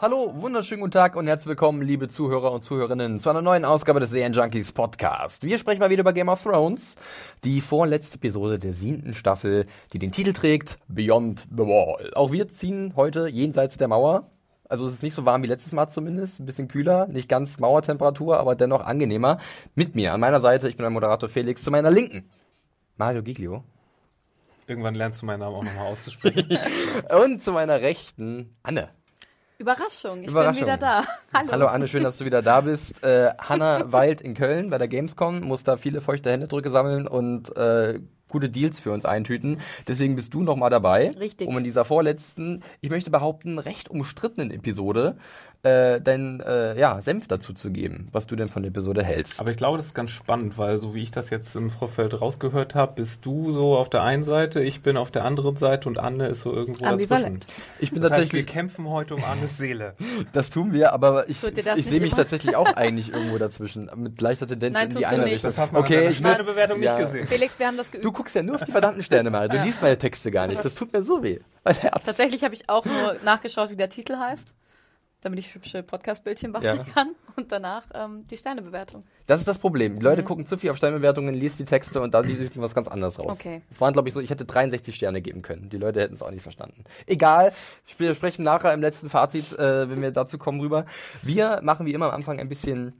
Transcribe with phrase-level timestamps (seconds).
[0.00, 3.98] Hallo, wunderschönen guten Tag und herzlich willkommen, liebe Zuhörer und Zuhörerinnen, zu einer neuen Ausgabe
[3.98, 5.42] des Serien Junkies Podcast.
[5.42, 6.94] Wir sprechen mal wieder über Game of Thrones,
[7.42, 12.12] die vorletzte Episode der siebten Staffel, die den Titel trägt Beyond the Wall.
[12.14, 14.30] Auch wir ziehen heute jenseits der Mauer.
[14.68, 17.58] Also es ist nicht so warm wie letztes Mal zumindest, ein bisschen kühler, nicht ganz
[17.58, 19.38] Mauertemperatur, aber dennoch angenehmer.
[19.74, 22.30] Mit mir an meiner Seite, ich bin der Moderator Felix, zu meiner Linken
[22.98, 23.62] Mario Giglio.
[24.66, 26.58] Irgendwann lernst du meinen Namen auch nochmal auszusprechen.
[27.22, 28.90] und zu meiner Rechten Anne.
[29.56, 30.64] Überraschung, ich Überraschung.
[30.64, 31.04] bin wieder da.
[31.32, 31.52] Hallo.
[31.52, 33.02] Hallo Anne, schön, dass du wieder da bist.
[33.02, 37.56] Äh, Hanna weilt in Köln bei der Gamescom, muss da viele feuchte Händedrücke sammeln und
[37.56, 39.60] äh, gute Deals für uns eintüten.
[39.86, 41.10] Deswegen bist du nochmal dabei.
[41.18, 41.48] Richtig.
[41.48, 45.16] Um in dieser vorletzten, ich möchte behaupten, recht umstrittenen Episode
[45.64, 49.40] äh, deinen äh, ja, Senf dazu zu geben, was du denn von der Episode hältst.
[49.40, 52.20] Aber ich glaube, das ist ganz spannend, weil so wie ich das jetzt im Vorfeld
[52.20, 55.88] rausgehört habe, bist du so auf der einen Seite, ich bin auf der anderen Seite
[55.88, 57.44] und Anne ist so irgendwo Ambivalent.
[57.44, 57.72] dazwischen.
[57.80, 59.94] ich bin Das heißt, wir tatsächlich, kämpfen heute um Annes Seele.
[60.32, 64.46] das tun wir, aber ich, ich sehe mich tatsächlich auch eigentlich irgendwo dazwischen, mit leichter
[64.46, 65.34] Tendenz Nein, in die tust du eine nicht.
[65.34, 65.48] Richtung.
[65.50, 66.94] Das hat man okay, ich will- Bewertung ja.
[66.94, 67.26] nicht gesehen.
[67.26, 68.04] Felix, wir haben das geübt.
[68.04, 69.48] Du guckst ja nur auf die verdammten Sterne mal.
[69.48, 69.64] Du Ja.
[69.64, 70.64] liest meine Texte gar nicht.
[70.64, 71.40] Das tut mir so weh.
[71.64, 74.54] Tatsächlich habe ich auch nur nachgeschaut, wie der Titel heißt,
[75.20, 76.84] damit ich hübsche Podcast-Bildchen basteln Ja.
[76.94, 79.04] kann und danach ähm, die Sternebewertung.
[79.26, 79.98] Das ist das Problem.
[79.98, 82.88] Die Leute gucken zu viel auf Sternbewertungen, liest die Texte und dann sieht was ganz
[82.88, 83.26] anderes raus.
[83.32, 83.62] Okay.
[83.70, 85.68] Es waren, glaube ich, so, ich hätte 63 Sterne geben können.
[85.70, 86.84] Die Leute hätten es auch nicht verstanden.
[87.06, 87.52] Egal,
[87.98, 90.86] wir sprechen nachher im letzten Fazit, äh, wenn wir dazu kommen, rüber.
[91.22, 92.92] Wir machen wie immer am Anfang ein bisschen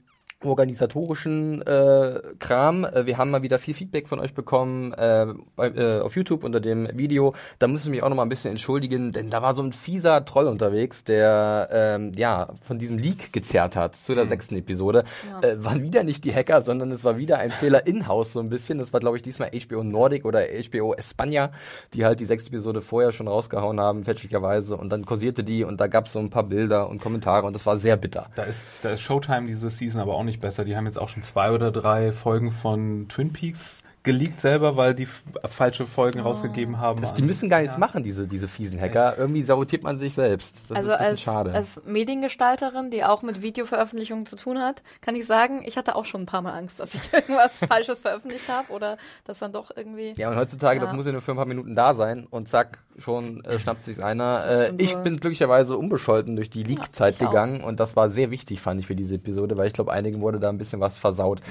[0.43, 2.85] organisatorischen äh, Kram.
[2.85, 6.43] Äh, wir haben mal wieder viel Feedback von euch bekommen äh, bei, äh, auf YouTube
[6.43, 7.35] unter dem Video.
[7.59, 9.73] Da müssen wir mich auch noch mal ein bisschen entschuldigen, denn da war so ein
[9.73, 15.03] fieser Troll unterwegs, der ähm, ja von diesem Leak gezerrt hat zu der sechsten Episode.
[15.41, 18.49] Äh, waren wieder nicht die Hacker, sondern es war wieder ein Fehler in-house so ein
[18.49, 18.77] bisschen.
[18.77, 21.49] Das war glaube ich diesmal HBO Nordic oder HBO España,
[21.93, 24.77] die halt die sechste Episode vorher schon rausgehauen haben, fälschlicherweise.
[24.77, 27.53] Und dann kursierte die und da gab es so ein paar Bilder und Kommentare und
[27.53, 28.27] das war sehr bitter.
[28.35, 30.65] Da ist, da ist Showtime diese Season aber auch nicht besser.
[30.65, 34.95] Die haben jetzt auch schon zwei oder drei Folgen von Twin Peaks geleakt selber, weil
[34.95, 37.01] die f- falsche Folgen rausgegeben haben.
[37.01, 39.17] Das, die müssen gar nichts machen, diese, diese fiesen Hacker.
[39.17, 40.55] Irgendwie sabotiert man sich selbst.
[40.69, 41.53] Das also ist ein bisschen als, schade.
[41.53, 46.05] als Mediengestalterin, die auch mit Videoveröffentlichungen zu tun hat, kann ich sagen, ich hatte auch
[46.05, 49.71] schon ein paar Mal Angst, dass ich irgendwas Falsches veröffentlicht habe oder dass dann doch
[49.75, 50.13] irgendwie.
[50.17, 50.95] ja, und heutzutage, das Ja.
[50.95, 53.99] muss ja nur für ein paar Minuten da sein und zack, schon äh, schnappt sich's
[54.01, 54.43] einer.
[54.49, 55.03] Das Äh, ich wohl.
[55.03, 57.19] bin glücklicherweise unbescholten durch die Leak-Zeit auch.
[57.27, 60.21] gegangen und das war sehr wichtig, fand ich, für diese Episode, weil ich glaube, einigen
[60.21, 61.41] wurde da ein bisschen was versaut.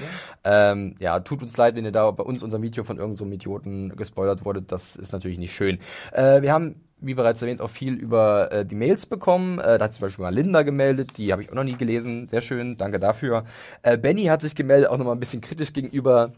[0.45, 3.29] Ja, ähm, ja tut uns leid, wenn ihr da bei uns unser Video von irgendeinem
[3.29, 4.71] so Idioten gespoilert wurdet.
[4.71, 5.79] Das ist natürlich nicht schön.
[6.11, 9.59] Äh, wir haben wie bereits erwähnt, auch viel über äh, die Mails bekommen.
[9.59, 12.27] Äh, da hat zum Beispiel mal Linda gemeldet, die habe ich auch noch nie gelesen.
[12.27, 13.45] Sehr schön, danke dafür.
[13.83, 16.33] Äh, Benny hat sich gemeldet, auch nochmal ein bisschen kritisch gegenüber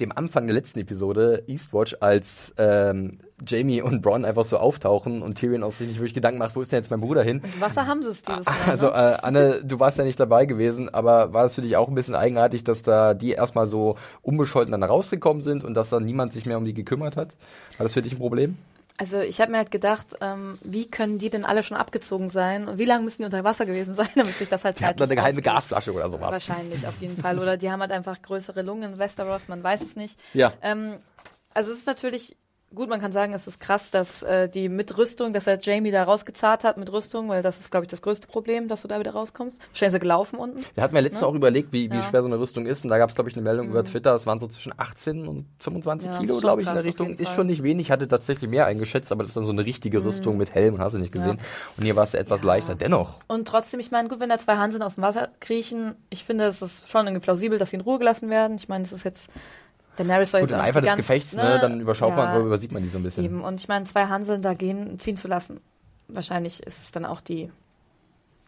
[0.00, 5.36] dem Anfang der letzten Episode, Eastwatch, als ähm, Jamie und Bronn einfach so auftauchen und
[5.36, 7.40] Tyrion auch sich nicht wirklich Gedanken macht, wo ist denn jetzt mein Bruder hin?
[7.42, 8.54] Und Wasser haben sie es dieses Mal.
[8.68, 8.92] Also ne?
[8.92, 11.94] äh, Anne, du warst ja nicht dabei gewesen, aber war es für dich auch ein
[11.94, 16.32] bisschen eigenartig, dass da die erstmal so unbescholten dann rausgekommen sind und dass dann niemand
[16.32, 17.34] sich mehr um die gekümmert hat?
[17.76, 18.56] War das für dich ein Problem?
[19.00, 22.66] Also ich habe mir halt gedacht, ähm, wie können die denn alle schon abgezogen sein
[22.66, 24.98] und wie lange müssen die unter Wasser gewesen sein, damit sich das halt Sie hatten
[24.98, 25.42] da zeitlich eine geheime?
[25.42, 26.32] Gasflasche oder sowas.
[26.32, 27.38] Wahrscheinlich, auf jeden Fall.
[27.38, 30.18] Oder die haben halt einfach größere Lungen in Westeros, man weiß es nicht.
[30.34, 30.52] Ja.
[30.62, 30.98] Ähm,
[31.54, 32.36] also es ist natürlich
[32.74, 35.90] gut, man kann sagen, es ist krass, dass äh, die mit Rüstung, dass er Jamie
[35.90, 38.88] da rausgezahlt hat mit Rüstung, weil das ist, glaube ich, das größte Problem, dass du
[38.88, 39.58] da wieder rauskommst.
[39.70, 40.64] Wahrscheinlich ist gelaufen unten.
[40.74, 42.02] Wir hatten ja letztens auch überlegt, wie, wie Ja.
[42.02, 42.84] schwer so eine Rüstung ist.
[42.84, 45.26] Und da gab es, glaube ich, eine Meldung über Twitter, es waren so zwischen 18
[45.26, 47.14] und 25 Ja, Kilo, glaube ich, in der Richtung.
[47.16, 50.04] Ist schon nicht wenig, hatte tatsächlich mehr eingeschätzt, aber das ist dann so eine richtige
[50.04, 51.38] Rüstung mit Helm, hast du nicht gesehen.
[51.76, 52.74] Und hier war es etwas leichter.
[52.74, 53.20] Dennoch.
[53.28, 56.44] Und trotzdem, ich meine, gut, wenn da zwei Hanseln aus dem Wasser kriechen, ich finde,
[56.44, 58.56] es ist schon irgendwie plausibel, dass sie in Ruhe gelassen werden.
[58.56, 59.30] Ich meine, es ist jetzt
[59.98, 62.72] Daenerys soll Gut, im Eifer des ganz, Gefechts, ne, dann überschaut man, ja, oder übersieht
[62.72, 63.24] man die so ein bisschen.
[63.24, 63.42] Eben.
[63.42, 65.60] Und ich meine, zwei Hanseln da gehen, ziehen zu lassen.
[66.08, 67.50] Wahrscheinlich ist es dann auch die.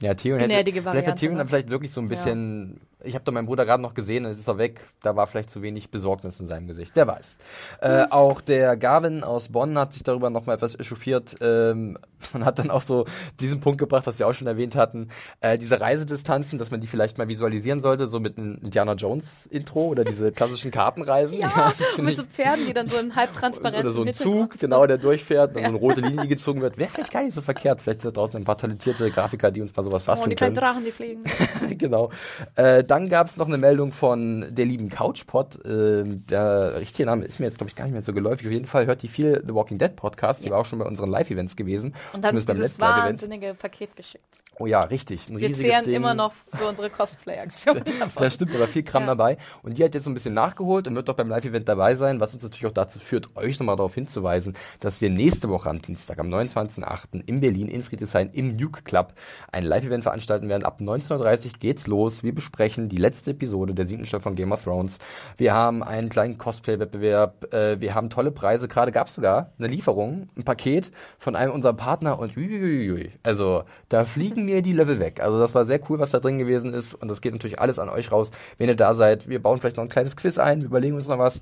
[0.01, 1.39] Ja, Tyrion hätte, vielleicht hat Tyrion ne?
[1.39, 4.39] dann vielleicht wirklich so ein bisschen Ich habe da meinen Bruder gerade noch gesehen, es
[4.39, 4.81] ist er weg.
[5.03, 6.93] Da war vielleicht zu wenig Besorgnis in seinem Gesicht.
[6.95, 7.39] Wer weiß.
[7.81, 11.99] Äh, auch der Gavin aus Bonn hat sich darüber nochmal etwas echauffiert ähm,
[12.33, 13.07] und hat dann auch so
[13.41, 15.09] diesen Punkt gebracht, was wir auch schon erwähnt hatten.
[15.41, 19.47] Äh, diese Reisedistanzen, dass man die vielleicht mal visualisieren sollte, so mit einem Indiana Jones
[19.47, 21.41] Intro oder diese klassischen Kartenreisen.
[21.51, 24.87] Ja, find mit so Pferden, die dann so im halbtransparenten oder so ein Zug, genau,
[24.87, 26.77] der durchfährt, dann so eine rote Linie gezogen wird.
[26.79, 27.81] Wäre vielleicht gar nicht so verkehrt.
[27.81, 30.37] Vielleicht sind da draußen ein paar talentierte Grafiker, die uns mal sowas Oh, basteln die
[30.37, 30.67] kleinen können.
[30.67, 31.23] Drachen, die fliegen.
[31.79, 32.11] genau.
[32.57, 35.65] Äh, dann gab es noch eine Meldung von der lieben Couchpot.
[35.65, 38.47] Äh, der richtige Name ist mir jetzt, glaube ich, gar nicht mehr so geläufig.
[38.49, 40.45] Auf jeden Fall hört die viel The Walking Dead Podcast.
[40.45, 41.95] Die war auch schon bei unseren Live-Events gewesen.
[42.13, 44.25] Und dann Zumindest beim dieses wahnsinnige Paket geschickt.
[44.61, 45.29] Oh ja, richtig.
[45.29, 45.95] Ein Wir zehren Ding.
[45.95, 47.83] immer noch für unsere Cosplay-Aktion.
[48.17, 49.07] Das stimmt, aber viel Kram Ja.
[49.09, 49.39] dabei.
[49.63, 52.21] Und die hat jetzt so ein bisschen nachgeholt und wird doch beim Live-Event dabei sein,
[52.21, 55.81] was uns natürlich auch dazu führt, euch nochmal darauf hinzuweisen, dass wir nächste Woche am
[55.81, 57.23] Dienstag, am 29.08.
[57.27, 59.15] in Berlin, in Friedrichshain, im Nuke Club
[59.51, 60.65] ein Live-Event veranstalten werden.
[60.65, 62.23] Ab 19.30 Uhr geht's los.
[62.23, 64.99] Wir besprechen die letzte Episode der siebten Staffel von Game of Thrones.
[65.39, 67.53] Wir haben einen kleinen Cosplay-Wettbewerb.
[67.55, 68.69] Äh, wir haben tolle Preise.
[68.69, 73.13] Gerade gab's sogar eine Lieferung, ein Paket von einem unserer Partner und uiuiui.
[73.23, 75.21] Also da fliegen mir die Level weg.
[75.21, 76.95] Also das war sehr cool, was da drin gewesen ist.
[76.95, 79.29] Und das geht natürlich alles an euch raus, wenn ihr da seid.
[79.29, 81.41] Wir bauen vielleicht noch ein kleines Quiz ein, wir überlegen uns noch was.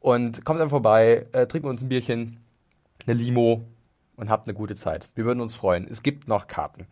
[0.00, 2.38] Und kommt einfach vorbei, äh, trinken uns ein Bierchen,
[3.06, 3.62] eine Limo
[4.16, 5.08] und habt eine gute Zeit.
[5.14, 5.88] Wir würden uns freuen.
[5.90, 6.86] Es gibt noch Karten.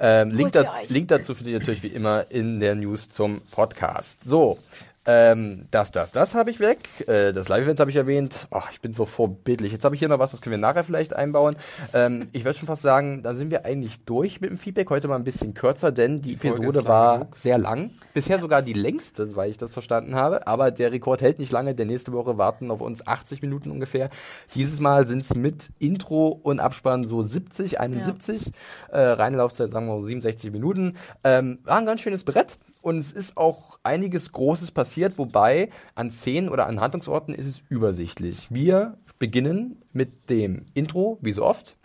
[0.00, 0.80] Ähm, Link, da.
[0.88, 4.24] Link dazu findet ihr natürlich wie immer in der News zum Podcast.
[4.24, 4.58] So.
[5.06, 7.08] Ähm, das, das, das habe ich weg.
[7.08, 8.46] Äh, das Live-Event habe ich erwähnt.
[8.50, 9.72] Ach, ich bin so vorbildlich.
[9.72, 11.56] Jetzt habe ich hier noch was, das können wir nachher vielleicht einbauen.
[11.94, 14.90] Ähm, ich würde schon fast sagen, da sind wir eigentlich durch mit dem Feedback.
[14.90, 17.38] Heute mal ein bisschen kürzer, denn die, Folge Episode war genug.
[17.38, 17.92] sehr lang.
[18.12, 20.46] Bisher sogar die längste, soweit ich das verstanden habe.
[20.46, 24.10] Aber der Rekord hält nicht lange, denn nächste Woche warten auf uns 80 Minuten ungefähr.
[24.54, 28.52] Dieses Mal sind es mit Intro und Abspann so 70, 71.
[28.90, 30.96] Äh, reine Laufzeit sagen wir mal 67 Minuten.
[31.24, 32.58] Ähm, war ein ganz schönes Brett.
[32.82, 37.62] Und es ist auch einiges Großes passiert, wobei an Szenen oder an Handlungsorten ist es
[37.68, 38.48] übersichtlich.
[38.50, 41.76] Wir beginnen mit dem Intro, wie so oft.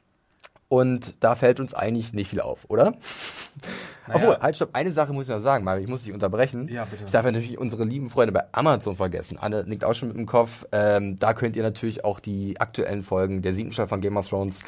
[0.67, 2.95] Und da fällt uns eigentlich nicht viel auf, oder?
[4.11, 6.67] Obwohl, halt, stopp, eine Sache muss ich noch sagen, Mario, ich muss dich unterbrechen.
[6.69, 7.05] Ja, bitte.
[7.05, 9.37] Ich darf ja natürlich unsere lieben Freunde bei Amazon vergessen.
[9.39, 10.65] Anne nickt auch schon mit dem Kopf.
[10.71, 14.27] Ähm, da könnt ihr natürlich auch die aktuellen Folgen der siebten Staffel von Game of
[14.27, 14.59] Thrones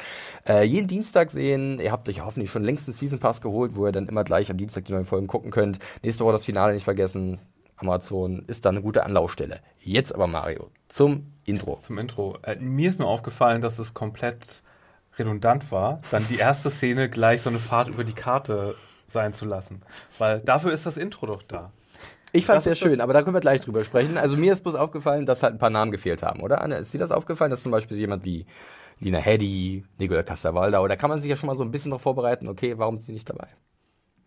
[0.46, 1.80] äh, jeden Dienstag sehen.
[1.80, 4.50] Ihr habt euch hoffentlich schon längst einen Season Pass geholt, wo ihr dann immer gleich
[4.50, 5.78] am Dienstag die neuen Folgen gucken könnt.
[6.02, 7.40] Nächste Woche das Finale nicht vergessen.
[7.76, 9.60] Amazon ist da eine gute Anlaufstelle.
[9.78, 11.78] Jetzt aber Mario zum Intro.
[11.82, 12.38] Zum Intro.
[12.42, 14.62] Äh, mir ist nur aufgefallen, dass es komplett
[15.18, 18.74] redundant war, dann die erste Szene gleich so eine Fahrt über die Karte
[19.08, 19.82] sein zu lassen.
[20.18, 21.72] Weil dafür ist das Intro doch da.
[22.32, 24.18] Ich fand es sehr schön, aber da können wir gleich drüber sprechen.
[24.18, 26.60] Also mir ist bloß aufgefallen, dass halt ein paar Namen gefehlt haben, oder?
[26.60, 28.46] Anne, ist dir das aufgefallen, dass zum Beispiel jemand wie
[29.00, 32.02] Lina Heddy, Nicola Castavalda, oder kann man sich ja schon mal so ein bisschen darauf
[32.02, 33.48] vorbereiten, okay, warum ist sie nicht dabei?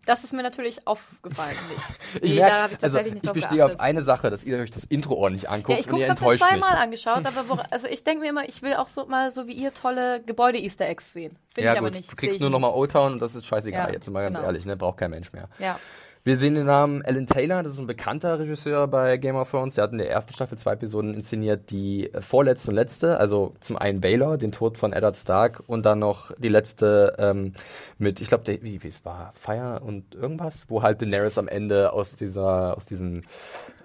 [0.04, 1.56] Das ist mir natürlich aufgefallen.
[1.68, 2.24] Nicht.
[2.24, 3.62] Ich, Nee, merk, habe ich also, ich bestehe geachtet.
[3.76, 6.18] auf eine Sache, dass ihr euch das Intro ordentlich anguckt Ja, ich und ihr habe
[6.18, 6.48] enttäuscht mich.
[6.60, 9.46] zweimal angeschaut, aber wo, also ich denke mir immer, ich will auch so mal so
[9.46, 11.36] wie ihr tolle Gebäude-Easter Eggs sehen.
[11.54, 12.10] Finde Ja ich aber gut, nicht.
[12.10, 14.34] du kriegst ich nur nochmal Old Town und das ist scheißegal, Ja, jetzt mal ganz
[14.36, 14.46] genau.
[14.46, 14.76] ehrlich, ne?
[14.76, 15.48] braucht kein Mensch mehr.
[15.58, 15.78] Ja.
[16.24, 19.74] Wir sehen den Namen Alan Taylor, das ist ein bekannter Regisseur bei Game of Thrones.
[19.74, 23.54] Der hat in der ersten Staffel zwei Episoden inszeniert, die äh, vorletzte und letzte, also
[23.58, 27.54] zum einen Baylor, den Tod von Eddard Stark und dann noch die letzte ähm,
[27.98, 31.92] mit, ich glaube, wie, wie es war, Fire und irgendwas, wo halt Daenerys am Ende
[31.92, 33.22] aus dieser, aus diesem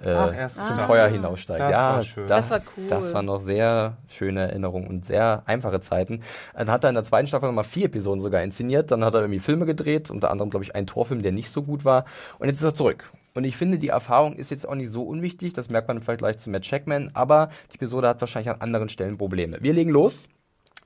[0.04, 0.86] äh, Ach, zum Staffel.
[0.86, 1.60] Feuer hinaussteigt.
[1.60, 2.28] Das ja, war schön.
[2.28, 2.88] Das war cool.
[2.88, 6.22] Das waren noch sehr schöne Erinnerungen und sehr einfache Zeiten.
[6.54, 8.92] Dann hat er in der zweiten Staffel nochmal vier Episoden sogar inszeniert.
[8.92, 11.64] Dann hat er irgendwie Filme gedreht, unter anderem, glaube ich, einen Torfilm, der nicht so
[11.64, 12.06] gut war.
[12.40, 13.12] Und jetzt ist er zurück.
[13.34, 15.54] Und ich finde, die Erfahrung ist jetzt auch nicht so unwichtig.
[15.54, 17.12] Das merkt man vielleicht gleich zu Matt Checkman.
[17.14, 19.58] Aber die Episode hat wahrscheinlich an anderen Stellen Probleme.
[19.62, 20.28] Wir legen los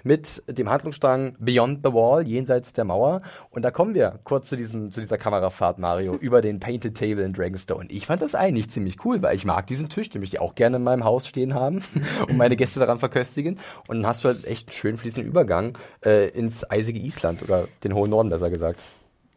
[0.03, 3.21] mit dem Handlungsstrang Beyond the Wall, jenseits der Mauer.
[3.51, 7.24] Und da kommen wir kurz zu, diesem, zu dieser Kamerafahrt, Mario, über den Painted Table
[7.24, 7.88] in Dragonstone.
[7.89, 10.55] Ich fand das eigentlich ziemlich cool, weil ich mag diesen Tisch, den möchte ich auch
[10.55, 11.81] gerne in meinem Haus stehen haben
[12.27, 13.60] und meine Gäste daran verköstigen.
[13.88, 17.67] Und dann hast du halt echt einen schön fließenden Übergang äh, ins eisige Island oder
[17.83, 18.79] den hohen Norden, besser gesagt.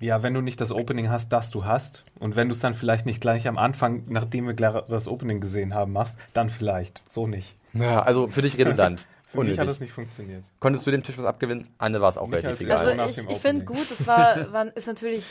[0.00, 2.74] Ja, wenn du nicht das Opening hast, das du hast, und wenn du es dann
[2.74, 7.02] vielleicht nicht gleich am Anfang, nachdem wir gleich das Opening gesehen haben, machst, dann vielleicht.
[7.08, 7.56] So nicht.
[7.72, 9.06] Ja, also für dich redundant.
[9.34, 9.70] Für mich hat Unnötig.
[9.74, 10.44] das nicht funktioniert.
[10.60, 11.66] Konntest du dem Tisch was abgewinnen?
[11.78, 13.00] Anne war es auch relativ egal.
[13.00, 15.24] Also ich, ich finde gut, es war, war, ist natürlich,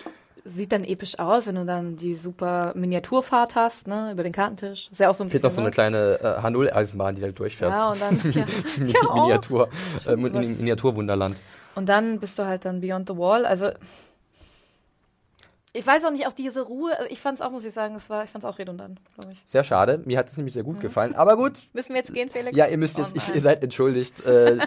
[0.43, 4.89] sieht dann episch aus, wenn du dann die super Miniaturfahrt hast, ne, über den Kartentisch.
[4.91, 6.17] Ist ja auch so ein Fehlt bisschen, noch so eine ne?
[6.19, 7.71] kleine äh, H0-Eisenbahn, die da durchfährt.
[7.71, 8.45] Ja, und dann, ja,
[8.77, 9.69] Mit ja, Miniatur,
[10.05, 10.15] äh.
[10.17, 11.37] Miniaturwunderland.
[11.75, 13.45] und dann bist du halt dann Beyond the Wall.
[13.45, 13.69] Also
[15.75, 17.95] Ich weiß auch nicht, auch diese Ruhe, also ich fand es auch, muss ich sagen,
[17.95, 19.43] es war, ich fand es auch redundant, glaube ich.
[19.47, 20.03] Sehr schade.
[20.05, 21.15] Mir hat es nämlich sehr gut gefallen.
[21.15, 21.53] Aber gut.
[21.73, 22.55] Müssen wir jetzt gehen, Felix?
[22.55, 24.23] Ja, ihr müsst jetzt, Oh ich, ihr seid entschuldigt.
[24.23, 24.59] Äh,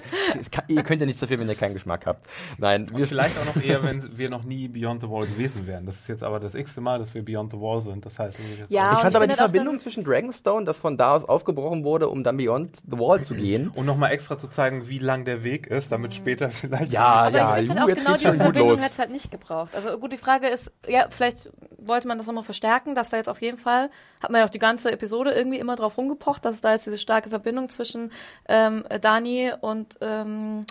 [0.51, 2.27] kann, ihr könnt ja nicht so viel, wenn ihr keinen Geschmack habt.
[2.59, 5.87] Nein, wir Vielleicht auch noch eher, wenn wir noch nie Beyond the Wall gewesen wären.
[5.87, 8.05] Das ist jetzt aber das x-te Mal, dass wir Beyond the Wall sind.
[8.05, 10.79] Das heißt, wir sind jetzt Ja, Ich fand aber finde die Verbindung zwischen Dragonstone, das
[10.79, 13.69] von da aus aufgebrochen wurde, um dann Beyond the Wall zu gehen.
[13.69, 16.93] Und nochmal extra zu zeigen, wie lang der Weg ist, damit später vielleicht.
[16.93, 18.93] Ja, Aber ja, ich finde halt auch jetzt genau geht's diese schon gut Verbindung hätte
[18.93, 19.75] es halt nicht gebraucht.
[19.75, 23.29] Also gut, die Frage ist, ja, vielleicht wollte man das nochmal verstärken, dass da jetzt
[23.29, 23.91] auf jeden Fall,
[24.23, 26.99] hat man ja auch die ganze Episode irgendwie immer drauf rumgepocht, dass da jetzt diese
[26.99, 28.11] starke Verbindung zwischen
[28.49, 30.65] ähm, Dani und ähm,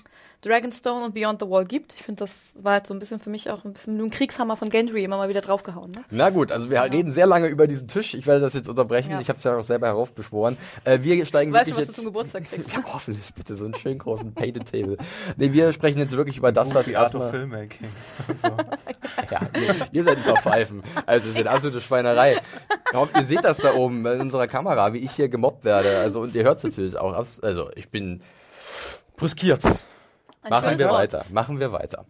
[0.45, 1.93] Dragonstone und Beyond the Wall gibt.
[1.93, 4.09] Ich finde, das war halt so ein bisschen für mich auch ein bisschen mit dem
[4.11, 5.91] Kriegshammer von Gendry immer mal wieder draufgehauen.
[5.91, 6.03] Ne?
[6.11, 8.13] Na gut, also wir reden sehr lange über diesen Tisch.
[8.13, 9.11] Ich werde das jetzt unterbrechen.
[9.11, 9.21] Ja.
[9.21, 10.57] Ich habe es ja auch selber heraufbeschworen.
[10.83, 11.95] Äh, wir steigen Weißt du, wirklich was du jetzt.
[11.95, 12.71] zum Geburtstag kriegst?
[12.73, 14.97] ja, hoffentlich bitte so einen schönen großen Painted Table.
[15.37, 17.29] Nee, wir sprechen jetzt wirklich über das, was die Art of erstmal.
[17.31, 17.87] Filmmaking.
[18.41, 18.47] so.
[19.31, 20.83] Ja, ihr, ihr seid ein paar Pfeifen.
[21.05, 22.37] Also, das ist eine absolute Schweinerei.
[22.91, 25.97] Ich hoffe, ihr seht das da oben in unserer Kamera, wie ich hier gemobbt werde.
[25.97, 27.13] Also, und ihr hört es natürlich auch.
[27.41, 28.21] Also, ich bin
[29.17, 29.61] brüskiert.
[30.49, 30.97] Machen wir Wort.
[30.97, 32.05] weiter, machen wir weiter.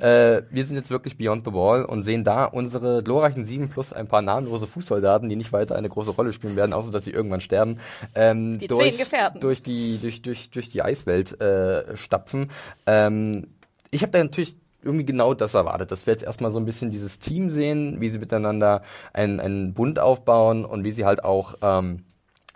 [0.00, 3.92] Äh, wir sind jetzt wirklich Beyond the Wall und sehen da unsere glorreichen sieben plus
[3.92, 7.12] ein paar namenlose Fußsoldaten, die nicht weiter eine große Rolle spielen werden, außer dass sie
[7.12, 7.78] irgendwann sterben,
[8.14, 8.96] ähm, Die durch,
[9.40, 12.50] durch die durch durch durch die Eiswelt äh, stapfen.
[12.86, 13.48] Ähm,
[13.90, 16.90] ich habe da natürlich irgendwie genau das erwartet, dass wir jetzt erstmal so ein bisschen
[16.90, 21.56] dieses Team sehen, wie sie miteinander einen, einen Bund aufbauen und wie sie halt auch
[21.60, 22.04] ähm,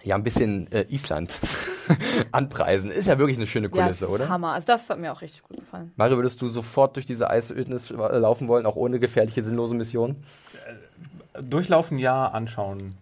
[0.02, 1.38] ja ein bisschen äh, Island
[2.32, 2.90] anpreisen.
[2.90, 4.28] Ist ja wirklich eine schöne Ja, Kulisse, das ist oder?
[4.28, 4.52] Hammer.
[4.52, 5.92] Also das hat mir auch richtig gut gefallen.
[5.96, 10.22] Mario, würdest du sofort durch diese Eisödnis äh, laufen wollen, auch ohne gefährliche, sinnlose Missionen?
[11.40, 12.94] Durchlaufen ja, anschauen.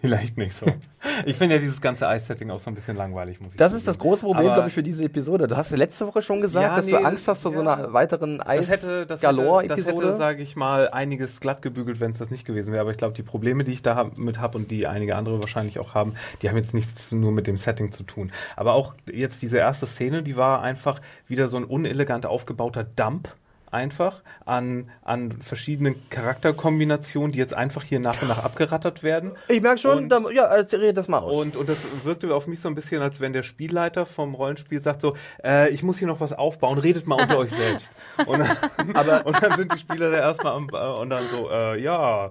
[0.00, 0.66] Vielleicht nicht so.
[1.24, 3.78] Ich finde ja dieses ganze Eis-Setting auch so ein bisschen langweilig, muss ich Das zugeben.
[3.78, 5.46] ist das große Problem, glaube ich, für diese Episode.
[5.46, 7.62] Du hast ja letzte Woche schon gesagt, Ja, dass nee, du Angst hast vor so
[7.62, 7.74] ja.
[7.74, 10.16] einer weiteren hätte, das hätte, das hätte Eis-Galore-Episode.
[10.16, 12.80] sage ich mal, einiges glatt gebügelt, wenn es das nicht gewesen wäre.
[12.80, 15.38] Aber ich glaube, die Probleme, die ich da hab, mit habe und die einige andere
[15.38, 18.32] wahrscheinlich auch haben, die haben jetzt nichts nur mit dem Setting zu tun.
[18.56, 23.28] Aber auch jetzt diese erste Szene, die war einfach wieder so ein unelegant aufgebauter Dump.
[23.70, 29.32] Einfach an, an verschiedenen Charakterkombinationen, die jetzt einfach hier nach und nach abgerattert werden.
[29.48, 31.36] Ich merke schon, Und- da, ja, red das mal aus.
[31.36, 34.80] Und, und das wirkte auf mich so ein bisschen, als wenn der Spielleiter vom Rollenspiel
[34.80, 37.92] sagt so, äh, ich muss hier noch was aufbauen, redet mal unter euch selbst.
[38.26, 38.42] Und,
[38.94, 42.30] aber, und dann sind die Spieler da erstmal am, äh, und dann so, äh, ja,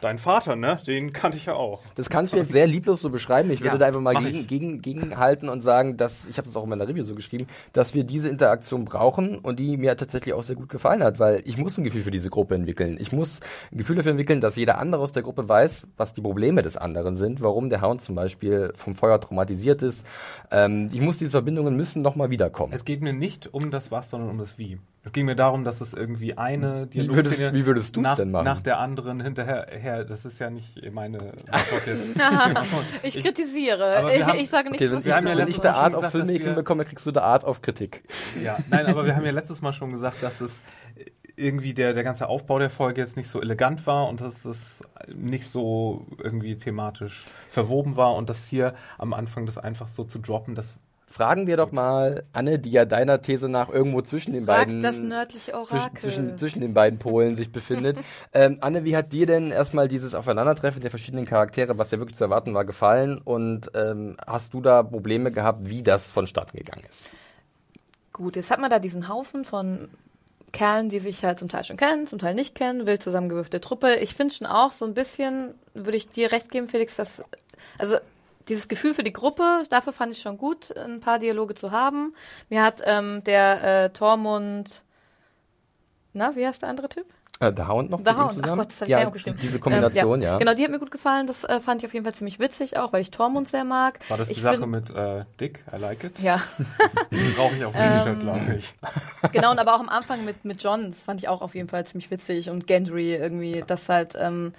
[0.00, 1.82] dein Vater, ne, den kannte ich ja auch.
[1.96, 3.50] das kannst du jetzt sehr lieblos so beschreiben.
[3.50, 6.56] Ich würde Ja, da einfach mal gegen, gegen, gegenhalten und sagen, dass, ich habe das
[6.56, 10.34] auch in meiner Review so geschrieben, dass wir diese Interaktion brauchen und die mir tatsächlich
[10.34, 12.96] auch sehr gut gefallen hat, weil ich muss ein Gefühl für diese Gruppe entwickeln.
[13.00, 13.40] Ich muss
[13.72, 16.76] ein Gefühl dafür entwickeln, dass jeder andere aus der Gruppe weiß, was die Probleme des
[16.76, 20.04] anderen sind, warum der Hound zum Beispiel vom Feuer traumatisiert ist.
[20.50, 22.72] Ähm, ich muss diese Verbindungen müssen nochmal wiederkommen.
[22.72, 24.78] Es geht mir nicht um das Was, sondern um das Wie.
[25.06, 28.32] Es ging mir darum, dass es irgendwie eine Wie würdest- Dialogszene wie würdest nach, denn
[28.32, 28.44] machen?
[28.44, 31.18] nach der anderen hinterher, her, das ist ja nicht meine
[31.50, 32.16] Antwort jetzt.
[33.04, 34.12] Ich Ich- kritisiere.
[34.16, 35.94] Ich, haben- ich sage nicht, Okay, wenn ich, wir haben ja wenn ich der Art
[35.94, 38.02] auf Filmmaking bekomme, kriegst du der Art auf Kritik.
[38.42, 40.60] Ja, nein, aber wir haben ja letztes Mal schon gesagt, dass es
[41.36, 44.82] irgendwie der, der ganze Aufbau der Folge jetzt nicht so elegant war und dass es
[45.14, 50.18] nicht so irgendwie thematisch verwoben war und das hier am Anfang das einfach so zu
[50.18, 50.72] droppen, das
[51.16, 54.82] Fragen wir doch mal Anne, die ja deiner These nach irgendwo zwischen den Frag beiden
[54.82, 55.98] das nördliche zwischen, Orakel.
[55.98, 57.96] zwischen, zwischen den beiden Polen sich befindet.
[58.34, 62.18] ähm, Anne, wie hat dir denn erstmal dieses Aufeinandertreffen der verschiedenen Charaktere, was ja wirklich
[62.18, 63.16] zu erwarten war, gefallen?
[63.16, 67.08] Und ähm, hast du da Probleme gehabt, wie das vonstatten gegangen ist?
[68.12, 69.88] Gut, jetzt hat man da diesen Haufen von
[70.52, 73.94] Kerlen, die sich halt zum Teil schon kennen, zum Teil nicht kennen, wild zusammengewürfte Truppe.
[73.96, 77.24] Ich finde schon auch so ein bisschen, würde ich dir recht geben, Felix, dass,
[77.78, 77.96] also
[78.48, 82.14] dieses Gefühl für die Gruppe, dafür fand ich schon gut, ein paar Dialoge zu haben.
[82.48, 84.82] Mir hat ähm, der äh, Tormund,
[86.12, 87.06] na, wie heißt der andere Typ?
[87.38, 88.30] Äh, der Hound noch The ihm Hound.
[88.30, 88.58] Ach zusammen?
[88.62, 89.38] Gott, das hab ich ja, nicht aufgeschrieben.
[89.42, 90.38] Diese Kombination, Ähm, ja.
[90.38, 91.26] Genau, die hat mir gut gefallen.
[91.26, 93.98] Das äh, fand ich auf jeden Fall ziemlich witzig auch, weil ich Tormund sehr mag.
[94.08, 96.18] war das die ich Sache find- mit äh, Dick, I like it.
[96.20, 96.40] Ja,
[97.36, 98.74] Brauche ich auf dem Ähm, T-Shirt, glaube ich.
[99.32, 101.68] genau, und aber auch am Anfang mit, mit John, das fand ich auch auf jeden
[101.68, 102.48] Fall ziemlich witzig.
[102.48, 104.54] Und Gendry irgendwie, das halt ähm,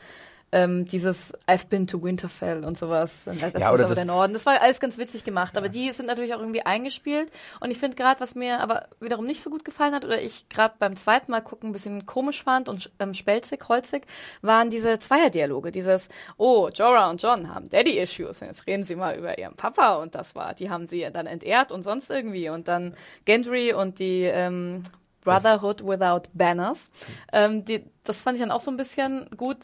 [0.51, 3.25] ähm, dieses I've been to Winterfell und sowas.
[3.25, 4.33] Das Ja, ist aber das- der Norden.
[4.33, 7.29] Das war alles ganz witzig gemacht, aber die sind natürlich auch irgendwie eingespielt.
[7.59, 10.47] Und ich finde gerade, was mir aber wiederum nicht so gut gefallen hat, oder ich
[10.47, 14.03] gerade beim zweiten Mal gucken ein bisschen komisch fand und ähm, spelzig, holzig,
[14.41, 15.71] waren diese Zweierdialoge.
[15.71, 18.39] Dieses, oh, Jorah und John haben Daddy-Issues.
[18.39, 21.71] Jetzt reden sie mal über ihren Papa und das war, die haben sie dann entehrt
[21.73, 22.49] und sonst irgendwie.
[22.49, 24.83] Und dann Gendry und die ähm,
[25.25, 26.89] Brotherhood Without Banners.
[27.33, 29.57] Ähm, die, das fand ich dann auch so ein bisschen gut.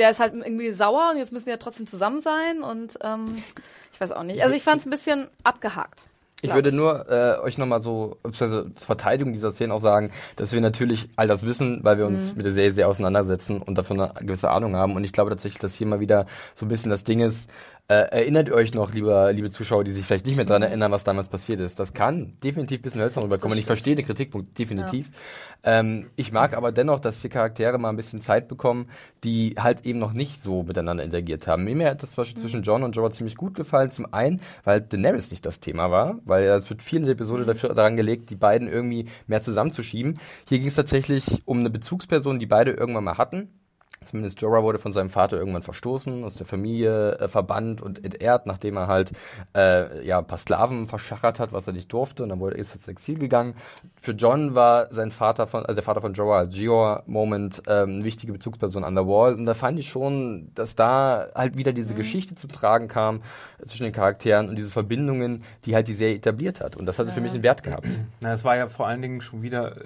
[0.00, 3.40] Der ist halt irgendwie sauer und jetzt müssen die ja trotzdem zusammen sein und ähm,
[3.92, 4.42] ich weiß auch nicht.
[4.42, 6.00] Also ich fand es ein bisschen abgehakt.
[6.42, 10.54] Ich würde nur äh, euch nochmal so also zur Verteidigung dieser Szene auch sagen, dass
[10.54, 12.14] wir natürlich all das wissen, weil wir Mhm.
[12.14, 14.96] uns mit der Serie sehr auseinandersetzen und davon eine gewisse Ahnung haben.
[14.96, 17.50] Und ich glaube tatsächlich, dass hier mal wieder so ein bisschen das Ding ist,
[17.94, 21.04] erinnert ihr euch noch, lieber, liebe Zuschauer, die sich vielleicht nicht mehr daran erinnern, was
[21.04, 21.80] damals passiert ist.
[21.80, 23.58] Das kann definitiv ein bisschen hölzern rüberkommen.
[23.58, 25.10] Ich verstehe den Kritikpunkt definitiv.
[25.62, 28.88] Ähm, ich mag aber dennoch, dass die Charaktere mal ein bisschen Zeit bekommen,
[29.24, 31.64] die halt eben noch nicht so miteinander interagiert haben.
[31.64, 33.90] Mir hat das zum Beispiel zwischen John und Jorah ziemlich gut gefallen.
[33.90, 37.44] Zum einen, weil Daenerys nicht das Thema war, weil es wird viel in der Episode
[37.44, 40.18] dafür daran gelegt, die beiden irgendwie mehr zusammenzuschieben.
[40.48, 43.48] Hier ging es tatsächlich um eine Bezugsperson, die beide irgendwann mal hatten.
[44.02, 48.46] Zumindest Jorah wurde von seinem Vater irgendwann verstoßen, aus der Familie äh, verbannt und entehrt,
[48.46, 49.12] nachdem er halt
[49.54, 52.22] äh, ja, ein paar Sklaven verschachert hat, was er nicht durfte.
[52.22, 53.54] Und dann wurde er ins Exil gegangen.
[54.00, 58.04] Für John war sein Vater von, also der Vater von Jorah, Gior Moment, ähm, eine
[58.04, 59.34] wichtige Bezugsperson an der Wall.
[59.34, 63.20] Und da fand ich schon, dass da halt wieder diese Geschichte zum Tragen kam
[63.58, 66.74] äh, zwischen den Charakteren und diese Verbindungen, die halt die Serie etabliert hat.
[66.74, 67.86] Und das hatte für mich einen Wert gehabt.
[68.22, 69.76] Na, es war ja vor allen Dingen schon wieder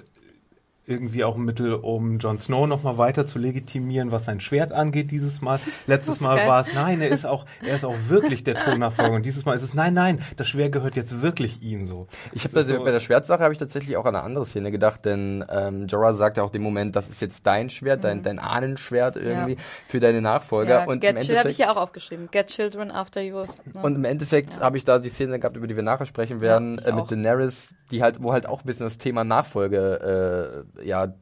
[0.87, 5.11] irgendwie auch ein Mittel, um Jon Snow nochmal weiter zu legitimieren, was sein Schwert angeht
[5.11, 5.59] dieses Mal.
[5.87, 9.13] Letztes Mal war es, nein, er ist auch, er ist auch wirklich der Thronnachfolger.
[9.15, 12.07] Und dieses Mal ist es, nein, nein, das Schwert gehört jetzt wirklich ihm so.
[12.33, 14.71] Ich habe ist der- bei der Schwertsache habe ich tatsächlich auch an eine andere Szene
[14.71, 18.21] gedacht, denn ähm, Jorah sagt ja auch dem Moment, das ist jetzt dein Schwert, dein,
[18.21, 20.81] dein Ahnenschwert irgendwie für deine Nachfolger.
[20.81, 22.29] Ja, und, im get, habe ich Endeffekt, hier auch aufgeschrieben.
[22.31, 23.61] Get children after yours.
[23.73, 23.81] Ne?
[23.81, 26.77] und im Endeffekt habe ich da die Szene gehabt, über die wir nachher sprechen werden,
[26.79, 27.07] äh, mit auch.
[27.07, 31.13] Daenerys, die halt, wo halt auch ein bisschen das Thema Nachfolge äh, ja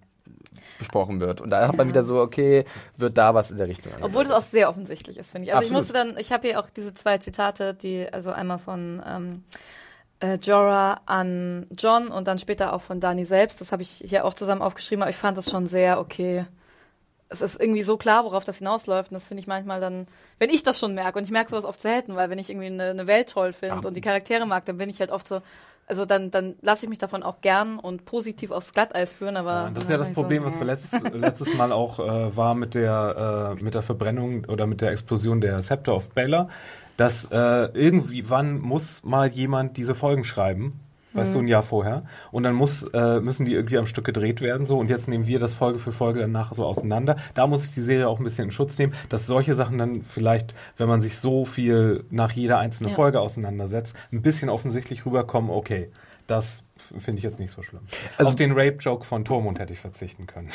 [0.79, 1.41] besprochen wird.
[1.41, 2.65] Und da hat man wieder so, okay,
[2.97, 3.91] wird da was in der Richtung.
[4.01, 5.53] Obwohl es auch sehr offensichtlich ist, finde ich.
[5.53, 5.71] Also Absolut.
[5.71, 9.43] ich musste dann, ich habe hier auch diese zwei Zitate, die, also einmal von ähm,
[10.19, 13.61] äh, Jorah an John und dann später auch von Dani selbst.
[13.61, 16.45] Das habe ich hier auch zusammen aufgeschrieben, aber ich fand das schon sehr okay.
[17.29, 19.09] Es ist irgendwie so klar, worauf das hinausläuft.
[19.11, 20.07] Und das finde ich manchmal dann,
[20.37, 22.67] wenn ich das schon merke, und ich merke sowas oft selten, weil wenn ich irgendwie
[22.67, 23.87] eine, eine Welt toll finde Ja.
[23.87, 25.41] und die Charaktere mag, dann bin ich halt oft so,
[25.87, 29.51] also dann, dann lasse ich mich davon auch gern und positiv aufs Glatteis führen, aber.
[29.51, 32.55] Ja, das ist ja das Problem, ich was wir letztes, letztes Mal auch äh, war
[32.55, 36.49] mit der, äh, mit der Verbrennung oder mit der Explosion der Scepter of Baylor,
[36.97, 37.37] dass äh,
[37.73, 40.79] irgendwie, wann muss mal jemand diese Folgen schreiben?
[41.13, 42.03] Weißt du, ein Jahr vorher.
[42.31, 44.77] Und dann muss, äh, müssen die irgendwie am Stück gedreht werden, so.
[44.79, 47.17] Und jetzt nehmen wir das Folge für Folge dann nachher so auseinander.
[47.35, 50.01] Da muss ich die Serie auch ein bisschen in Schutz nehmen, dass solche Sachen dann
[50.01, 52.95] vielleicht, wenn man sich so viel nach jeder einzelnen Ja.
[52.95, 55.91] Folge auseinandersetzt, ein bisschen offensichtlich rüberkommen, okay,
[56.25, 56.63] das
[56.97, 57.81] finde ich jetzt nicht so schlimm.
[58.17, 60.49] Also- Auf den Rape-Joke von Tormund hätte ich verzichten können.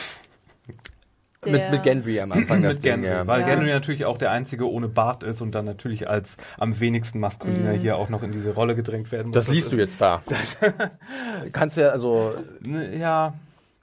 [1.45, 3.27] Der- mit, mit Gendry am Anfang das Mit Ding, Gendry, ja.
[3.27, 3.47] weil Ja.
[3.47, 7.71] Gendry natürlich auch der einzige ohne Bart ist und dann natürlich als am wenigsten maskuliner
[7.73, 9.35] hier auch noch in diese Rolle gedrängt werden muss.
[9.35, 10.21] Das liest du ist- jetzt da.
[11.53, 12.33] Kannst ja, also
[12.67, 13.35] Ne, Ja,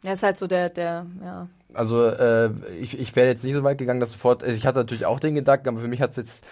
[0.04, 1.48] Ja, ist halt so der, der, ja.
[1.74, 4.44] Also äh, ich, ich wäre jetzt nicht so weit gegangen, dass sofort.
[4.44, 6.48] Ich hatte natürlich auch den Gedanken, aber für mich hat es jetzt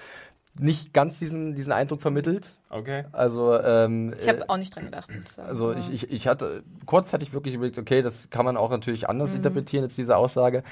[0.59, 2.51] nicht ganz diesen, diesen Eindruck vermittelt.
[2.69, 3.05] okay.
[3.11, 5.09] Also, ähm, Ich habe auch nicht dran gedacht.
[5.37, 8.69] also ich, ich, ich hatte, kurz hatte ich wirklich überlegt, okay, das kann man auch
[8.69, 9.37] natürlich anders Mhm.
[9.37, 10.63] interpretieren, jetzt diese Aussage.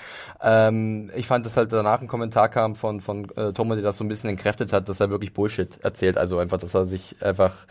[0.42, 3.98] Ähm, ich fand, dass halt danach ein Kommentar kam von, von äh, Thomas, der das
[3.98, 6.18] so ein bisschen entkräftet hat, dass er wirklich Bullshit erzählt.
[6.18, 7.66] Also einfach, dass er sich einfach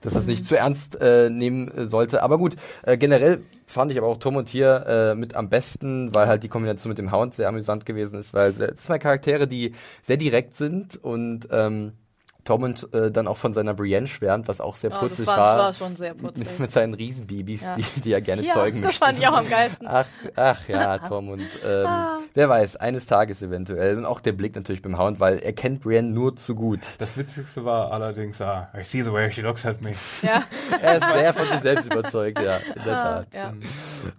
[0.00, 2.22] dass es nicht zu ernst äh, nehmen äh, sollte.
[2.22, 6.14] Aber gut, äh, generell fand ich aber auch Tom und hier äh, mit am besten,
[6.14, 9.46] weil halt die Kombination mit dem Hound sehr amüsant gewesen ist, weil es zwei Charaktere,
[9.46, 11.92] die sehr direkt sind und ähm,
[12.48, 15.36] Tormund äh, dann auch von seiner Brienne schwärmt, was auch sehr Oh, das putzig war,
[15.38, 15.46] war.
[15.46, 16.46] das war schon sehr putzig.
[16.48, 17.74] mit, mit seinen Riesenbabys, Ja.
[17.74, 19.04] die, die er gerne ja, zeugen das möchte.
[19.04, 19.86] fand ich auch am geilsten.
[19.86, 21.42] Ach, ach ja, Tormund.
[21.64, 22.18] Ähm, Ah.
[22.34, 23.98] wer weiß, eines Tages eventuell.
[23.98, 26.80] Und auch der Blick natürlich beim Hound, weil er kennt Brienne nur zu gut.
[26.98, 29.92] Das Witzigste war allerdings, ah, I see the way she looks at me.
[30.22, 30.42] Ja,
[30.82, 33.26] Er ist sehr von sich selbst überzeugt, ja, in der ah, Tat.
[33.34, 33.52] ja,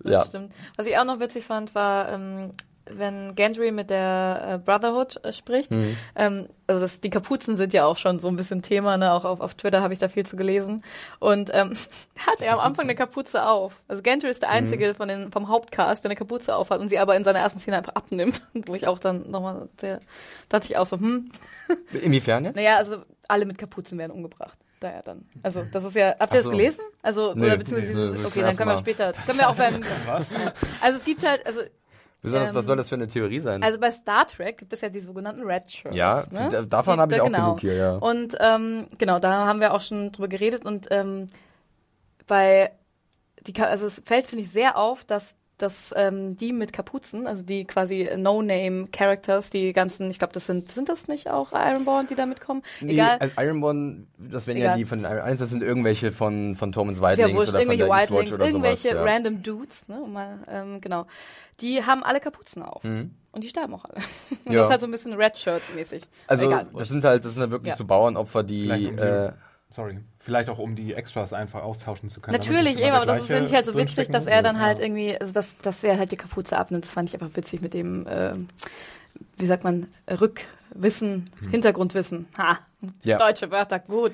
[0.04, 0.26] das Ja.
[0.26, 0.54] stimmt.
[0.78, 2.52] Was ich auch noch witzig fand, war, ähm,
[2.92, 5.72] wenn Gendry mit der äh, Brotherhood äh, spricht.
[5.72, 5.98] Mhm.
[6.16, 9.12] Ähm, also das, die Kapuzen sind ja auch schon so ein bisschen Thema, ne?
[9.14, 10.84] Auch auf, auf Twitter habe ich da viel zu gelesen.
[11.20, 11.74] Und ähm,
[12.28, 13.82] hat er am Anfang eine Kapuze auf.
[13.88, 16.90] Also Gendry ist der Einzige von den, vom Hauptcast, der eine Kapuze auf hat und
[16.90, 18.42] sie aber in seiner ersten Szene einfach abnimmt.
[18.54, 20.00] Wo ich auch dann nochmal, der
[20.50, 21.32] dachte ich auch so, hm,
[22.02, 22.56] Inwiefern jetzt?
[22.56, 24.58] naja, also alle mit Kapuzen werden umgebracht.
[24.80, 25.26] Daher dann.
[25.44, 26.50] Also das ist ja, habt ihr so.
[26.50, 26.82] das gelesen?
[27.02, 30.32] Also, Nee, oder beziehungsweise, nee, okay, dann können wir später, können wir auch beim, Was?
[30.82, 31.62] also es gibt halt, also,
[32.22, 33.64] Besonders, was Ähm, soll das für eine Theorie sein?
[33.64, 35.96] also bei Star Trek gibt es ja die sogenannten Red Shirts.
[35.96, 36.66] ja, ne?
[36.68, 37.46] davon habe ich auch genau.
[37.46, 37.96] genug hier, ja.
[37.96, 41.28] Und ähm, genau, da haben wir auch schon drüber geredet und ähm,
[42.28, 42.72] bei
[43.48, 47.44] die, also es fällt finde ich sehr auf, dass dass ähm, die mit Kapuzen, also
[47.44, 52.16] die quasi No-Name-Characters, die ganzen, ich glaube, das sind, sind das nicht auch Ironborn, die
[52.16, 52.64] da mitkommen?
[52.82, 53.18] Nee, Egal.
[53.20, 54.78] also Ironborn, das wären ja Egal.
[54.78, 57.60] die von Iron eins, das sind irgendwelche von, von Torments Ist ja Wildlings wurscht, oder
[57.66, 58.94] von irgendwelche der Eastwatch Wildlings, oder irgendwelche sowas.
[58.96, 59.04] Ja.
[59.14, 61.06] random Dudes, ne, um mal, ähm, genau.
[61.62, 62.84] Die haben alle Kapuzen auf.
[62.84, 63.12] Mhm.
[63.32, 63.96] Und die sterben auch alle.
[64.46, 64.60] Und Ja.
[64.60, 66.04] das ist halt so ein bisschen Red Shirt-mäßig.
[66.28, 67.78] Also, Egal, das sind halt, das sind halt wirklich Ja.
[67.78, 69.32] so Bauernopfer, die- äh,
[69.72, 72.38] sorry, vielleicht auch um die Extras einfach austauschen zu können.
[72.38, 74.84] Natürlich, eben, aber das finde ich halt so witzig, dass er dann halt Ja.
[74.86, 76.86] irgendwie, also dass, dass er halt die Kapuze abnimmt.
[76.86, 78.34] Das fand ich einfach witzig mit dem, äh,
[79.38, 82.28] wie sagt man, Rückwissen, Hintergrundwissen.
[82.38, 82.60] Ha,
[83.04, 83.18] Ja.
[83.18, 84.14] deutsche Wörter, gut.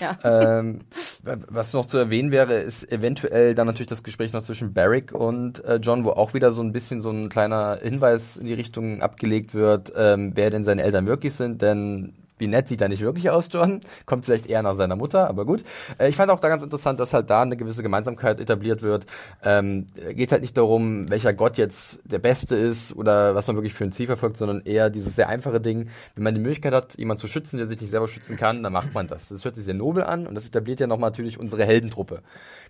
[0.00, 0.18] Ja.
[0.24, 0.80] ähm,
[1.22, 5.64] was noch zu erwähnen wäre, ist eventuell dann natürlich das Gespräch noch zwischen Barrick und
[5.64, 9.02] äh, John, wo auch wieder so ein bisschen so ein kleiner Hinweis in die Richtung
[9.02, 13.02] abgelegt wird, ähm, wer denn seine Eltern wirklich sind, denn wie nett sieht er nicht
[13.02, 13.80] wirklich aus, John.
[14.04, 15.64] Kommt vielleicht eher nach seiner Mutter, aber gut.
[15.98, 19.06] Äh, ich fand auch da ganz interessant, dass halt da eine gewisse Gemeinsamkeit etabliert wird.
[19.42, 23.74] Ähm, geht halt nicht darum, welcher Gott jetzt der Beste ist oder was man wirklich
[23.74, 25.88] für ein Ziel verfolgt, sondern eher dieses sehr einfache Ding.
[26.14, 28.72] Wenn man die Möglichkeit hat, jemanden zu schützen, der sich nicht selber schützen kann, dann
[28.72, 29.28] macht man das.
[29.28, 32.22] Das hört sich sehr nobel an und das etabliert ja nochmal natürlich unsere Heldentruppe.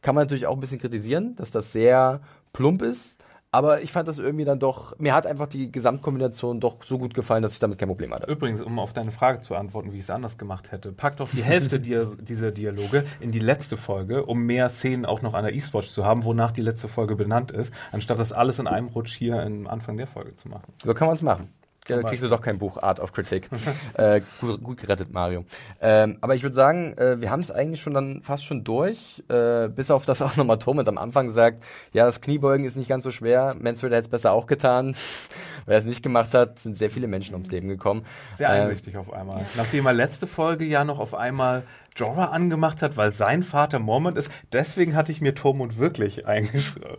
[0.02, 2.20] Kann man natürlich auch ein bisschen kritisieren, dass das sehr
[2.52, 3.15] plump ist.
[3.56, 7.14] Aber ich fand das irgendwie dann doch, mir hat einfach die Gesamtkombination doch so gut
[7.14, 8.30] gefallen, dass ich damit kein Problem hatte.
[8.30, 11.30] Übrigens, um auf deine Frage zu antworten, wie ich es anders gemacht hätte, pack doch
[11.30, 15.54] die Hälfte dieser Dialoge in die letzte Folge, um mehr Szenen auch noch an der
[15.54, 19.16] E-Sport zu haben, wonach die letzte Folge benannt ist, anstatt das alles in einem Rutsch
[19.16, 20.74] hier am Anfang der Folge zu machen.
[20.76, 21.48] So kann man es machen.
[21.88, 23.48] Ja, kriegst du doch kein Buch Art of Critic.
[23.94, 25.44] äh, gut, gut gerettet, Mario.
[25.80, 29.22] Ähm, aber ich würde sagen, äh, wir haben es eigentlich schon dann fast schon durch,
[29.28, 32.88] äh, bis auf das auch nochmal Torment am Anfang sagt, ja, das Kniebeugen ist nicht
[32.88, 34.94] ganz so schwer, Mansfield hätte es besser auch getan.
[35.66, 38.04] Weil er es nicht gemacht hat, sind sehr viele Menschen ums Leben gekommen.
[38.36, 39.44] Sehr Ähm, einsichtig auf einmal.
[39.56, 41.64] Nachdem er letzte Folge ja noch auf einmal
[41.96, 44.30] Jorah angemacht hat, weil sein Vater Mormont ist.
[44.52, 46.98] Deswegen hatte ich mir Tormund wirklich eingeschrieben,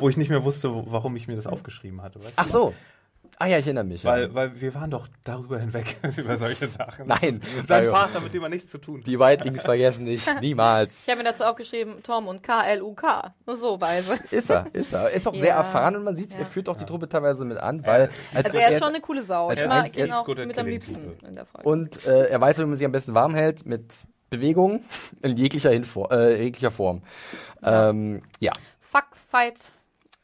[0.00, 2.18] wo ich nicht mehr wusste, warum ich mir das aufgeschrieben hatte.
[2.18, 2.50] Weißt Ach du?
[2.50, 2.74] so.
[3.38, 4.02] Ah ja, ich erinnere mich.
[4.04, 4.10] ja.
[4.12, 7.08] Weil, weil wir waren doch darüber hinweg, über solche Sachen.
[7.08, 7.86] Nein, Sein.
[7.86, 9.06] Vater, mit dem er nichts zu tun hat.
[9.06, 11.02] Die Whitelings vergessen nicht, niemals.
[11.06, 13.34] Ich habe mir dazu aufgeschrieben, Tom und K-L-U-K.
[13.46, 14.18] Nur so weise.
[14.30, 15.10] Ist er, ist er.
[15.10, 15.56] Ist auch sehr Ja.
[15.56, 16.38] erfahren und man sieht, Ja.
[16.40, 19.22] er führt auch die Truppe teilweise mit an, weil Also er ist schon eine coole
[19.24, 19.50] Sau.
[19.50, 21.68] Ich als- mag als- ihn als auch mit am liebsten in der Folge.
[21.68, 23.92] Und äh, er weiß, wie man sich am besten warm hält mit
[24.30, 24.82] Bewegung
[25.22, 27.02] in jeglicher, Hinfor äh, jeglicher Form.
[27.62, 27.90] Ja.
[27.90, 28.52] Ähm, ja.
[28.80, 29.58] Fuck, fight.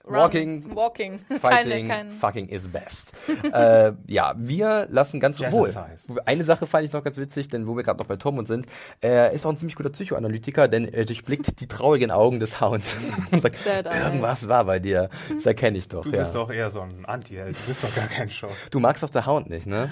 [0.04, 1.18] Walking, Walking.
[1.40, 3.12] Fighting, Keine, kein, fucking is best.
[3.52, 5.72] äh, ja, wir lassen ganz wohl.
[6.24, 8.48] Eine Sache fand ich noch ganz witzig, denn wo wir gerade noch bei Tom und
[8.48, 8.66] sind,
[9.00, 12.96] er ist auch ein ziemlich guter Psychoanalytiker, denn er durchblickt die traurigen Augen des Hound
[13.30, 15.10] und sagt, irgendwas war bei dir.
[15.34, 16.02] Das erkenne ich doch.
[16.02, 16.20] Du ja.
[16.20, 17.56] bist doch eher so ein Anti-Held.
[17.56, 18.48] Du bist doch gar kein Show.
[18.70, 19.90] du magst doch der Hound nicht, ne?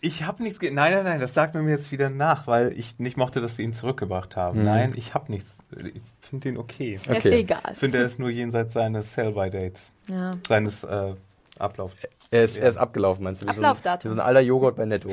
[0.00, 0.60] Ich habe nichts.
[0.60, 3.40] Ge nein, nein, nein, das sagt man mir jetzt wieder nach, weil ich nicht mochte,
[3.40, 4.60] dass sie ihn zurückgebracht haben.
[4.60, 4.64] Mhm.
[4.66, 5.53] Nein, ich habe nichts.
[5.94, 6.98] Ich finde den okay.
[7.06, 7.30] Er ist Okay.
[7.30, 7.60] dir egal.
[7.72, 9.90] Ich finde, er ist nur jenseits seines Sell-by-Dates.
[10.08, 10.32] Ja.
[10.46, 11.14] Seines äh,
[11.58, 11.92] Ablauf.
[12.30, 13.46] Er ist, er ist abgelaufen, meinst du?
[13.46, 14.10] Wie so ein- Ablaufdatum.
[14.10, 15.10] Wie so ein alter Joghurt bei Netto.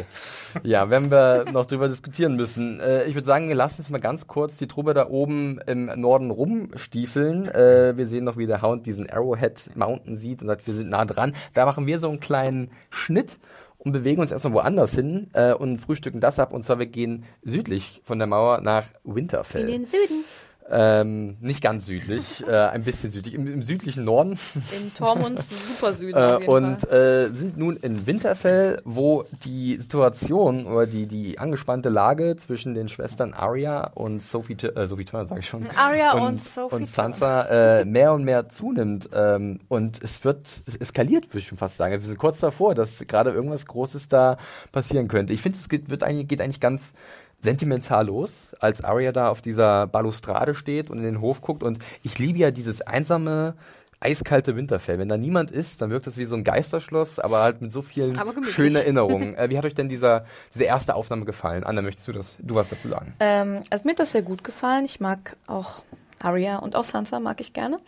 [0.63, 2.79] ja, werden wir noch drüber diskutieren müssen.
[2.79, 5.85] Äh, ich würde sagen, wir lassen jetzt mal ganz kurz die Truppe da oben im
[6.01, 7.47] Norden rumstiefeln.
[7.47, 10.89] Äh, wir sehen noch, wie der Hound diesen Arrowhead Mountain sieht und sagt, wir sind
[10.89, 11.35] nah dran.
[11.53, 13.37] Da machen wir so einen kleinen Schnitt
[13.77, 16.53] und bewegen uns erstmal woanders hin äh, und frühstücken das ab.
[16.53, 19.61] Und zwar, wir gehen südlich von der Mauer nach Winterfell.
[19.61, 20.23] In den Süden.
[20.73, 24.39] Ähm, nicht ganz südlich, äh, ein bisschen südlich, im, im südlichen Norden.
[24.79, 26.11] In Tormunds super Süden.
[26.21, 32.35] Äh, und äh, sind nun in Winterfell, wo die Situation oder die, die angespannte Lage
[32.35, 36.75] zwischen den Schwestern Arya und Sophie, äh, Sophie Turner, sage ich schon, Arya und, Sophie.
[36.75, 39.09] und Sansa äh, mehr und mehr zunimmt.
[39.13, 41.93] Ähm, und es wird, es eskaliert, würde ich schon fast sagen.
[41.93, 44.37] Wir sind kurz davor, dass gerade irgendwas Großes da
[44.71, 45.33] passieren könnte.
[45.33, 46.93] Ich finde, es geht, wird eigentlich, geht eigentlich ganz
[47.41, 51.63] sentimental los, als Arya da auf dieser Balustrade steht und in den Hof guckt.
[51.63, 53.55] Und ich liebe ja dieses einsame,
[53.99, 54.97] eiskalte Winterfell.
[54.99, 57.81] Wenn da niemand ist, dann wirkt das wie so ein Geisterschloss, aber halt mit so
[57.81, 59.35] vielen schönen Erinnerungen.
[59.35, 61.63] äh, wie hat euch denn dieser, diese erste Aufnahme gefallen?
[61.63, 63.13] Anna, möchtest du, das, du was dazu sagen?
[63.19, 64.85] Ähm, also mir hat das sehr gut gefallen.
[64.85, 65.83] Ich mag auch
[66.19, 67.79] Arya und auch Sansa mag ich gerne.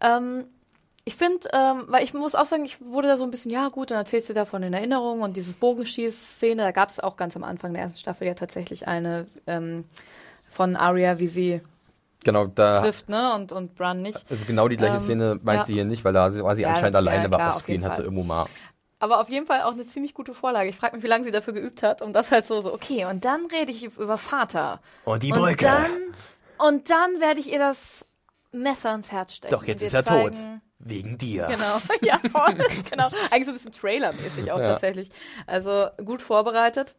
[0.00, 0.44] Ähm,
[1.06, 3.68] ich finde, ähm, weil ich muss auch sagen, ich wurde da so ein bisschen, ja
[3.68, 7.16] gut, dann erzählst du da von den Erinnerungen und dieses Bogenschieß-Szene, da gab es auch
[7.16, 9.84] ganz am Anfang der ersten Staffel ja tatsächlich eine ähm,
[10.50, 11.60] von Arya, wie sie
[12.24, 14.24] Genau, da, trifft, ne, und, und Bran nicht.
[14.30, 15.64] also genau die gleiche Ähm, Szene meint ja.
[15.66, 17.80] sie hier nicht, weil da war sie Ja, anscheinend alleine, ja, war klar, auf offscreen,
[17.80, 18.46] jeden hat sie irgendwo mal.
[18.98, 20.70] Aber auf jeden Fall auch eine ziemlich gute Vorlage.
[20.70, 23.04] Ich frage mich, wie lange sie dafür geübt hat, um das halt so, so, okay,
[23.04, 24.80] und dann rede ich über Vater.
[25.04, 25.90] Und die Und dann,
[26.56, 28.06] und dann werde ich ihr das
[28.52, 29.52] Messer ins Herz stecken.
[29.52, 30.32] Doch, jetzt ist er tot.
[30.84, 31.46] Wegen dir.
[31.46, 32.54] Genau, ja, voll.
[32.90, 33.08] genau.
[33.30, 34.68] Eigentlich so ein bisschen Trailer-mäßig auch Ja.
[34.68, 35.08] tatsächlich.
[35.46, 36.94] Also gut vorbereitet.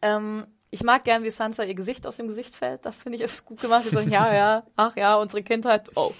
[0.00, 2.86] Ähm, ich mag gern, wie Sansa ihr Gesicht aus dem Gesicht fällt.
[2.86, 3.84] Das finde ich ist gut gemacht.
[3.84, 6.12] Wir sagen, ja, ja, ach ja, unsere Kindheit, oh.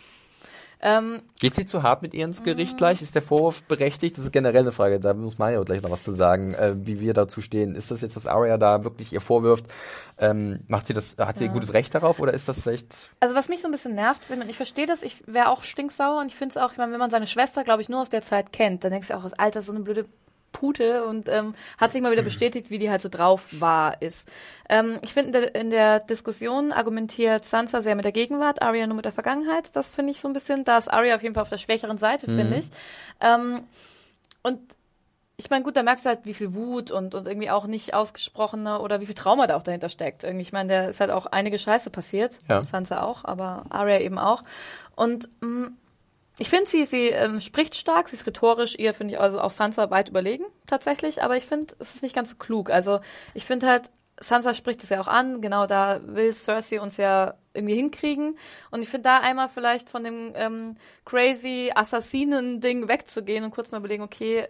[0.84, 3.02] Ähm, Geht sie zu hart mit ihr ins Gericht gleich?
[3.02, 4.18] Ist der Vorwurf berechtigt?
[4.18, 4.98] Das ist generell eine Frage.
[4.98, 7.76] Da muss Mario gleich noch was zu sagen, äh, wie wir dazu stehen.
[7.76, 9.66] Ist das jetzt, was Arya da wirklich ihr vorwirft?
[10.18, 11.52] Ähm, macht sie das, hat sie Ja.
[11.52, 14.30] gutes Recht darauf oder ist das vielleicht also was mich so ein bisschen nervt, ist,
[14.30, 16.78] ich, meine, ich verstehe das, ich wäre auch stinksauer und ich finde es auch, ich
[16.78, 19.14] meine, wenn man seine Schwester, glaube ich, nur aus der Zeit kennt, dann denkst du
[19.16, 20.06] auch, das Alter ist so eine blöde
[20.52, 24.28] Pute und ähm, hat sich mal wieder bestätigt, wie die halt so drauf war, ist.
[24.68, 28.86] Ähm, ich finde, in, der- in der Diskussion argumentiert Sansa sehr mit der Gegenwart, Arya
[28.86, 29.74] nur mit der Vergangenheit.
[29.74, 31.98] Das finde ich so ein bisschen, da ist Arya auf jeden Fall auf der schwächeren
[31.98, 32.70] Seite, finde ich.
[33.20, 33.62] Ähm,
[34.42, 34.60] und
[35.38, 37.94] ich meine, gut, da merkst du halt, wie viel Wut und, und irgendwie auch nicht
[37.94, 40.22] ausgesprochene oder wie viel Trauma da auch dahinter steckt.
[40.22, 42.38] Irgendwie, ich meine, da ist halt auch einige Scheiße passiert.
[42.48, 42.62] Ja.
[42.62, 44.44] Sansa auch, aber Arya eben auch.
[44.94, 45.70] Und mh,
[46.38, 49.50] ich finde, sie, sie ähm, spricht stark, sie ist rhetorisch, ihr finde ich also auch
[49.50, 52.70] Sansa weit überlegen, tatsächlich, aber ich finde, es ist nicht ganz so klug.
[52.70, 53.00] Also
[53.34, 57.34] ich finde halt, Sansa spricht es ja auch an, genau da will Cersei uns ja
[57.54, 58.38] irgendwie hinkriegen.
[58.70, 63.78] Und ich finde da einmal vielleicht von dem ähm, crazy Assassinen-Ding wegzugehen und kurz mal
[63.78, 64.48] überlegen, okay,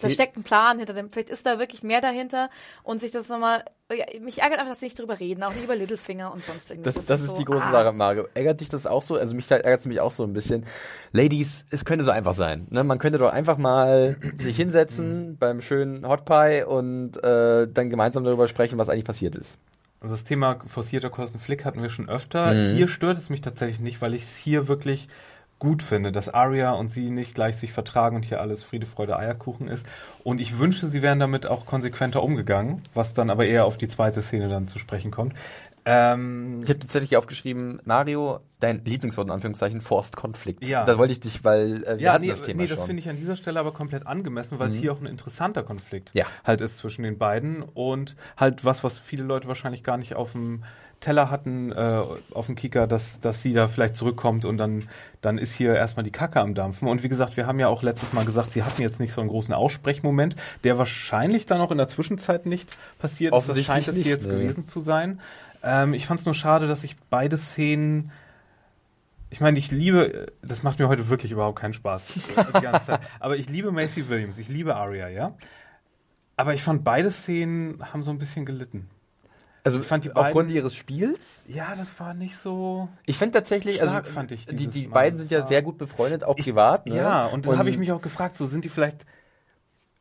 [0.00, 2.50] da steckt ein Plan hinter dem, vielleicht ist da wirklich mehr dahinter
[2.82, 5.64] und sich das nochmal, ja, mich ärgert einfach, dass sie nicht drüber reden, auch nicht
[5.64, 6.94] über Littlefinger und sonst irgendwas.
[6.94, 7.70] Das, das ist so, die große ah.
[7.70, 8.26] Sache, Mario.
[8.34, 9.16] Ärgert dich das auch so?
[9.16, 10.64] Also mich ärgert es mich auch so ein bisschen.
[11.12, 12.66] Ladies, es könnte so einfach sein.
[12.70, 12.84] Ne?
[12.84, 18.24] Man könnte doch einfach mal sich hinsetzen beim schönen Hot Pie und äh, dann gemeinsam
[18.24, 19.58] darüber sprechen, was eigentlich passiert ist.
[20.00, 22.54] Also das Thema forcierter Konflikt hatten wir schon öfter.
[22.54, 22.74] Mhm.
[22.74, 25.08] Hier stört es mich tatsächlich nicht, weil ich es hier wirklich
[25.60, 29.16] gut finde, dass Arya und sie nicht gleich sich vertragen und hier alles Friede, Freude,
[29.16, 29.86] Eierkuchen ist.
[30.24, 33.86] Und ich wünsche, sie wären damit auch konsequenter umgegangen, was dann aber eher auf die
[33.86, 35.34] zweite Szene dann zu sprechen kommt.
[35.84, 40.64] Ähm, Ich habe tatsächlich aufgeschrieben, Mario, dein Lieblingswort in Anführungszeichen, Forced Konflikt.
[40.66, 40.84] Ja.
[40.84, 42.86] Das wollte ich dich, weil äh, wir ja, hatten nee, das Thema nee, das schon.
[42.86, 46.10] finde ich an dieser Stelle aber komplett angemessen, weil es hier auch ein interessanter Konflikt
[46.14, 46.26] Ja.
[46.44, 50.32] halt ist zwischen den beiden und halt was, was viele Leute wahrscheinlich gar nicht auf
[50.32, 50.64] dem
[51.00, 54.88] Teller hatten, äh, auf dem Kicker, dass, dass sie da vielleicht zurückkommt und dann,
[55.20, 56.88] dann ist hier erstmal die Kacke am Dampfen.
[56.88, 59.20] Und wie gesagt, wir haben ja auch letztes Mal gesagt, sie hatten jetzt nicht so
[59.20, 63.48] einen großen Aussprechmoment, der wahrscheinlich dann auch in der Zwischenzeit nicht passiert ist.
[63.48, 64.34] Das scheint es hier jetzt nee.
[64.34, 65.20] gewesen zu sein.
[65.62, 68.12] Ähm, ich fand es nur schade, dass ich beide Szenen
[69.32, 72.14] ich meine, ich liebe, das macht mir heute wirklich überhaupt keinen Spaß.
[72.14, 73.00] Die ganze Zeit.
[73.20, 75.36] Aber ich liebe Macy Williams, ich liebe Aria, ja.
[76.36, 78.90] Aber ich fand beide Szenen haben so ein bisschen gelitten.
[79.64, 81.42] Also ich fand die beiden- aufgrund ihres Spiels.
[81.48, 82.88] Ja, das war nicht so.
[83.06, 84.94] Ich finde tatsächlich, Stark also fand ich die, die Mal.
[84.94, 86.86] beiden sind ja sehr gut befreundet, auch Ich- privat.
[86.86, 86.96] Ne?
[86.96, 89.04] Ja, und dann habe ich mich auch gefragt, so sind die vielleicht.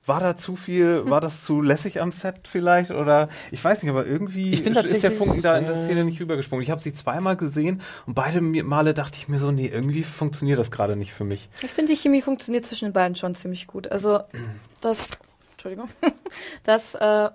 [0.06, 2.89] War da zu viel, war das zu lässig am Set vielleicht?
[2.89, 6.19] Oder ich weiß nicht, aber irgendwie ist der Funken da in der äh, Szene nicht
[6.19, 6.63] rübergesprungen.
[6.63, 10.58] Ich habe sie zweimal gesehen und beide Male dachte ich mir so, nee, irgendwie funktioniert
[10.58, 11.48] das gerade nicht für mich.
[11.62, 13.91] Ich finde, die Chemie funktioniert zwischen den beiden schon ziemlich gut.
[13.91, 14.22] Also,
[14.82, 15.12] das,
[15.52, 15.89] Entschuldigung,
[16.63, 17.30] das, äh,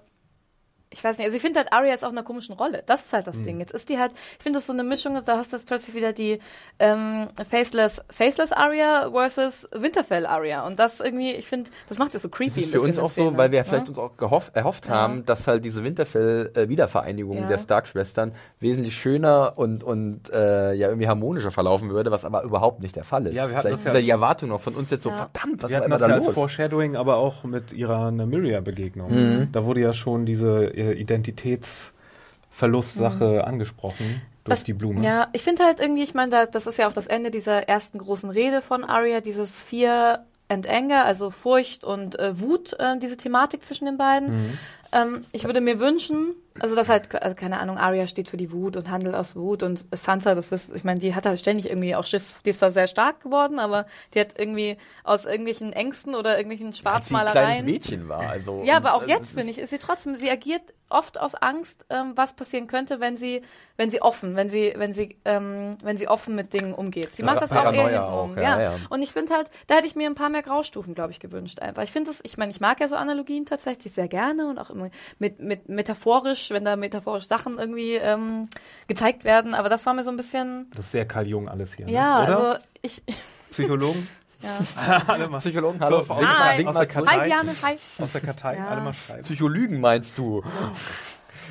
[0.95, 2.83] ich weiß nicht, also ich finde halt, Arya ist auch in einer komischen Rolle.
[2.87, 3.59] Das ist halt das Ding.
[3.59, 5.95] Jetzt ist die halt, ich finde das so eine Mischung, da hast du jetzt plötzlich
[5.97, 6.39] wieder die
[6.79, 10.65] ähm, Faceless, Faceless Arya versus Winterfell Arya.
[10.67, 12.55] Und das irgendwie, ich finde, das macht es so creepy.
[12.55, 13.65] Das ist für uns auch die so, Szene, weil wir ne?
[13.65, 14.93] vielleicht uns auch gehoff, erhofft Ja.
[14.93, 17.49] haben, dass halt diese Winterfell-Wiedervereinigung Ja.
[17.49, 22.81] der Stark-Schwestern wesentlich schöner und, und äh, ja irgendwie harmonischer verlaufen würde, was aber überhaupt
[22.81, 23.37] nicht der Fall ist.
[23.37, 25.17] Ja, wir hatten vielleicht das ist ja- die Erwartung noch von uns jetzt so, Ja.
[25.17, 26.35] verdammt, was Wir war immer das da ja als los?
[26.35, 29.11] Foreshadowing, aber auch mit ihrer Nymeria-Begegnung.
[29.11, 29.49] Mhm.
[29.53, 35.05] Da wurde ja schon diese äh, Identitätsverlustsache angesprochen durch Was- die Blume.
[35.05, 37.69] Ja, ich finde halt irgendwie, ich meine, da, das ist ja auch das Ende dieser
[37.69, 42.99] ersten großen Rede von Arya, dieses Fear and Anger, also Furcht und äh, Wut, äh,
[42.99, 44.29] diese Thematik zwischen den beiden.
[44.29, 44.59] Mhm.
[44.93, 48.53] Ähm, ich würde mir wünschen, also das halt, also keine Ahnung, Arya steht für die
[48.53, 51.69] Wut und handelt aus Wut und Sansa, das wisst, ich meine, die hat halt ständig
[51.69, 55.73] irgendwie auch Schiss, die ist zwar sehr stark geworden, aber die hat irgendwie aus irgendwelchen
[55.73, 57.65] Ängsten oder irgendwelchen Als sie ein kleines Schwarzmalereien.
[57.65, 58.29] Mädchen war.
[58.31, 61.35] Also, Ja, aber auch äh, jetzt finde ich, ist sie trotzdem, sie agiert oft aus
[61.35, 63.43] Angst, ähm, was passieren könnte, wenn sie,
[63.77, 67.15] wenn sie offen, wenn sie, wenn sie, ähm, wenn sie offen mit Dingen umgeht.
[67.15, 68.37] Sie Das macht das auch eher hintenrum.
[68.37, 68.77] ja, ja, ja.
[68.91, 71.61] Und ich finde halt, da hätte ich mir ein paar mehr Graustufen, glaube ich, gewünscht
[71.61, 71.83] einfach.
[71.83, 74.71] Ich finde das, ich meine, ich mag ja so Analogien tatsächlich sehr gerne und auch
[74.71, 78.49] immer mit, mit metaphorisch, wenn da metaphorisch Sachen irgendwie ähm,
[78.89, 81.75] gezeigt werden, aber das war mir so ein bisschen, Das ist sehr Karl Jung alles
[81.75, 81.89] hier.
[81.89, 82.27] ja, ne?
[82.29, 82.49] Oder?
[82.53, 83.03] also ich,
[83.51, 84.09] Psychologen?
[84.43, 85.03] ja.
[85.07, 85.39] alle mal.
[85.39, 86.03] Psychologen, hallo.
[86.03, 86.59] So, Wink aus- mal, Hi.
[86.59, 87.07] wink aus mal der zurück.
[87.09, 87.21] Kartei.
[87.23, 87.79] Hi, Bjarne, hi.
[88.03, 88.69] Aus der Kartei, Ja.
[88.69, 89.23] alle mal schreiben.
[89.23, 90.43] Psychologen meinst du?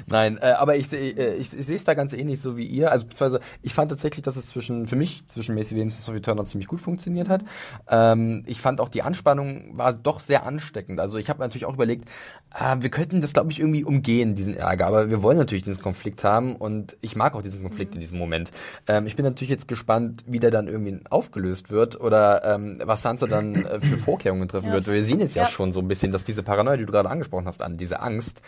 [0.10, 2.92] Nein, äh, aber ich, äh, ich, ich sehe es da ganz ähnlich so wie ihr.
[2.92, 6.22] Also beziehungsweise ich fand tatsächlich, dass es zwischen für mich zwischen Macy Williams und Sophie
[6.22, 7.44] Turner ziemlich gut funktioniert hat.
[7.90, 11.00] Ähm, ich fand auch die Anspannung war doch sehr ansteckend.
[11.00, 12.10] Also ich habe natürlich auch überlegt,
[12.54, 15.82] äh, wir könnten das glaube ich irgendwie umgehen diesen Ärger, aber wir wollen natürlich diesen
[15.82, 18.52] Konflikt haben und ich mag auch diesen Konflikt in diesem Moment.
[18.88, 23.02] Ähm, ich bin natürlich jetzt gespannt, wie der dann irgendwie aufgelöst wird oder ähm, was
[23.02, 24.74] Sansa dann äh, für Vorkehrungen treffen Ja.
[24.74, 24.88] wird.
[24.88, 25.48] Wir sehen jetzt ja, Ja.
[25.50, 28.42] schon so ein bisschen, dass diese Paranoia, die du gerade angesprochen hast, an diese Angst,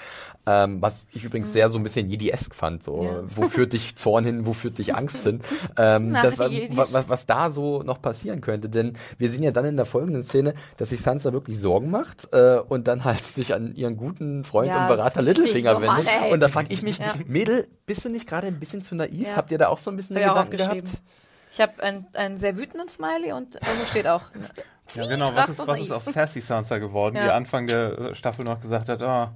[0.46, 3.24] ähm, was ich übrigens sehr so ein bisschen Jedi-esk fand, so, Ja.
[3.36, 5.42] wo führt dich Zorn hin, wo führt dich Angst hin,
[5.78, 6.78] ähm, Ach, das, war, die Jedis.
[6.78, 9.86] wa- was, was da so noch passieren könnte, denn wir sehen ja dann in der
[9.86, 13.98] folgenden Szene, dass sich Sansa wirklich Sorgen macht äh, und dann halt sich an ihren
[13.98, 16.32] guten Freund Ja, und Berater Littlefinger wendet ey.
[16.34, 17.16] und da frage ich mich, Ja.
[17.26, 19.28] Mädel, bist du nicht gerade ein bisschen zu naiv?
[19.28, 19.36] Ja.
[19.36, 20.88] Habt ihr da auch so ein bisschen Gedanken gehabt?
[21.52, 24.24] Ich habe einen, einen sehr wütenden Smiley und irgendwo steht auch
[24.94, 25.32] Ja, genau.
[25.34, 27.24] Was ist, was ist aus Sassy Sansa geworden, Ja.
[27.24, 29.30] die Anfang der Staffel noch gesagt hat, oh,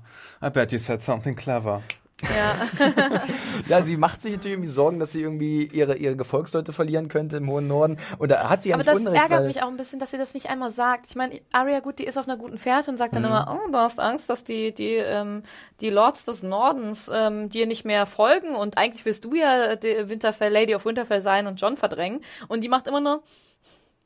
[0.46, 1.82] I bet you said something clever.
[2.24, 2.56] Ja.
[3.68, 7.38] Ja, sie macht sich natürlich irgendwie Sorgen, dass sie irgendwie ihre, ihre Gefolgsleute verlieren könnte
[7.38, 7.98] im hohen Norden.
[8.18, 10.18] Und da hat sie ja Aber das Unrecht, ärgert mich auch ein bisschen, dass sie
[10.18, 11.06] das nicht einmal sagt.
[11.10, 13.18] Ich meine, Arya, gut, die ist auf einer guten Fährte und sagt Mhm.
[13.18, 15.44] dann immer, oh, du hast Angst, dass die, die, ähm,
[15.82, 20.10] die Lords des Nordens ähm, dir nicht mehr folgen und eigentlich willst du ja die
[20.10, 22.22] Winterfell, Lady of Winterfell sein und John verdrängen.
[22.48, 23.22] Und die macht immer nur,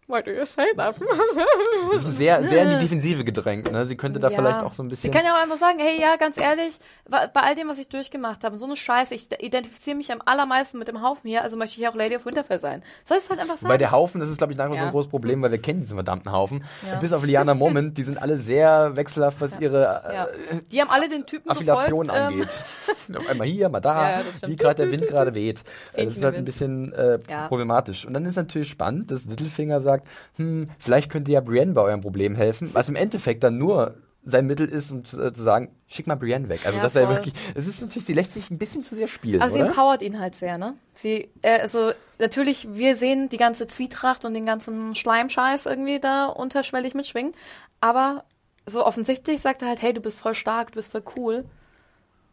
[0.07, 0.95] why do you say that?
[0.95, 3.71] sie ist sehr, sehr in die Defensive gedrängt.
[3.71, 3.85] Ne?
[3.85, 4.35] Sie könnte da Ja.
[4.35, 5.11] vielleicht auch so ein Sie bisschen...
[5.11, 6.73] kann ja auch einfach sagen, hey, ja, ganz ehrlich,
[7.09, 10.77] bei all dem, was ich durchgemacht habe, so eine Scheiße, ich identifiziere mich am allermeisten
[10.79, 12.83] mit dem Haufen hier, also möchte ich auch Lady of Winterfell sein.
[13.05, 13.67] Soll es halt einfach sagen?
[13.69, 14.83] Bei der Haufen, das ist, glaube ich, wie vor so Ja.
[14.85, 16.63] ein großes Problem, weil wir kennen diesen verdammten Haufen.
[16.89, 16.99] Ja.
[16.99, 20.25] Bis auf Liana Moment, die sind alle sehr wechselhaft, was ihre ja.
[20.25, 23.17] äh, Die haben alle den Typen Affiliation gefolgt, ähm, angeht.
[23.17, 25.59] Auf einmal hier, mal da, Ja, ja, das wie gerade der Wind gerade weht.
[25.59, 27.47] Äh, Das ist Fähnchen halt ein bisschen äh, Ja.
[27.47, 28.05] problematisch.
[28.05, 29.92] Und dann ist natürlich spannend, dass Littlefinger sagt,
[30.35, 34.45] hm, vielleicht könnte ja Brienne bei eurem Problem helfen, was im Endeffekt dann nur sein
[34.47, 36.61] Mittel ist, um zu, äh, zu sagen, schick mal Brienne weg.
[36.65, 37.15] Also Ja, dass er voll.
[37.15, 39.67] wirklich, es ist natürlich, sie lässt sich ein bisschen zu sehr spielen, Aber sie oder?
[39.67, 40.75] empowert ihn halt sehr, ne?
[40.93, 46.27] Sie, äh, also natürlich, wir sehen die ganze Zwietracht und den ganzen Schleimscheiß irgendwie da
[46.27, 47.33] unterschwellig mitschwingen.
[47.81, 48.23] Aber
[48.65, 51.43] so offensichtlich sagt er halt, hey, du bist voll stark, du bist voll cool.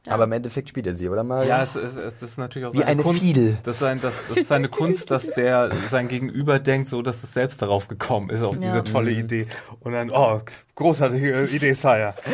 [0.07, 0.13] Ja.
[0.15, 1.47] Aber im Endeffekt spielt er sie, oder mal?
[1.47, 3.21] Ja, es, es, es, das ist natürlich auch Wie seine eine Kunst.
[3.21, 3.59] Fiedel.
[3.65, 7.23] Das ist, sein, das, das ist seine Kunst, dass der sein Gegenüber denkt, so dass
[7.23, 8.61] es selbst darauf gekommen ist, auf Ja.
[8.73, 9.47] diese tolle Idee.
[9.81, 10.41] Und dann, oh,
[10.75, 12.15] großartige Idee, Sire.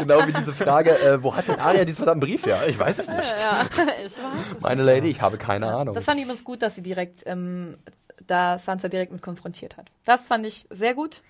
[0.00, 2.58] Genau wie diese Frage, äh, wo hat denn Arya diesen verdammten Brief her?
[2.68, 3.36] Ich weiß es nicht.
[3.40, 3.66] Ja,
[4.04, 4.60] ich weiß es.
[4.60, 5.94] Meine Lady, ich habe keine Ahnung.
[5.94, 7.76] Das fand ich übrigens gut, dass sie direkt, ähm,
[8.26, 9.86] da Sansa direkt mit konfrontiert hat.
[10.04, 11.22] Das fand ich sehr gut.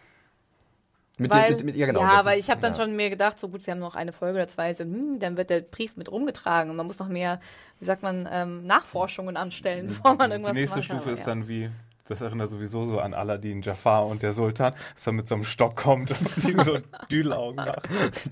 [1.20, 2.00] Mit, weil, den, mit, mit ihr genau.
[2.00, 2.80] ja, weil ist- ich habe dann ja.
[2.82, 5.36] schon mir gedacht, so gut, sie haben noch eine Folge oder zwei, so, hm, dann
[5.36, 7.40] wird der Brief mit rumgetragen und man muss noch mehr,
[7.78, 10.86] wie sagt man, ähm, Nachforschungen anstellen, bevor man irgendwas Die nächste macht.
[10.86, 11.26] Stufe Aber ist ja.
[11.26, 11.70] dann wie,
[12.08, 15.44] das erinnert sowieso so an Aladdin, Jafar und der Sultan, dass er mit so einem
[15.44, 16.78] Stock kommt und ihm so
[17.10, 17.82] Düdelaugen macht.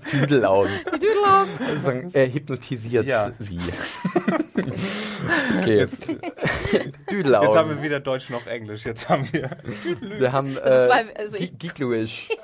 [0.09, 0.71] Tüdelaugen.
[0.95, 1.49] Die Düdelaugen.
[1.69, 3.31] Also, er hypnotisiert Ja.
[3.39, 3.59] sie.
[5.59, 5.77] okay.
[5.77, 6.07] Jetzt,
[7.11, 7.47] Düdelaugen.
[7.49, 8.85] jetzt haben wir weder Deutsch noch Englisch.
[8.85, 9.49] Jetzt haben wir.
[10.01, 10.59] wir haben äh,
[11.17, 12.29] also Geekluish.
[12.31, 12.37] Ich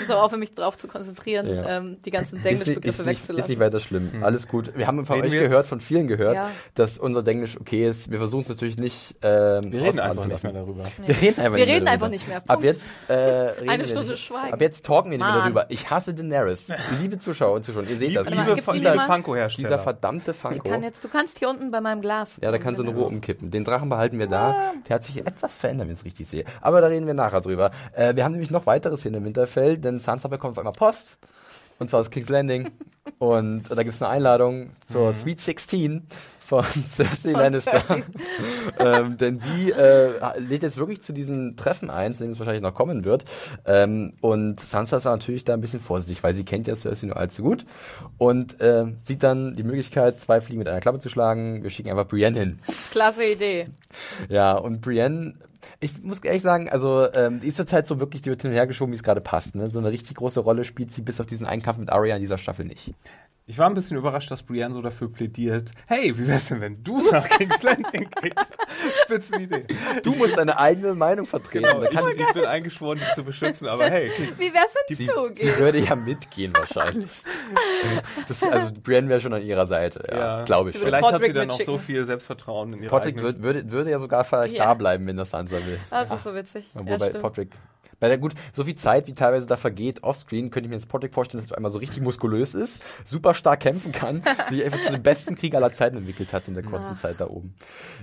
[0.00, 1.78] muss aber auch für mich drauf zu konzentrieren, Ja.
[1.78, 3.60] ähm, die ganzen Ist, nicht- ist, Denglisch-Begriffe nicht, ist nicht wegzulassen.
[3.60, 4.10] weiter schlimm.
[4.22, 4.76] Alles gut.
[4.76, 6.50] Wir haben von Reden euch gehört, von vielen gehört, Ja.
[6.74, 8.10] dass unser Denglisch okay ist.
[8.10, 9.14] Wir versuchen es natürlich nicht.
[9.22, 10.84] Ähm, Wir reden einfach nicht mehr darüber.
[11.04, 12.08] Wir reden einfach, Wir nicht, reden mehr einfach darüber.
[12.08, 12.36] nicht mehr.
[12.38, 12.64] Ab Punkt.
[12.64, 13.12] jetzt äh,
[13.60, 14.22] reden Eine wir Stunde nicht.
[14.24, 14.52] Schweigen.
[14.54, 15.66] Ab jetzt talken wir nicht mehr darüber.
[15.68, 16.68] Ich hasse Daenerys.
[17.00, 18.28] Liebe Zuschauer und Zuschauer, ihr seht das.
[18.28, 19.06] Liebe, die liebe mal.
[19.06, 19.68] Funko-Hersteller.
[19.68, 20.68] Dieser verdammte Ich Funko.
[20.68, 22.38] kann jetzt, du kannst hier unten bei meinem Glas.
[22.42, 23.50] Ja, da kannst du in Ruhe umkippen.
[23.50, 24.72] Den Drachen behalten wir da.
[24.88, 26.44] Der hat sich etwas verändert, wenn ich es richtig sehe.
[26.60, 27.70] Aber da reden wir nachher drüber.
[27.94, 31.18] Äh, wir haben nämlich noch weiteres hier in Winterfell, denn Sansa bekommt auf einmal Post.
[31.78, 32.70] Und zwar aus King's Landing.
[33.18, 36.06] Und da gibt es eine Einladung zur Sweet 16
[36.40, 37.80] von Cersei Von Lannister.
[37.80, 38.04] Cersei.
[38.78, 42.62] ähm, denn sie äh, lädt jetzt wirklich zu diesem Treffen ein, zu dem es wahrscheinlich
[42.62, 43.24] noch kommen wird.
[43.64, 47.16] Ähm, und Sansa ist natürlich da ein bisschen vorsichtig, weil sie kennt ja Cersei nur
[47.16, 47.64] allzu gut.
[48.18, 51.62] Und äh, sieht dann die Möglichkeit, zwei Fliegen mit einer Klappe zu schlagen.
[51.62, 52.58] Wir schicken einfach Brienne hin.
[52.90, 53.64] Klasse Idee.
[54.28, 55.34] Ja, und Brienne,
[55.80, 58.56] ich muss ehrlich sagen, also ähm, die ist zurzeit so wirklich, die wird hin und
[58.56, 59.54] her geschoben, wie es gerade passt.
[59.54, 59.70] Ne?
[59.70, 62.22] So eine richtig große Rolle spielt sie bis auf diesen einen Kampf mit Arya in
[62.22, 62.92] dieser Staffel nicht.
[63.44, 65.72] Ich war ein bisschen überrascht, dass Brienne so dafür plädiert.
[65.86, 68.36] Hey, wie wär's denn, wenn du nach King's Landing gehst?
[69.02, 69.64] Spitzenidee.
[70.04, 71.64] Du musst deine eigene Meinung vertreten.
[71.66, 75.06] Genau, kann ich, ich bin eingeschworen, dich zu beschützen, aber hey, Wie wär's, wenn sie,
[75.06, 75.58] du sie gehst?
[75.58, 77.10] würde ja mitgehen wahrscheinlich.
[78.28, 80.44] Das, also Brienne wäre schon an ihrer Seite, ja, Ja.
[80.44, 80.76] glaube ich.
[80.76, 83.42] Sie vielleicht hat sie Podrick dann noch so viel Selbstvertrauen in ihre Podrick eigenen- würde,
[83.42, 84.66] würde, würde ja sogar vielleicht Ja.
[84.66, 85.80] da bleiben, wenn das Sansa will.
[85.90, 86.70] Das ist so witzig.
[86.74, 87.22] Ja, Wobei stimmt.
[87.22, 87.50] Podrick.
[88.02, 90.88] Bei der, gut, so viel Zeit, wie teilweise da vergeht offscreen, könnte ich mir jetzt
[90.88, 94.80] Podrick vorstellen, dass er einmal so richtig muskulös ist, super stark kämpfen kann, sich einfach
[94.80, 97.54] zu dem besten Krieg aller Zeiten entwickelt hat in der kurzen Zeit da oben.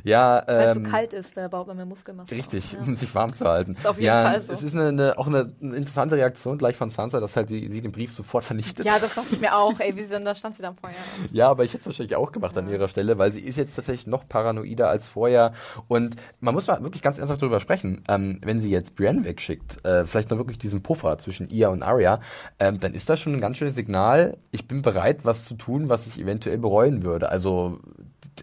[0.06, 2.34] Ja, Weil es ähm, so kalt ist, da baut man mehr Muskelmasse.
[2.34, 3.74] Richtig, auf, um sich warm zu halten.
[3.74, 4.54] Ist auf jeden ja, Fall so.
[4.54, 7.68] Es ist eine, eine, auch eine, eine interessante Reaktion gleich von Sansa, dass halt sie,
[7.70, 8.86] sie den Brief sofort vernichtet.
[8.86, 8.94] Ja.
[8.94, 9.78] ja, das dachte ich mir auch.
[9.82, 10.98] Ey, wie sie denn, da stand sie dann vorher.
[11.34, 13.76] Ja, aber ich hätte es wahrscheinlich auch gemacht an ihrer Stelle, weil sie ist jetzt
[13.76, 15.52] tatsächlich noch paranoider als vorher.
[15.90, 19.86] Und man muss mal wirklich ganz ernsthaft darüber sprechen, ähm, wenn sie jetzt Brienne wegschickt,
[19.90, 22.20] äh, vielleicht noch wirklich diesen Puffer zwischen ihr und Arya,
[22.60, 25.90] ähm, dann ist das schon ein ganz schönes Signal, ich bin bereit, was zu tun,
[25.90, 27.30] was ich eventuell bereuen würde.
[27.30, 27.80] Also,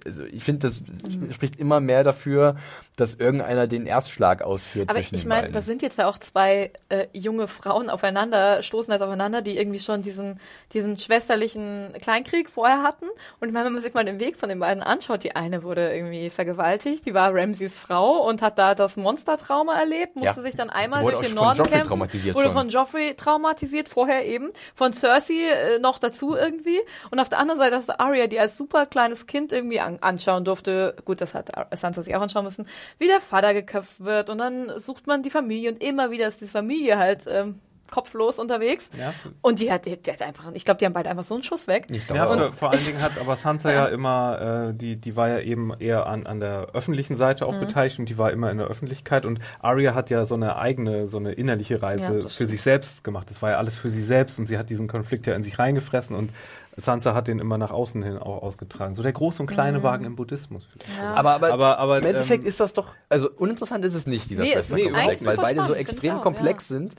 [0.05, 1.33] also ich finde, das Mhm.
[1.33, 2.57] spricht immer mehr dafür,
[2.97, 5.53] dass irgendeiner den Erstschlag ausführt Aber ich meine, beiden.
[5.55, 9.79] da sind jetzt ja auch zwei äh, junge Frauen aufeinander, stoßen jetzt aufeinander, die irgendwie
[9.81, 10.41] schon diesen,
[10.73, 13.07] diesen schwesterlichen Kleinkrieg vorher hatten.
[13.41, 15.63] Und ich meine, wenn man sich mal den Weg von den beiden anschaut, die eine
[15.63, 20.43] wurde irgendwie vergewaltigt, die war Ramses Frau und hat da das Monstertrauma erlebt, musste Ja.
[20.43, 22.57] sich dann einmal Wurde durch den Norden Joffrey kämpfen, traumatisiert wurde schon.
[22.57, 26.79] von Joffrey traumatisiert, vorher eben, von Cersei äh, noch dazu irgendwie.
[27.11, 29.99] Und auf der anderen Seite hast du Arya, die als super kleines Kind irgendwie an
[30.01, 32.67] anschauen durfte, gut, das hat Sansa sich auch anschauen müssen,
[32.99, 36.41] wie der Vater geköpft wird und dann sucht man die Familie und immer wieder ist
[36.41, 38.91] die Familie halt ähm, kopflos unterwegs.
[38.99, 39.15] Ja.
[39.43, 41.45] Und die hat, die, die hat einfach, ich glaube, die haben beide einfach so einen
[41.45, 41.87] Schuss weg.
[41.89, 45.15] Ich Ja, glaube, vor, vor allen Dingen hat aber Sansa ja immer, äh, die, die
[45.15, 47.51] war ja eben eher an, an der öffentlichen Seite Mhm.
[47.51, 50.57] auch beteiligt und die war immer in der Öffentlichkeit und Arya hat ja so eine
[50.57, 52.51] eigene, so eine innerliche Ja, Reise das für stimmt.
[52.51, 53.31] sich selbst gemacht.
[53.31, 55.57] Das war ja alles für sie selbst und sie hat diesen Konflikt ja in sich
[55.57, 56.31] reingefressen und
[56.79, 58.95] Sansa hat den immer nach außen hin auch ausgetragen.
[58.95, 59.55] So der große und Mhm.
[59.55, 60.69] kleine Wagen im Buddhismus.
[60.99, 61.15] Ja.
[61.15, 64.29] aber, aber, Aber- aber, im Endeffekt ähm, ist das doch, also uninteressant ist es nicht,
[64.29, 66.77] dieser Nee, es ist Schwesterkonflikt, eigentlich weil beide so extrem auch, komplex ja.
[66.77, 66.95] sind.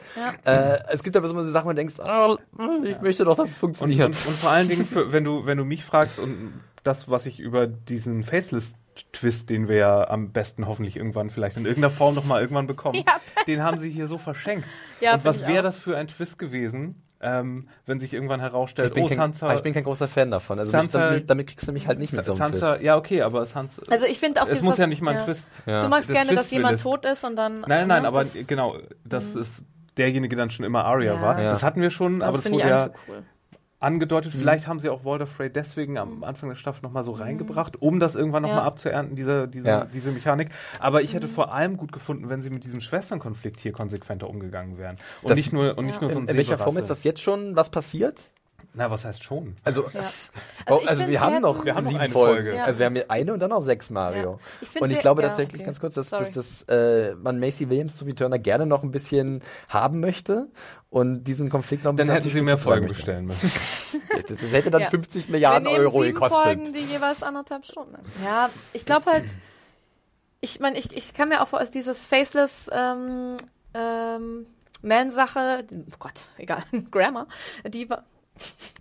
[0.45, 0.51] Ja.
[0.73, 2.37] Äh, es gibt aber so eine Sachen, wo du denkst, ah,
[2.83, 4.07] ich möchte doch, dass es Und, funktioniert.
[4.07, 6.53] und, und vor allen Dingen, für, wenn du wenn du mich fragst und
[6.83, 11.65] das, was ich über diesen Faceless-Twist, den wir ja am besten hoffentlich irgendwann vielleicht in
[11.65, 13.19] irgendeiner Form noch mal irgendwann bekommen, Ja.
[13.45, 14.67] den haben sie hier so verschenkt.
[15.01, 18.93] Ja, und was wäre das für ein Twist gewesen, ähm, wenn sich irgendwann ich, herausstellt,
[18.93, 20.59] bin oh, kein, Sansa, aber ich bin kein großer Fan davon.
[20.59, 22.83] Also Sansa- mich, damit, damit kriegst du mich halt nicht mit so einem Sansa, Twist.
[22.85, 25.11] ja okay, aber Sansa, Also ich finde auch es dieses, muss was- ja nicht mal
[25.11, 25.23] ein ja.
[25.25, 25.49] Twist.
[25.65, 25.81] Ja.
[25.81, 27.53] Du magst Das gerne, dass Twist will jemand tot ist und dann.
[27.67, 29.63] Nein, nein, ne, aber das, genau, dass es
[29.97, 31.21] derjenige dann schon immer Arya Ja.
[31.21, 31.41] war.
[31.41, 31.49] Ja.
[31.49, 33.23] Das hatten wir schon, aber das das finde ich wurde ja so cool.
[33.79, 34.33] Angedeutet.
[34.33, 34.39] Mhm.
[34.39, 37.99] Vielleicht haben sie auch Walder Frey deswegen am Anfang der Staffel nochmal so reingebracht, um
[37.99, 38.63] das irgendwann nochmal Mhm.
[38.63, 38.67] Ja.
[38.67, 39.85] abzuernten, diese, diese, Ja.
[39.85, 40.49] diese Mechanik.
[40.79, 41.13] Aber ich Mhm.
[41.15, 44.97] hätte vor allem gut gefunden, wenn sie mit diesem Schwesternkonflikt hier konsequenter umgegangen wären.
[45.21, 46.01] Und Das- nicht nur, und nicht Ja.
[46.01, 48.19] nur so ein in, in welcher Form ist das jetzt schon was passiert?
[48.73, 49.55] Na, was heißt schon?
[49.63, 50.01] Also, Ja.
[50.65, 52.35] also find, wir haben hätten- noch Wir haben noch sieben eine Folgen.
[52.43, 52.55] Folge.
[52.57, 52.65] Ja.
[52.65, 54.39] Also wir haben hier eine und dann noch sechs Mario.
[54.61, 54.67] Ja.
[54.75, 55.65] Ich Und ich glaube ja, tatsächlich okay.
[55.65, 56.31] ganz kurz, dass, dass, Sorry.
[56.33, 60.47] dass äh, man Macy Williams zu Returner gerne noch ein bisschen haben möchte
[60.91, 63.51] und diesen Konflikt noch ein Dann bisschen hätten auf die sie mehr Folgen bestellen müssen.
[64.27, 64.89] Das, das hätte dann Ja.
[64.89, 66.43] 50 Wir Milliarden nehmen Euro sieben gekostet.
[66.43, 67.95] Folgen, die jeweils anderthalb Stunden.
[67.95, 68.25] sind.
[68.25, 69.23] Ja, ich glaube halt,
[70.41, 73.37] ich meine, ich, ich kann mir auch vor, also dieses Faceless ähm,
[73.73, 74.45] ähm,
[74.81, 77.27] Man-Sache, oh Gott, egal, Grammar,
[77.65, 78.03] die war,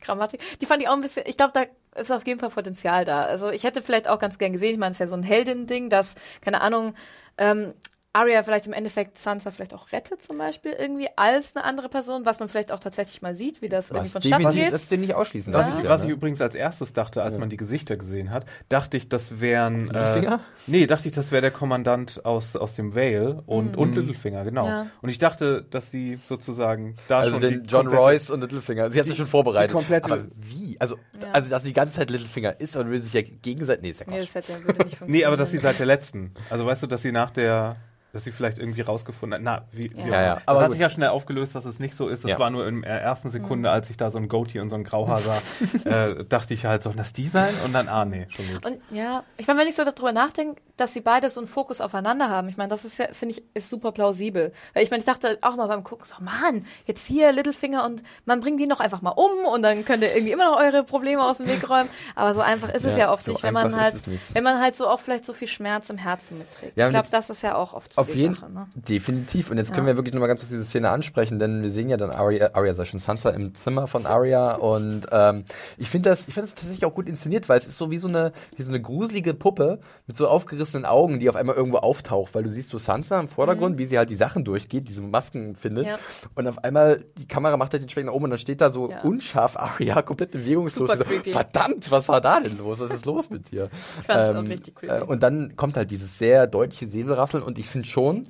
[0.01, 3.05] Grammatik, die fand ich auch ein bisschen, ich glaube, da ist auf jeden Fall Potenzial
[3.05, 3.23] da.
[3.23, 5.23] Also ich hätte vielleicht auch ganz gern gesehen, ich meine, es ist ja so ein
[5.23, 6.95] Heldin-Ding, dass, keine Ahnung,
[7.39, 7.75] ähm,
[8.17, 12.25] Arya vielleicht im Endeffekt Sansa vielleicht auch rettet zum Beispiel irgendwie als eine andere Person,
[12.25, 14.73] was man vielleicht auch tatsächlich mal sieht, wie das irgendwie Was von Staffel definitiv, geht.
[14.73, 16.07] das du nicht ausschließen Was, darfst, ich, ja, was ne?
[16.09, 19.83] ich übrigens als erstes dachte, als man die Gesichter gesehen hat, dachte ich, das wären.
[19.91, 20.41] Äh, Littlefinger?
[20.67, 24.65] nee, dachte ich, das wäre der Kommandant aus, aus dem Vale und, und Littlefinger, genau.
[24.65, 24.71] Mhm.
[24.71, 24.87] Ja.
[25.03, 28.91] Und ich dachte, dass sie sozusagen da Also schon den die John Royce und Littlefinger.
[28.91, 29.71] Sie hat sich schon vorbereitet.
[29.71, 30.77] die komplette- Aber wie?
[30.81, 31.33] Also, Ja.
[31.33, 33.83] also, dass sie die ganze Zeit Littlefinger ist und will sich ja gegenseitig.
[33.83, 34.25] Nee, ist ja Nee, Quatsch.
[34.29, 35.13] das hätte ja würde nicht funktionieren.
[35.17, 36.33] Nee, aber dass sie seit der letzten.
[36.51, 37.77] Also weißt du, dass sie nach der.
[38.13, 39.43] Dass sie vielleicht irgendwie rausgefunden hat.
[39.43, 39.91] Na, wie.
[39.95, 40.05] wie Ja.
[40.05, 40.27] auch Ja, ja.
[40.27, 40.35] immer.
[40.37, 40.73] Das Aber hat gut.
[40.73, 42.25] sich ja schnell aufgelöst, dass es nicht so ist.
[42.25, 42.39] Das Ja.
[42.39, 43.33] war nur in der ersten Mhm.
[43.33, 45.39] Sekunde, als ich da so ein Goatee und so ein Grauhaar sah,
[45.85, 47.53] äh, dachte ich halt, sollen das die sein?
[47.65, 48.65] Und dann, ah, nee, schon gut.
[48.65, 51.81] Und ja, ich meine, wenn ich so darüber nachdenke, dass sie beide so einen Fokus
[51.81, 54.53] aufeinander haben, ich meine, das ist ja, finde ich, ist super plausibel.
[54.75, 58.03] Weil ich meine, ich dachte auch mal beim Gucken, so, Mann, jetzt hier Littlefinger und
[58.25, 60.85] man bringt die noch einfach mal um und dann könnt ihr irgendwie immer noch eure
[60.85, 61.89] Probleme aus dem Weg räumen.
[62.15, 63.95] Aber so einfach ist es Ja, oft so nicht, wenn man halt,
[64.35, 66.77] wenn man halt so auch vielleicht so viel Schmerz im Herzen mitträgt.
[66.77, 68.51] Ja, ich glaube, das ist ja auch oft so Auf jeden Sache.
[68.53, 68.67] Ne?
[68.75, 69.51] Definitiv.
[69.51, 69.93] Und jetzt können Ja.
[69.93, 72.75] wir wirklich nochmal ganz kurz diese Szene ansprechen, denn wir sehen ja dann Arya, Arya
[72.75, 75.45] sei schon Sansa im Zimmer von Arya und ähm,
[75.79, 77.99] ich finde das, ich finde das tatsächlich auch gut inszeniert, weil es ist so wie
[77.99, 81.79] so eine, wie so eine gruselige Puppe mit so aufgerissenen Augen, die auf einmal irgendwo
[81.79, 85.03] auftaucht, weil du siehst so Sansa im Vordergrund, wie sie halt die Sachen durchgeht, diese
[85.03, 85.91] Masken findet Mhm.
[85.91, 85.99] Ja.
[86.35, 88.71] und auf einmal die Kamera macht halt den Schwenk nach oben und dann steht da
[88.71, 89.01] so Ja.
[89.03, 90.91] unscharf Arya komplett bewegungslos.
[90.91, 91.05] So.
[91.31, 92.81] Verdammt, was war da denn los?
[92.81, 93.69] Was ist los mit dir?
[94.01, 94.95] Ich fand's auch richtig creepy.
[94.95, 98.29] äh, und dann kommt halt dieses sehr deutliche Säbelrasseln und ich finde schon,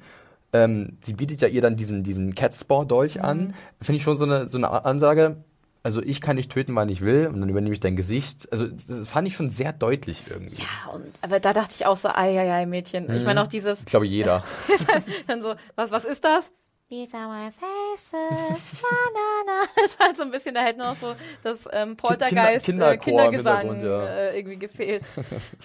[0.53, 3.25] ähm, sie bietet ja ihr dann diesen, diesen Catspore-Dolch Mhm.
[3.25, 3.55] an.
[3.83, 5.37] Finde ich schon so eine, so eine Ansage,
[5.83, 8.49] also ich kann dich töten, wann ich will und dann übernehme ich dein Gesicht.
[8.51, 10.57] Also das fand ich schon sehr deutlich irgendwie.
[10.63, 13.09] Ja, und, aber da dachte ich auch so, ei, ei, ei, Mädchen.
[13.15, 14.43] Ich meine auch dieses, Ich glaube jeder.
[15.29, 16.53] dann so, was, was ist das?
[16.89, 18.13] These are my faces,
[18.83, 19.83] na, na, na.
[19.83, 22.97] Das war halt so ein bisschen, da hätte noch so das ähm, Poltergeist, Kinder- äh,
[22.97, 24.07] Kinderchor Kindergesang ja.
[24.07, 25.03] äh, irgendwie gefehlt.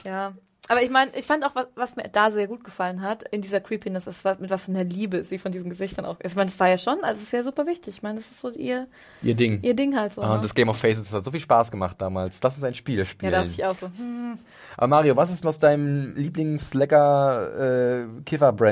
[0.03, 0.33] ja.
[0.67, 3.41] Aber ich meine, ich fand auch, was, was mir da sehr gut gefallen hat, in
[3.41, 6.17] dieser Creepiness, ist, was, mit was für einer Liebe sie von diesen Gesichtern auch.
[6.23, 7.95] Ich meine, das war ja schon, also es ist ja super wichtig.
[7.95, 8.87] Ich meine, das ist so ihr,
[9.23, 9.59] Ihr Ding.
[9.63, 10.21] ihr Ding halt so.
[10.21, 10.35] Ah, ne?
[10.35, 12.37] und das Game of Faces das hat so viel Spaß gemacht damals.
[12.43, 13.31] Lass uns ein Spiel ja, spielen.
[13.31, 13.87] dachte ich auch so.
[13.87, 14.37] Hm,
[14.77, 18.23] Aber Mario, was ist aus deinem Lieblingslecker äh,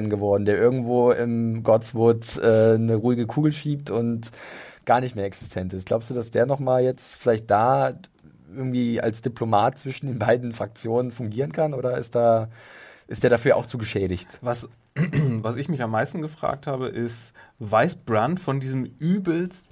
[0.10, 4.30] geworden, der irgendwo im Godswood äh, eine ruhige Kugel schiebt und
[4.86, 5.88] gar nicht mehr existent ist?
[5.88, 7.94] Glaubst du, dass der nochmal jetzt vielleicht da
[8.56, 12.50] irgendwie als Diplomat zwischen den beiden Fraktionen fungieren kann oder ist da
[13.10, 14.28] ist der dafür auch zu geschädigt?
[14.42, 19.66] Was, was ich mich am meisten gefragt habe, ist, weiß Brand von diesem übelst,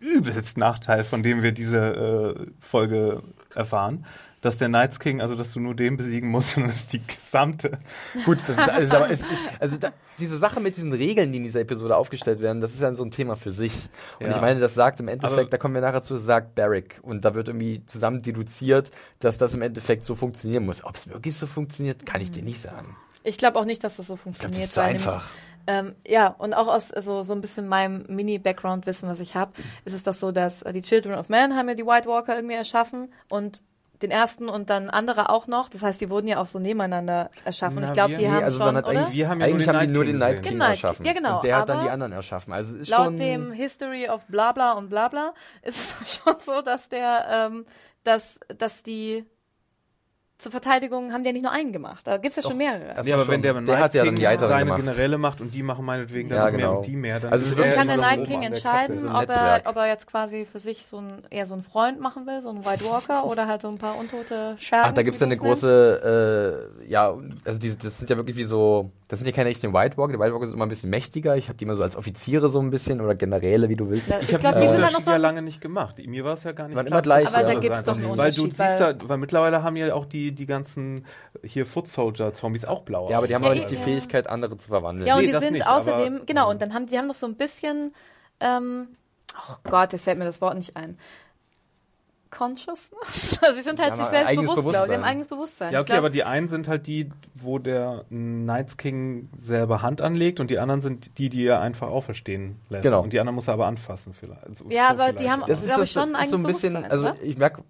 [0.00, 3.22] übelst Nachteil, von dem wir diese äh, Folge
[3.54, 4.04] erfahren,
[4.46, 7.06] dass der Night's King, also dass du nur den besiegen musst und das ist die
[7.06, 7.78] gesamte.
[8.24, 9.28] Gut, das ist, also, aber es ist,
[9.60, 12.80] also da, diese Sache mit diesen Regeln, die in dieser Episode aufgestellt werden, das ist
[12.80, 13.74] ja so ein Thema für sich.
[14.20, 14.34] Und Ja.
[14.34, 16.98] ich meine, das sagt im Endeffekt, Aber- da kommen wir nachher zu, sagt Barrick.
[17.02, 20.82] Und da wird irgendwie zusammen deduziert, dass das im Endeffekt so funktionieren muss.
[20.84, 22.96] Ob es wirklich so funktioniert, kann ich dir nicht sagen.
[23.24, 24.60] Ich glaube auch nicht, dass das so Ich glaube, funktioniert.
[24.62, 25.28] das ist zu einfach.
[25.68, 29.50] Ähm, ja, und auch aus also, so ein bisschen meinem Mini-Background-Wissen, was ich habe,
[29.84, 32.36] ist es das so, dass äh, die Children of Man haben ja die White Walker
[32.36, 33.62] irgendwie erschaffen und
[34.02, 35.68] den ersten und dann andere auch noch.
[35.68, 37.78] Das heißt, die wurden ja auch so nebeneinander erschaffen.
[37.78, 38.98] und Na, ich glaube, die nee, haben also schon, dann hat oder?
[39.00, 40.66] eigentlich, Wir haben ja eigentlich nur den haben die nur Night den King Night.
[40.68, 41.06] King erschaffen.
[41.06, 42.52] ja, genau, Und der hat dann die anderen erschaffen.
[42.52, 43.16] Also es ist Laut schon.
[43.16, 45.32] dem History of bla bla und bla bla
[45.62, 47.66] ist es schon so, dass der, ähm,
[48.04, 49.24] dass, dass die
[50.38, 52.06] zur Verteidigung haben die ja nicht nur einen gemacht.
[52.06, 52.88] Da gibt's ja schon mehrere.
[53.04, 53.32] Ja, aber schon.
[53.32, 54.80] wenn der, der Night hat ja King dann die seine gemacht.
[54.80, 56.76] Generäle macht und die machen meinetwegen dann Ja, noch mehr genau.
[56.78, 59.08] und die mehr, dann Also es ist er kann der so Night King entscheiden, so
[59.08, 62.26] ob er, ob er jetzt quasi für sich so ein, eher so einen Freund machen
[62.26, 64.90] will, so ein White Walker oder halt so ein paar untote Schergen.
[64.90, 67.14] Ach, da gibt's wie ja eine große, äh, ja,
[67.44, 70.12] also die, das sind ja wirklich wie so, das sind ja keine richtigen White Walker.
[70.14, 71.36] Die White Walker sind immer ein bisschen mächtiger.
[71.36, 74.08] Ich habe die immer so als Offiziere so ein bisschen oder Generäle, wie du willst.
[74.08, 75.10] Ja, Ich Ich habe die sind noch Unterschied so.
[75.12, 75.96] ja lange nicht gemacht.
[76.04, 77.98] Mir war es ja gar nicht klar, immer gleich, Aber das da gibt's einfach doch
[77.98, 80.46] einen nur- weil du Unterschied, siehst weil- ja, weil mittlerweile haben ja auch die, die
[80.46, 81.06] ganzen
[81.42, 83.10] hier Foot Soldier Zombies auch blaue.
[83.10, 83.80] Ja, aber die haben Ja, aber nicht die ja.
[83.80, 85.06] Fähigkeit, andere zu verwandeln.
[85.06, 87.14] Ja, und Nee, die sind nicht, außerdem, aber- genau, und dann haben die haben noch
[87.14, 87.94] so ein bisschen,
[88.40, 88.88] ähm,
[89.48, 90.98] oh Gott, jetzt fällt mir das Wort nicht ein.
[92.36, 93.38] Consciousness?
[93.42, 94.90] Also sie sind halt Ja, sich selbst eigenes bewusst, glaube ich.
[94.90, 95.72] Die haben eigenes Bewusstsein.
[95.72, 100.00] Ja, okay, glaub, aber die einen sind halt die, wo der Night's King selber Hand
[100.00, 102.82] anlegt und die anderen sind die, die er einfach auferstehen lässt.
[102.82, 103.02] Genau.
[103.02, 104.44] Und die anderen muss er aber anfassen vielleicht.
[104.44, 105.46] Also Ja, aber vielleicht die haben auch.
[105.46, 107.22] das ist glaub das, ich, schon ein ist so ein eigenes bisschen, Bewusstsein, also oder?
[107.22, 107.62] ich merke,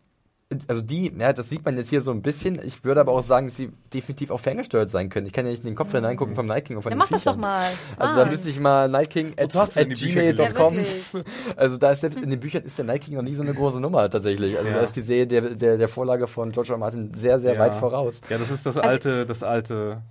[0.69, 2.61] also die, ja, das sieht man jetzt hier so ein bisschen.
[2.65, 5.27] Ich würde aber auch sagen, dass sie definitiv auch ferngesteuert sein können.
[5.27, 6.99] Ich kann ja nicht in den Kopf hineingucken vom Night King und von Ja, den
[7.01, 7.41] mach das doch Viechern.
[7.41, 7.65] mal.
[7.97, 8.31] Also da Mann.
[8.31, 10.75] müsste ich mal at, hast du at ja, gmail.com.
[10.77, 11.25] wirklich.
[11.57, 13.55] also da ist selbst in den Büchern ist der Night King noch nie so eine
[13.55, 14.57] große Nummer tatsächlich.
[14.57, 14.77] Also Ja.
[14.77, 16.79] da ist die Serie der, der, der Vorlage von George R.
[16.79, 17.59] Martin sehr, sehr Ja.
[17.59, 18.21] weit voraus.
[18.31, 20.03] Ja, das ist das Also- alte, das alte.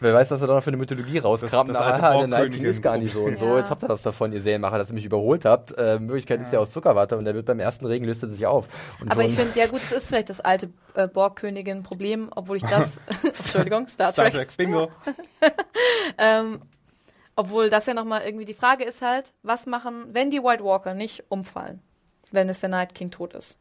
[0.00, 1.68] Wer weiß, was er da noch für eine Mythologie rauskramt.
[1.70, 3.46] Das- das aber alte ah, der Night King ist gar nicht so und so.
[3.46, 3.58] Ja.
[3.58, 5.76] Jetzt habt ihr das davon, ihr Serienmacher, dass ihr mich überholt habt.
[5.76, 8.28] Äh, in Wirklichkeit ist der aus Zuckerwatte und der wird beim ersten Regen löst er
[8.28, 8.68] sich auf.
[9.00, 12.64] Und Aber ich finde, ja gut, es ist vielleicht das alte äh, Borgkönigin-Problem, obwohl ich
[12.64, 14.90] das, Entschuldigung, Star, Star Trek, Trek Bingo.
[16.18, 16.60] ähm,
[17.36, 20.94] obwohl das ja nochmal irgendwie die Frage ist halt, was machen, wenn die White Walker
[20.94, 21.80] nicht umfallen,
[22.30, 23.58] wenn es der Night King tot ist?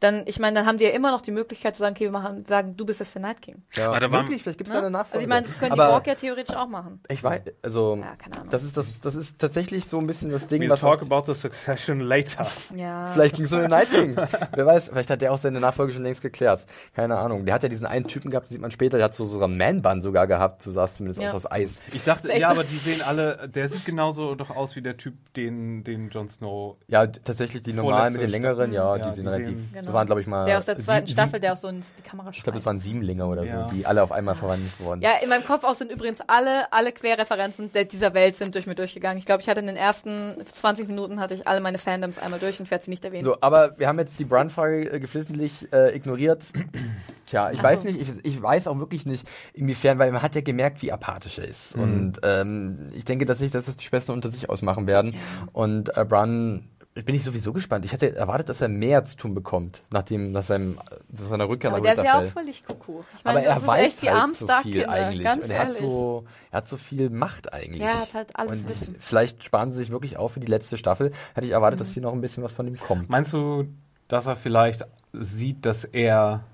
[0.00, 2.10] Dann, ich meine, dann haben die ja immer noch die Möglichkeit zu sagen, okay, wir
[2.12, 3.62] machen, sagen, du bist jetzt der Night King.
[3.74, 4.80] ja, da war- wirklich, vielleicht gibt es Ne?
[4.80, 5.22] da eine Also Nachfolge.
[5.24, 7.00] ich meine, das können die Aber Borg ja theoretisch auch machen.
[7.08, 8.48] Ich weiß, also Ja, keine Ahnung.
[8.50, 11.24] das ist das, das ist tatsächlich so ein bisschen das Ding, We'll was talk about
[11.32, 12.46] the succession later.
[12.76, 13.08] Ja.
[13.08, 14.16] vielleicht ging es um den Night King.
[14.54, 16.64] Wer weiß, vielleicht hat der auch seine Nachfolge schon längst geklärt.
[16.94, 17.44] Keine Ahnung.
[17.44, 19.48] Der hat ja diesen einen Typen gehabt, den sieht man später, der hat so sogar
[19.48, 21.28] einen Man-Bun sogar gehabt, so sah es zumindest Ja.
[21.30, 21.80] aus aus Eis.
[21.92, 22.54] Ich dachte, ja, so.
[22.54, 26.28] aber die sehen alle, der sieht genauso doch aus wie der Typ, den, den Jon
[26.28, 26.76] Snow.
[26.86, 29.58] Ja, tatsächlich die normalen mit den längeren, ja, Ja, die die sind relativ.
[29.88, 29.98] So Genau.
[30.00, 30.44] waren, glaube ich, mal.
[30.44, 32.78] Der aus der zweiten Staffel, der auch so in die Kamera Ich glaube, das waren
[32.78, 33.66] Siebenlinge oder Ja.
[33.68, 35.00] so, die alle auf einmal verwandelt wurden.
[35.00, 38.74] Ja, in meinem Kopf auch sind übrigens alle, alle Querreferenzen dieser Welt sind durch mir
[38.74, 39.18] durchgegangen.
[39.18, 42.38] Ich glaube, ich hatte in den ersten 20 Minuten hatte ich alle meine Fandoms einmal
[42.38, 43.24] durch und werde sie nicht erwähnen.
[43.24, 46.44] So, aber wir haben jetzt die Brun-Frage äh, geflissentlich äh, ignoriert.
[47.26, 47.88] Tja, ich Ach weiß so.
[47.88, 51.38] nicht, ich, ich weiß auch wirklich nicht, inwiefern, weil man hat ja gemerkt, wie apathisch
[51.38, 51.76] er ist.
[51.76, 51.82] Mhm.
[51.82, 55.14] Und ähm, ich denke tatsächlich, dass das die Schwestern unter sich ausmachen werden.
[55.52, 57.84] Und äh, Brun, ich bin ich sowieso gespannt.
[57.84, 60.78] Ich hatte erwartet, dass er mehr zu tun bekommt, nachdem, nach, seinem,
[61.08, 63.04] nach seiner Rückkehr aber nach der ist ja auch völlig kuckuck.
[63.16, 65.24] Ich aber meine, er das ist weiß echt die halt so viel Starkinder, eigentlich.
[65.24, 65.80] ganz und er hat, ehrlich.
[65.92, 67.82] so, er hat so viel Macht eigentlich.
[67.82, 68.96] Ja, er hat halt alles und Wissen.
[68.98, 71.12] vielleicht sparen sie sich wirklich auf für die letzte Staffel.
[71.34, 71.84] Hätte ich erwartet, Mhm.
[71.84, 73.08] dass hier noch ein bisschen was von ihm kommt.
[73.08, 73.64] Meinst du,
[74.08, 76.44] dass er vielleicht sieht, dass er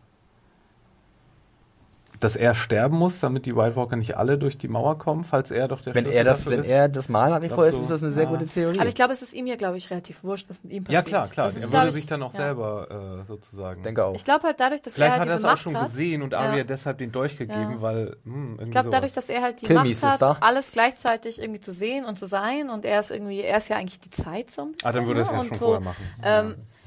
[2.24, 5.50] dass er sterben muss, damit die White Walker nicht alle durch die Mauer kommen, falls
[5.50, 6.68] er doch der Wenn Schlüssel er das, dafür wenn ist?
[6.70, 8.30] er das Mal nach wie vor ist, ist das eine sehr Ja.
[8.30, 8.78] gute Theorie.
[8.80, 11.00] Aber ich glaube, es ist ihm ja, glaube ich, relativ wurscht, was mit ihm ja
[11.00, 11.06] passiert.
[11.06, 11.46] klar, klar.
[11.46, 12.40] Das Er ist, würde glaub sich ich, dann auch ja.
[12.40, 13.82] selber äh, sozusagen.
[13.82, 14.14] denke auch.
[14.14, 15.76] Ich glaube halt dadurch, dass Vielleicht er hat halt er es diese auch Macht schon
[15.76, 15.84] hat.
[15.86, 16.38] gesehen und Ja.
[16.40, 17.82] Arya deshalb den Dolch gegeben, Ja.
[17.82, 20.36] weil hm, irgendwie Ich glaube, dadurch, dass er halt die Kill Macht hat, Sister.
[20.40, 23.76] alles gleichzeitig irgendwie zu sehen und zu sein und er ist irgendwie, er ist ja
[23.76, 24.88] eigentlich die Zeit so ein bisschen.
[24.88, 25.36] Ah, dann würde er es ne?
[25.38, 26.04] ja schon so, vorher machen.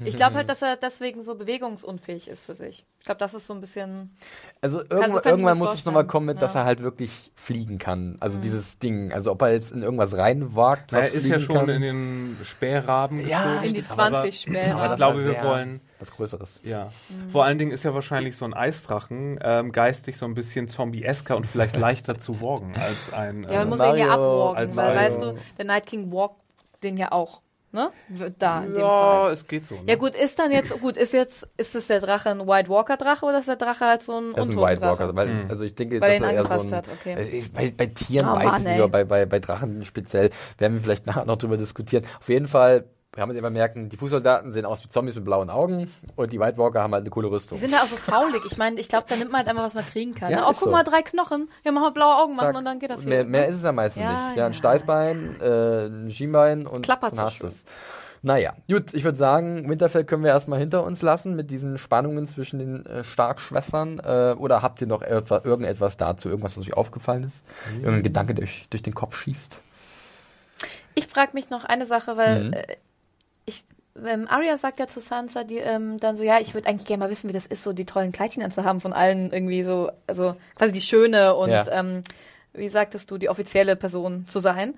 [0.04, 2.84] Ich glaube halt, dass er deswegen so bewegungsunfähig ist für sich.
[3.00, 4.14] Ich glaube, das ist so ein bisschen.
[4.60, 6.60] Also irgendwann, ich mir irgendwann das muss es nochmal kommen, mit, dass Ja.
[6.60, 8.16] er halt wirklich fliegen kann.
[8.20, 8.42] Also Mhm.
[8.42, 9.12] dieses Ding.
[9.12, 11.68] Also ob er jetzt in irgendwas reinwagt, er ist ja schon kann.
[11.68, 13.64] in den Spähraben Ja, geflogen.
[13.68, 14.76] In die aber- 20 Späher.
[14.76, 16.60] Aber ich glaube, war wir wollen was Größeres.
[16.62, 16.90] Ja.
[17.08, 17.30] Mhm.
[17.30, 21.36] Vor allen Dingen ist ja wahrscheinlich so ein Eisdrachen ähm, geistig so ein bisschen zombie-esker
[21.36, 23.42] und vielleicht leichter zu worgen als ein.
[23.44, 25.00] Ja, man ähm, muss ihn ja Mario abwalken, weil Mario.
[25.00, 26.36] weißt du, der Night King walkt
[26.82, 27.40] den ja auch.
[27.70, 27.90] Ne?
[28.38, 29.32] Da, in dem ja, Fall.
[29.32, 29.74] es geht so.
[29.74, 29.82] Ne?
[29.88, 32.96] Ja gut, ist dann jetzt, gut, ist jetzt, ist es der Drache ein White Walker
[32.96, 35.04] Drache oder ist der Drache halt so ein Das ist ein White Walker.
[35.06, 35.16] Drache?
[35.16, 35.50] Weil, Mhm.
[35.50, 37.14] Also ich denke, Weil er dass ihn er eher so angefasst ein, hat, okay.
[37.14, 39.84] Äh, ich- Bei, bei Tieren Oh, weiß Mann, ich nicht, aber bei, bei, bei Drachen
[39.84, 42.06] speziell werden wir vielleicht nachher noch drüber diskutieren.
[42.20, 42.84] Auf jeden Fall
[43.18, 46.32] kann man sich immer merken, die Fußsoldaten sehen aus wie Zombies mit blauen Augen und
[46.32, 47.56] die White Walker haben halt eine coole Rüstung.
[47.58, 48.42] Die sind ja auch so faulig.
[48.46, 50.30] Ich meine, ich glaube, da nimmt man halt einfach, was man kriegen kann.
[50.30, 50.42] Ja, ne?
[50.44, 50.70] Oh, guck so.
[50.70, 51.48] mal, drei Knochen.
[51.64, 52.56] Ja, machen wir blaue Augen machen Zack.
[52.56, 53.28] und dann geht das mehr, wieder.
[53.28, 54.36] mehr ist es ja meistens Ja, nicht.
[54.38, 54.54] Ja, ein.
[54.54, 57.64] Steißbein, äh, ein Schienbein und Klappert dann hast du's.
[58.20, 62.26] Naja, gut, ich würde sagen, Winterfell können wir erstmal hinter uns lassen mit diesen Spannungen
[62.26, 64.00] zwischen den äh, Starkschwestern.
[64.00, 67.42] Äh, oder habt ihr noch etwa, irgendetwas dazu, irgendwas, was euch aufgefallen ist?
[67.76, 69.60] Irgendein Gedanke, der euch durch den Kopf schießt?
[70.96, 72.52] Ich frage mich noch eine Sache, weil Mhm.
[72.54, 72.76] äh,
[73.48, 73.64] ich
[74.06, 77.02] ähm, Arya sagt ja zu Sansa, die ähm, dann so, ja, ich würde eigentlich gerne
[77.04, 80.36] mal wissen, wie das ist, so die tollen Kleidchen anzuhaben von allen irgendwie so, also
[80.54, 81.66] quasi die schöne und Ja.
[81.72, 82.02] ähm,
[82.52, 84.74] wie sagtest du, die offizielle Person zu sein.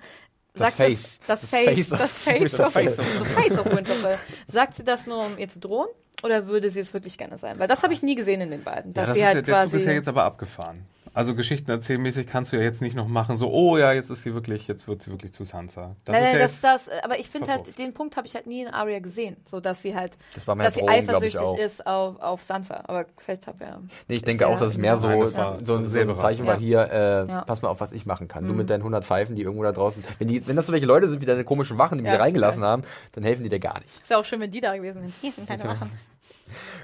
[0.53, 1.19] Das Sagt Face.
[1.27, 1.89] Das, Das Face.
[1.89, 2.51] Das Face.
[2.51, 4.17] das of- Face of- das Face of Winterfell.
[4.47, 5.87] Sagt sie das nur, um ihr zu drohen?
[6.23, 7.57] Oder würde sie es wirklich gerne sein?
[7.59, 8.91] Weil das habe ich nie gesehen in den beiden.
[8.93, 9.77] Ja, Dass das sie ist halt ja, der Zug quasi.
[9.77, 10.85] ist ja jetzt aber abgefahren.
[11.13, 14.23] Also Geschichten erzählmäßig kannst du ja jetzt nicht noch machen, so, oh ja, jetzt ist
[14.23, 15.95] sie wirklich, jetzt wird sie wirklich zu Sansa.
[16.05, 18.33] Das Nein, ist nein, ja das, das, aber ich finde halt, den Punkt habe ich
[18.35, 21.35] halt nie in Arya gesehen, so dass sie halt, Das dass sie Drohung, glaub ich,
[21.37, 22.83] eifersüchtig ist auf, auf Sansa.
[22.87, 23.81] Aber vielleicht habe ja.
[24.07, 26.15] Nee, ich denke auch, dass es mehr so, Nein, war so, ein- so sehr ein
[26.15, 27.41] Zeichen war hier, äh, Ja.
[27.41, 28.45] pass mal auf, was ich machen kann.
[28.45, 28.47] Mhm.
[28.47, 30.85] Du mit deinen 100 Pfeifen, die irgendwo da draußen, wenn, die, wenn das so welche
[30.85, 33.59] Leute sind wie deine komischen Wachen, die wir Ja, reingelassen haben, dann helfen die dir
[33.59, 34.01] gar nicht.
[34.01, 35.45] Ist ja auch schön, wenn die da gewesen wären.
[35.45, 35.91] Keine Wachen.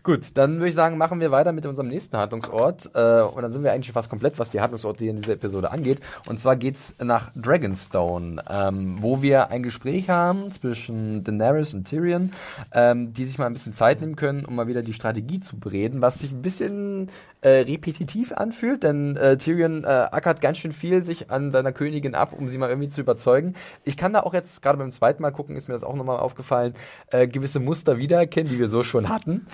[0.07, 2.89] Gut, dann würde ich sagen, machen wir weiter mit unserem nächsten Handlungsort.
[2.95, 5.33] Äh, und dann sind wir eigentlich schon fast komplett, was die Handlungsorte hier in dieser
[5.33, 5.99] Episode angeht.
[6.27, 12.31] Und zwar geht's nach Dragonstone, ähm, wo wir ein Gespräch haben zwischen Daenerys und Tyrion,
[12.71, 15.59] ähm, die sich mal ein bisschen Zeit nehmen können, um mal wieder die Strategie zu
[15.59, 17.09] bereden, was sich ein bisschen
[17.41, 22.15] äh, repetitiv anfühlt, denn äh, Tyrion äh, ackert ganz schön viel sich an seiner Königin
[22.15, 23.53] ab, um sie mal irgendwie zu überzeugen.
[23.83, 26.17] Ich kann da auch jetzt, gerade beim zweiten Mal gucken, ist mir das auch nochmal
[26.17, 26.73] aufgefallen,
[27.11, 29.45] äh, gewisse Muster wiedererkennen, die wir so schon hatten.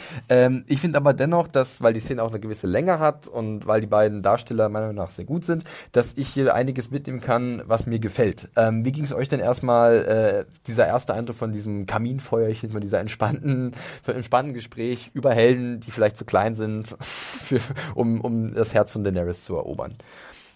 [0.43, 3.65] Ähm, ich finde aber dennoch, dass, weil die Szene auch eine gewisse Länge hat und
[3.65, 7.21] weil die beiden Darsteller meiner Meinung nach sehr gut sind, dass ich hier einiges mitnehmen
[7.21, 8.49] kann, was mir gefällt.
[8.55, 12.81] Ähm, wie ging es euch denn erstmal, äh, dieser erste Eindruck von diesem Kaminfeuerchen, von
[12.81, 13.71] dieser entspannten,
[14.03, 17.59] von entspannten Gespräch über Helden, die vielleicht zu klein sind, für,
[17.95, 19.93] um, um das Herz von Daenerys zu erobern?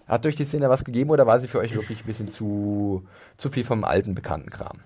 [0.08, 3.06] Hat euch die Szene was gegeben oder war sie für euch wirklich ein bisschen zu,
[3.36, 4.80] zu viel vom alten bekannten Kram?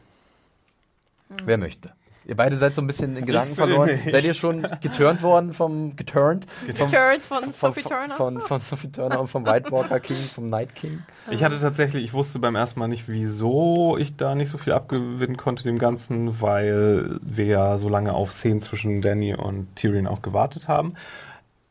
[1.45, 1.91] Wer möchte?
[2.25, 3.89] Ihr beide seid so ein bisschen in Gedanken verloren.
[3.89, 4.11] nicht.
[4.11, 6.45] Seid ihr schon geturnt worden vom geturnt?
[6.45, 8.15] Vom, Geturnt von von, Sophie von, Turner.
[8.15, 11.01] Von, von Sophie Turner und vom White Walker King, vom Night King.
[11.31, 14.73] Ich hatte tatsächlich, ich wusste beim ersten Mal nicht, wieso ich da nicht so viel
[14.73, 20.05] abgewinnen konnte dem Ganzen, weil wir ja so lange auf Szenen zwischen Danny und Tyrion
[20.05, 20.93] auch gewartet haben.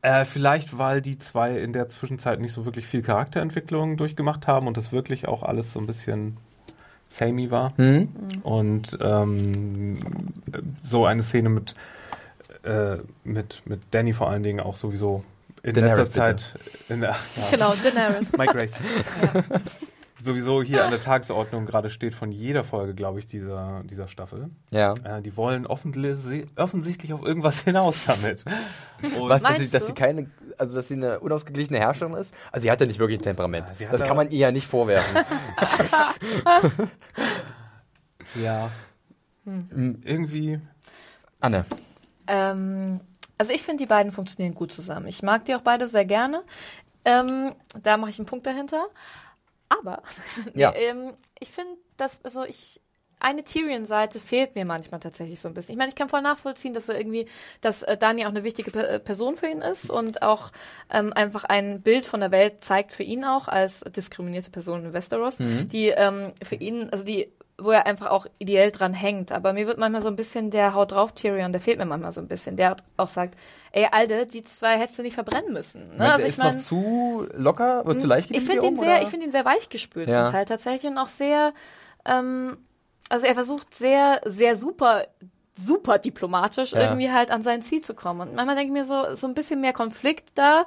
[0.02, 4.66] Äh, vielleicht, weil die zwei in der Zwischenzeit nicht so wirklich viel Charakterentwicklung durchgemacht haben
[4.66, 6.38] und das wirklich auch alles so ein bisschen
[7.10, 7.76] samey war.
[7.76, 8.08] Hm?
[8.42, 9.98] Und ähm,
[10.82, 11.74] so eine Szene mit,
[12.64, 15.24] äh, mit, mit Danny vor allen Dingen auch sowieso
[15.62, 16.54] in Daenerys, letzter Zeit.
[16.88, 17.16] In der,
[17.50, 18.32] Genau, Daenerys.
[18.38, 18.72] My Grace.
[20.20, 24.50] Sowieso hier an der Tagesordnung gerade steht von jeder Folge, glaube ich, dieser, dieser Staffel.
[24.70, 24.92] Ja.
[25.04, 28.44] Äh, die wollen offensichtlich auf irgendwas hinaus damit.
[29.18, 32.34] Und Was, dass sie, dass sie keine, also dass sie eine unausgeglichene Herrscherin ist?
[32.52, 33.66] Also sie hat ja nicht wirklich ein Temperament.
[33.78, 35.24] Ja, das da- kann man ihr ja nicht vorwerfen.
[38.34, 38.70] ja,
[39.46, 40.60] Hm, irgendwie.
[41.40, 41.64] Anne.
[42.26, 43.00] Ähm,
[43.38, 45.06] also ich finde, die beiden funktionieren gut zusammen.
[45.08, 46.42] Ich mag die auch beide sehr gerne.
[47.06, 48.86] Ähm, da mache ich einen Punkt dahinter.
[49.70, 50.02] Aber
[50.54, 50.72] Ja.
[50.74, 52.80] ähm, ich finde, dass also ich
[53.22, 55.72] eine Tyrion-Seite fehlt mir manchmal tatsächlich so ein bisschen.
[55.72, 57.26] Ich meine, ich kann voll nachvollziehen, dass er irgendwie,
[57.60, 60.52] dass äh, Dani auch eine wichtige Pe- äh, Person für ihn ist und auch
[60.90, 64.92] ähm, einfach ein Bild von der Welt zeigt für ihn auch als diskriminierte Person in
[64.94, 67.30] Westeros, die ähm, für ihn, also die
[67.62, 69.32] wo er einfach auch ideell dran hängt.
[69.32, 72.12] Aber mir wird manchmal so ein bisschen der Haut drauf Tyrion, der fehlt mir manchmal
[72.12, 72.56] so ein bisschen.
[72.56, 73.36] Der auch sagt,
[73.72, 75.88] ey, Alter, die zwei hättest du nicht verbrennen müssen.
[75.90, 75.94] Ne?
[75.98, 79.02] Meinst Also ich ist meine, noch zu locker oder zu leicht ich finde ihn sehr,
[79.02, 80.24] ich finde ihn sehr weich gespült Ja.
[80.24, 81.52] zum Teil tatsächlich und auch sehr,
[82.04, 82.58] ähm,
[83.08, 85.06] also er versucht sehr, sehr super,
[85.56, 86.80] super diplomatisch Ja.
[86.82, 88.20] irgendwie halt an sein Ziel zu kommen.
[88.20, 90.66] Und manchmal denke ich mir so, so ein bisschen mehr Konflikt da.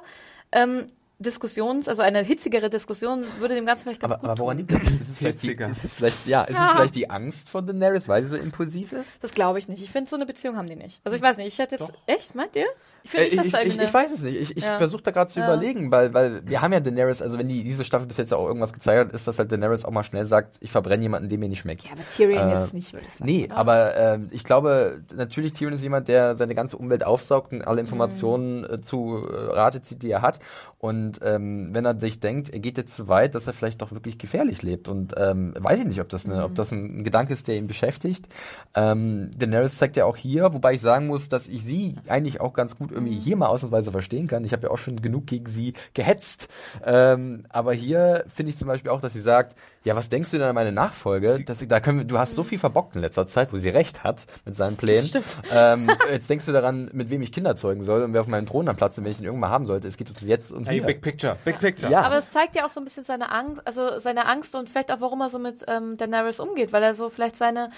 [0.52, 0.86] Ähm,
[1.18, 4.66] Diskussions, also eine hitzigere Diskussion würde dem Ganzen vielleicht ganz aber, gut aber woran tun.
[4.68, 4.92] liegt das?
[5.00, 5.68] Ist es vielleicht, die, Hitziger.
[5.68, 6.64] ist es vielleicht, ja, ist Ja.
[6.64, 9.22] es vielleicht die Angst von Daenerys, weil sie so impulsiv ist?
[9.22, 9.82] Das glaube ich nicht.
[9.82, 11.00] Ich finde, so eine Beziehung haben die nicht.
[11.04, 12.66] Also ich weiß nicht, ich hätte jetzt, echt, meint ihr?
[13.04, 14.40] Ich Äh, finde nicht, ich, dass da ich, irgendwie ich weiß es nicht.
[14.40, 14.78] Ich, ich Ja.
[14.78, 15.46] versuche da gerade zu Ja.
[15.46, 18.46] überlegen, weil, weil wir haben ja Daenerys, also wenn die diese Staffel bis jetzt auch
[18.46, 21.38] irgendwas gezeigt hat, ist, dass halt Daenerys auch mal schnell sagt, ich verbrenne jemanden, der
[21.38, 21.84] mir nicht schmeckt.
[21.84, 23.30] Ja, aber Tyrion Äh, jetzt nicht, würde ich sagen.
[23.30, 23.56] Nee, oder?
[23.56, 27.74] aber ähm, ich glaube, natürlich Tyrion ist jemand, der seine ganze Umwelt aufsaugt und alle
[27.82, 27.86] Mhm.
[27.86, 30.38] Informationen äh, zu äh, Rate zieht, die er hat.
[30.78, 33.82] Und Und ähm, wenn er sich denkt, er geht jetzt zu weit, dass er vielleicht
[33.82, 34.88] doch wirklich gefährlich lebt.
[34.88, 37.56] Und ähm, weiß ich nicht, ob das, eine, ob das ein, ein Gedanke ist, der
[37.56, 38.26] ihn beschäftigt.
[38.74, 42.54] Ähm, Daenerys zeigt ja auch hier, wobei ich sagen muss, dass ich sie eigentlich auch
[42.54, 44.44] ganz gut irgendwie hier mal ausnahmsweise verstehen kann.
[44.44, 46.48] Ich habe ja auch schon genug gegen sie gehetzt.
[46.84, 50.38] Ähm, aber hier finde ich zum Beispiel auch, dass sie sagt, ja, was denkst du
[50.38, 51.44] denn an meine Nachfolge?
[51.44, 54.02] Das, da können wir, du hast so viel verbockt in letzter Zeit, wo sie recht
[54.02, 55.06] hat mit seinen Plänen.
[55.06, 55.38] Stimmt.
[55.52, 58.46] Ähm, jetzt denkst du daran, mit wem ich Kinder zeugen soll und wer auf meinem
[58.46, 59.86] Thron dann platzt, wenn ich ihn irgendwann haben sollte.
[59.86, 60.86] Es geht jetzt und Hey, hier.
[60.86, 61.92] Big Picture, Big Picture.
[61.92, 62.00] Ja.
[62.00, 64.90] Aber es zeigt ja auch so ein bisschen seine Angst, also seine Angst und vielleicht
[64.90, 67.70] auch, warum er so mit ähm, Daenerys umgeht, weil er so vielleicht seine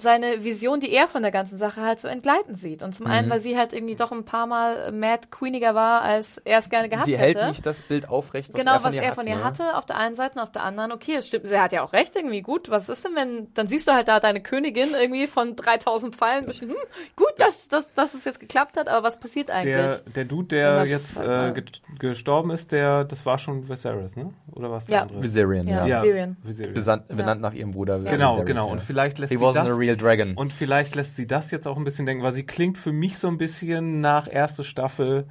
[0.00, 2.82] seine Vision, die er von der ganzen Sache halt so entgleiten sieht.
[2.82, 3.12] Und zum Mhm.
[3.12, 6.70] einen, weil sie halt irgendwie doch ein paar Mal Mad Queeniger war, als er es
[6.70, 7.40] gerne gehabt sie hätte.
[7.40, 9.36] hält nicht das Bild aufrecht, was genau, er von was ihr er hat, von ihr
[9.36, 9.44] ne?
[9.44, 11.82] hatte, auf der einen Seite und auf der anderen, okay, es stimmt, sie hat ja
[11.82, 14.88] auch recht irgendwie, gut, was ist denn, wenn, dann siehst du halt da deine Königin
[14.98, 16.74] irgendwie von 3000 Pfeilen, du, hm,
[17.16, 19.74] gut, dass, dass, dass es jetzt geklappt hat, aber was passiert eigentlich?
[19.74, 21.62] Der, der Dude, der das jetzt halt äh,
[21.98, 24.32] gestorben ist, der, das war schon Viserys, ne?
[24.52, 25.02] Oder was der Ja.
[25.02, 25.22] andere?
[25.22, 25.86] Viserion, ja.
[25.86, 25.86] Ja.
[25.86, 26.36] Ja, Viserion.
[26.42, 27.04] Viserion.
[27.08, 27.98] Benannt nach ihrem Bruder.
[28.00, 28.66] Genau, Viserys, genau.
[28.66, 28.72] ja.
[28.72, 30.34] Und vielleicht lässt He sie wasn't das real dragon.
[30.36, 33.18] und vielleicht lässt sie das jetzt auch ein bisschen denken, weil sie klingt für mich
[33.18, 35.26] so ein bisschen nach erste Staffel.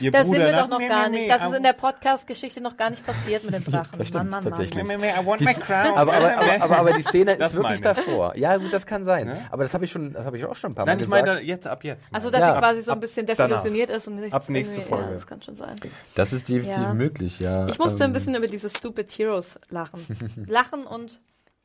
[0.00, 1.28] Ihr Das sind Bruder wir nach- doch noch Nee, gar nee, nicht.
[1.28, 3.96] nee, Das ist in der Podcast-Geschichte noch gar nicht passiert mit den Drachen.
[3.96, 4.82] Das stimmt, tatsächlich.
[4.82, 5.94] Nee, nee, I want Die- my crown.
[5.94, 8.36] aber, aber, aber, aber, aber die Szene Das ist wirklich davor.
[8.36, 9.26] Ja, gut, das kann sein.
[9.28, 9.46] Ne?
[9.52, 11.04] Aber das habe ich schon, das habe ich auch schon ein paar Mal Nein, ich
[11.06, 11.26] gesagt.
[11.28, 12.08] meine jetzt ab jetzt.
[12.10, 13.46] Also, dass Ja, sie quasi so ein ab bisschen danach.
[13.46, 15.04] desillusioniert ist und nichts Ab nächste Folge.
[15.04, 15.76] Ja, das kann schon sein.
[16.16, 16.94] das ist definitiv Ja.
[16.94, 17.68] möglich, ja.
[17.68, 20.00] Ich musste Ähm, ein bisschen über diese Stupid Heroes lachen.
[20.48, 21.20] Lachen und.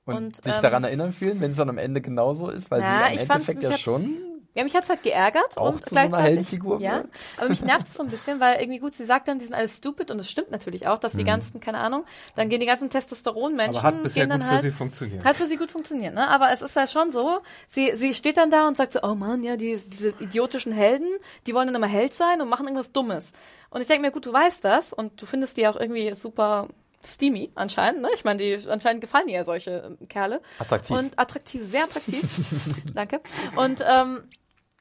[0.05, 2.81] Und, und, sich ähm, daran erinnern fühlen, wenn es dann am Ende genauso ist, weil
[2.81, 4.17] Na, sie ich im Endeffekt ja schon
[4.55, 6.25] Ja, mich hat's halt geärgert auch und zu so einer gleichzeitig.
[6.37, 7.07] Heldenfigur ja, wird.
[7.37, 9.53] aber mich nervt es so ein bisschen, weil irgendwie gut, sie sagt dann, die sind
[9.53, 11.01] alles stupid und es stimmt natürlich auch, Mhm.
[11.01, 12.03] dass die ganzen, keine Ahnung,
[12.35, 15.23] dann gehen die ganzen Testosteronmenschen, Aber hat bisher gehen gut dann für halt sie funktioniert.
[15.23, 16.27] Hat für sie gut funktioniert, ne?
[16.27, 19.13] Aber es ist ja schon so, sie, sie steht dann da und sagt so, oh
[19.13, 21.07] Mann, ja, die, diese idiotischen Helden,
[21.45, 23.31] die wollen dann immer Held sein und machen irgendwas Dummes.
[23.69, 26.67] Und ich denke mir, gut, du weißt das und du findest die auch irgendwie super
[27.03, 28.09] steamy anscheinend, ne?
[28.13, 30.41] Ich meine, die anscheinend gefallen ihr ja solche ähm, Kerle.
[30.59, 30.95] Attraktiv.
[30.95, 32.23] Und attraktiv, sehr attraktiv.
[32.93, 33.21] Danke.
[33.55, 34.23] Und ähm,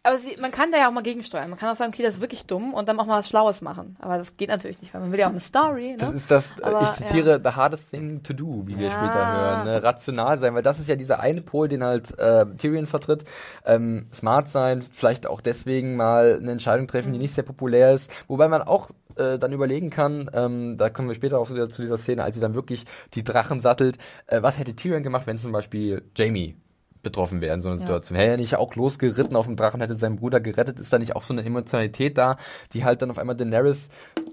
[0.08, 1.50] aber sie, man kann da ja auch mal gegensteuern.
[1.50, 3.60] Man kann auch sagen, okay, das ist wirklich dumm und dann auch mal was Schlaues
[3.60, 3.96] machen.
[4.00, 5.88] Aber das geht natürlich nicht, weil man will ja auch eine Story.
[5.90, 5.96] Ne?
[5.98, 8.90] Das ist das, äh, Aber, ich zitiere, the hardest thing to do, wie wir Ja.
[8.92, 9.64] später hören.
[9.64, 9.82] Ne?
[9.82, 13.24] Rational sein, weil das ist ja dieser eine Pol, den halt äh, Tyrion vertritt.
[13.66, 17.12] Ähm, smart sein, vielleicht auch deswegen mal eine Entscheidung treffen, Mhm.
[17.14, 18.10] die nicht sehr populär ist.
[18.28, 21.82] Wobei man auch äh, dann überlegen kann, ähm, da kommen wir später auch wieder zu
[21.82, 22.84] dieser Szene, als sie dann wirklich
[23.14, 23.98] die Drachen sattelt,
[24.28, 26.56] äh, was hätte Tyrion gemacht, wenn zum Beispiel Jamie
[27.02, 27.80] betroffen wäre in so einer Ja.
[27.86, 28.18] Situation.
[28.18, 31.16] Wäre er nicht auch losgeritten auf dem Drachen, hätte seinen Bruder gerettet, ist da nicht
[31.16, 32.36] auch so eine Emotionalität da,
[32.72, 33.88] die halt dann auf einmal Daenerys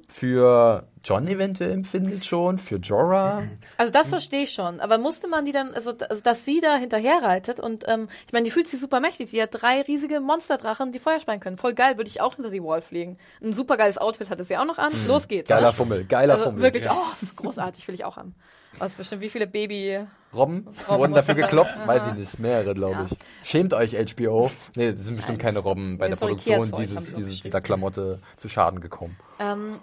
[0.07, 3.43] für John eventuell empfindet schon, für Jorah.
[3.77, 6.77] Also das verstehe ich schon, aber musste man die dann, also, also dass sie da
[6.77, 10.19] hinterher reitet und ähm, ich meine, die fühlt sich super mächtig, die hat drei riesige
[10.19, 11.57] Monsterdrachen, die Feuer speien können.
[11.57, 13.17] Voll geil, würde ich auch hinter die Wall fliegen.
[13.41, 14.91] Ein super geiles Outfit hatte sie auch noch an.
[15.07, 15.49] Los geht's.
[15.49, 15.73] Geiler?
[15.73, 16.61] Fummel, geiler also Fummel.
[16.61, 18.35] wirklich, oh, das ist großartig, will ich auch haben.
[18.79, 20.05] Was bestimmt, wie viele Baby...
[20.33, 23.05] Robben Robben wurden dafür gekloppt, weiß ich nicht, mehrere glaube Ja.
[23.09, 23.47] ich.
[23.49, 24.51] Schämt euch HBO.
[24.75, 28.19] Nee, das sind bestimmt Nein, keine Robben bei nee, der Produktion dieses, dieses, dieser Klamotte
[28.35, 29.15] zu Schaden gekommen.
[29.39, 29.79] Ähm,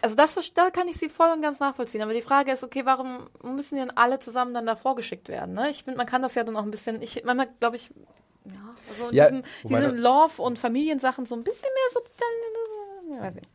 [0.00, 2.00] also das, da kann ich sie voll und ganz nachvollziehen.
[2.00, 5.52] Aber die Frage ist, okay, warum müssen die dann alle zusammen dann davor geschickt werden?
[5.54, 5.68] Ne?
[5.68, 7.90] Ich finde, man kann das ja dann auch ein bisschen, ich manchmal glaube ich,
[8.46, 8.52] ja,
[8.88, 13.34] also in Ja, diesem, da- Love- und Familiensachen so ein bisschen mehr so, ja, weiß
[13.34, 13.48] nicht.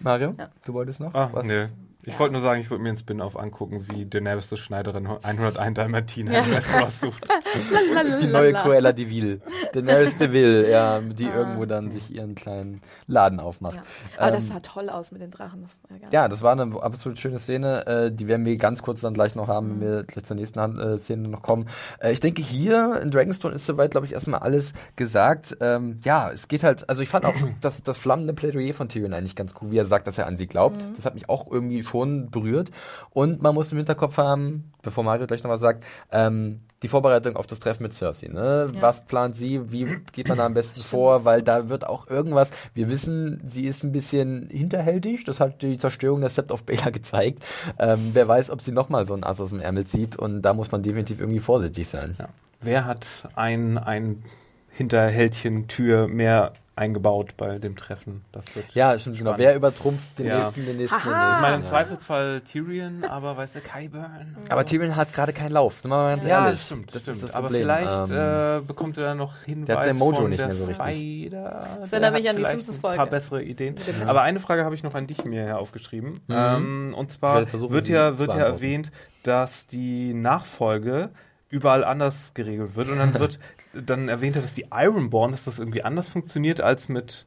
[0.00, 0.50] Mario, Ja.
[0.64, 1.12] du wolltest noch?
[1.12, 1.44] Ach, was?
[1.44, 1.66] nee.
[2.04, 2.18] Ich Ja.
[2.18, 6.32] wollte nur sagen, ich würde mir einen Spin-off angucken, wie Daenerys die Schneiderin 101 Dalmatiner
[6.32, 6.90] Ja.
[6.90, 7.28] sucht.
[8.20, 9.40] Die neue Cruella de Vil.
[9.72, 11.36] Daenerys de Vil, ja, die Ah.
[11.36, 13.76] irgendwo dann sich ihren kleinen Laden aufmacht.
[13.76, 13.82] Ja.
[14.18, 15.62] Aber Ähm, das sah toll aus mit den Drachen.
[15.62, 17.86] Das war ja, das war eine absolut schöne Szene.
[17.86, 20.60] Äh, die werden wir ganz kurz dann gleich noch haben, wenn wir gleich zur nächsten
[20.60, 21.68] Hand, äh, Szene noch kommen.
[22.00, 25.56] Äh, ich denke, hier in Dragonstone ist soweit, glaube ich, erstmal alles gesagt.
[25.60, 29.12] Ähm, ja, es geht halt, also ich fand auch das, das flammende Plädoyer von Tyrion
[29.14, 30.84] eigentlich ganz cool, wie er sagt, dass er an sie glaubt.
[30.96, 32.70] Das hat mich auch irgendwie schon berührt.
[33.10, 37.36] Und man muss im Hinterkopf haben, bevor Mario gleich noch was sagt, ähm, die Vorbereitung
[37.36, 38.28] auf das Treffen mit Cersei.
[38.28, 38.66] Ne?
[38.74, 38.82] Ja.
[38.82, 39.70] Was plant sie?
[39.70, 41.24] Wie geht man da am besten vor?
[41.24, 42.50] Weil da wird auch irgendwas.
[42.74, 45.24] Wir wissen, sie ist ein bisschen hinterhältig.
[45.24, 47.44] Das hat die Zerstörung der Sept of Baelor gezeigt.
[47.78, 50.16] Ähm, wer weiß, ob sie nochmal so ein Ass aus dem Ärmel zieht.
[50.16, 52.16] Und da muss man definitiv irgendwie vorsichtig sein.
[52.18, 52.28] Ja.
[52.60, 54.22] Wer hat ein, ein
[54.70, 58.24] Hinterhältchen-Tür mehr eingebaut bei dem Treffen?
[58.32, 59.34] Das wird Ja, stimmt genau.
[59.36, 60.38] Wer übertrumpft den Ja.
[60.38, 61.18] nächsten, den nächsten, den Aha.
[61.26, 61.34] nächsten?
[61.36, 61.68] Ich meine, im ja.
[61.68, 64.36] Zweifelsfall Tyrion, aber weißt du, Kyburn.
[64.48, 65.80] Aber Tyrion hat gerade keinen Lauf.
[65.80, 66.52] Sind wir mal ganz Ja, ehrlich.
[66.60, 67.16] das stimmt, Das stimmt.
[67.16, 70.16] ist das aber vielleicht Ähm, äh, bekommt er dann noch Hinweis der hat sein Mojo
[70.16, 70.86] von nicht der mehr so richtig.
[70.86, 71.68] Spider.
[71.80, 72.92] Das erinnert mich an die vielleicht Simpsons-Folge.
[72.94, 73.76] Ein paar bessere Ideen.
[74.06, 76.20] Aber eine Frage habe ich noch an dich mir hier aufgeschrieben.
[76.30, 78.90] Ähm, und zwar wird ja, wird ja erwähnt,
[79.22, 81.10] dass die Nachfolge
[81.52, 82.88] überall anders geregelt wird.
[82.88, 83.38] Und dann wird
[83.86, 87.26] dann erwähnt er, dass die Ironborn, dass das irgendwie anders funktioniert als mit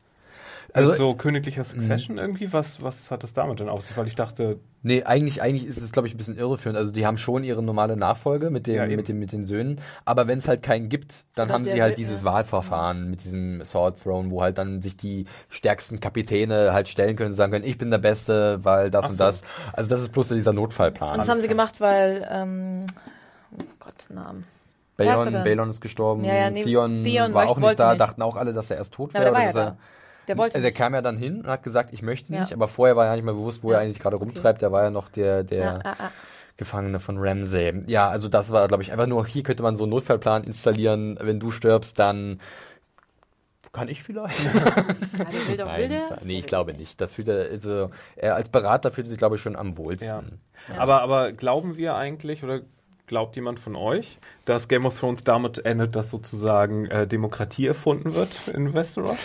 [0.73, 2.51] Also- so königlicher Succession irgendwie?
[2.51, 3.95] Was, was hat das damit denn auf sich?
[3.95, 6.77] Weil ich dachte, Nee, eigentlich, eigentlich ist es, glaube ich, ein bisschen irreführend.
[6.77, 9.81] Also die haben schon ihre normale Nachfolge mit, dem, Ja, mit, dem, mit den Söhnen.
[10.05, 12.25] Aber wenn es halt keinen gibt, dann haben sie halt will- dieses ja.
[12.25, 17.31] Wahlverfahren mit diesem Sword Throne, wo halt dann sich die stärksten Kapitäne halt stellen können
[17.31, 19.23] und sagen können, ich bin der Beste, weil das Ach und so.
[19.23, 19.41] das.
[19.73, 21.13] Also das ist bloß dieser Notfallplan.
[21.13, 22.85] Und das haben sie gemacht, weil, ähm,
[23.97, 24.45] Gott, Namen.
[24.97, 25.33] Balon?
[25.33, 27.99] Balon ist gestorben, Ja, ja, nee, Theon, Theon war auch nicht da, nicht.
[27.99, 29.31] dachten auch alle, dass er erst tot wäre.
[29.33, 29.77] der ja.
[30.27, 32.39] Der wollte also der kam ja dann hin und hat gesagt, ich möchte Ja.
[32.41, 33.77] nicht, aber vorher war ja nicht mehr bewusst, wo Ja.
[33.77, 34.61] er eigentlich gerade rumtreibt.
[34.61, 36.11] Der war ja noch der, der Ja, ah, ah.
[36.57, 37.83] Gefangene von Ramsay.
[37.87, 41.17] Ja, also das war, glaube ich, einfach nur, hier könnte man so einen Notfallplan installieren.
[41.21, 42.39] Wenn du stirbst, dann
[43.73, 44.41] kann ich vielleicht.
[44.41, 44.51] Ja,
[45.25, 46.17] der will doch, will der?
[46.23, 47.01] nee, ich glaube nicht.
[47.01, 50.07] Da fühlt er, also, er als Berater fühlt er sich, glaube ich, schon am wohlsten.
[50.07, 50.23] Ja.
[50.73, 50.81] Ja.
[50.81, 52.61] Aber, aber glauben wir eigentlich oder
[53.07, 58.13] glaubt jemand von euch, dass Game of Thrones damit endet, dass sozusagen äh, Demokratie erfunden
[58.15, 59.17] wird in Westeros?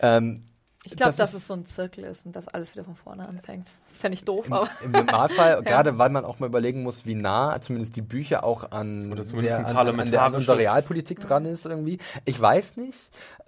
[0.00, 0.44] Ähm,
[0.84, 3.28] Ich glaube, Das dass es so ein Zirkel ist und dass alles wieder von vorne
[3.28, 3.66] anfängt.
[3.90, 4.68] Das fände ich doof, Im, aber.
[4.84, 8.70] Im Normalfall, gerade weil man auch mal überlegen muss, wie nah zumindest die Bücher auch
[8.70, 11.98] an, Oder zumindest ein an, an, der, an parlamentarisches- unserer Realpolitik dran ist irgendwie.
[12.24, 12.98] Ich weiß nicht,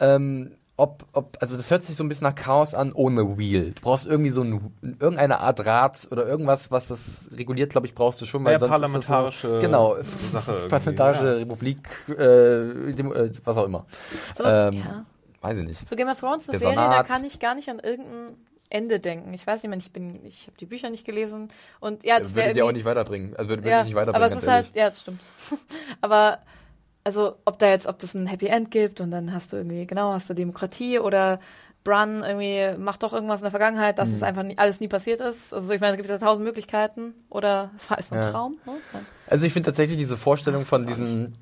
[0.00, 3.72] ähm, ob, ob, also das hört sich so ein bisschen nach Chaos an ohne Wheel.
[3.72, 7.94] Du brauchst irgendwie so ein, irgendeine Art Rad oder irgendwas, was das reguliert, glaube ich,
[7.94, 9.96] brauchst du schon, weil Ja, sonst parlamentarische ist das so, genau,
[10.32, 11.32] Sache parlamentarische ja.
[11.34, 13.84] Republik, äh, Demo, äh, was auch immer.
[14.34, 15.04] So, ähm, ja.
[15.42, 15.86] Weiß ich nicht.
[15.86, 18.36] so Game of Thrones, eine Der Serie, da kann ich gar nicht an irgendein
[18.70, 19.34] Ende denken.
[19.34, 21.48] Ich weiß nicht, mehr, ich bin, ich habe die Bücher nicht gelesen
[21.80, 23.36] und ja, das Würde dir auch nicht weiterbringen.
[23.36, 24.24] Also würde, ja, nicht weiterbringen.
[24.24, 25.20] aber es ist halt, ja, das stimmt.
[26.00, 26.38] aber
[27.18, 29.84] also, ob da jetzt, ob das ein Happy End gibt und dann hast du irgendwie,
[29.86, 31.40] genau, hast du Demokratie oder
[31.82, 34.14] Brun irgendwie macht doch irgendwas in der Vergangenheit, dass Mhm.
[34.14, 35.52] es einfach nie, alles nie passiert ist.
[35.54, 37.14] Also ich meine, da gibt es ja tausend Möglichkeiten.
[37.30, 38.30] Oder es war alles nur ein Ja.
[38.32, 38.58] Traum.
[38.66, 38.72] Ne?
[39.26, 41.32] Also ich finde tatsächlich diese Vorstellung von diesem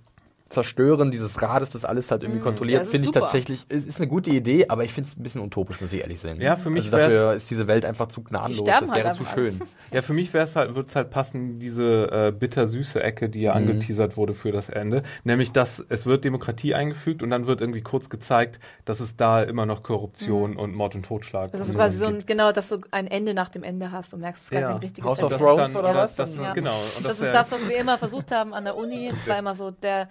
[0.49, 3.21] Zerstören dieses Rades, das alles halt irgendwie Mm, kontrolliert, ja, das ist finde ich super.
[3.21, 6.01] tatsächlich, es ist eine gute Idee, aber ich finde es ein bisschen utopisch, muss ich
[6.01, 6.41] ehrlich sein.
[6.41, 9.25] Ja, für mich also dafür ist diese Welt einfach zu gnadenlos, das wäre halt zu
[9.27, 9.61] schön.
[9.91, 13.53] Ja, für mich wär's halt, würde es halt passen, diese äh, bitter-süße Ecke, die ja
[13.53, 13.69] Mhm.
[13.71, 15.03] angeteasert wurde für das Ende.
[15.25, 19.43] Nämlich, dass es wird Demokratie eingefügt und dann wird irgendwie kurz gezeigt, dass es da
[19.43, 22.27] immer noch Korruption und Mord und Totschlag Das ist quasi so ein, gibt.
[22.27, 24.69] genau, dass du ein Ende nach dem Ende hast und merkst, es ist gar Ja.
[24.73, 25.45] kein richtiges House of Ende.
[25.45, 26.15] Das ist Thrones oder ja, was?
[26.17, 26.77] Das, Dann- Genau.
[26.99, 29.09] Und Das ist wär- das, was wir immer versucht haben an der Uni.
[29.09, 30.09] Es war immer so der,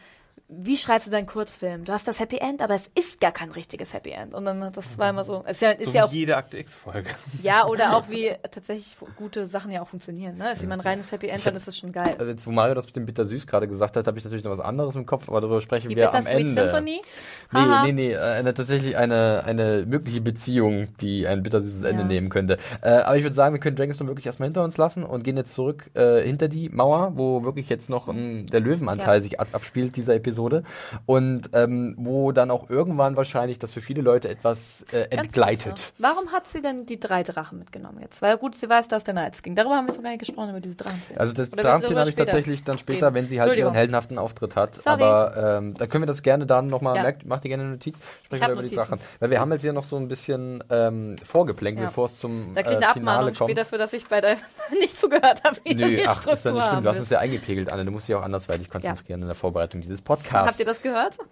[0.49, 1.83] wie schreibst du deinen Kurzfilm?
[1.83, 4.33] Du hast das Happy End, aber es ist gar kein richtiges Happy End.
[4.33, 6.37] Und dann, das war immer so, es ist ja, ist so ja wie auch, jede
[6.37, 7.09] Akte X-Folge.
[7.43, 10.53] ja, oder auch wie tatsächlich gute Sachen ja auch funktionieren, ne?
[10.53, 12.15] Ist jemand ein reines Happy End, dann ist das schon geil.
[12.17, 14.51] Also jetzt, wo Mario das mit dem Bittersüß gerade gesagt hat, habe ich natürlich noch
[14.51, 16.53] was anderes im Kopf, aber darüber sprechen Die wir am Ende.
[16.53, 17.01] Symphony?
[17.51, 22.07] Nee, nee, nee, äh, eine, tatsächlich eine, eine mögliche Beziehung, die ein bittersüßes Ende Ja.
[22.07, 22.57] nehmen könnte.
[22.81, 25.35] Äh, aber ich würde sagen, wir können Dragonstone wirklich erstmal hinter uns lassen und gehen
[25.35, 29.21] jetzt zurück äh, hinter die Mauer, wo wirklich jetzt noch ähm, der Löwenanteil Ja.
[29.21, 30.36] sich ab abspielt, dieser Episode.
[31.05, 35.93] Und ähm, wo dann auch irgendwann wahrscheinlich das für viele Leute etwas äh, entgleitet.
[35.97, 36.05] ne?
[36.07, 38.21] Warum hat sie denn die drei Drachen mitgenommen jetzt?
[38.21, 39.55] Weil gut, sie weiß, dass der Nights ging.
[39.55, 41.19] Darüber haben wir so gar nicht gesprochen, über diese Drachen-Szene.
[41.19, 44.55] Also das Drachenszene darüber habe ich tatsächlich dann später, wenn sie halt ihren heldenhaften Auftritt
[44.55, 44.75] hat.
[44.75, 45.01] Sorry.
[45.03, 47.01] Aber ähm, da können wir das gerne dann nochmal, Ja.
[47.03, 48.91] merkt, macht ihr gerne eine Notiz, sprechen wir über die Notizen.
[48.97, 48.99] Drachen.
[49.19, 51.89] Weil wir haben jetzt hier noch so ein bisschen ähm, vorgeplänkelt, Ja.
[51.89, 53.49] bevor es zum Da kriegt äh, eine Finale Abmahnung kommt.
[53.51, 54.37] später für, dass ich bei der
[54.79, 56.75] nicht zugehört habe, Nö, die ach, ist ja Struktur nicht stimmt.
[56.77, 57.85] haben Du hast es ja eingepegelt, Anne.
[57.85, 60.26] Du musst dich auch andersweitig konzentrieren in der Vorbereitung dieses Podcasts.
[60.31, 61.17] Habt ihr das gehört?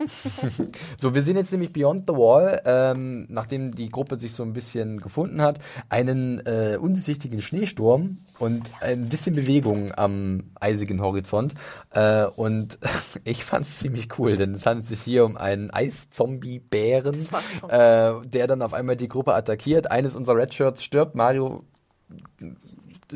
[0.98, 4.54] So, wir sehen jetzt nämlich Beyond the Wall, ähm, nachdem die Gruppe sich so ein
[4.54, 11.54] bisschen gefunden hat, einen äh, undurchsichtigen Schneesturm und ein bisschen Bewegung am eisigen Horizont.
[11.92, 12.78] Äh, und
[13.24, 17.28] ich fand es ziemlich cool, denn es handelt sich hier um einen Eiszombie-Bären,
[17.68, 19.92] äh, der dann auf einmal die Gruppe attackiert.
[19.92, 21.16] Eines unserer Redshirts stirbt.
[21.16, 21.64] Mario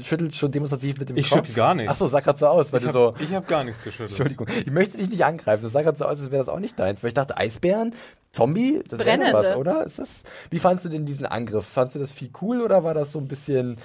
[0.04, 1.40] schüttelt schon demonstrativ mit dem Ich Kopf.
[1.40, 1.90] schüttel gar nicht.
[1.90, 3.36] Achso, sah gerade so aus, weil Ich du habe so...
[3.36, 4.10] hab gar nichts geschüttelt.
[4.12, 5.64] Entschuldigung, ich möchte dich nicht angreifen.
[5.64, 7.02] Das sah gerade so aus, als wäre das auch nicht deins.
[7.04, 7.94] Weil ich dachte, Eisbären,
[8.32, 9.84] Zombie, das wäre was, oder?
[9.84, 11.66] Ist das, wie fandst du denn diesen Angriff?
[11.66, 13.78] Fandst du das viel cool oder war das so ein bisschen,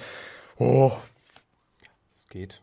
[0.57, 0.91] oh,
[2.21, 2.61] Es geht.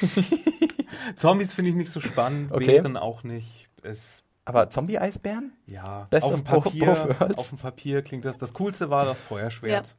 [1.16, 2.66] Zombies finde ich nicht so spannend, Okay.
[2.66, 3.68] Bären auch nicht.
[3.82, 3.98] Es,
[4.44, 5.52] aber Zombie-Eisbären?
[5.66, 8.38] ja, Best auf dem, Papier, auf dem Papier klingt das.
[8.38, 9.94] Das Coolste war das Feuerschwert.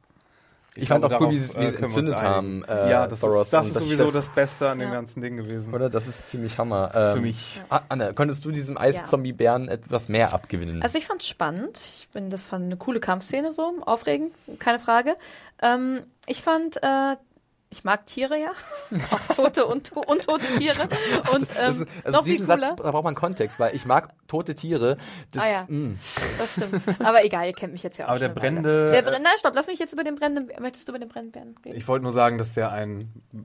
[0.76, 2.64] Ich, fand glaube, auch cool, wie sie wie äh, uns entzündet haben.
[2.64, 4.12] Äh, ja, das Thoros ist, das ist sowieso Chef.
[4.14, 4.94] das Beste an dem Ja.
[4.94, 5.72] ganzen Ding gewesen.
[5.72, 5.88] Oder?
[5.88, 6.90] Das ist ziemlich Hammer.
[6.94, 7.60] Ähm, Für mich.
[7.70, 10.82] Ah, Anne, konntest du diesem Eiszombie-Bären etwas mehr abgewinnen?
[10.82, 11.80] Also ich fand es spannend.
[11.96, 15.16] Ich bin, das fand eine coole Kampfszene so, aufregend, keine Frage.
[15.62, 17.16] Ähm, ich fand, äh,
[17.70, 18.52] ich mag Tiere ja,
[19.10, 20.80] auch tote und to untote Tiere.
[21.32, 22.76] Und ähm, das ist, also noch viel diesen Satz, cooler.
[22.76, 24.96] da braucht man Kontext, weil ich mag tote Tiere.
[25.32, 25.64] Das, Ah ja.
[25.66, 25.96] mh.
[26.38, 27.00] Das stimmt.
[27.04, 29.32] Aber egal, ihr kennt mich jetzt ja auch Aber schon der brennende- Der Brenn Nein,
[29.38, 30.50] stopp, lass mich jetzt über den brennenden.
[30.62, 31.76] Möchtest du über den brennenden Bären reden?
[31.76, 33.00] Ich wollte nur sagen, dass der ein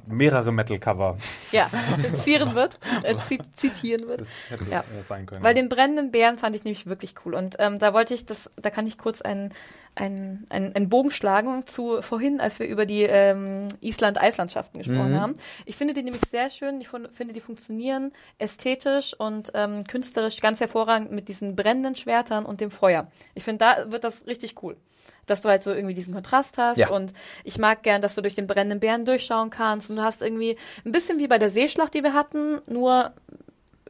[0.05, 1.17] mehrere Metal-Cover
[1.51, 1.67] Ja,
[2.15, 4.21] zieren wird, äh, zi zitieren wird.
[4.21, 4.83] das hätte Ja.
[5.07, 5.41] sein können.
[5.43, 7.33] Weil den brennenden Bären fand ich nämlich wirklich cool.
[7.33, 9.53] Und ähm, da wollte ich das, da kann ich kurz einen,
[9.95, 15.19] einen, einen, einen Bogen schlagen zu vorhin, als wir über die ähm, Island-Eislandschaften gesprochen Mhm.
[15.19, 15.33] haben.
[15.65, 16.79] Ich finde die nämlich sehr schön.
[16.79, 22.61] Ich finde, die funktionieren ästhetisch und ähm, künstlerisch ganz hervorragend mit diesen brennenden Schwertern und
[22.61, 23.07] dem Feuer.
[23.35, 24.77] Ich finde, da wird das richtig cool.
[25.25, 26.89] Dass du halt so irgendwie diesen Kontrast hast Ja.
[26.89, 27.13] und
[27.43, 30.57] ich mag gern, dass du durch den brennenden Bären durchschauen kannst und du hast irgendwie
[30.85, 33.11] ein bisschen wie bei der Seeschlacht, die wir hatten, nur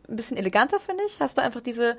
[0.10, 1.20] ein bisschen eleganter, finde ich.
[1.22, 1.96] Hast du einfach diese,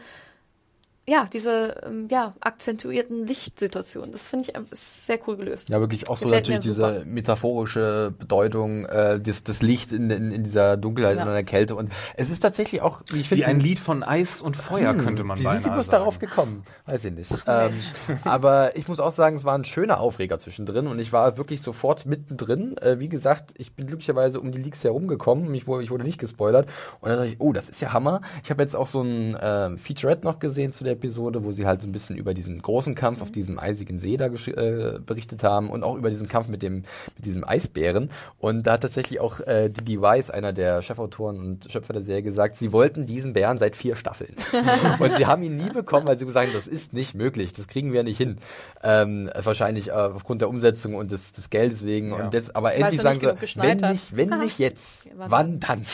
[1.11, 4.13] ja, diese, ähm, ja, akzentuierten Lichtsituationen.
[4.13, 5.69] Das finde ich ist sehr cool gelöst.
[5.69, 6.93] Ja, wirklich auch so Gefällt natürlich super.
[7.01, 11.23] diese metaphorische Bedeutung, äh, das, das Licht in, in, in dieser Dunkelheit Ja.
[11.23, 11.75] und in der Kälte.
[11.75, 14.95] Und es ist tatsächlich auch, wie ich Wie finde, ein Lied von Eis und Feuer,
[14.95, 15.99] könnte man Wie beinahe sind Sie bloß sagen.
[15.99, 16.63] darauf gekommen?
[16.87, 17.33] Weiß ich nicht.
[17.49, 17.73] Ähm,
[18.25, 21.61] aber ich muss auch sagen, es war ein schöner Aufreger zwischendrin und ich war wirklich
[21.61, 22.77] sofort mittendrin.
[22.79, 25.53] Äh, wie gesagt, ich bin glücklicherweise um die Leaks herumgekommen.
[25.57, 26.69] Ich wurde, ich wurde nicht gespoilert.
[27.01, 28.21] Und dann dachte ich, oh, das ist ja Hammer.
[28.45, 31.67] Ich habe jetzt auch so ein ähm, Featurette noch gesehen zu der Episode, wo sie
[31.67, 35.43] halt so ein bisschen über diesen großen Kampf auf diesem eisigen See da äh, berichtet
[35.43, 36.85] haben und auch über diesen Kampf mit dem
[37.17, 38.11] mit diesem Eisbären.
[38.39, 42.23] Und da hat tatsächlich auch äh, Digi Weiss, einer der Chefautoren und Schöpfer der Serie,
[42.23, 44.35] gesagt, sie wollten diesen Bären seit vier Staffeln.
[44.99, 47.67] und sie haben ihn nie bekommen, weil sie gesagt haben, das ist nicht möglich, das
[47.67, 48.37] kriegen wir nicht hin.
[48.83, 52.11] Ähm, wahrscheinlich äh, aufgrund der Umsetzung und des, des Geldes wegen.
[52.11, 52.25] Ja.
[52.25, 55.85] Und jetzt, aber endlich sagen sie, wenn nicht, wenn nicht jetzt, Wann dann?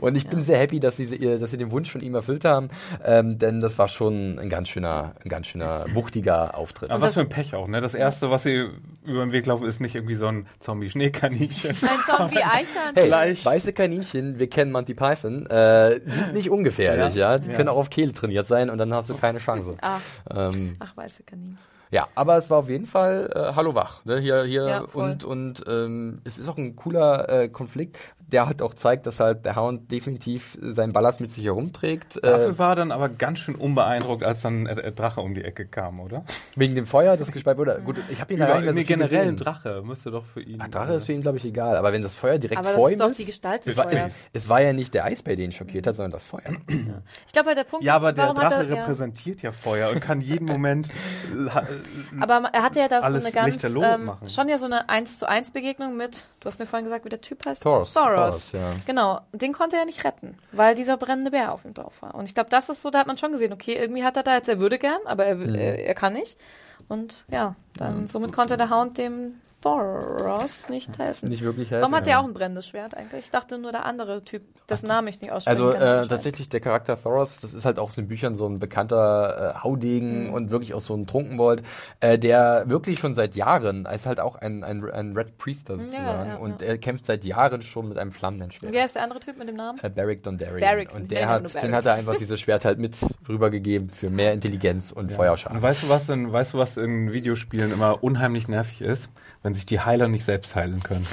[0.00, 2.68] Und ich bin sehr happy, dass sie, dass sie den Wunsch von ihm erfüllt haben,
[3.04, 6.90] ähm, denn das war schon ein ganz schöner, ein ganz schöner, wuchtiger Auftritt.
[6.90, 7.80] Aber was für ein Pech auch, ne?
[7.80, 8.68] Das erste, was sie
[9.04, 11.70] über den Weg laufen, ist nicht irgendwie so ein Zombie-Schneekaninchen.
[11.70, 12.94] Ein Zombie-Eichhörnchen.
[12.96, 13.44] Hey, Gleich.
[13.44, 17.32] weiße Kaninchen, wir kennen Monty Python, äh, sind nicht ungefährlich, ja.
[17.32, 17.38] Ja.
[17.38, 17.54] Die Ja.
[17.54, 19.76] können auch auf Kehle trainiert sein und dann hast du keine Chance.
[19.80, 21.58] Ach, Ähm, ach, weiße Kaninchen.
[21.90, 24.18] ja, aber es war auf jeden Fall äh, Hallo wach, ne?
[24.20, 25.10] Hier, hier Ja, voll.
[25.10, 27.98] und und ähm, es ist auch ein cooler äh, Konflikt,
[28.32, 32.16] der halt auch zeigt, dass halt der Hound definitiv seinen Ballast mit sich herumträgt.
[32.18, 35.34] Äh, Dafür war er dann aber ganz schön unbeeindruckt, als dann äh, äh, Drache um
[35.34, 36.24] die Ecke kam, oder?
[36.56, 37.80] wegen dem Feuer, das gespeit wurde.
[37.84, 39.36] Gut, ich habe ihn da nicht mehr so generell ein.
[39.36, 40.58] Drache müsste doch für ihn.
[40.62, 41.76] Ach, Drache ist für ihn, glaube ich, egal.
[41.76, 43.76] Aber wenn das Feuer direkt Aber vor ihm ist doch ist, die Gestalt des Es
[43.76, 44.28] war- Feuers.
[44.32, 46.40] es war ja nicht der Eisbär, den ihn schockiert hat, sondern das Feuer.
[47.26, 49.52] Ich glaube, der Punkt ja, ist, aber der warum Drache hat er, ja, repräsentiert ja
[49.52, 51.50] Feuer und kann jeden Moment äh,
[52.20, 55.28] Aber er hatte ja da so eine ganz, ähm, schon ja so eine 1 zu
[55.28, 57.62] 1 Begegnung mit, du hast mir vorhin gesagt, wie der Typ heißt?
[57.62, 57.92] Thoros.
[58.20, 58.50] Thoros.
[58.50, 58.72] Thoros, ja.
[58.86, 62.14] Genau, den konnte er nicht retten, weil dieser brennende Bär auf ihm drauf war.
[62.14, 64.22] Und ich glaube, das ist so, da hat man schon gesehen, okay, irgendwie hat er
[64.22, 66.38] da jetzt, er würde gern, aber er, will- er, er kann nicht.
[66.88, 71.28] Und ja, dann somit konnte der Hound dem Thoros nicht helfen.
[71.28, 71.82] Nicht wirklich helfen.
[71.82, 72.12] Warum hat ja.
[72.14, 73.24] der auch ein brennendes Schwert eigentlich?
[73.24, 76.04] Ich dachte nur der andere Typ, dessen Namen ich nicht aussprechen Also kann.
[76.04, 79.54] äh, tatsächlich der Charakter Thoros, das ist halt auch in den Büchern so ein bekannter
[79.56, 80.32] äh, Haudegen Mhm.
[80.34, 81.62] und wirklich auch so ein Trunkenbold,
[82.00, 85.78] äh, der wirklich schon seit Jahren, er ist halt auch ein, ein, ein Red Priester
[85.78, 86.68] sozusagen ja, und ja.
[86.68, 88.72] er kämpft seit Jahren schon mit einem flammenden Schwert.
[88.72, 89.78] Wer ist der andere Typ mit dem Namen?
[89.82, 90.60] Äh, Beric Dondarrion.
[90.60, 92.96] Beric, und der hat, den hat er einfach dieses Schwert halt mit
[93.28, 95.56] rübergegeben für mehr Intelligenz und Feuerschaden.
[95.58, 99.10] Und weißt du, was in, weißt du, was in Videospielen immer unheimlich nervig ist?
[99.42, 101.06] Wenn sich die Heiler nicht selbst heilen können.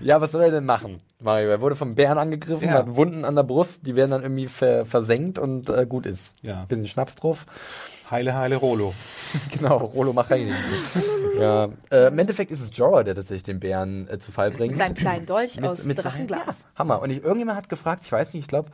[0.00, 1.00] Ja, was soll er denn machen?
[1.20, 2.74] Mario, er wurde vom Bären angegriffen, Ja.
[2.74, 6.32] hat Wunden an der Brust, die werden dann irgendwie ver versenkt und äh, gut ist.
[6.42, 6.64] Ja.
[6.66, 7.46] Bisschen Schnaps drauf.
[8.10, 8.94] Heile, heile Rolo.
[9.58, 10.52] Genau, Rolo Machaini.
[11.40, 11.68] ja.
[11.90, 14.76] Äh, Im Endeffekt ist es Jorah, der tatsächlich den Bären äh, zu Fall bringt.
[14.76, 16.60] Mit seinem kleinen Dolch aus seinem- Drachenglas.
[16.62, 17.02] Ja, Hammer.
[17.02, 18.70] Und ich, irgendjemand hat gefragt, ich weiß nicht, ich glaube,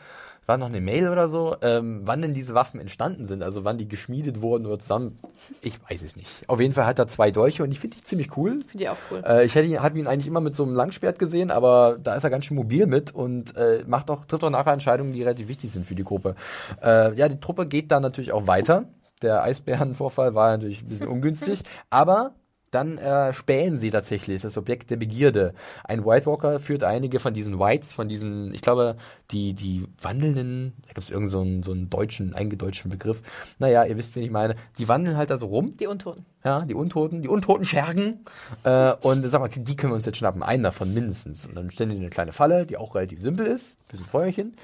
[0.46, 3.78] war noch eine Mail oder so, ähm, wann denn diese Waffen entstanden sind, also wann
[3.78, 5.18] die geschmiedet wurden oder zusammen.
[5.60, 6.28] Ich weiß es nicht.
[6.48, 8.58] Auf jeden Fall hat er zwei Dolche und ich finde die ziemlich cool.
[8.66, 9.22] Finde ich auch cool.
[9.24, 12.14] Äh, ich hätte ihn, hab ihn eigentlich immer mit so einem Langschwert gesehen, aber da
[12.14, 15.22] ist er ganz schön mobil mit und äh, macht auch, trifft auch nachher Entscheidungen, die
[15.22, 16.34] relativ wichtig sind für die Gruppe.
[16.82, 18.84] Äh, ja, die Truppe geht dann natürlich auch weiter.
[19.22, 22.34] Der Eisbärenvorfall war natürlich ein bisschen ungünstig, aber
[22.72, 25.54] dann äh, spähen sie tatsächlich, das Objekt der Begierde.
[25.84, 28.96] Ein White Walker führt einige von diesen Whites, von diesen, ich glaube,
[29.30, 33.22] die, die wandelnden, da gibt es irgendeinen so einen, so einen deutschen, eingedeutschten Begriff.
[33.58, 34.56] Naja, ihr wisst, wen ich meine.
[34.78, 36.24] Die wandeln halt da so rum Die Untoten.
[36.44, 38.24] ja, die Untoten, die untoten Schergen.
[38.64, 40.42] Äh, und sag mal, die können wir uns jetzt schnappen.
[40.42, 41.46] Einen davon mindestens.
[41.46, 43.76] Und dann stellen die eine kleine Falle, die auch relativ simpel ist.
[43.88, 44.56] Bisschen Feuerchen.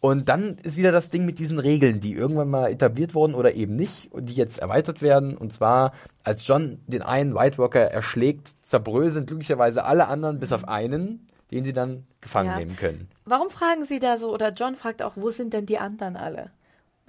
[0.00, 3.54] Und dann ist wieder das Ding mit diesen Regeln, die irgendwann mal etabliert wurden oder
[3.54, 5.36] eben nicht und die jetzt erweitert werden.
[5.36, 5.92] Und zwar,
[6.22, 11.64] als John den einen White Walker erschlägt, zerbröseln glücklicherweise alle anderen bis auf einen, den
[11.64, 12.58] sie dann gefangen Ja.
[12.58, 13.08] nehmen können.
[13.24, 16.50] Warum fragen Sie da so, oder John fragt auch, wo sind denn die anderen alle?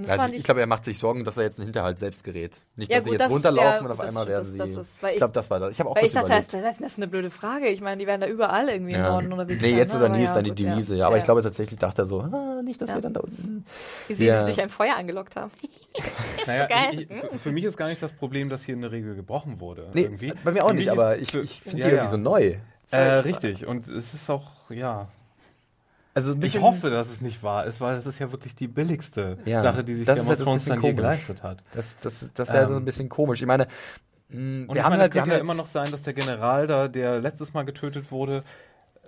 [0.08, 2.54] Also ich, ich glaube, er macht sich Sorgen, dass er jetzt einen Hinterhalt selbst gerät.
[2.76, 4.58] Nicht, Ja, dass sie gut, jetzt das runterlaufen der- und auf einmal werden das- sie.
[4.58, 5.72] das ist- weil ich ich- glaube, das war das.
[5.72, 6.54] Ich habe auch Weil kurz ich dachte, überlegt.
[6.54, 7.68] das ist das eine blöde Frage.
[7.68, 9.10] Ich meine, die werden da überall irgendwie im Ja.
[9.12, 10.60] Norden unterwegs Nee, jetzt oder nie ist dann die gut.
[10.60, 10.96] Devise.
[10.96, 12.96] Ja, aber ich glaube tatsächlich dachte er so, ah, nicht, dass Ja.
[12.96, 13.66] wir dann da unten.
[14.08, 14.38] Wie sie Ja.
[14.46, 15.52] sich durch ein Feuer angelockt haben.
[16.48, 16.90] Naja, Geil.
[16.94, 19.90] ich, ich, für, mich ist gar nicht das Problem, dass hier eine Regel gebrochen wurde.
[19.94, 20.34] Nee, irgendwie.
[20.44, 22.56] bei mir auch nicht, aber ich, finde die irgendwie so neu.
[22.92, 23.68] Äh, richtig.
[23.68, 25.10] Und es ist auch, ja.
[26.14, 29.38] Also Ich hoffe, dass es nicht wahr ist, weil das ist ja wirklich die billigste
[29.46, 30.96] Ja, Sache, die sich das Game of halt dann komisch.
[30.98, 31.64] geleistet hat.
[31.72, 32.80] Das, das, das wäre so Ähm.
[32.80, 33.42] ein bisschen komisch.
[33.42, 33.68] Ich meine,
[34.30, 35.92] mh, Und wir haben meine, halt, es wir könnte haben ja halt immer noch sein,
[35.92, 38.44] dass der General da, der letztes Mal getötet wurde,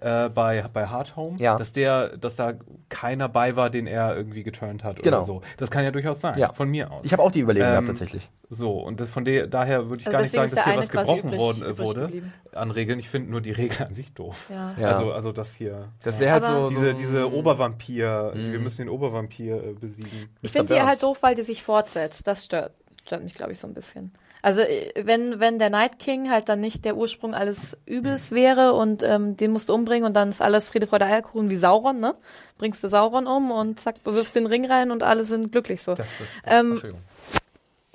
[0.02, 1.58] äh, bei, bei Hard Home, Ja.
[1.58, 2.54] dass der, dass da
[2.90, 5.18] keiner bei war, den er irgendwie geturnt hat Genau.
[5.18, 5.42] oder so.
[5.58, 6.52] Das kann ja durchaus sein, Ja.
[6.54, 7.06] von mir aus.
[7.06, 8.30] Ich habe auch die Überlegung Ähm, gehabt tatsächlich.
[8.50, 10.90] So, und das von der, daher würde ich Also gar nicht sagen, dass hier was
[10.90, 12.34] gebrochen übrig- worden, übrig wurde geblieben.
[12.54, 13.00] an Regeln.
[13.00, 14.50] Ich finde nur die Regeln an sich doof.
[14.52, 14.76] Ja.
[14.78, 14.88] Ja.
[14.92, 15.88] Also, also das hier.
[16.04, 16.22] Das ja.
[16.22, 18.52] wäre halt Aber- so, diese, so diese Obervampir, Mhm.
[18.52, 20.30] wir müssen den Obervampir äh, besiegen.
[20.42, 22.28] Ich finde die halt doof, weil die sich fortsetzt.
[22.28, 22.74] Das stört,
[23.06, 24.12] stört mich, glaube ich, so ein bisschen.
[24.42, 28.74] Also äh, wenn, wenn der Night King halt dann nicht der Ursprung alles Übels wäre
[28.74, 32.00] und ähm, den musst du umbringen und dann ist alles Friede, Freude, Eierkuchen wie Sauron,
[32.00, 32.16] ne?
[32.58, 35.82] Bringst du Sauron um und zack, du wirfst den Ring rein und alle sind glücklich
[35.82, 35.96] so.
[35.96, 37.02] Das, das, Ähm, Entschuldigung.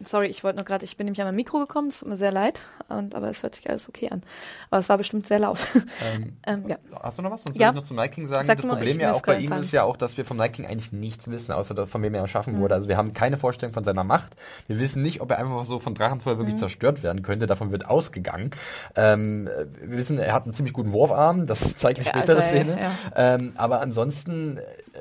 [0.05, 2.17] Sorry, ich wollte nur gerade, ich bin nämlich an mein Mikro gekommen, es tut mir
[2.17, 4.23] sehr leid, und, aber es hört sich alles okay an.
[4.69, 5.59] Aber es war bestimmt sehr laut.
[6.05, 6.77] Ähm, ähm, ja.
[7.03, 7.45] Hast du noch was?
[7.45, 7.69] Sonst Ja.
[7.69, 8.47] würde ich noch zum King sagen.
[8.47, 10.67] Sag das nur, Problem ja auch bei ihm ist ja auch, dass wir vom King
[10.67, 12.61] eigentlich nichts wissen, außer von wem er erschaffen Mhm.
[12.61, 12.75] wurde.
[12.75, 14.37] Also wir haben keine Vorstellung von seiner Macht.
[14.67, 16.39] Wir wissen nicht, ob er einfach so von Drachenfeuer Mhm.
[16.41, 17.47] wirklich zerstört werden könnte.
[17.47, 18.51] Davon wird ausgegangen.
[18.97, 19.49] Ähm,
[19.81, 21.47] wir wissen, er hat einen ziemlich guten Wurfarm.
[21.47, 22.79] Das zeigt die Ja, spätere also, Szene.
[22.79, 22.91] ja.
[23.17, 24.59] Ähm, aber ansonsten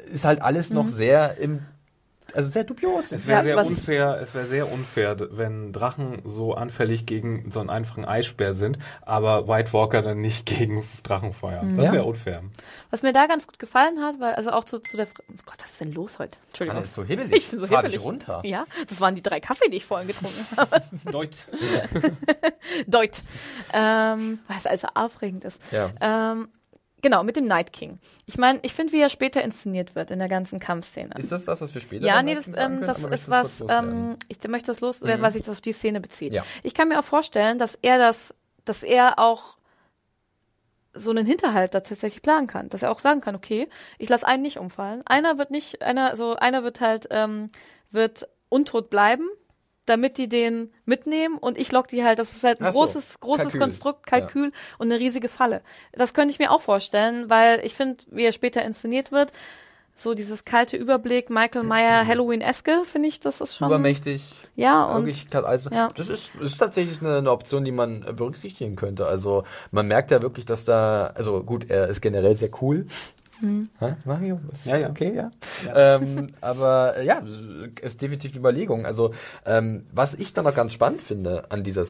[0.10, 0.90] ist halt alles noch Mhm.
[0.90, 1.60] sehr im,
[2.36, 3.12] also sehr dubios.
[3.12, 7.70] Es wäre sehr unfair, es wäre sehr unfair, wenn Drachen so anfällig gegen so einen
[7.70, 11.64] einfachen Eisbär sind, aber White Walker dann nicht gegen Drachenfeuer.
[11.76, 11.92] Das Ja.
[11.94, 12.44] wäre unfair.
[12.92, 15.34] Was mir da ganz gut gefallen hat, weil, also auch zu, zu der, Fr- oh
[15.46, 16.38] Gott, was ist denn los heute?
[16.48, 16.78] Entschuldigung.
[16.80, 17.34] Alles so hibbelig.
[17.46, 17.98] Ich bin so Fahr hibbelig.
[17.98, 18.42] dich runter.
[18.44, 20.82] Ja, das waren die drei Kaffee, die ich vorhin getrunken habe.
[21.12, 21.36] Deut.
[22.88, 23.22] Deut.
[23.74, 25.62] Ähm, was also aufregend ist.
[25.72, 25.92] Ja.
[26.02, 26.48] Ähm,
[27.06, 28.00] genau, mit dem Night King.
[28.26, 31.14] Ich meine, ich finde, wie er später inszeniert wird in der ganzen Kampfszene.
[31.20, 34.40] Ist das was, was wir später Ja, nee, das, ähm, das ist was, ähm, ich
[34.48, 36.34] möchte das loswerden, was sich das auf die Szene bezieht.
[36.34, 36.44] Ja.
[36.64, 38.34] Ich kann mir auch vorstellen, dass er das,
[38.64, 39.60] dass er auch
[40.96, 44.26] so einen Hinterhalt da tatsächlich planen kann, dass er auch sagen kann, okay, ich lasse
[44.26, 47.52] einen nicht umfallen, einer wird nicht, einer, so einer wird halt, ähm,
[47.92, 49.30] wird untot bleiben,
[49.86, 52.80] damit die den mitnehmen und ich lock die halt, das ist halt ein Ach so,
[52.80, 53.60] großes, großes Kalkül.
[53.60, 55.62] Konstrukt, Kalkül und eine riesige Falle.
[55.94, 59.32] Das könnte ich mir auch vorstellen, weil ich finde, wie er später inszeniert wird,
[59.98, 63.68] so dieses kalte Überblick, Michael Meyer, Halloween-eske, finde ich, das ist schon.
[63.68, 64.24] Übermächtig.
[64.56, 65.90] Ja, und also, ja.
[65.96, 69.08] das ist, ist tatsächlich eine, eine Option, die man berücksichtigen könnte.
[69.08, 72.88] Also man merkt ja wirklich, dass da, also gut, er ist generell sehr cool.
[73.42, 73.70] Mhm.
[73.80, 74.40] Hä, Mario?
[74.52, 74.90] Ist Ja, ja.
[74.90, 75.32] Okay, ja.
[75.74, 77.22] Ähm, aber äh, ja,
[77.82, 78.86] ist definitiv eine Überlegung.
[78.86, 79.14] Also
[79.46, 81.86] ähm, was ich dann noch ganz spannend finde an dieser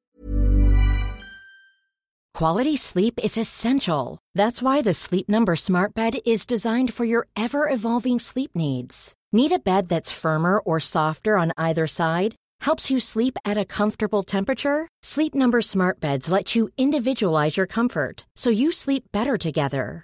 [2.36, 4.20] Quality sleep is essential.
[4.36, 9.14] That's why the Sleep Number Smart Bed is designed for your ever evolving sleep needs.
[9.32, 12.36] Need a bed that's firmer or softer on either side?
[12.60, 14.90] Helps you sleep at a comfortable temperature?
[15.02, 20.04] Sleep Number Smart Beds let you individualize your comfort so you sleep better together.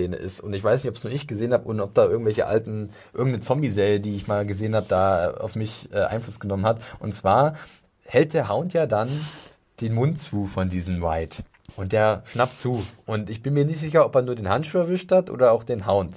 [0.00, 0.40] Szene ist.
[0.40, 2.90] Und ich weiß nicht, ob es nur ich gesehen habe und ob da irgendwelche alten,
[3.12, 6.80] irgendeine Zombie-Serie, die ich mal gesehen habe, da auf mich äh, Einfluss genommen hat.
[6.98, 7.54] Und zwar
[8.04, 9.08] hält der Hound ja dann
[9.80, 11.42] den Mund zu von diesem White.
[11.76, 12.82] Und der schnappt zu.
[13.06, 15.64] Und ich bin mir nicht sicher, ob er nur den Handschuh erwischt hat oder auch
[15.64, 16.16] den Hound.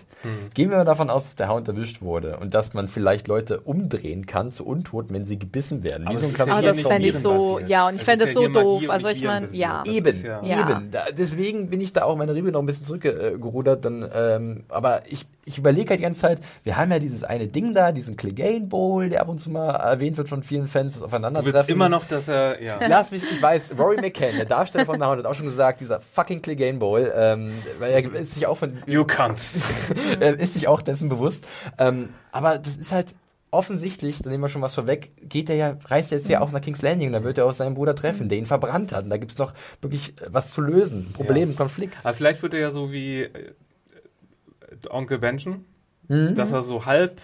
[0.53, 3.59] Gehen wir mal davon aus, dass der Hound erwischt wurde und dass man vielleicht Leute
[3.59, 6.07] umdrehen kann zu Untoten, wenn sie gebissen werden.
[6.07, 7.69] Aber Wie so ein ja das nicht fände ich so, basiert.
[7.69, 8.83] ja, und ich fände es ja so doof.
[8.89, 9.83] Also ich meine, ja.
[9.85, 10.91] Das Eben, ja- eben.
[10.91, 13.83] Da, deswegen bin ich da auch meine Review noch ein bisschen zurückgerudert.
[13.85, 17.47] Dann, ähm, aber ich, ich überlege halt die ganze Zeit, wir haben ja dieses eine
[17.47, 20.93] Ding da, diesen Clegane Bowl, der ab und zu mal erwähnt wird von vielen Fans,
[20.93, 21.53] das Du Aufeinandertreffen.
[21.59, 22.79] willst immer noch, dass er, ja.
[22.87, 25.99] Lass mich, ich weiß, Rory McCann, der Darsteller von Hound, hat auch schon gesagt, dieser
[26.01, 29.37] fucking Clegane Bowl, ähm, weil er ist sich auch von, You can't.
[30.19, 31.45] er ist sich auch dessen bewusst.
[31.77, 33.13] Ähm, aber das ist halt
[33.51, 36.61] offensichtlich, da nehmen wir schon was vorweg, geht er ja, reist jetzt ja auch nach
[36.61, 39.03] King's Landing und da wird er auch seinen Bruder treffen, der ihn verbrannt hat.
[39.03, 41.11] Und da gibt's noch wirklich äh, was zu lösen.
[41.13, 41.55] Problem, Ja.
[41.55, 41.95] Konflikt.
[42.03, 43.51] Aber vielleicht wird er ja so wie äh,
[44.91, 45.65] Onkel Benjen,
[46.07, 46.35] Mhm.
[46.35, 47.19] dass er so halb,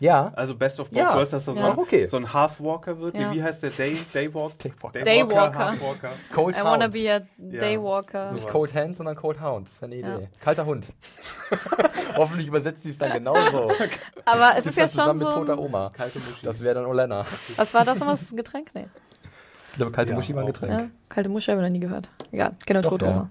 [0.00, 0.32] Ja.
[0.34, 1.14] also Best of Both Ja.
[1.14, 1.70] Worlds, dass er so, Ja.
[1.72, 2.06] ein, Okay.
[2.08, 3.14] so ein Half-Walker wird.
[3.14, 3.30] Ja.
[3.30, 3.70] Wie, wie heißt der?
[3.70, 4.58] Day, Daywalk?
[4.58, 5.00] Daywalker.
[5.04, 5.58] Daywalker.
[5.58, 6.10] Half-Walker.
[6.34, 6.92] Cold I wanna Hound.
[6.94, 8.28] be a Daywalker.
[8.30, 8.34] So.
[8.34, 9.68] Nicht Cold Hand, sondern Cold Hound.
[9.68, 10.22] Das wäre eine Idee.
[10.24, 10.28] Ja.
[10.40, 10.86] Kalter Hund.
[12.16, 13.70] Hoffentlich übersetzt sie es dann genauso.
[14.24, 15.40] Aber es ist Ist ja das zusammen schon mit so.
[15.40, 15.90] toter Oma.
[15.96, 16.44] Kalte Muschi.
[16.44, 17.24] Das wäre dann Olena.
[17.56, 18.14] Was war das nochmal?
[18.16, 18.70] Das ist ein Getränk?
[18.74, 18.86] Nee.
[19.72, 20.46] Ich glaube, kalte Ja, Muschi war ein.
[20.46, 20.72] Getränk.
[20.80, 22.08] Ja, kalte Muschi habe ich noch nie gehört.
[22.32, 23.10] Egal, kenne Doch, tote ja.
[23.12, 23.30] Oma.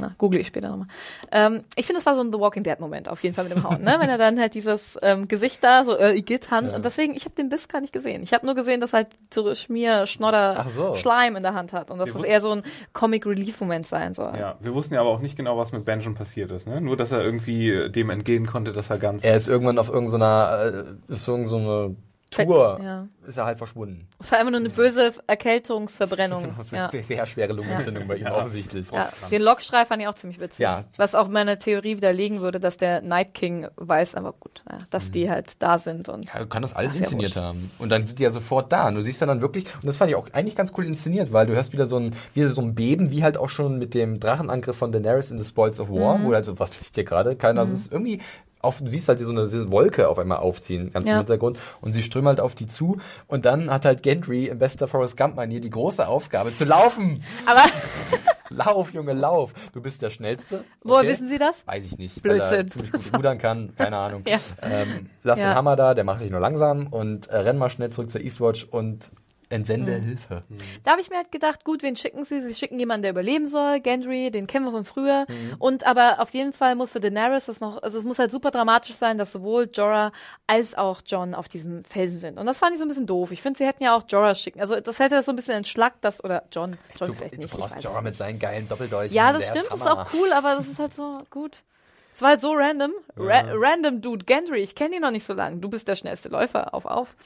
[0.00, 0.86] Na, google ich später nochmal.
[1.30, 3.54] Ähm, ich finde, es war so ein The Walking Dead Moment auf jeden Fall mit
[3.54, 3.96] dem Hauen, ne?
[3.98, 6.76] Wenn er dann halt dieses ähm, Gesicht da so äh, Igitt Hand Ja.
[6.76, 8.22] und deswegen, ich habe den Biss gar nicht gesehen.
[8.22, 10.94] Ich habe nur gesehen, dass er halt so Schmier, Schnodder, so.
[10.94, 12.62] Schleim in der Hand hat und dass Wir das eher so ein
[12.94, 14.32] Comic Relief Moment sein soll.
[14.38, 16.66] Ja, wir wussten ja aber auch nicht genau, was mit Benjamin passiert ist.
[16.66, 16.80] Ne?
[16.80, 19.22] Nur, dass er irgendwie äh, dem entgehen konnte, dass er ganz.
[19.24, 21.96] Er ist irgendwann auf irgendeiner, äh, ist irgend so eine
[22.30, 23.08] Tour, Ja.
[23.26, 24.06] Ist er halt verschwunden.
[24.20, 26.42] Es war einfach nur eine böse Erkältungsverbrennung.
[26.56, 26.88] Das ist ja.
[26.88, 28.34] eine sehr schwere Lungenentzündung bei ihm Ja.
[28.36, 28.90] offensichtlich.
[28.90, 30.60] Ja, den Lockstreif fand ich auch ziemlich witzig.
[30.64, 30.84] Ja.
[30.96, 35.10] Was auch meine Theorie widerlegen würde, dass der Night King weiß, aber gut, ja, dass
[35.10, 37.70] die halt da sind und Ja, kann das alles sehr inszeniert haben.
[37.78, 38.88] Und dann sind die ja sofort da.
[38.88, 41.32] Und du siehst ja dann wirklich, und das fand ich auch eigentlich ganz cool inszeniert,
[41.32, 43.94] weil du hörst wieder so ein, wieder so ein Beben, wie halt auch schon mit
[43.94, 46.24] dem Drachenangriff von Daenerys in The Spoils of War, Mhm.
[46.26, 47.36] wo halt so, was liegt hier gerade?
[47.36, 48.20] Keiner, das ist irgendwie,
[48.60, 51.14] auf, du siehst halt so eine, so eine Wolke auf einmal aufziehen, ganz Ja.
[51.14, 52.98] im Hintergrund, und sie strömen halt auf die zu.
[53.26, 57.22] Und dann hat halt Gendry in bester Forrest Gump-Manier die große Aufgabe zu laufen.
[57.46, 57.62] Aber
[58.50, 59.54] Lauf, Junge, lauf.
[59.72, 60.64] Du bist der Schnellste.
[60.82, 61.08] woher Okay?
[61.08, 61.66] wissen Sie das?
[61.66, 62.22] Weiß ich nicht.
[62.22, 62.68] Weil er Blödsinn.
[62.70, 64.22] ziemlich gut rudern kann, keine Ahnung.
[64.26, 64.38] Ja.
[64.60, 65.46] Ähm, lass Ja.
[65.50, 68.20] den Hammer da, der macht dich nur langsam und äh, renn mal schnell zurück zur
[68.20, 69.10] Eastwatch und
[69.52, 70.02] entsende Mhm.
[70.04, 70.42] Hilfe.
[70.82, 72.42] Da habe ich mir halt gedacht, gut, wen schicken sie?
[72.42, 73.80] Sie schicken jemanden, der überleben soll.
[73.80, 75.26] Gendry, den kennen wir von früher.
[75.28, 75.56] Mhm.
[75.58, 78.50] Und aber auf jeden Fall muss für Daenerys das noch, also es muss halt super
[78.50, 80.12] dramatisch sein, dass sowohl Jorah
[80.46, 82.38] als auch John auf diesem Felsen sind.
[82.38, 83.30] Und das fand ich so ein bisschen doof.
[83.30, 84.60] Ich finde, sie hätten ja auch Jorah schicken.
[84.60, 87.40] Also das hätte das so ein bisschen entschlackt, das, oder John, John Du, vielleicht du
[87.40, 87.52] nicht.
[87.52, 89.14] ich brauchst weiß Jorah mit seinen geilen Doppeldolchen.
[89.14, 91.62] Ja, das stimmt, das ist auch cool, aber das ist halt so gut.
[92.14, 92.92] Es war halt so random.
[93.16, 95.56] Ra random Dude, Gendry, ich kenne ihn noch nicht so lange.
[95.58, 97.16] Du bist der schnellste Läufer, auf, auf.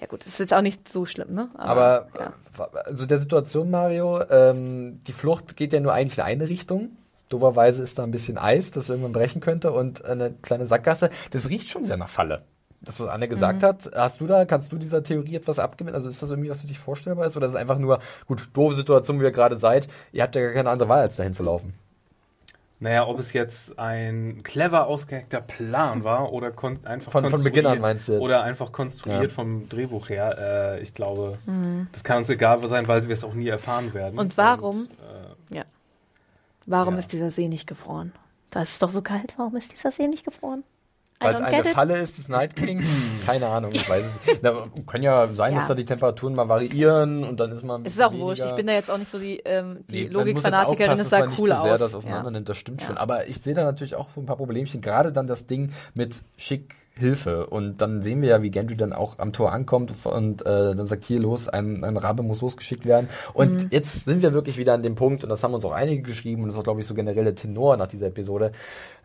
[0.00, 1.50] Ja gut, das ist jetzt auch nicht so schlimm, ne?
[1.56, 2.32] Aber ja.
[2.58, 6.96] äh, also der Situation, Mario, ähm, die Flucht geht ja nur eigentlich in eine Richtung.
[7.28, 11.10] Doberweise ist da ein bisschen Eis, das irgendwann brechen könnte und eine kleine Sackgasse.
[11.30, 12.42] Das riecht schon sehr nach Falle.
[12.80, 13.30] Das, was Anne Mhm.
[13.30, 15.94] gesagt hat, hast du da, kannst du dieser Theorie etwas abgewinnen?
[15.94, 17.36] Also ist das irgendwie, was für dich vorstellbar ist?
[17.36, 20.40] Oder ist es einfach nur, gut, doofe Situation, wie ihr gerade seid, ihr habt ja
[20.42, 21.74] gar keine andere Wahl, als dahin zu laufen.
[22.82, 27.44] Naja, ob es jetzt ein clever ausgehackter Plan war oder kon einfach Von- von konstruiert-
[27.54, 28.22] Beginn an meinst du jetzt?
[28.22, 29.28] Oder einfach konstruiert Ja.
[29.28, 30.38] vom Drehbuch her.
[30.78, 31.36] Äh, ich glaube,
[31.92, 34.18] das kann uns egal sein, weil wir es auch nie erfahren werden.
[34.18, 34.88] Und warum?
[35.50, 35.64] äh, Ja.
[36.66, 36.98] Warum Ja.
[37.00, 38.12] ist dieser See nicht gefroren?
[38.50, 39.34] Das ist doch so kalt.
[39.36, 40.64] Warum ist dieser See nicht gefroren?
[41.22, 41.64] Weil es eine.
[41.64, 42.82] Falle ist, des Night King?
[43.26, 44.40] Keine Ahnung, ich weiß es nicht.
[44.42, 45.58] Na, kann ja sein, Ja.
[45.58, 47.84] dass da die Temperaturen mal variieren und dann ist man.
[47.84, 48.40] Es ist auch bisschen wurscht.
[48.40, 50.98] weniger- Ich bin da jetzt auch nicht so die, ähm, die Nee, Logikfanatikerin.
[50.98, 51.80] Es sah cool nicht zu sehr aus.
[51.80, 52.30] das auseinander ja.
[52.30, 52.86] nimmt, das stimmt Ja.
[52.88, 52.96] schon.
[52.96, 54.80] Aber ich sehe da natürlich auch so ein paar Problemchen.
[54.80, 57.46] Gerade dann das Ding mit schick Hilfe.
[57.46, 60.86] Und dann sehen wir ja, wie Gendry dann auch am Tor ankommt und äh, dann
[60.86, 63.08] sagt, hier los, ein, ein Rabe muss losgeschickt werden.
[63.32, 63.68] Und Mhm.
[63.70, 66.42] jetzt sind wir wirklich wieder an dem Punkt, und das haben uns auch einige geschrieben,
[66.42, 68.52] und das auch, glaube ich, so generell der Tenor nach dieser Episode,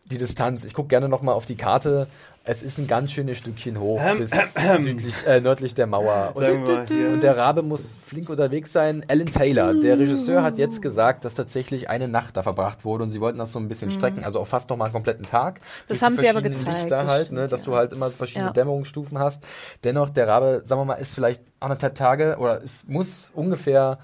[0.06, 0.64] die Distanz.
[0.66, 2.08] Ich gucke gerne nochmal auf die Karte.
[2.48, 4.30] Es ist ein ganz schönes Stückchen hoch bis
[4.80, 6.32] südlich, äh, nördlich der Mauer.
[6.36, 7.10] Und, wir hier.
[7.10, 9.04] und der Rabe muss flink unterwegs sein.
[9.10, 13.10] Alan Taylor, der Regisseur, hat jetzt gesagt, dass tatsächlich eine Nacht da verbracht wurde und
[13.10, 15.56] sie wollten das so ein bisschen strecken, also auch fast noch mal einen kompletten Tag.
[15.56, 15.64] Mhm.
[15.88, 17.72] Das haben sie aber gezeigt, Lichter das halt, stimmt, ne, dass ja.
[17.72, 18.54] du halt immer verschiedene Ja.
[18.54, 19.44] Dämmerungsstufen hast.
[19.84, 23.98] Dennoch, der Rabe, sagen wir mal, ist vielleicht anderthalb Tage oder es muss ungefähr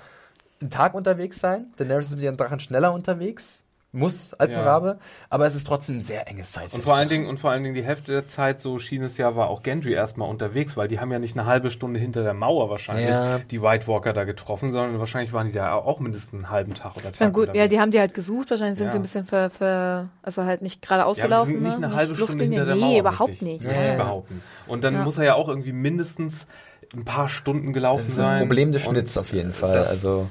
[0.59, 1.67] einen Tag unterwegs sein.
[1.77, 3.60] Daenerys ist mit ihren Drachen schneller unterwegs.
[3.93, 4.65] Muss als ein Ja.
[4.65, 4.99] Rabe,
[5.29, 6.77] aber es ist trotzdem ein sehr enges Zeitfenster.
[6.77, 9.17] Und vor allen Dingen, und vor allen Dingen die Hälfte der Zeit, so schien es
[9.17, 12.23] ja, war auch Gendry erstmal unterwegs, weil die haben ja nicht eine halbe Stunde hinter
[12.23, 13.39] der Mauer wahrscheinlich Ja.
[13.39, 16.95] die White Walker da getroffen, sondern wahrscheinlich waren die da auch mindestens einen halben Tag
[16.95, 17.19] oder Tag.
[17.19, 18.49] Na gut, ja, die haben die halt gesucht.
[18.49, 18.91] Wahrscheinlich sind Ja.
[18.93, 21.49] sie ein bisschen ver, ver also halt nicht gerade Ja, ausgelaufen.
[21.49, 21.87] die sind nicht ne?
[21.87, 22.59] eine halbe Stunde Luftlinie.
[22.59, 22.99] hinter der nee, Mauer.
[22.99, 23.61] überhaupt wirklich.
[23.61, 23.65] nicht.
[23.65, 23.95] Ja, ja.
[23.97, 24.41] behaupten.
[24.67, 25.03] Und dann Ja.
[25.03, 26.47] muss er ja auch irgendwie mindestens
[26.95, 28.31] ein paar Stunden gelaufen das ist sein.
[28.39, 29.73] das Problem des Schnitts auf jeden Fall.
[29.73, 30.27] das Also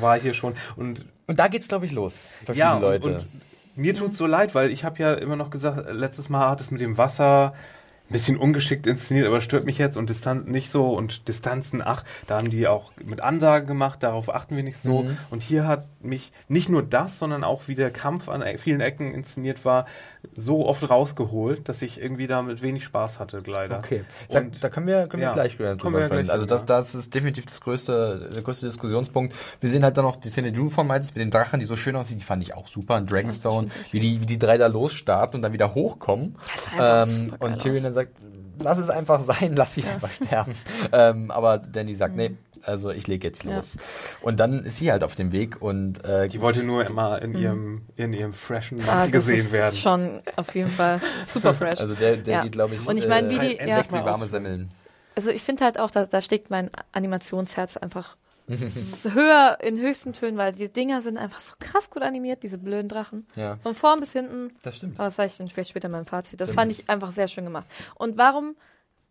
[0.00, 0.54] war hier schon.
[0.74, 3.08] Und und da geht's glaube ich los für ja, viele Leute.
[3.08, 3.26] Und, und
[3.74, 6.70] mir tut's so leid, weil ich habe ja immer noch gesagt, letztes Mal hat es
[6.70, 10.92] mit dem Wasser ein bisschen ungeschickt inszeniert, aber stört mich jetzt und Distanz nicht so
[10.92, 15.04] und Distanzen, ach, da haben die auch mit Ansagen gemacht, darauf achten wir nicht so.
[15.04, 15.16] Mhm.
[15.30, 18.80] Und hier hat mich nicht nur das, sondern auch wie der Kampf an e- vielen
[18.80, 19.86] Ecken inszeniert war,
[20.34, 23.78] so oft rausgeholt, dass ich irgendwie damit wenig Spaß hatte, leider.
[23.78, 26.08] Okay, da, Und da können wir, können wir ja, gleich drüber wir sprechen.
[26.08, 29.34] gleich Also das, das ist definitiv das größte, der größte Diskussionspunkt.
[29.60, 31.66] Wir sehen halt dann noch die Szene, die du von meintest, mit den Drachen, die
[31.66, 32.96] so schön aussieht, die fand ich auch super.
[32.96, 36.36] Und Dragonstone, wie die, wie die drei da losstarten und dann wieder hochkommen.
[36.54, 38.12] Das einfach Ähm, und Tyrion dann sagt,
[38.60, 40.54] lass es einfach sein, lass sie einfach sterben.
[40.92, 43.50] Ähm, aber Danny sagt, nee, also ich lege jetzt Mhm.
[43.50, 43.56] Ja.
[43.58, 43.76] los.
[44.20, 47.36] Und dann ist sie halt auf dem Weg und äh, Die wollte nur immer in
[47.36, 48.84] ihrem, in ihrem freshen Mhm.
[48.88, 49.76] Ah, Mantel das gesehen ist werden.
[49.76, 51.80] schon auf jeden Fall super fresh.
[51.80, 52.42] also der, der Ja.
[52.42, 53.84] geht, glaube ich, Und ich meine, wie die- äh, ja.
[53.88, 54.70] wie warme Semmeln.
[55.14, 58.16] Also ich finde halt auch, da, da schlägt mein Animationsherz einfach
[58.48, 62.88] höher in höchsten Tönen, weil die Dinger sind einfach so krass gut animiert, diese blöden
[62.88, 63.26] Drachen.
[63.36, 64.52] Ja, Von vorn bis hinten.
[64.62, 64.98] das stimmt.
[64.98, 66.40] Aber das sage ich dann vielleicht später in meinem Fazit.
[66.40, 67.66] Das fand ich einfach sehr schön gemacht.
[67.94, 68.56] Und warum?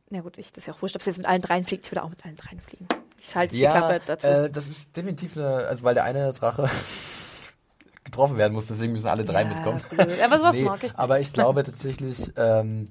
[0.09, 1.85] Na gut, ich, das ist ja auch wurscht, ob es jetzt mit allen dreien fliegt.
[1.85, 2.85] Ich würde auch mit allen dreien fliegen.
[3.23, 4.27] Ich halte die Ja, Klappe dazu.
[4.27, 6.67] äh, das ist definitiv eine, also weil der eine Drache
[8.03, 9.81] getroffen werden muss, deswegen müssen alle drei Ja, mitkommen.
[9.89, 10.19] blöd.
[10.21, 10.99] Aber sowas Nee, mag ich nicht.
[10.99, 12.89] Aber ich glaube tatsächlich, ähm,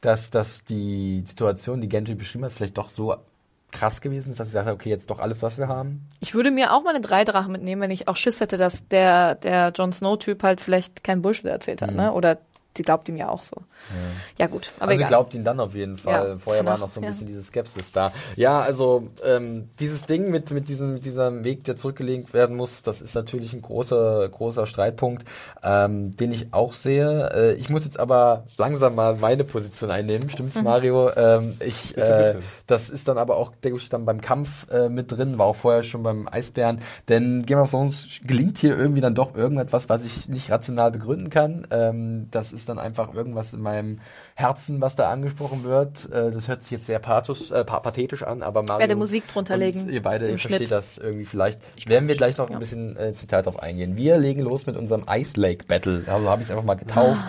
[0.00, 3.16] dass, dass die Situation, die Gentry beschrieben hat, vielleicht doch so
[3.72, 6.06] krass gewesen ist, dass sie hat, okay, jetzt doch alles, was wir haben.
[6.20, 9.34] Ich würde mir auch meine drei Drachen mitnehmen, wenn ich auch Schiss hätte, dass der,
[9.34, 12.12] der Jon Snow-Typ halt vielleicht kein Bullshit erzählt hat, ne?
[12.12, 12.38] Oder
[12.76, 13.56] die glaubt ihm ja auch so.
[14.38, 15.08] Ja, gut, aber also egal.
[15.08, 16.28] glaubt ihn dann auf jeden Fall.
[16.28, 17.10] Ja, Vorher war noch so ein ja.
[17.10, 18.12] bisschen diese Skepsis da.
[18.36, 22.82] Ja, also ähm, dieses Ding mit, mit diesem, mit diesem Weg, der zurückgelegt werden muss,
[22.82, 25.24] das ist natürlich ein großer, großer Streitpunkt,
[25.62, 27.30] ähm, den ich auch sehe.
[27.32, 30.28] Äh, ich muss jetzt aber langsam mal meine Position einnehmen.
[30.28, 30.64] Stimmt's, Mhm.
[30.64, 31.10] Mario?
[31.16, 32.44] Ähm, ich, Bitte, äh, bitte.
[32.66, 35.56] das ist dann aber auch, denke ich, dann beim Kampf äh, mit drin, war auch
[35.56, 36.80] vorher schon beim Eisbären.
[37.08, 41.30] Denn Game of Thrones gelingt hier irgendwie dann doch irgendetwas, was ich nicht rational begründen
[41.30, 41.66] kann.
[41.70, 44.00] Ähm, das ist dann einfach irgendwas in meinem
[44.34, 46.04] Herzen, was da angesprochen wird.
[46.12, 49.26] Äh, das hört sich jetzt sehr pathos, äh, pa- pathetisch an, aber Mario Werde Musik
[49.28, 51.60] drunter legen Ihr beide, ihr versteht das irgendwie vielleicht.
[51.88, 52.56] Werden wir gleich noch ja.
[52.56, 53.96] ein bisschen äh, ins Detail drauf eingehen.
[53.96, 56.04] Wir legen los mit unserem Ice Lake Battle.
[56.06, 57.20] Also habe ich es einfach mal getauft.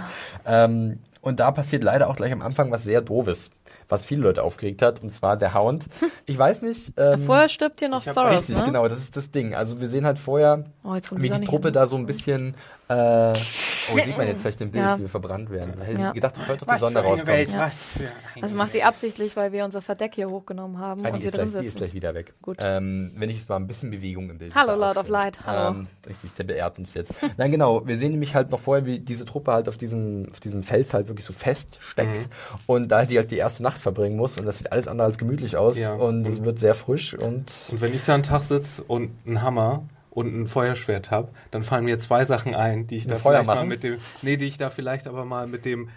[0.45, 3.49] Ähm, und da passiert leider auch gleich am Anfang was sehr doofes,
[3.89, 5.85] was viele Leute aufgeregt hat, und zwar der Hound.
[6.29, 6.91] Ich weiß nicht.
[6.97, 8.63] Ähm, Vorher stirbt hier noch ich Thoros, Richtig, ne?
[8.65, 9.55] genau, das ist das Ding.
[9.55, 11.45] Also wir sehen halt vorher, Oh, jetzt kommt wie die.
[11.45, 12.55] Truppe da so ein bisschen,
[12.89, 12.93] äh,
[13.31, 14.97] oh, sieht man jetzt vielleicht im Bild, Ja.
[14.97, 15.73] wie wir verbrannt werden.
[15.81, 16.11] Ich hätte Ja.
[16.11, 17.51] gedacht, dass heute noch die Sonne rauskommt.
[17.51, 17.59] Ja.
[17.59, 21.09] was für eine Das macht die absichtlich, weil wir unser Verdeck hier hochgenommen haben Ah,
[21.09, 21.77] und die, hier ist drin gleich, die ist sitzen.
[21.85, 22.33] gleich wieder weg.
[22.41, 22.57] Gut.
[22.61, 25.11] Ähm, wenn ich jetzt mal ein bisschen Bewegung im Bild Hallo, Lord of aufstelle.
[25.17, 25.69] Light, hallo.
[25.79, 27.13] Ähm, richtig, der beehrt uns jetzt.
[27.37, 27.85] Nein, genau.
[27.85, 30.93] Wir sehen nämlich halt noch vorher, wie diese Truppe halt auf diesem, auf diesem Fels
[30.93, 32.59] halt wirklich so feststeckt Mhm.
[32.67, 35.17] und da die halt die erste Nacht verbringen muss und das sieht alles andere als
[35.17, 35.93] gemütlich aus Ja.
[35.93, 39.41] und es wird sehr frisch und Und wenn ich da einen Tag sitze und einen
[39.41, 39.83] Hammer
[40.17, 43.43] und ein Feuerschwert habe, dann fallen mir zwei Sachen ein, die ich Ein da Feuer
[43.43, 45.89] vielleicht mal mit dem, nee, die ich da vielleicht aber mal mit dem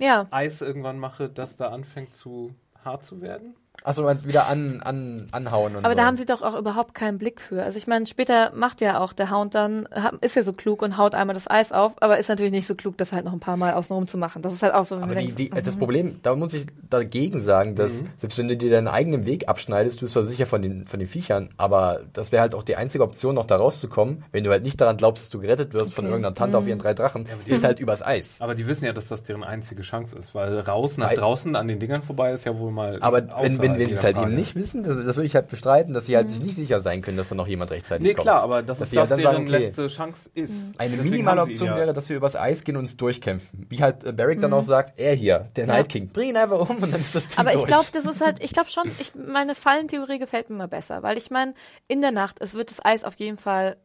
[0.00, 3.54] Ja, Eis irgendwann mache, das da anfängt zu hart zu werden.
[3.84, 6.00] Achso, du meinst wieder an, an, anhauen und aber so.
[6.00, 7.62] da haben sie doch auch überhaupt keinen Blick für.
[7.62, 9.88] Also ich meine, später macht ja auch der Hound dann,
[10.20, 12.74] ist ja so klug und haut einmal das Eis auf, aber ist natürlich nicht so
[12.74, 14.42] klug, das halt noch ein paar Mal außenrum zu machen.
[14.42, 17.40] Das ist halt auch so, wenn Aber die, die, das Problem, da muss ich dagegen
[17.40, 20.62] sagen, dass selbst wenn du dir deinen eigenen Weg abschneidest, bist du zwar sicher von
[20.62, 24.24] den, von den Viechern, aber das wäre halt auch die einzige Option, noch da rauszukommen,
[24.32, 26.12] wenn du halt nicht daran glaubst, dass du gerettet wirst von Okay.
[26.12, 28.36] irgendeiner Tante auf ihren drei Drachen, ist halt übers Eis.
[28.40, 31.54] Aber die wissen ja, dass das deren einzige Chance ist, weil raus nach Weil- draußen
[31.56, 32.98] an den Dingern vorbei ist ja wohl mal.
[33.00, 34.30] Aber wenn, wenn, außerhalb wenn sie es halt Frage.
[34.30, 36.80] eben nicht wissen, das, das würde ich halt bestreiten, dass sie halt sich nicht sicher
[36.80, 38.22] sein können, dass da noch jemand rechtzeitig Nee, kommt.
[38.24, 40.52] klar, aber das Dass ist das, halt dann deren sagen, okay, letzte Chance ist.
[40.78, 43.66] Eine Deswegen minimale Option ja- wäre, dass wir übers Eis gehen und uns durchkämpfen.
[43.68, 46.68] Wie halt äh, Barrick dann auch sagt, er hier, der Night King, bring ihn einfach
[46.68, 48.90] um und dann ist das Ding Aber ich glaube, das ist halt, ich glaube schon,
[48.98, 51.54] ich, meine Fallentheorie gefällt mir immer besser, weil ich meine,
[51.88, 53.76] in der Nacht, es wird das Eis auf jeden Fall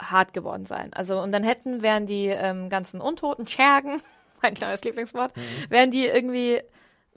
[0.00, 0.92] hart geworden sein.
[0.92, 4.00] Also, und dann hätten, wären die ähm, ganzen Untoten, Schergen,
[4.42, 5.32] mein kleines Lieblingswort,
[5.68, 6.60] wären die irgendwie,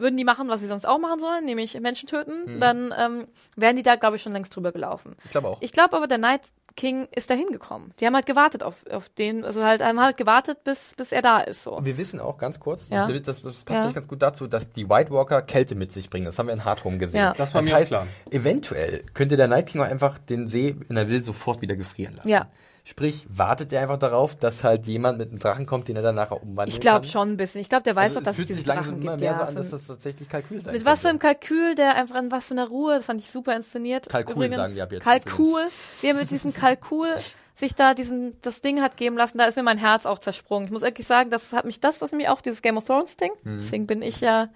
[0.01, 3.75] würden die machen, was sie sonst auch machen sollen, nämlich Menschen töten, dann ähm, wären
[3.75, 5.15] die da, glaube ich, schon längst drüber gelaufen.
[5.25, 5.61] Ich glaube auch.
[5.61, 6.41] Ich glaube aber, der Night
[6.75, 7.91] King ist da hingekommen.
[7.99, 11.21] Die haben halt gewartet auf, auf den, also halt, haben halt gewartet, bis, bis er
[11.21, 11.73] da ist, so.
[11.77, 13.07] Und wir wissen auch ganz kurz, Ja.
[13.07, 13.91] das, das passt Ja.
[13.91, 16.25] ganz gut dazu, dass die White Walker Kälte mit sich bringen.
[16.25, 17.19] Das haben wir in Hardhome gesehen.
[17.21, 17.33] Ja.
[17.33, 18.07] Das war mir auch heißt, klar.
[18.29, 22.15] eventuell könnte der Night King auch einfach den See, wenn er will, sofort wieder gefrieren
[22.15, 22.29] lassen.
[22.29, 22.47] Ja.
[22.83, 26.15] Sprich, wartet er einfach darauf, dass halt jemand mit einem Drachen kommt, den er dann
[26.15, 27.61] nachher umwandeln Ich glaube schon ein bisschen.
[27.61, 29.21] Ich glaube, der weiß Also doch, dass es es sich diese langsam Drachen immer gibt.
[29.21, 31.19] mehr Ja, so an, dass das tatsächlich Kalkül sein Mit was für einem.
[31.19, 34.09] Kalkül, der einfach in was für einer Ruhe, das fand ich super inszeniert.
[34.09, 34.55] Kalkul übrigens.
[34.55, 35.61] sagen die ab jetzt Kalkul,
[36.01, 37.07] wie er mit diesem Kalkul
[37.55, 40.65] sich da diesen, das Ding hat geben lassen, da ist mir mein Herz auch zersprungen.
[40.65, 42.85] Ich muss wirklich sagen, das hat mich, das, das ist nämlich auch dieses Game of
[42.85, 43.31] Thrones Ding.
[43.43, 43.57] Mhm.
[43.57, 44.49] Deswegen bin ich ja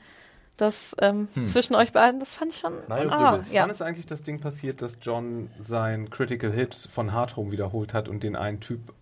[0.57, 2.73] das ähm, zwischen euch beiden, das fand ich schon.
[2.90, 3.64] Ah, ja.
[3.64, 8.07] Wann ist eigentlich das Ding passiert, dass John sein Critical Hit von Hardhome wiederholt hat
[8.07, 8.94] und den einen Typ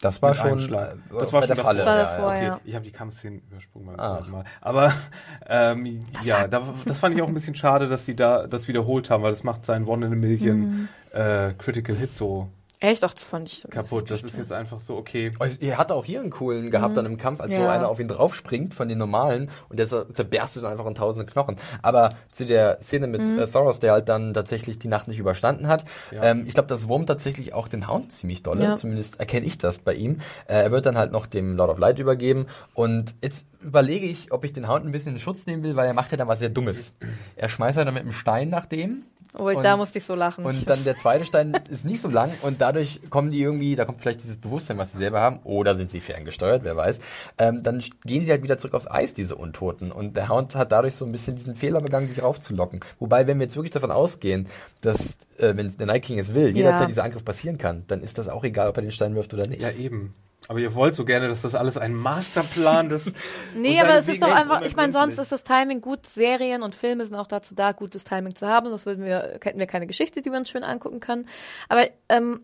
[0.00, 0.94] Das war schon Schlag.
[0.94, 1.78] äh, Das war schon der Falle.
[1.78, 2.42] Das war ja, davor, ja.
[2.42, 2.52] ja.
[2.54, 4.18] Okay, ich habe die Kampfszenen übersprungen beim Ah.
[4.18, 4.44] zweiten Mal.
[4.60, 4.92] Aber
[5.46, 9.10] ähm, ja, da, das fand ich auch ein bisschen schade, dass sie da das wiederholt
[9.10, 10.88] haben, weil das macht seinen One in a Million Mhm.
[11.12, 12.48] äh, Critical Hit so
[12.80, 13.68] Echt, doch, das fand ich so.
[13.68, 14.08] kaputt.
[14.08, 15.32] Das ist jetzt einfach so, okay.
[15.40, 17.72] Oh, Er hatte auch hier einen coolen gehabt dann im Kampf, als so Ja.
[17.72, 21.26] einer auf ihn draufspringt von den normalen und der zer- zerberstet dann einfach in tausende
[21.26, 21.56] Knochen.
[21.82, 25.66] Aber zu der Szene mit äh, Thoros, der halt dann tatsächlich die Nacht nicht überstanden
[25.66, 26.22] hat, Ja.
[26.22, 28.62] ähm, ich glaube, das wurmt tatsächlich auch den Hound ziemlich dolle.
[28.62, 28.76] Ja.
[28.76, 30.18] Zumindest erkenne ich das bei ihm.
[30.46, 34.30] Äh, er wird dann halt noch dem Lord of Light übergeben und jetzt überlege ich,
[34.30, 36.28] ob ich den Hound ein bisschen in Schutz nehmen will, weil er macht ja dann
[36.28, 36.92] was sehr Dummes.
[37.34, 39.02] Er schmeißt halt dann mit einem Stein nach dem
[39.36, 40.44] Oh, da musste ich so lachen.
[40.46, 43.84] und dann der zweite Stein ist nicht so lang und dadurch kommen die irgendwie, da
[43.84, 47.00] kommt vielleicht dieses Bewusstsein, was sie selber haben, oder sind sie ferngesteuert, wer weiß.
[47.38, 49.90] Ähm, dann gehen sie halt wieder zurück aufs Eis, diese Untoten.
[49.90, 52.80] Und der Hound hat dadurch so ein bisschen diesen Fehler begangen, sich raufzulocken.
[52.98, 54.48] Wobei, wenn wir jetzt wirklich davon ausgehen,
[54.82, 58.18] dass, äh, wenn der Night King es will, jederzeit dieser Angriff passieren kann, dann ist
[58.18, 59.62] das auch egal, ob er den Stein wirft oder nicht.
[59.62, 60.14] Ja, eben.
[60.48, 63.12] Aber ihr wollt so gerne, dass das alles ein Masterplan des.
[63.54, 66.06] Nee, aber es ist doch einfach, ich meine, sonst ist das Timing gut.
[66.06, 69.58] Serien und Filme sind auch dazu da, gutes Timing zu haben, sonst würden wir, hätten
[69.58, 71.26] wir keine Geschichte, die wir uns schön angucken können.
[71.68, 72.40] Aber ähm,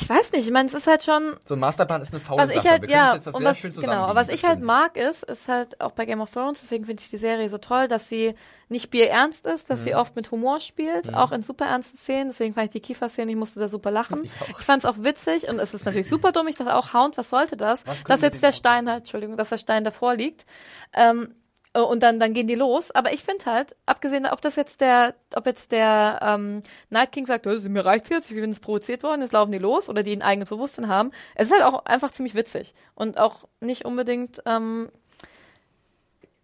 [0.00, 2.42] Ich weiß nicht, ich meine, es ist halt schon, So ein Masterplan ist eine faule
[2.42, 2.70] was ich Sache.
[2.70, 4.96] halt, Wir können ja, uns jetzt das und sehr was, genau, was ich halt mag
[4.96, 7.88] ist, ist halt auch bei Game of Thrones, deswegen finde ich die Serie so toll,
[7.88, 8.34] dass sie
[8.68, 9.96] nicht bierernst ist, dass sie Mhm.
[9.96, 13.36] oft mit Humor spielt, auch in super ernsten Szenen, deswegen fand ich die Kiefer-Szene, ich
[13.36, 14.22] musste da super lachen.
[14.24, 14.58] Ich.
[14.58, 17.16] Ich fand es auch witzig und es ist natürlich super dumm, ich dachte auch, Hound,
[17.16, 17.86] was sollte das?
[17.86, 20.44] Was dass jetzt der Stein halt, Entschuldigung, dass der Stein davor liegt.
[20.92, 21.45] Ähm, äh,
[21.82, 22.90] und dann, dann gehen die los.
[22.90, 27.26] Aber ich finde halt, abgesehen, ob das jetzt der, ob jetzt der ähm, Night King
[27.26, 30.02] sagt, "Oh, mir reicht's jetzt, ich bin jetzt provoziert worden, jetzt laufen die los, oder
[30.02, 32.74] die ein eigenes Bewusstsein haben, es ist halt auch einfach ziemlich witzig.
[32.94, 34.88] Und auch nicht unbedingt ähm,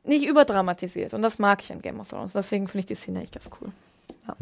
[0.05, 1.15] nicht überdramatisiert.
[1.15, 2.33] Und das mag ich an Game of Thrones.
[2.33, 3.71] Deswegen finde ich die Szene echt ganz cool.
[4.27, 4.37] Ja,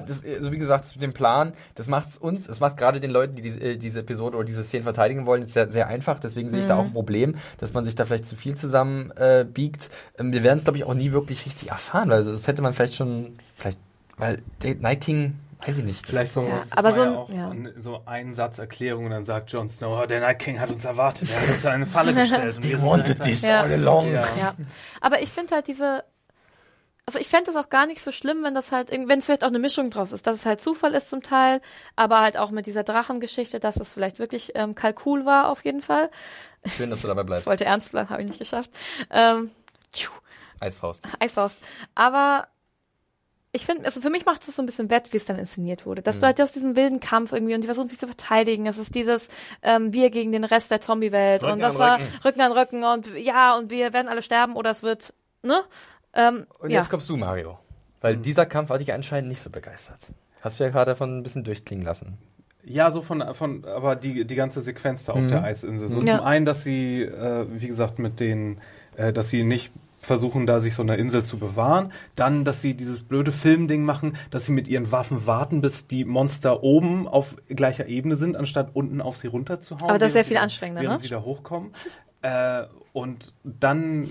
[0.00, 3.10] das, also wie gesagt, das mit dem Plan, das macht uns, es macht gerade den
[3.10, 6.18] Leuten, die diese, äh, diese Episode oder diese Szenen verteidigen wollen, ist sehr, sehr einfach.
[6.18, 6.68] Deswegen sehe ich Mhm.
[6.68, 9.90] da auch ein Problem, dass man sich da vielleicht zu viel zusammen äh, biegt.
[10.18, 12.74] Ähm, wir werden es, glaube ich, auch nie wirklich richtig erfahren, weil das hätte man
[12.74, 13.78] vielleicht schon, vielleicht,
[14.16, 14.42] weil
[14.80, 15.34] Night King,
[15.66, 16.06] weiß ich nicht.
[16.06, 17.48] Vielleicht so, Ja, das aber so ja ein- ja.
[17.50, 20.70] ein- so ein Satz Erklärung und dann sagt Jon Snow, "Oh, der Night King hat
[20.70, 22.56] uns erwartet, er hat uns eine Falle gestellt.
[22.58, 23.60] und wir sind dahinter." Ja.
[23.62, 24.12] all along.
[24.12, 24.24] Ja.
[24.38, 24.54] Ja.
[25.00, 26.04] Aber ich finde halt diese.
[27.06, 29.44] Also ich fände es auch gar nicht so schlimm, wenn das halt, wenn es vielleicht
[29.44, 31.60] auch eine Mischung draus ist, dass es halt Zufall ist zum Teil,
[31.96, 35.82] aber halt auch mit dieser Drachengeschichte, dass es vielleicht wirklich ähm, Kalkul war auf jeden
[35.82, 36.10] Fall.
[36.66, 37.46] Schön, dass du dabei Ich bleibst.
[37.46, 38.70] wollte ernst bleiben, habe ich nicht geschafft.
[39.10, 39.50] Ähm,
[39.92, 40.12] tschu,
[40.60, 41.02] Eisfaust.
[41.20, 41.58] Eisfaust.
[41.94, 42.48] Aber
[43.52, 45.84] ich finde, also für mich macht es so ein bisschen wett, wie es dann inszeniert
[45.84, 46.00] wurde.
[46.00, 48.66] Dass du halt aus diesem wilden Kampf irgendwie und die versuchen sich zu verteidigen.
[48.66, 49.28] Es ist dieses
[49.62, 51.44] wir gegen den Rest der Zombie-Welt.
[51.44, 52.12] Und das war Rücken.
[52.24, 55.12] Rücken an Rücken und ja, und wir werden alle sterben oder es wird,
[55.42, 55.62] ne?
[56.14, 56.80] Ähm, Und ja.
[56.80, 57.58] jetzt kommst du, Mario.
[58.00, 59.98] Weil dieser Kampf hat dich anscheinend nicht so begeistert.
[60.40, 62.18] Hast du ja gerade davon ein bisschen durchklingen lassen.
[62.64, 65.88] Ja, so von, von aber die, die ganze Sequenz da auf der Eisinsel.
[65.90, 66.18] So Ja.
[66.18, 68.58] zum einen, dass sie, äh, wie gesagt, mit den,
[68.96, 71.92] äh, dass sie nicht versuchen, da sich so eine Insel zu bewahren.
[72.14, 76.04] Dann, dass sie dieses blöde Filmding machen, dass sie mit ihren Waffen warten, bis die
[76.04, 79.88] Monster oben auf gleicher Ebene sind, anstatt unten auf sie runterzuhauen.
[79.88, 81.08] Aber das ist sehr viel anstrengender, Während ne?
[81.08, 81.72] sie da hochkommen.
[82.22, 84.08] Äh, und dann äh,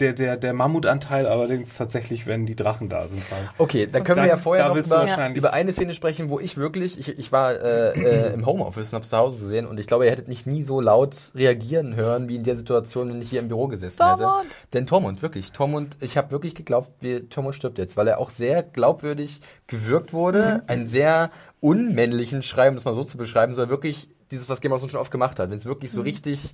[0.00, 3.22] der, der, der Mammutanteil allerdings tatsächlich, wenn die Drachen da sind.
[3.30, 6.38] Weil Okay, dann können Da- wir ja vorher noch über, über eine Szene sprechen, wo
[6.40, 7.92] ich wirklich, ich, ich war äh,
[8.28, 10.62] äh, im Homeoffice und hab's zu Hause gesehen und ich glaube, ihr hättet mich nie
[10.62, 14.20] so laut reagieren hören, wie in der Situation, wenn ich hier im Büro gesessen Tormund!
[14.44, 14.54] hätte.
[14.74, 18.30] Denn Tormund, wirklich, Tormund, ich habe wirklich geglaubt, wir, Tormund stirbt jetzt, weil er auch
[18.30, 21.30] sehr glaubwürdig gewirkt wurde, einen sehr
[21.60, 24.92] unmännlichen Schrei, um das mal so zu beschreiben, so wirklich dieses, was Game of Thrones
[24.92, 26.52] schon oft gemacht hat, wenn es wirklich so richtig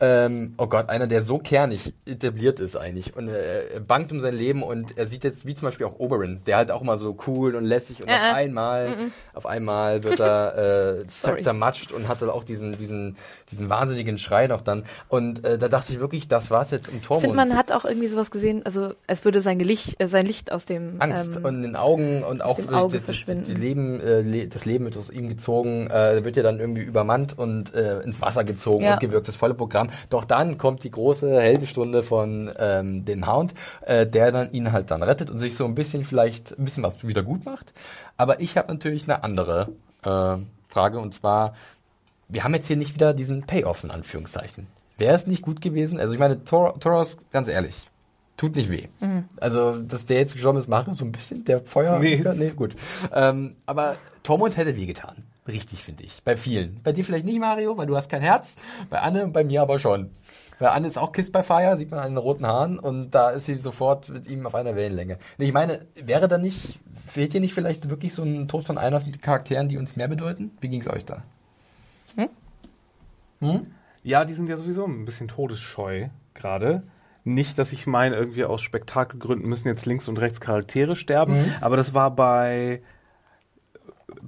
[0.00, 4.20] ähm, oh Gott, einer, der so kernig etabliert ist eigentlich und äh, er bangt um
[4.20, 6.98] sein Leben und er sieht jetzt, wie zum Beispiel auch Oberyn, der halt auch immer
[6.98, 8.32] so cool und lässig und Äh, auf äh.
[8.34, 8.88] einmal,
[9.34, 11.06] auf einmal wird er äh,
[11.42, 13.16] zermatscht und hatte auch diesen, diesen,
[13.50, 16.96] diesen wahnsinnigen Schrei noch dann und äh, da dachte ich wirklich, das war's jetzt im
[16.96, 17.22] Ich Tormund.
[17.24, 20.52] finde, man hat auch irgendwie sowas gesehen, also es würde sein Licht, äh, sein Licht
[20.52, 23.44] aus dem Angst ähm, und in den Augen und auch Auge das, das, verschwinden.
[23.46, 26.82] die Leben, äh, le das Leben wird aus ihm gezogen, äh, wird ja dann irgendwie
[26.82, 28.94] übermannt und äh, ins Wasser gezogen Ja.
[28.94, 29.87] und gewirkt, das volle Programm.
[30.10, 34.90] Doch dann kommt die große Heldenstunde von ähm, den Hound, äh, der dann ihn halt
[34.90, 37.72] dann rettet und sich so ein bisschen vielleicht ein bisschen was wieder gut macht.
[38.16, 39.68] Aber ich habe natürlich eine andere
[40.04, 40.36] äh,
[40.68, 41.54] Frage und zwar,
[42.28, 44.66] wir haben jetzt hier nicht wieder diesen Payoff in Anführungszeichen.
[44.98, 46.00] Wäre es nicht gut gewesen?
[46.00, 47.88] Also ich meine, Tor Toros, ganz ehrlich,
[48.36, 48.88] tut nicht weh.
[49.36, 51.98] Also, dass der jetzt gestorben ist, macht so ein bisschen der Feuer.
[51.98, 52.22] Nee.
[52.34, 52.74] nee gut.
[53.14, 55.24] Ähm, aber Tormund hätte wehgetan.
[55.48, 56.22] Richtig, finde ich.
[56.22, 56.80] Bei vielen.
[56.82, 58.56] Bei dir vielleicht nicht, Mario, weil du hast kein Herz.
[58.90, 60.10] Bei Anne und bei mir aber schon.
[60.58, 63.30] Weil Anne ist auch Kiss by Fire, sieht man an den roten Haaren und da
[63.30, 65.18] ist sie sofort mit ihm auf einer Wellenlänge.
[65.38, 69.00] Ich meine, wäre da nicht, fehlt dir nicht vielleicht wirklich so ein Tod von einer
[69.00, 70.50] von den Charakteren, die uns mehr bedeuten?
[70.60, 71.22] Wie ging es euch da?
[74.02, 76.82] Ja, die sind ja sowieso ein bisschen todesscheu gerade.
[77.24, 81.76] Nicht, dass ich meine, irgendwie aus Spektakelgründen müssen jetzt links und rechts Charaktere sterben, aber
[81.76, 82.82] das war bei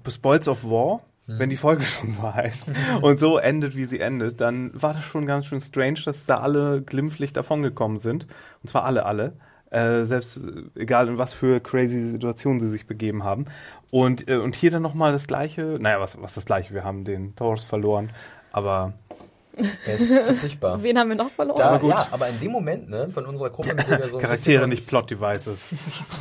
[0.09, 1.01] Spoils of War,
[1.39, 5.05] wenn die Folge schon so heißt und so endet, wie sie endet, dann war das
[5.05, 8.27] schon ganz schön strange, dass da alle glimpflich davongekommen sind.
[8.63, 9.33] Und zwar alle, alle.
[9.71, 13.45] Äh, selbst äh, egal in was für crazy Situationen sie sich begeben haben.
[13.91, 17.05] Und, äh, und hier dann nochmal das gleiche, naja, was, was das gleiche, wir haben
[17.05, 18.11] den Taurus verloren,
[18.51, 18.95] aber
[19.87, 20.83] Er ist verzichtbar.
[20.83, 21.59] Wen haben wir noch verloren?
[21.59, 21.91] Da, Aber gut.
[21.91, 24.89] ja, aber in dem Moment, ne, von unserer Gruppe, mit der wir so Charaktere, nicht
[24.89, 25.73] Plot-Devices.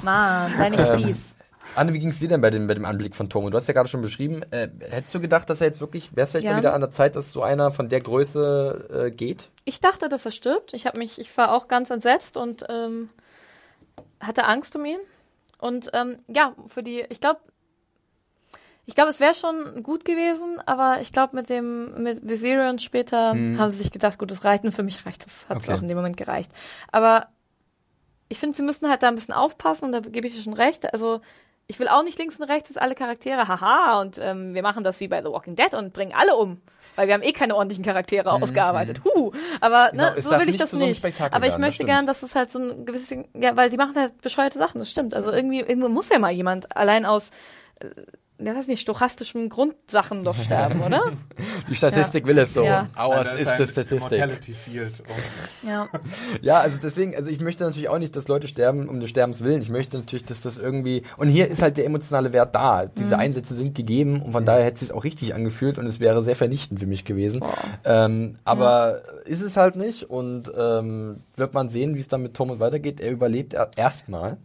[0.03, 1.37] Mann, sei nicht Ähm, fies.
[1.75, 3.53] Anne, wie ging es dir denn bei dem, bei dem Anblick von Tormund?
[3.53, 4.43] Du hast ja gerade schon beschrieben.
[4.51, 6.51] Äh, hättest du gedacht, dass er jetzt wirklich, wäre es vielleicht Ja.
[6.53, 9.49] mal wieder an der Zeit, dass so einer von der Größe äh, geht?
[9.65, 10.73] Ich dachte, dass er stirbt.
[10.73, 13.09] Ich habe mich, ich war auch ganz entsetzt und ähm,
[14.19, 14.99] hatte Angst um ihn.
[15.59, 17.39] Und ähm, ja, für die, ich glaube,
[18.85, 23.35] ich glaube, es wäre schon gut gewesen, aber ich glaube, mit dem, mit Viserion später
[23.57, 25.77] haben sie sich gedacht, gut, das reicht und für mich reicht das, hat es Okay.
[25.77, 26.51] auch in dem Moment gereicht.
[26.91, 27.27] Aber
[28.29, 30.53] ich finde, sie müssen halt da ein bisschen aufpassen und da gebe ich dir schon
[30.53, 30.91] recht.
[30.91, 31.21] Also
[31.69, 34.83] ich will auch nicht links und rechts, dass alle Charaktere, haha, und ähm, wir machen
[34.83, 36.59] das wie bei The Walking Dead und bringen alle um.
[36.95, 39.01] Weil wir haben eh keine ordentlichen Charaktere ausgearbeitet.
[39.05, 39.31] Huh.
[39.61, 40.97] Aber Genau, ne, es so will ich das so nicht.
[40.97, 41.89] Spektakel Aber ich werden, das möchte stimmt.
[41.89, 44.89] gern, dass es halt so ein gewisses, ja, weil die machen halt bescheuerte Sachen, das
[44.89, 45.13] stimmt.
[45.13, 47.29] Also irgendwie, irgendwo muss ja mal jemand allein aus,
[47.79, 47.89] äh,
[48.41, 51.01] ja weiß nicht, stochastischem Grundsachen doch sterben, oder?
[51.69, 52.63] Die Statistik will es so.
[52.63, 52.87] Ja.
[52.97, 53.99] Ours Da ist die Statistik.
[53.99, 54.93] Mortality Field.
[55.01, 55.87] Und ja.
[56.41, 59.43] Ja, also deswegen, also ich möchte natürlich auch nicht, dass Leute sterben um des Sterbens
[59.43, 59.61] willen.
[59.61, 61.03] Ich möchte natürlich, dass das irgendwie.
[61.17, 62.85] Und hier ist halt der emotionale Wert da.
[62.85, 63.21] Diese Mhm.
[63.21, 66.21] Einsätze sind gegeben und von daher hätte es sich auch richtig angefühlt und es wäre
[66.23, 67.43] sehr vernichtend für mich gewesen.
[67.83, 72.33] Ähm, aber ist es halt nicht und ähm, wird man sehen, wie es dann mit
[72.35, 72.99] Thomas weitergeht.
[72.99, 74.37] Er überlebt er- erstmal.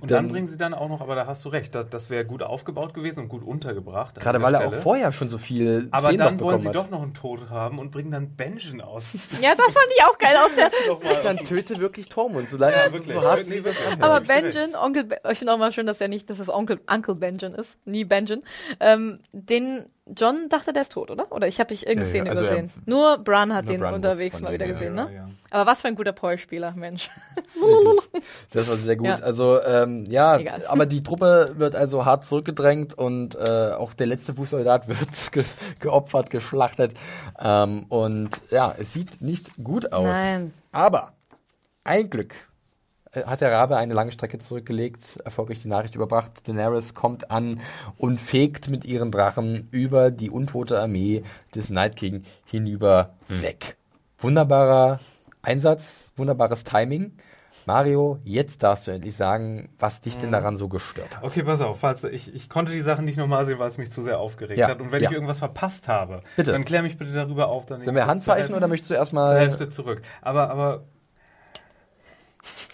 [0.00, 2.24] Und dann bringen sie dann auch noch, aber da hast du recht, das, das wäre
[2.24, 4.20] gut aufgebaut gewesen und gut untergebracht.
[4.20, 6.74] Gerade weil er auch vorher schon so viel Aber Szenen dann noch wollen sie hat.
[6.74, 9.12] doch noch einen Tod haben und bringen dann Benjen aus.
[9.42, 10.70] ja, das fand ich auch geil aus der.
[11.22, 13.14] Dann töte wirklich Tormund, so, leid, Ja, so, wirklich.
[13.14, 13.62] so hart Nee.
[14.00, 16.80] Aber Benjen, Onkel, Be ich finde auch mal schön, dass er nicht, dass es Onkel,
[16.86, 18.42] Uncle Benjen ist, nie Benjen.
[18.80, 19.86] Ähm, den
[20.16, 21.30] John dachte, der ist tot, oder?
[21.30, 22.70] Oder ich habe dich irgendeine Ja, Szene ja, also übersehen.
[22.86, 25.14] Nur Bran hat Nur den Bran unterwegs mal wieder dem, gesehen, ja, ne?
[25.14, 25.28] ja.
[25.50, 27.10] Aber was für ein guter Poil-Spieler, Mensch.
[28.50, 29.06] Das war sehr gut.
[29.06, 29.14] Ja.
[29.16, 30.64] Also ähm, ja, Egal.
[30.66, 35.44] aber die Truppe wird also hart zurückgedrängt und äh, auch der letzte Fußsoldat wird ge
[35.80, 36.94] geopfert, geschlachtet.
[37.38, 40.06] Ähm, und ja, es sieht nicht gut aus.
[40.06, 40.52] Nein.
[40.72, 41.12] Aber
[41.84, 42.34] ein Glück
[43.14, 46.46] hat der Rabe eine lange Strecke zurückgelegt, erfolgreich die Nachricht überbracht.
[46.46, 47.60] Daenerys kommt an
[47.96, 51.22] und fegt mit ihren Drachen über die untote Armee
[51.54, 53.76] des Night King hinüber weg.
[54.18, 55.00] Wunderbarer
[55.42, 57.12] Einsatz, wunderbares Timing.
[57.66, 61.22] Mario, jetzt darfst du endlich sagen, was dich denn daran so gestört hat.
[61.22, 63.92] Okay, pass auf, falls ich, ich konnte die Sachen nicht nochmal sehen, weil es mich
[63.92, 64.80] zu sehr aufgeregt Ja, hat.
[64.80, 65.10] Und wenn ja.
[65.10, 66.52] ich irgendwas verpasst habe, Bitte.
[66.52, 67.66] dann klär mich bitte darüber auf.
[67.66, 69.28] Dann Sollen wir Handzeichen oder möchtest du erstmal.
[69.28, 70.00] zur Hälfte zurück?
[70.22, 70.84] Aber, aber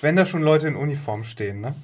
[0.05, 1.75] wenn da schon Leute in Uniform stehen, ne?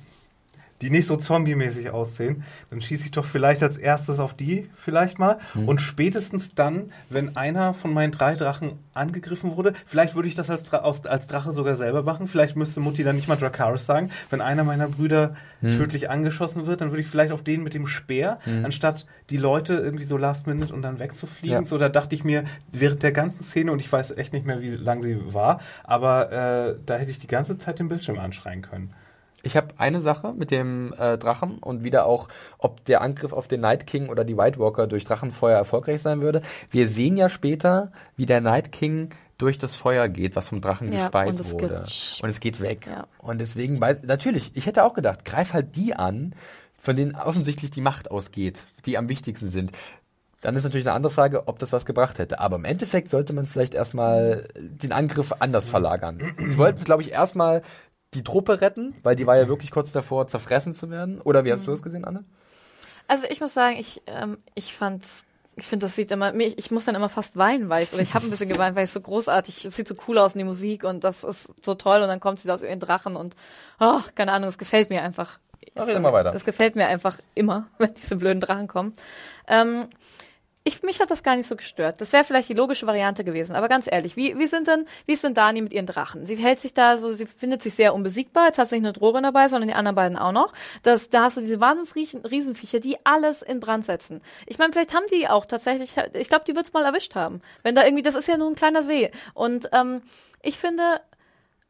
[0.83, 5.19] Die nicht so zombie-mäßig aussehen, dann schieße ich doch vielleicht als erstes auf die vielleicht
[5.19, 5.39] mal.
[5.53, 5.69] Hm.
[5.69, 10.51] Und spätestens dann, wenn einer von meinen drei Drachen angegriffen wurde, vielleicht würde ich das
[10.51, 12.29] als, Dra als Drache sogar selber machen.
[12.29, 14.11] Vielleicht müsste Mutti dann nicht mal Dracarys sagen.
[14.31, 15.73] Wenn einer meiner Brüder Hm.
[15.73, 19.75] tödlich angeschossen wird, dann würde ich vielleicht auf den mit dem Speer, anstatt die Leute
[19.75, 21.63] irgendwie so last minute und dann wegzufliegen.
[21.63, 21.69] Ja.
[21.69, 24.63] So, da dachte ich mir, während der ganzen Szene, und ich weiß echt nicht mehr,
[24.63, 28.63] wie lang sie war, aber äh, da hätte ich die ganze Zeit den Bildschirm anschreien
[28.63, 28.95] können.
[29.43, 33.49] Ich habe eine Sache mit dem äh, Drachen und wieder auch, ob der Angriff auf
[33.49, 36.43] den Night King oder die White Walker durch Drachenfeuer erfolgreich sein würde.
[36.71, 40.93] Wir sehen ja später, wie der Night King durch das Feuer geht, was vom Drachen
[40.93, 41.85] Ja, gespeit und wurde.
[42.23, 42.87] und es geht weg.
[42.87, 43.07] Ja.
[43.19, 46.35] Und deswegen, weiß, natürlich, ich hätte auch gedacht, greif halt die an,
[46.79, 49.73] von denen offensichtlich die Macht ausgeht, die am wichtigsten sind.
[50.43, 52.41] Dann ist natürlich eine andere Frage, ob das was gebracht hätte.
[52.41, 56.35] Aber im Endeffekt sollte man vielleicht erstmal den Angriff anders verlagern.
[56.39, 57.63] Sie wollten, glaube ich, erstmal
[58.15, 61.21] die Truppe retten, weil die war ja wirklich kurz davor, zerfressen zu werden.
[61.21, 62.25] Oder wie hast du das gesehen, Anne?
[63.07, 65.25] Also ich muss sagen, ich, ähm, ich fand's,
[65.57, 68.15] ich finde, das sieht immer, ich muss dann immer fast weinen, weil ich, oder ich
[68.15, 70.45] habe ein bisschen geweint, weil es so großartig, es sieht so cool aus in die
[70.45, 73.35] Musik und das ist so toll und dann kommt sie aus ihren Drachen und,
[73.79, 75.39] oh, keine Ahnung, es gefällt mir einfach.
[75.77, 76.35] Rede mal weiter.
[76.35, 78.93] Es gefällt mir einfach immer, wenn diese blöden Drachen kommen.
[79.47, 79.89] Ähm,
[80.63, 82.01] ich, mich hat das gar nicht so gestört.
[82.03, 83.57] Das wäre vielleicht die logische Variante gewesen.
[83.57, 86.27] Aber ganz ehrlich, wie, wie sind denn, wie ist denn Dani mit ihren Drachen?
[86.27, 88.47] Sie hält sich da so, sie findet sich sehr unbesiegbar.
[88.47, 90.53] Jetzt hat sie nicht nur Drogon dabei, sondern die anderen beiden auch noch.
[90.83, 94.21] Das, da hast du diese wahnsinns Riesenviecher, die alles in Brand setzen.
[94.47, 97.41] Ich meine, vielleicht haben die auch tatsächlich, ich glaube, die wird's mal erwischt haben.
[97.63, 99.11] Wenn da irgendwie, das ist ja nur ein kleiner See.
[99.33, 100.03] Und ähm,
[100.43, 101.01] ich finde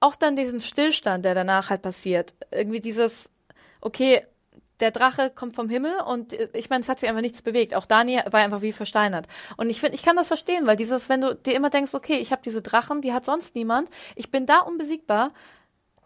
[0.00, 3.30] auch dann diesen Stillstand, der danach halt passiert, irgendwie dieses,
[3.80, 4.26] okay,
[4.80, 7.74] der Drache kommt vom Himmel und äh, ich meine, es hat sich einfach nichts bewegt.
[7.74, 9.26] Auch Dani war einfach wie versteinert.
[9.56, 12.16] Und ich finde, ich kann das verstehen, weil dieses, wenn du dir immer denkst, okay,
[12.18, 15.32] ich habe diese Drachen, die hat sonst niemand, ich bin da unbesiegbar,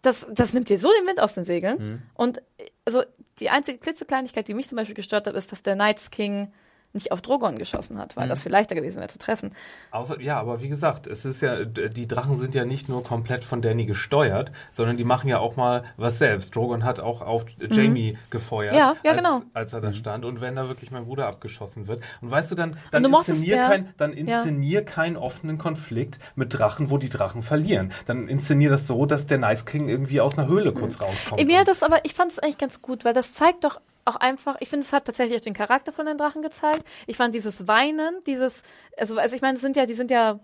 [0.01, 2.03] das, das nimmt dir so den Wind aus den Segeln.
[2.13, 3.03] Und äh, also
[3.39, 6.53] die einzige klitzekleinigkeit, die mich zum Beispiel gestört hat, ist, dass der Knights King
[6.95, 9.51] nicht auf Drogon geschossen hat, weil das viel leichter gewesen wäre zu treffen.
[9.91, 13.43] Außer, ja, aber wie gesagt, es ist ja, die Drachen sind ja nicht nur komplett
[13.43, 16.55] von Danny gesteuert, sondern die machen ja auch mal was selbst.
[16.55, 18.77] Drogon hat auch auf Jamie gefeuert, Mhm.
[18.79, 19.41] Ja, ja, als, genau.
[19.53, 20.25] als er da stand.
[20.25, 22.01] Und wenn da wirklich mein Bruder abgeschossen wird.
[22.21, 23.67] Und weißt du, dann, dann du mochtest- inszenier, ja.
[23.69, 24.17] kein, dann Ja.
[24.37, 27.91] inszenier keinen offenen Konflikt mit Drachen, wo die Drachen verlieren.
[28.07, 31.45] Dann inszenier das so, dass der Nice King irgendwie aus einer Höhle kurz rauskommt.
[31.45, 34.15] Mir hat das aber, ich fand es eigentlich ganz gut, weil das zeigt doch auch
[34.15, 36.83] einfach, ich finde, es hat tatsächlich auch den Charakter von den Drachen gezeigt.
[37.07, 38.63] Ich fand dieses Weinen, dieses,
[38.97, 40.39] also, also ich meine, es sind ja, die sind ja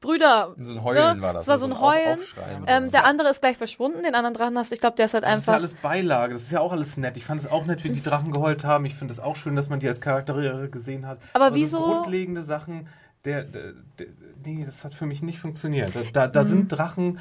[0.00, 0.54] Brüder.
[0.58, 1.22] So ein Heulen ne?
[1.22, 1.60] war das, Es war ne?
[1.60, 2.18] so ein So Heulen.
[2.66, 5.14] Ähm, der andere ist gleich verschwunden, den anderen Drachen hast du, ich glaube, der ist
[5.14, 5.62] halt Das ist ja einfach.
[5.62, 7.16] alles Beilage, das ist ja auch alles nett.
[7.16, 8.84] Ich fand es auch nett, wie die Drachen geheult haben.
[8.84, 11.18] Ich finde es auch schön, dass man die als Charaktere gesehen hat.
[11.32, 12.88] Aber so wieso- grundlegende Sachen,
[13.24, 14.06] der, der, der,
[14.44, 15.94] nee, das hat für mich nicht funktioniert.
[15.94, 16.48] Da, da, da Mhm.
[16.48, 17.20] sind Drachen,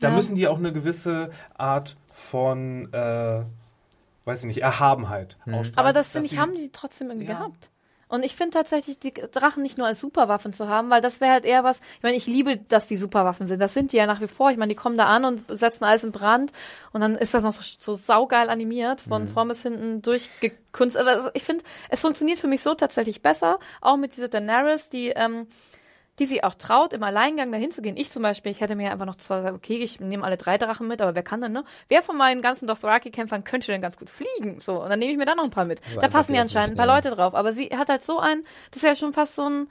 [0.00, 0.14] da Ja.
[0.14, 3.42] müssen die auch eine gewisse Art von, äh,
[4.28, 5.54] weiß ich nicht, Erhabenheit Mhm.
[5.54, 5.78] ausstrahlen.
[5.78, 7.34] Aber das finde ich, sie- haben die trotzdem irgendwie Ja.
[7.38, 7.70] gehabt.
[8.10, 11.32] Und ich finde tatsächlich, die Drachen nicht nur als Superwaffen zu haben, weil das wäre
[11.32, 13.60] halt eher was, ich meine, ich liebe, dass die Superwaffen sind.
[13.60, 14.50] Das sind die ja nach wie vor.
[14.50, 16.50] Ich meine, die kommen da an und setzen alles in Brand
[16.94, 19.28] und dann ist das noch so, so saugeil animiert, von Mhm.
[19.28, 20.96] vorn bis hinten durchgekunst.
[20.96, 24.88] Aber also ich finde, es funktioniert für mich so tatsächlich besser, auch mit dieser Daenerys,
[24.88, 25.46] die, ähm,
[26.18, 27.96] die sich auch traut, im Alleingang dahin zu gehen.
[27.96, 30.58] Ich zum Beispiel, ich hätte mir einfach noch zwar gesagt, okay, ich nehme alle drei
[30.58, 31.64] Drachen mit, aber wer kann denn, ne?
[31.88, 34.60] Wer von meinen ganzen Dothraki-Kämpfern könnte denn ganz gut fliegen?
[34.60, 35.80] So, und dann nehme ich mir da noch ein paar mit.
[35.80, 37.34] da einfach passen ja anscheinend ein paar Leute drauf.
[37.34, 39.68] Aber sie hat halt so ein, das ist ja schon fast so ein,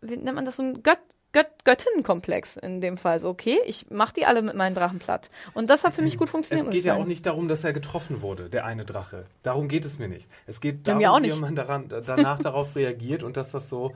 [0.00, 0.98] wie nennt man das, so ein Gött,
[1.32, 3.20] Gött, Göttinnenkomplex in dem Fall.
[3.20, 5.28] So, okay, ich mach die alle mit meinen Drachen platt.
[5.52, 6.66] Und das hat für mich gut funktioniert.
[6.68, 9.26] Es geht ja auch nicht darum, dass er getroffen wurde, der eine Drache.
[9.42, 10.28] Darum geht es mir nicht.
[10.46, 13.94] Es geht Ja, darum, auch wie man daran, danach darauf reagiert und dass das so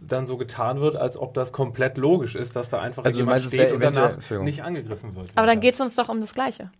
[0.00, 3.42] dann so getan wird, als ob das komplett logisch ist, dass da einfach Also jemand
[3.42, 5.30] meinst, es steht und danach nicht angegriffen wird.
[5.34, 6.70] Aber dann geht's uns doch um das Gleiche.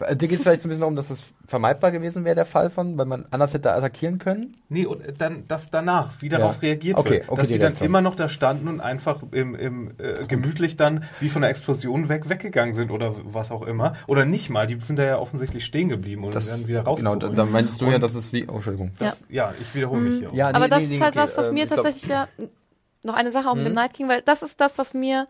[0.00, 2.46] Äh, Dir geht es vielleicht so ein bisschen darum, dass das vermeidbar gewesen wäre, der
[2.46, 4.56] Fall von, weil man anders hätte attackieren können?
[4.68, 6.38] Nee, und dann, dass danach, wie Ja.
[6.38, 7.28] darauf reagiert Okay, wird.
[7.28, 7.86] okay, dass die die dann Reaktion.
[7.86, 12.08] immer noch da standen und einfach im, im, äh, gemütlich dann wie von der Explosion
[12.08, 13.94] weg weggegangen sind oder was auch immer.
[14.06, 16.98] Oder nicht mal, die sind da ja offensichtlich stehen geblieben und werden wieder raus.
[16.98, 18.46] Genau, da, da meintest du ja, dass es wie.
[18.48, 18.90] Oh, Entschuldigung.
[18.98, 19.54] das, ja.
[19.60, 20.30] ich wiederhole mich hier.
[20.30, 20.34] auch.
[20.34, 21.84] Ja, Aber nee, das nee, ist nee, halt okay, was, was ähm, mir ich glaub-
[21.84, 22.28] tatsächlich ja
[23.04, 23.76] noch eine Sache auch mit dem Mhm.
[23.76, 25.28] Night King, weil das ist das, was mir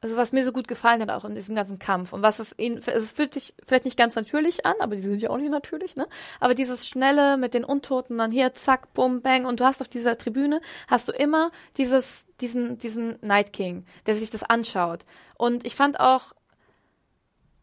[0.00, 2.56] also was mir so gut gefallen hat auch in diesem ganzen Kampf und was es
[2.58, 5.50] ihn es fühlt sich vielleicht nicht ganz natürlich an, aber die sind ja auch nicht
[5.50, 6.06] natürlich, ne?
[6.40, 9.88] Aber dieses schnelle mit den Untoten dann hier zack bum bang und du hast auf
[9.88, 15.04] dieser Tribüne hast du immer dieses diesen diesen Night King, der sich das anschaut
[15.36, 16.32] und ich fand auch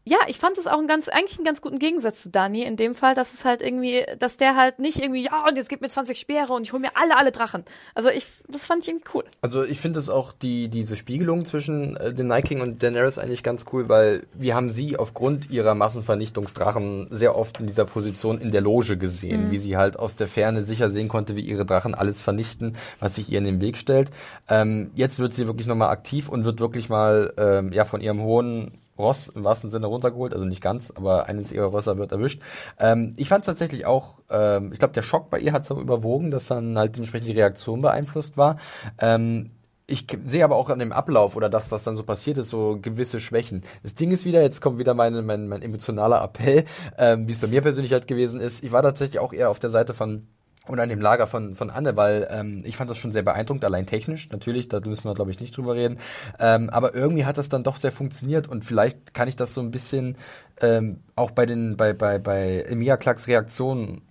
[0.08, 2.76] ja, ich fand es auch ein ganz, eigentlich einen ganz guten Gegensatz zu Dani in
[2.76, 5.80] dem Fall, dass es halt irgendwie, dass der halt nicht irgendwie, ja, und jetzt gib
[5.80, 7.64] mir 20 Speere und ich hole mir alle, alle Drachen.
[7.92, 9.24] Also ich, das fand ich irgendwie cool.
[9.40, 13.18] Also ich finde es auch die, diese Spiegelung zwischen äh, dem Night King und Daenerys
[13.18, 18.40] eigentlich ganz cool, weil wir haben sie aufgrund ihrer Massenvernichtungsdrachen sehr oft in dieser Position
[18.40, 21.66] in der Loge gesehen, wie sie halt aus der Ferne sicher sehen konnte, wie ihre
[21.66, 24.12] Drachen alles vernichten, was sich ihr in den Weg stellt.
[24.48, 28.22] Ähm, jetzt wird sie wirklich nochmal aktiv und wird wirklich mal ähm, ja von ihrem
[28.22, 32.42] hohen Ross im wahrsten Sinne runtergeholt, also nicht ganz, aber eines ihrer Rösser wird erwischt.
[32.78, 35.80] Ähm, ich fand es tatsächlich auch, ähm, ich glaube, der Schock bei ihr hat so
[35.80, 38.58] überwogen, dass dann halt dementsprechend die Reaktion beeinflusst war.
[38.98, 39.50] Ähm,
[39.88, 42.78] ich sehe aber auch an dem Ablauf oder das, was dann so passiert ist, so
[42.80, 43.62] gewisse Schwächen.
[43.84, 46.64] Das Ding ist wieder, jetzt kommt wieder meine, mein, mein emotionaler Appell,
[46.98, 48.64] ähm, wie es bei mir persönlich halt gewesen ist.
[48.64, 50.26] Ich war tatsächlich auch eher auf der Seite von
[50.68, 53.64] oder an dem Lager von, von Anne, weil ähm, ich fand das schon sehr beeindruckend,
[53.64, 55.98] allein technisch, natürlich, da müssen wir, glaube ich, nicht drüber reden.
[56.38, 59.60] Ähm, aber irgendwie hat das dann doch sehr funktioniert und vielleicht kann ich das so
[59.60, 60.16] ein bisschen
[60.60, 64.02] ähm, auch bei den, bei, bei, bei Emilia Clarks Reaktionen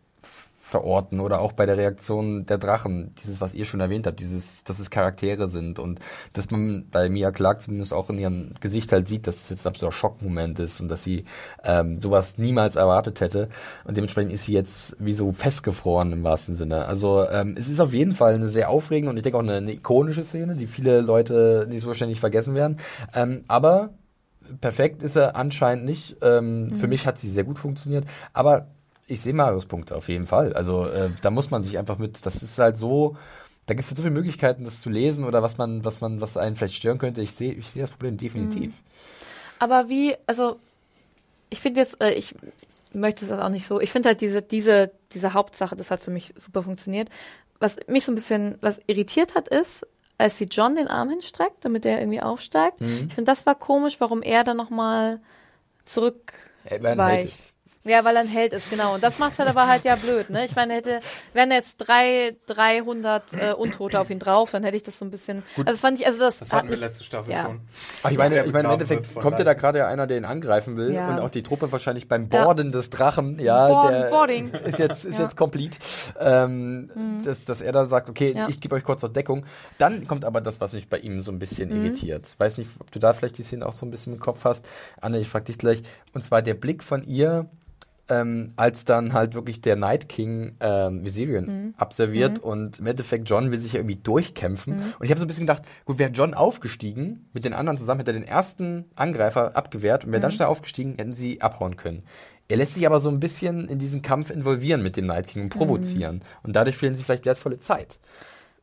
[0.65, 4.63] verorten oder auch bei der Reaktion der Drachen, dieses, was ihr schon erwähnt habt, dieses,
[4.63, 5.99] dass es Charaktere sind und
[6.33, 9.67] dass man bei Mia Clark zumindest auch in ihrem Gesicht halt sieht, dass es jetzt
[9.67, 11.25] ein absoluter Schockmoment ist und dass sie
[11.63, 13.49] ähm, sowas niemals erwartet hätte
[13.83, 16.85] und dementsprechend ist sie jetzt wie so festgefroren im wahrsten Sinne.
[16.85, 19.57] Also ähm, es ist auf jeden Fall eine sehr aufregende und ich denke auch eine,
[19.57, 22.77] eine ikonische Szene, die viele Leute nicht so wahrscheinlich vergessen werden,
[23.13, 23.91] ähm, aber
[24.61, 26.17] perfekt ist er anscheinend nicht.
[26.21, 28.67] Ähm, Für mich hat sie sehr gut funktioniert, aber
[29.07, 30.53] ich sehe Marius Punkte auf jeden Fall.
[30.53, 33.17] Also äh, da muss man sich einfach mit, das ist halt so,
[33.65, 36.21] da gibt es halt so viele Möglichkeiten, das zu lesen oder was man, was man,
[36.21, 37.21] was einen vielleicht stören könnte.
[37.21, 38.73] Ich sehe, ich sehe das Problem definitiv.
[39.59, 40.59] Aber wie, also
[41.49, 42.35] ich finde jetzt, äh, ich
[42.93, 43.79] möchte das auch nicht so.
[43.79, 47.09] Ich finde halt diese, diese, diese Hauptsache, das hat für mich super funktioniert.
[47.59, 49.87] Was mich so ein bisschen, was irritiert hat, ist,
[50.17, 52.77] als sie John den Arm hinstreckt, damit er irgendwie aufsteigt.
[52.79, 55.19] Ich finde, das war komisch, warum er dann nochmal
[55.83, 56.33] zurück
[56.69, 57.54] ein weicht.
[57.85, 58.95] Ja, weil er ein Held ist, genau.
[58.95, 60.43] Und das macht's halt aber halt ja blöd, ne?
[60.45, 61.01] Ich meine, hätte,
[61.33, 65.11] wären jetzt drei, 300 äh, Untote auf ihn drauf, dann hätte ich das so ein
[65.11, 67.43] bisschen, also das fand ich, also das, Das hat hatten wir mich, letzte Staffel ja.
[67.43, 67.61] schon.
[68.01, 70.25] Ach, ich meine, ich meine, im Endeffekt kommt ja da gerade ja einer, der ihn
[70.25, 71.09] angreifen will Ja.
[71.09, 72.43] und auch die Truppe wahrscheinlich beim Ja.
[72.43, 74.49] Borden des Drachen, ja, Borden, der Boarding.
[74.65, 75.25] ist jetzt, ist Ja.
[75.25, 75.77] jetzt complete,
[76.19, 76.89] ähm,
[77.23, 78.47] dass, dass er da sagt, okay, Ja.
[78.49, 79.45] ich gebe euch kurz noch Deckung.
[79.77, 82.27] Dann kommt aber das, was mich bei ihm so ein bisschen irritiert.
[82.39, 84.65] Weiß nicht, ob du da vielleicht die Szene auch so ein bisschen im Kopf hast.
[85.01, 85.81] Anne, ich frag dich gleich.
[86.13, 87.45] Und zwar der Blick von ihr,
[88.09, 93.51] ähm, als dann halt wirklich der Night King ähm, Viserion abserviert und im Endeffekt John
[93.51, 94.73] will sich ja irgendwie durchkämpfen.
[94.73, 97.99] Und ich habe so ein bisschen gedacht, gut, wäre John aufgestiegen, mit den anderen zusammen
[97.99, 102.03] hätte er den ersten Angreifer abgewehrt und wäre dann schnell aufgestiegen, hätten sie abhauen können.
[102.47, 105.43] Er lässt sich aber so ein bisschen in diesen Kampf involvieren mit dem Night King
[105.43, 106.21] und provozieren.
[106.43, 107.99] Und dadurch fehlen sie vielleicht wertvolle Zeit.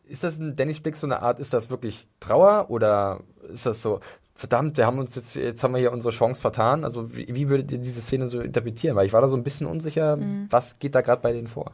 [0.05, 3.83] Ist das ein Dennis Blick so eine Art, ist das wirklich Trauer oder ist das
[3.83, 4.01] so,
[4.43, 6.85] verdammt, wir haben uns jetzt, jetzt haben wir hier unsere Chance vertan?
[6.85, 8.97] Also wie, wie würdet ihr diese Szene so interpretieren?
[8.97, 10.19] Weil ich war da so ein bisschen unsicher,
[10.51, 11.71] was geht da gerade bei denen vor?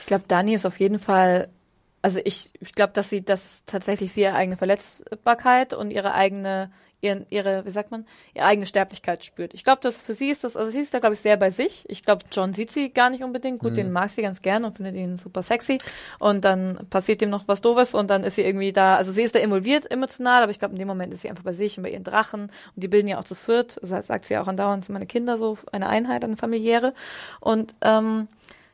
[0.00, 1.48] Ich glaube, Dani ist auf jeden Fall,
[2.02, 6.72] also ich, ich glaube, dass sie das tatsächlich sie ihre eigene Verletzbarkeit und ihre eigene
[7.00, 9.54] ihren, ihre, wie sagt man, ihre eigene Sterblichkeit spürt.
[9.54, 11.50] Ich glaube, dass für sie ist das, also sie ist da, glaube ich, sehr bei
[11.50, 11.84] sich.
[11.88, 13.60] Ich glaube, John sieht sie gar nicht unbedingt.
[13.60, 13.76] Gut, mhm.
[13.76, 15.78] den mag sie ganz gern und findet ihn super sexy.
[16.18, 19.22] Und dann passiert ihm noch was Doofes und dann ist sie irgendwie da, also sie
[19.22, 21.76] ist da involviert emotional, aber ich glaube, in dem Moment ist sie einfach bei sich
[21.76, 22.42] und bei ihren Drachen.
[22.42, 23.78] Und die bilden ja auch zu viert.
[23.80, 26.94] Das sagt sie ja auch andauernd, sind meine Kinder so eine Einheit, eine familiäre.
[27.40, 28.28] Und ähm,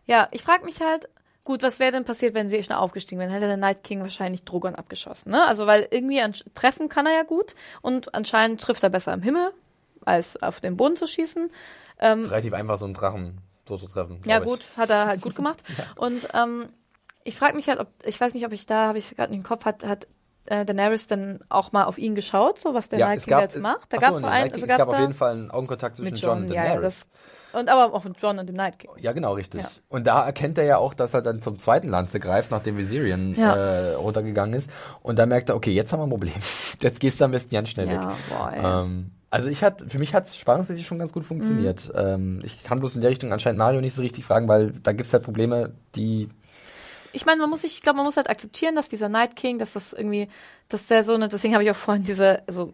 [0.06, 1.08] ja, ich frage mich halt,
[1.44, 3.30] Gut, was wäre denn passiert, wenn sie schnell aufgestiegen wären?
[3.30, 5.46] Hätte der Night King wahrscheinlich Drogon abgeschossen, ne?
[5.46, 6.22] Also, weil irgendwie
[6.54, 9.52] treffen kann er ja gut und anscheinend trifft er besser im Himmel,
[10.06, 11.50] als auf den Boden zu schießen.
[11.98, 13.38] Ähm, relativ einfach, so einen Drachen
[13.68, 14.20] so zu treffen.
[14.24, 14.76] Ja, gut, ich.
[14.76, 15.62] hat er halt gut gemacht.
[15.78, 15.84] ja.
[15.96, 16.70] Und ähm,
[17.24, 19.40] ich frage mich halt, ob, ich weiß nicht, ob ich da, habe ich gerade nicht
[19.40, 20.06] im Kopf, hat, hat
[20.46, 23.42] äh, Daenerys dann auch mal auf ihn geschaut, so was der ja, Night King gab,
[23.42, 23.92] jetzt macht?
[23.92, 26.30] Da gab es so einen, also es gab auf jeden Fall einen Augenkontakt zwischen John,
[26.30, 26.74] John und Daenerys.
[26.74, 27.06] Ja, das,
[27.54, 28.90] und aber auch mit John und dem Night King.
[28.98, 29.62] Ja, genau, richtig.
[29.62, 29.68] Ja.
[29.88, 33.34] Und da erkennt er ja auch, dass er dann zum zweiten Lanze greift, nachdem Viserion
[33.34, 33.54] ja.
[33.54, 34.70] äh, runtergegangen ist.
[35.02, 36.34] Und da merkt er, okay, jetzt haben wir ein Problem.
[36.80, 38.16] Jetzt gehst du am besten ganz schnell ja, weg.
[38.28, 41.88] Boah, ähm, also ich hat, für mich hat es spannungsmäßig schon ganz gut funktioniert.
[41.88, 42.00] Mhm.
[42.00, 44.92] Ähm, ich kann bloß in der Richtung anscheinend Mario nicht so richtig fragen, weil da
[44.92, 46.28] gibt es halt Probleme, die
[47.14, 49.58] ich meine, man muss sich, ich glaube, man muss halt akzeptieren, dass dieser Night King,
[49.58, 50.28] dass das irgendwie,
[50.68, 52.72] dass der so eine, deswegen habe ich auch vorhin diese, also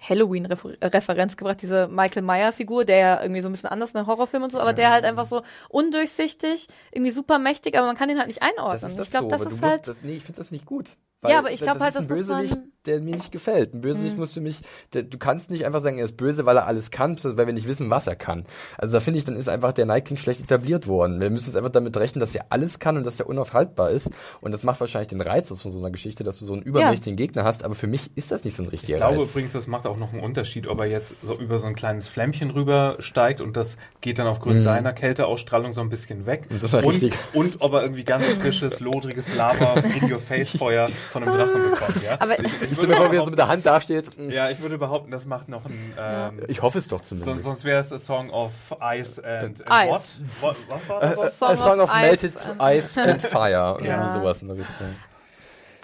[0.00, 4.52] Halloween-Referenz gebracht, diese Michael Meyer-Figur, der ja irgendwie so ein bisschen anders in Horrorfilm und
[4.52, 4.76] so, aber ja.
[4.76, 8.98] der halt einfach so undurchsichtig, irgendwie super mächtig, aber man kann ihn halt nicht einordnen.
[9.00, 9.86] ich glaube, das ist halt.
[9.86, 10.96] Das, nee, ich finde das nicht gut.
[11.20, 13.74] Weil ja, aber ich glaube halt, das muss Bösewicht, man der mir nicht gefällt.
[13.74, 14.20] Ein Bösewicht mhm.
[14.20, 14.60] musst du mich,
[14.94, 17.52] der, du kannst nicht einfach sagen, er ist böse, weil er alles kann, weil wir
[17.52, 18.46] nicht wissen, was er kann.
[18.78, 21.20] Also da finde ich, dann ist einfach der Night King schlecht etabliert worden.
[21.20, 24.10] Wir müssen jetzt einfach damit rechnen, dass er alles kann und dass er unaufhaltbar ist.
[24.40, 26.62] Und das macht wahrscheinlich den Reiz aus von so einer Geschichte, dass du so einen
[26.62, 27.26] übermächtigen ja.
[27.26, 27.64] Gegner hast.
[27.64, 29.00] Aber für mich ist das nicht so ein richtiger Reiz.
[29.00, 29.30] Ich glaube Reiz.
[29.30, 32.08] übrigens, das macht auch noch einen Unterschied, ob er jetzt so über so ein kleines
[32.08, 34.60] Flämmchen rüber steigt und das geht dann aufgrund mhm.
[34.62, 36.48] seiner Kälteausstrahlung so ein bisschen weg.
[36.48, 40.88] Und, so und, und, ob er irgendwie ganz frisches, lodriges Lava in your face Feuer
[41.10, 42.02] von einem Drachen bekommt.
[42.02, 42.16] Ja?
[42.20, 44.08] Aber ich, ich, ich würde mal, wie er so mit der Hand dasteht.
[44.18, 45.94] Ja, ich würde behaupten, das macht noch ein.
[45.98, 47.34] Ähm, ich hoffe es doch zumindest.
[47.34, 50.20] Sonst, sonst wäre es a Song of Ice and, and Ice.
[50.40, 50.56] What?
[50.68, 51.18] Was war das?
[51.18, 53.78] A, song, a song of, of Melted Ice and Fire.
[53.82, 54.14] ja.
[54.14, 54.94] sowas in der Richtung.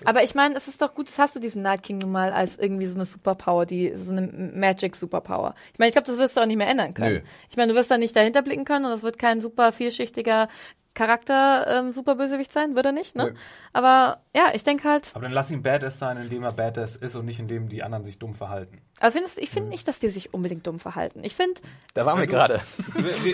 [0.05, 2.33] Aber ich meine, es ist doch gut, das hast du diesen Night King nun mal
[2.33, 5.55] als irgendwie so eine Superpower, die so eine Magic Superpower.
[5.73, 7.15] Ich meine, ich glaube, das wirst du auch nicht mehr ändern können.
[7.15, 7.21] Nö.
[7.49, 10.49] Ich meine, du wirst da nicht dahinter blicken können und das wird kein super vielschichtiger
[10.97, 13.25] Charakter ähm, super Bösewicht sein, würde er nicht, ne?
[13.25, 13.33] Nö.
[13.73, 15.13] Aber ja, ich denke halt.
[15.15, 18.03] Aber dann lass ihn Badass sein, indem er Badass ist und nicht indem die anderen
[18.05, 18.81] sich dumm verhalten.
[18.99, 19.73] Aber findest, ich finde mhm.
[19.73, 21.23] nicht, dass die sich unbedingt dumm verhalten.
[21.23, 21.61] Ich finde.
[21.93, 22.61] Da waren wir gerade.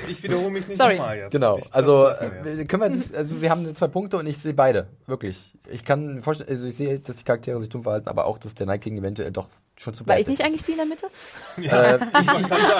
[0.08, 1.30] Ich wiederhole mich nicht nochmal jetzt.
[1.30, 1.58] Genau.
[1.58, 4.88] Ich, also, äh, können wir das, also wir haben zwei Punkte und ich sehe beide.
[5.06, 5.54] Wirklich.
[5.70, 8.38] Ich kann mir vorstellen, also ich sehe, dass die Charaktere sich dumm verhalten, aber auch,
[8.38, 10.86] dass der Night King eventuell doch schon zu War ich nicht eigentlich die in der
[10.86, 11.06] Mitte?
[11.58, 11.98] Ja, äh,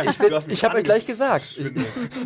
[0.04, 1.60] ich, ich, ich habe euch gleich gesagt.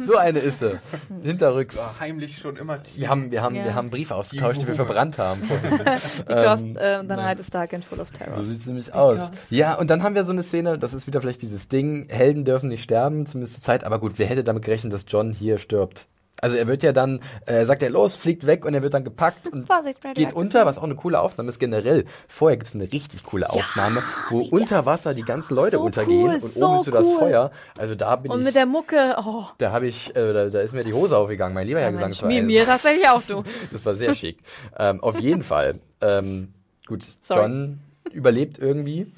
[0.03, 0.79] so eine ist sie.
[1.23, 1.77] Hinterrücks.
[1.77, 2.97] War heimlich schon immer tief.
[2.97, 3.65] Wir haben, wir haben, ja.
[3.65, 5.43] wir haben einen Brief ausgetauscht, die wir verbrannt haben.
[6.27, 8.37] Because ähm, uh, the night is dark and full of terror.
[8.37, 9.31] So sieht es nämlich aus.
[9.51, 12.45] Ja, und dann haben wir so eine Szene, das ist wieder vielleicht dieses Ding, Helden
[12.45, 15.59] dürfen nicht sterben, zumindest zur Zeit, aber gut, wer hätte damit gerechnet, dass John hier
[15.59, 16.07] stirbt?
[16.41, 19.05] Also er wird ja dann, äh, sagt er los, fliegt weg und er wird dann
[19.05, 22.05] gepackt und Vorsicht, geht unter, was auch eine coole Aufnahme ist generell.
[22.29, 24.49] Vorher gibt es eine richtig coole Aufnahme, ja, wo ja.
[24.51, 27.51] unter Wasser die ganzen Leute so untergehen cool, und so oben ist so das Feuer.
[27.79, 28.41] Also da bin und ich.
[28.41, 29.45] Und mit der Mucke, oh.
[29.57, 31.93] Da habe ich, äh, da, da, ist mir die Hose aufgegangen, mein lieber ja, Herr
[31.93, 32.35] Gesangsverein.
[32.35, 33.43] Mir, mir tatsächlich auch du.
[33.73, 34.39] das war sehr schick.
[34.79, 35.81] ähm, auf jeden Fall.
[36.03, 36.53] Ähm,
[36.87, 37.41] gut, Sorry.
[37.41, 37.81] John
[38.13, 39.11] überlebt irgendwie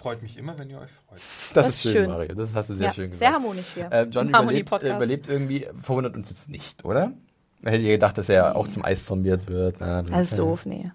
[0.00, 1.20] freut mich immer, wenn ihr euch freut.
[1.52, 2.34] Das, das ist schön, schön, Mario.
[2.34, 3.18] Das hast du sehr ja, schön gesagt.
[3.18, 3.92] Sehr harmonisch hier.
[3.92, 7.12] Äh, John überlebt, überlebt, irgendwie, verwundert uns jetzt nicht, oder?
[7.62, 9.76] Hätte ihr gedacht, dass er auch zum Eis zombiert wird?
[9.80, 10.90] Na, das ist doof, nee.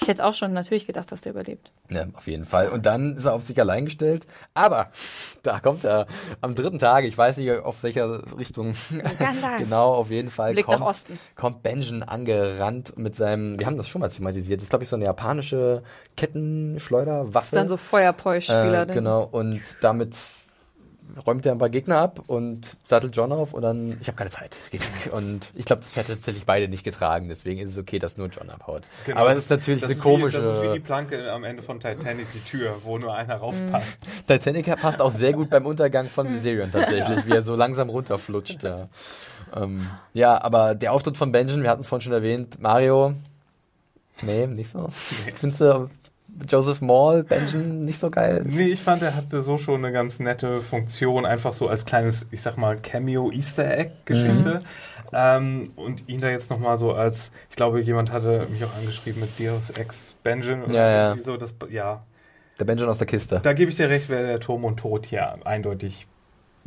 [0.00, 1.70] Ich hätte auch schon natürlich gedacht, dass der überlebt.
[1.90, 2.68] Ja, auf jeden Fall.
[2.68, 4.26] Und dann ist er auf sich allein gestellt.
[4.54, 4.90] Aber
[5.42, 6.06] da kommt er
[6.40, 8.74] am dritten Tag, ich weiß nicht, auf welcher Richtung.
[9.58, 10.52] genau, auf jeden Fall.
[10.52, 11.18] Blick kommt, nach Osten.
[11.36, 14.88] Kommt Benjen angerannt mit seinem, wir haben das schon mal thematisiert, das ist glaube ich
[14.88, 15.82] so eine japanische
[16.16, 17.32] Kettenschleuderwaffe.
[17.32, 18.88] Das ist dann so Feuerpeuch-Spieler.
[18.88, 20.16] Äh, genau, und damit
[21.26, 24.30] räumt er ein paar Gegner ab und sattelt John auf und dann, ich habe keine
[24.30, 24.56] Zeit.
[25.12, 28.16] Und ich glaube, das Pferd hat tatsächlich beide nicht getragen, deswegen ist es okay, dass
[28.16, 28.82] nur John abhaut.
[29.04, 30.38] Genau, Aber es ist natürlich eine komische.
[30.38, 33.36] Wie, das ist wie die Planke am Ende von Titanic, die Tür, wo nur einer
[33.36, 34.06] raufpasst.
[34.06, 34.26] Mhm.
[34.26, 38.62] Titanic passt auch sehr gut beim Untergang von Viserion tatsächlich, wie er so langsam runterflutscht.
[38.62, 38.88] Ja,
[39.54, 43.14] ähm, ja aber der Auftritt von Benjamin, wir hatten es vorhin schon erwähnt, Mario,
[44.22, 44.88] nee, nicht so.
[45.26, 45.32] Nee.
[45.34, 45.90] Findest du
[46.48, 48.42] Joseph Mall, Benjamin nicht so geil?
[48.44, 52.26] Nee, ich fand, er hatte so schon eine ganz nette Funktion, einfach so als kleines,
[52.30, 54.60] ich sag mal, Cameo-Easter-Egg-Geschichte.
[54.60, 54.64] Mhm.
[55.14, 59.20] Ähm, und ihn da jetzt nochmal so als, ich glaube, jemand hatte mich auch angeschrieben
[59.20, 61.22] mit Deus Ex Benjamin oder ja, ja.
[61.22, 62.02] so, das, ja.
[62.58, 63.40] Der Benjamin aus der Kiste.
[63.42, 66.06] Da gebe ich dir recht, wäre der Turm und Tod ja eindeutig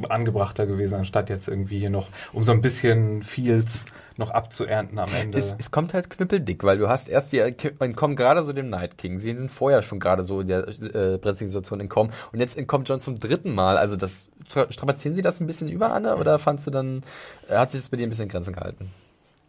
[0.10, 3.86] angebrachter gewesen, anstatt jetzt irgendwie hier noch, um so ein bisschen Feels
[4.18, 5.38] noch abzuernten am Ende.
[5.38, 8.98] Es, es kommt halt knüppeldick, weil du hast erst die entkommen gerade so dem Night
[8.98, 9.20] King.
[9.20, 12.88] Sie sind vorher schon gerade so in der äh, brenzligen Situation entkommen und jetzt entkommt
[12.90, 13.78] John zum dritten Mal.
[13.78, 17.04] Also das strapazieren Sie das ein bisschen über, Anne, oder fandst du dann,
[17.50, 18.92] äh, hat sich das bei dir ein bisschen in Grenzen gehalten?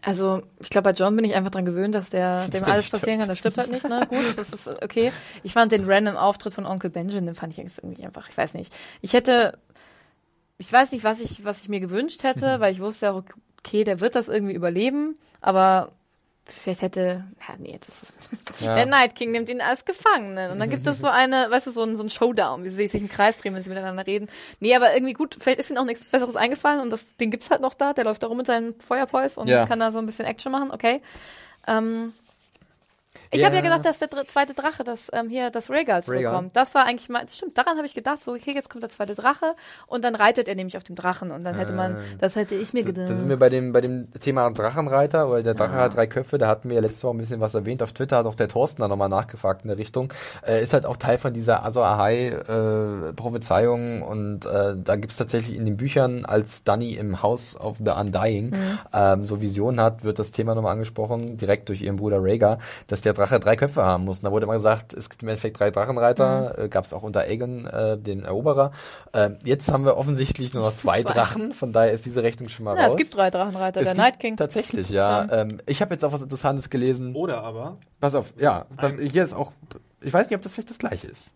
[0.02, 3.18] Also, ich glaube, bei John bin ich einfach dran gewöhnt, dass der, dem alles passieren
[3.18, 3.28] kann.
[3.28, 4.06] Das stimmt halt nicht, ne?
[4.08, 5.10] Gut, das ist okay.
[5.42, 8.54] Ich fand den random Auftritt von Onkel Benjamin, den fand ich irgendwie einfach, ich weiß
[8.54, 8.72] nicht.
[9.00, 9.58] Ich hätte,
[10.58, 13.22] ich weiß nicht, was ich, was ich mir gewünscht hätte, weil ich wusste ja,
[13.66, 15.92] okay, der wird das irgendwie überleben, aber
[16.48, 18.14] vielleicht hätte, ja, nee, das ist,
[18.60, 18.74] Ja.
[18.76, 20.52] der Night King nimmt ihn als Gefangenen.
[20.52, 22.86] Und dann gibt es so eine, weißt du, so ein, so ein Showdown, wie sie
[22.86, 24.28] sich im Kreis drehen, wenn sie miteinander reden.
[24.60, 27.50] Nee, aber irgendwie gut, vielleicht ist ihnen auch nichts Besseres eingefallen und das, den gibt's
[27.50, 29.66] halt noch da, der läuft da rum mit seinem Feuerpois und Ja.
[29.66, 31.02] kann da so ein bisschen Action machen, okay.
[31.66, 32.12] Ähm,
[33.36, 33.46] ich Ja.
[33.46, 36.56] habe ja gedacht, dass der zweite Drache, dass ähm, hier das Rhaegal zurückkommt.
[36.56, 39.14] Das war eigentlich mal, stimmt, daran habe ich gedacht, so, okay, jetzt kommt der zweite
[39.14, 39.54] Drache
[39.86, 42.72] und dann reitet er nämlich auf dem Drachen und dann hätte man, das hätte ich
[42.72, 43.10] mir Da, gedacht.
[43.10, 46.38] da sind wir bei dem, bei dem Thema Drachenreiter, weil der Drache hat drei Köpfe,
[46.38, 47.82] da hatten wir ja letzte Woche ein bisschen was erwähnt.
[47.82, 50.12] Auf Twitter hat auch der Thorsten da nochmal nachgefragt in der Richtung.
[50.46, 55.16] Äh, ist halt auch Teil von dieser Azor Ahai äh, Prophezeiung und äh, da gibt's
[55.16, 58.52] tatsächlich in den Büchern, als Dani im House of the Undying
[58.92, 63.00] ähm, so Visionen hat, wird das Thema nochmal angesprochen, direkt durch ihren Bruder Rhaegar, dass
[63.00, 64.18] der Drache drei Köpfe haben muss.
[64.18, 67.20] Und da wurde immer gesagt, es gibt im Endeffekt drei Drachenreiter, äh, gab's auch unter
[67.20, 68.72] Aegon, äh, den Eroberer.
[69.12, 71.12] Ähm, jetzt haben wir offensichtlich nur noch zwei, Zwei.
[71.12, 72.92] Drachen, von daher ist diese Rechnung schon mal ja, raus.
[72.92, 74.36] es gibt drei Drachenreiter, Es der Night King.
[74.36, 75.30] Tatsächlich, ja.
[75.30, 77.14] Ähm, ich habe jetzt auch was Interessantes gelesen.
[77.14, 78.66] Oder aber, Pass auf, ja.
[78.76, 79.52] Pass, hier ist auch.
[80.00, 81.30] Ich weiß nicht, ob das vielleicht das gleiche ist.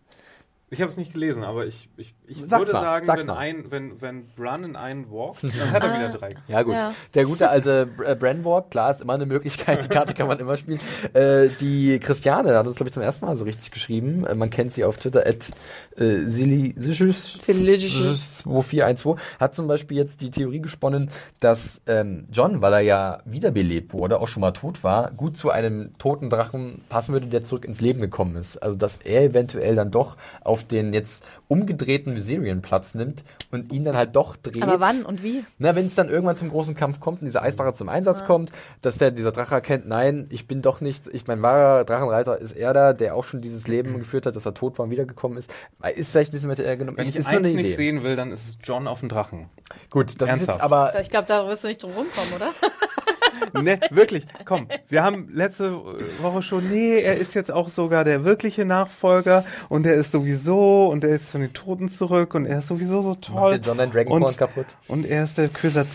[0.73, 3.27] Ich habe es nicht gelesen, aber ich, ich, ich Sag's würde mal, sagen, sag's wenn,
[3.27, 3.37] mal.
[3.37, 6.35] ein, wenn, wenn Bran in einen walkt, dann hat er wieder drei.
[6.47, 6.73] Ja, gut.
[6.75, 6.93] Ja.
[7.13, 9.83] Der gute alte äh, Branwalk, klar, ist immer eine Möglichkeit.
[9.83, 10.79] Die Karte kann man immer spielen.
[11.13, 14.25] Äh, die Christiane hat uns, glaube ich, zum ersten Mal so richtig geschrieben.
[14.25, 15.51] Äh, man kennt sie auf Twitter, at
[15.97, 17.39] äh, Silicious.
[17.41, 21.09] 2412, hat zum Beispiel jetzt die Theorie gesponnen,
[21.41, 25.49] dass ähm, John, weil er ja wiederbelebt wurde, auch schon mal tot war, gut zu
[25.49, 28.55] einem toten Drachen passen würde, der zurück ins Leben gekommen ist.
[28.55, 30.15] Also, dass er eventuell dann doch
[30.45, 34.63] auf den jetzt umgedrehten Viserion Platz nimmt und ihn dann halt doch dreht.
[34.63, 35.43] Aber wann und wie?
[35.59, 38.51] Na, wenn es dann irgendwann zum großen Kampf kommt und dieser Eisdrache zum Einsatz kommt,
[38.81, 42.53] dass der dieser Drache erkennt, nein, ich bin doch nicht, ich mein wahrer Drachenreiter ist
[42.55, 45.37] er da, der auch schon dieses Leben geführt hat, dass er tot war und wiedergekommen
[45.37, 45.53] ist.
[45.95, 46.97] Ist vielleicht ein bisschen mit der genommen.
[46.97, 49.49] Wenn ich ist eins nicht sehen will, dann ist es John auf dem Drachen.
[49.89, 50.57] Gut, das ist Ernsthaft?
[50.57, 52.51] jetzt aber Ich glaube, da wirst du nicht drum rumkommen, oder?
[53.61, 54.67] ne, wirklich, komm.
[54.89, 55.73] Wir haben letzte
[56.21, 60.87] Woche schon, nee, er ist jetzt auch sogar der wirkliche Nachfolger und er ist sowieso
[60.87, 63.51] und er ist von den Toten zurück und er ist sowieso so macht toll.
[63.59, 64.65] der John dein Dragonborn und, kaputt.
[64.87, 65.85] und er ist der Quasar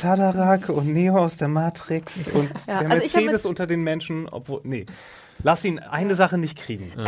[0.69, 4.29] und Neo aus der Matrix und Ja, der also ich hab Mercedes unter den Menschen,
[4.31, 4.87] obwohl, nee.
[5.43, 6.93] Lass ihn eine Sache nicht kriegen.
[6.97, 7.05] Ich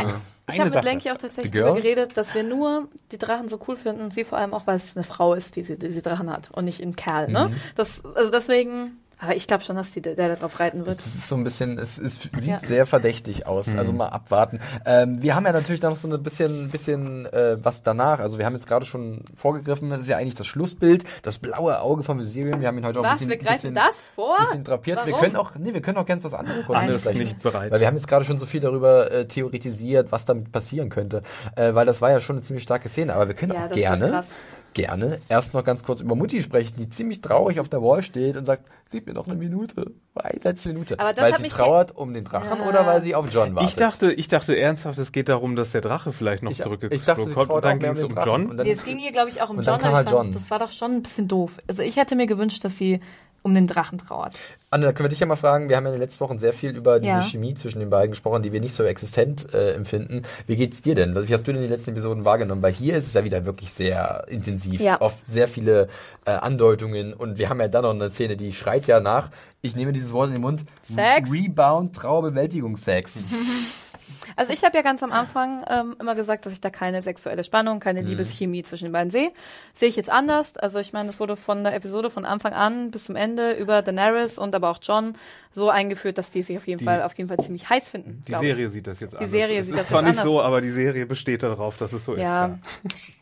[0.59, 0.83] Eine habe mit.
[0.83, 4.37] Lenky auch tatsächlich darüber geredet, dass wir nur die Drachen so cool finden, sie vor
[4.37, 6.79] allem auch, weil es eine Frau ist, die sie, die sie Drachen hat und nicht
[6.81, 7.33] ein Kerl, Mhm.
[7.33, 7.51] ne?
[7.75, 10.99] Das, also deswegen, aber ich glaube schon, dass die, der, der da drauf reiten wird.
[10.99, 12.59] Das ist so ein bisschen, es, es sieht Ja.
[12.61, 13.75] sehr verdächtig aus.
[13.75, 14.59] Also mal abwarten.
[14.85, 18.19] Ähm, wir haben ja natürlich noch so ein bisschen, bisschen äh, was danach.
[18.19, 21.79] Also wir haben jetzt gerade schon vorgegriffen, das ist ja eigentlich das Schlussbild, das blaue
[21.81, 22.61] Auge von Viserion.
[22.61, 23.19] Wir haben ihn heute auch ein Was?
[23.19, 24.37] bisschen, Wir greifen bisschen, das vor?
[24.39, 25.05] bisschen drapiert.
[25.05, 25.23] Wir Warum?
[25.25, 27.19] können auch, nee, wir können auch ganz das andere kurz besprechen.
[27.19, 27.71] nicht bereit.
[27.71, 31.23] Weil wir haben jetzt gerade schon so viel darüber äh, theoretisiert, was damit passieren könnte.
[31.55, 33.13] Äh, weil das war ja schon eine ziemlich starke Szene.
[33.15, 34.39] Aber wir können Ja, auch gerne, krass.
[34.81, 38.37] Gerne erst noch ganz kurz über Mutti sprechen, die ziemlich traurig auf der Wall steht
[38.37, 39.91] und sagt, gib mir noch eine Minute.
[40.15, 40.99] Eine letzte Minute.
[40.99, 42.67] Aber das weil hat sie mich trauert um den Drachen Ja.
[42.67, 43.69] oder weil sie auf John wartet.
[43.69, 46.65] Ich dachte, ich dachte ernsthaft, es geht darum, dass der Drache vielleicht noch ich, ich
[46.65, 48.15] dachte, zurückgeflogen sie kommt und dann ging es um.
[48.25, 48.49] John.
[48.49, 50.31] Und dann, Nee, es ging ihr, glaube ich, auch um John, halt fand, John.
[50.31, 51.57] das war doch schon ein bisschen doof.
[51.67, 52.99] Also ich hätte mir gewünscht, dass sie
[53.43, 54.35] um den Drachen trauert.
[54.71, 55.69] Anne, da können wir dich ja mal fragen.
[55.69, 57.21] Wir haben ja in den letzten Wochen sehr viel über diese Ja.
[57.21, 60.23] Chemie zwischen den beiden gesprochen, die wir nicht so existent äh, empfinden.
[60.47, 61.15] Wie geht's dir denn?
[61.27, 62.61] Wie hast du denn die letzten Episoden wahrgenommen?
[62.61, 64.79] Weil hier ist es ja wieder wirklich sehr intensiv.
[64.81, 65.01] Ja.
[65.01, 65.87] Oft sehr viele
[66.25, 67.13] äh, Andeutungen.
[67.13, 70.13] Und wir haben ja dann noch eine Szene, die schreit ja nach, ich nehme dieses
[70.13, 71.31] Wort in den Mund, Sex?
[71.31, 73.25] Rebound, Trauerbewältigungssex.
[74.35, 77.43] Also ich habe ja ganz am Anfang ähm, immer gesagt, dass ich da keine sexuelle
[77.43, 77.79] Spannung, Mhm.
[77.81, 79.31] keine Liebeschemie zwischen den beiden sehe.
[79.73, 80.57] Sehe ich jetzt anders.
[80.57, 83.81] Also ich meine, das wurde von der Episode von Anfang an bis zum Ende über
[83.81, 85.13] Daenerys und aber auch John
[85.51, 88.23] so eingeführt, dass die sich auf jeden Die- Fall auf jeden Fall ziemlich heiß finden.
[88.27, 88.49] Die glaub ich.
[88.49, 89.31] Serie sieht das jetzt anders.
[89.31, 90.45] Serie es sieht ist das zwar jetzt nicht so, anders.
[90.45, 92.21] aber die Serie besteht darauf, dass es so ist.
[92.21, 92.47] Ja.
[92.47, 92.59] Ja.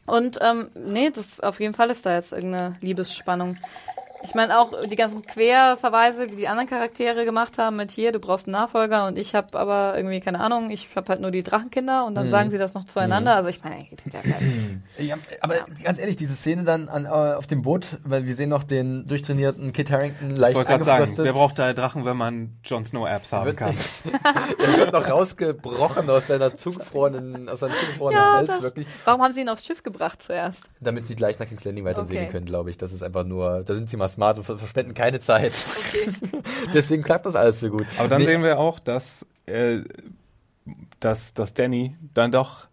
[0.06, 3.58] Und ähm, nee, das auf jeden Fall ist da jetzt irgendeine Liebesspannung.
[4.24, 8.20] Ich meine auch die ganzen Querverweise, die die anderen Charaktere gemacht haben mit hier, du
[8.20, 11.44] brauchst einen Nachfolger und ich habe aber irgendwie keine Ahnung, ich habe halt nur die
[11.44, 12.32] Drachenkinder und dann Mhm.
[12.32, 13.36] sagen sie das noch zueinander.
[13.36, 17.10] Also ich meine, geht ja kein- Ja, aber ganz ehrlich, diese Szene dann an, äh,
[17.10, 20.84] auf dem Boot, weil wir sehen noch den durchtrainierten Kit Harington Ich leicht wollte gerade
[20.84, 23.76] sagen, wer braucht da Drachen, wenn man Jon Snow Apps haben kann?
[24.60, 28.88] er wird noch rausgebrochen aus seiner zugefrorenen, aus seinem zugefrorenen ja, Hals, wirklich.
[29.06, 30.70] warum haben sie ihn aufs Schiff gebracht zuerst?
[30.82, 32.28] Damit sie gleich nach King's Landing weiter Okay.
[32.28, 32.78] können, glaube ich.
[32.78, 35.54] Das ist einfach nur, da sind sie mal smart und ver- verschwenden keine Zeit.
[36.74, 37.86] Deswegen klappt das alles so gut.
[37.98, 39.80] Aber dann Nee, sehen wir auch, dass, äh,
[41.00, 42.68] dass, dass Danny dann doch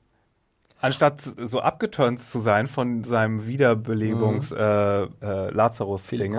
[0.80, 4.56] anstatt so abgeturnt zu sein von seinem Wiederbelebungs äh,
[5.04, 5.08] äh,
[5.50, 6.36] lazarus ding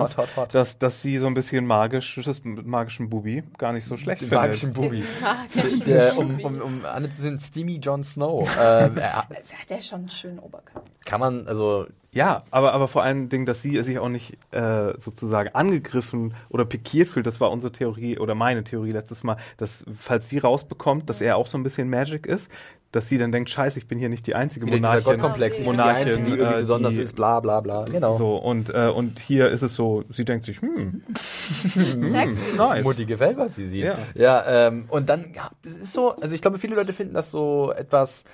[0.52, 4.44] dass, dass sie so ein bisschen magisches, magischen Bubi gar nicht so schlecht den findet.
[4.46, 5.02] magischen Bubi.
[5.86, 8.48] Der, um, um, um Anne zu sehen, Steamy Jon Snow.
[8.60, 9.26] ähm, er-
[9.68, 10.82] der ist schon einen schönen Oberkörper.
[11.04, 11.86] kann man, also,
[12.16, 16.64] Ja, aber, aber vor allen Dingen, dass sie sich auch nicht äh, sozusagen angegriffen oder
[16.64, 21.10] pikiert fühlt, das war unsere Theorie oder meine Theorie letztes Mal, dass falls sie rausbekommt,
[21.10, 22.50] dass er auch so ein bisschen Magic ist,
[22.90, 25.04] dass sie dann denkt, scheiße, ich bin hier nicht die einzige wieder Monarchin.
[25.04, 25.58] Gottkomplex.
[25.58, 27.84] Ich bin die Monarchin, Einzige, die irgendwie äh, besonders die- ist, bla bla bla.
[27.84, 28.16] Genau.
[28.16, 32.56] So, und, äh, und hier ist es so, sie denkt sich, hm, Sexy.
[32.56, 32.84] nice.
[32.86, 33.84] Mutti gefällt, was sie sieht.
[33.84, 33.98] Ja.
[34.14, 37.30] Ja, ähm, und dann, ja, es ist so, also ich glaube, viele Leute finden das
[37.30, 38.30] so etwas, hm?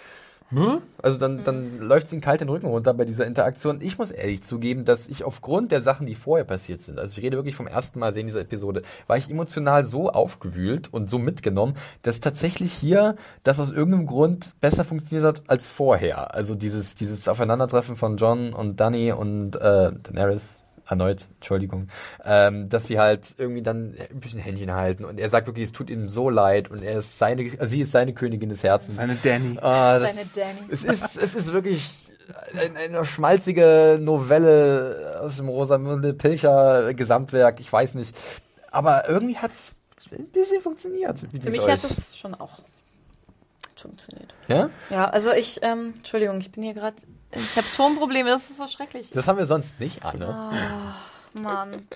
[1.03, 3.81] Also dann, dann läuft es ihnen kalt den Rücken runter bei dieser Interaktion.
[3.81, 7.25] Ich muss ehrlich zugeben, dass ich aufgrund der Sachen, die vorher passiert sind, also ich
[7.25, 11.19] rede wirklich vom ersten Mal sehen dieser Episode, war ich emotional so aufgewühlt und so
[11.19, 16.35] mitgenommen, dass tatsächlich hier das aus irgendeinem Grund besser funktioniert hat als vorher.
[16.35, 21.89] Also dieses, dieses Aufeinandertreffen von John und Danny und äh, Daenerys, erneut, Entschuldigung,
[22.25, 25.73] ähm, dass sie halt irgendwie dann ein bisschen Händchen halten und er sagt wirklich, es
[25.73, 28.99] tut ihm so leid und er ist seine, also sie ist seine Königin des Herzens.
[28.99, 29.55] Eine Danny.
[29.55, 30.69] Das, Seine Danny.
[30.71, 32.09] Es ist, es ist wirklich
[32.55, 38.17] ein, eine schmalzige Novelle aus dem Rosamunde Pilcher Gesamtwerk, ich weiß nicht.
[38.71, 39.75] Aber irgendwie hat es
[40.11, 41.23] ein bisschen funktioniert.
[41.33, 41.71] Wie Für mich euch?
[41.71, 42.61] hat das schon auch
[43.77, 44.33] funktioniert.
[44.49, 44.71] Ja?
[44.91, 46.97] Ja, also ich, ähm, Entschuldigung, ich bin hier gerade,
[47.33, 49.11] ich habe Tonprobleme, das ist so schrecklich.
[49.11, 50.29] Das haben wir sonst nicht, Anne.
[50.29, 50.95] Ah,
[51.33, 51.89] Mann.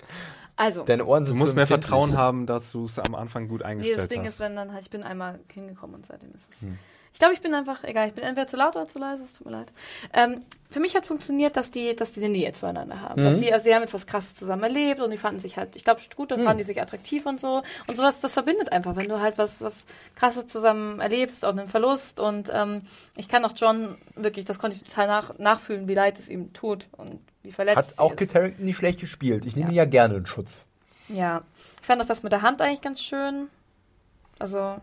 [0.55, 1.67] Also, Deine Ohren Du sind musst so mehr.
[1.67, 4.29] Vertrauen haben, dass du es am Anfang gut nee, eingestellt das Ding hast.
[4.29, 6.61] ist, wenn dann halt, ich bin einmal hingekommen und seitdem ist es.
[6.61, 6.79] Hm.
[7.17, 9.33] Ich glaube, ich bin einfach, egal, ich bin entweder zu laut oder zu leise, es
[9.33, 9.71] tut mir leid.
[10.13, 13.23] Ähm, für mich hat funktioniert, dass die, dass die eine Nähe zueinander haben.
[13.23, 13.39] Dass Mhm.
[13.39, 15.83] sie, also sie haben jetzt was krasses zusammen erlebt und die fanden sich halt, ich
[15.83, 16.45] glaube, gut, dann Mhm.
[16.45, 17.63] fanden die sich attraktiv und so.
[17.87, 21.69] Und sowas, das verbindet einfach, wenn du halt was, was krasses zusammen erlebst, auch einen
[21.69, 22.19] Verlust.
[22.19, 22.83] Und ähm,
[23.15, 26.53] ich kann auch John wirklich, das konnte ich total nach, nachfühlen, wie leid es ihm
[26.53, 28.15] tut und wie verletzt Hat auch.
[28.15, 29.43] Kit Harington nicht schlecht gespielt.
[29.47, 29.73] Ich nehme Ja.
[29.73, 30.67] ihn ja gerne in Schutz.
[31.09, 31.41] Ja,
[31.81, 33.47] ich fand auch das mit der Hand eigentlich ganz schön.
[34.37, 34.75] Also,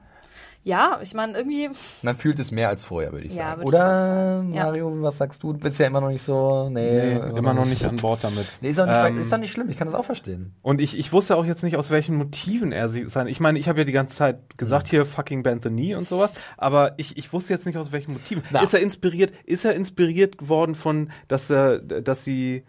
[0.65, 1.69] ja, ich meine, irgendwie,
[2.03, 3.59] Man fühlt es mehr als vorher, würde ich Ja, sagen.
[3.59, 4.55] würde ich Oder, sagen.
[4.55, 4.65] Ja.
[4.65, 5.53] Mario, was sagst du?
[5.53, 6.69] Du bist ja immer noch nicht so.
[6.71, 8.47] Nee, Nee, immer noch nicht an Bord damit.
[8.61, 9.69] Nee, ist auch nicht, Ähm, ist doch nicht schlimm.
[9.69, 10.55] Ich kann das auch verstehen.
[10.63, 13.27] Und ich, ich wusste auch jetzt nicht, aus welchen Motiven er sie sein.
[13.27, 16.09] Ich meine, ich habe ja die ganze Zeit gesagt, hier fucking bend the knee und
[16.09, 18.43] sowas, aber ich, ich wusste jetzt nicht, aus welchen Motiven.
[18.51, 18.63] Na.
[18.63, 22.65] Ist er inspiriert, ist er inspiriert worden von, dass er, dass sie,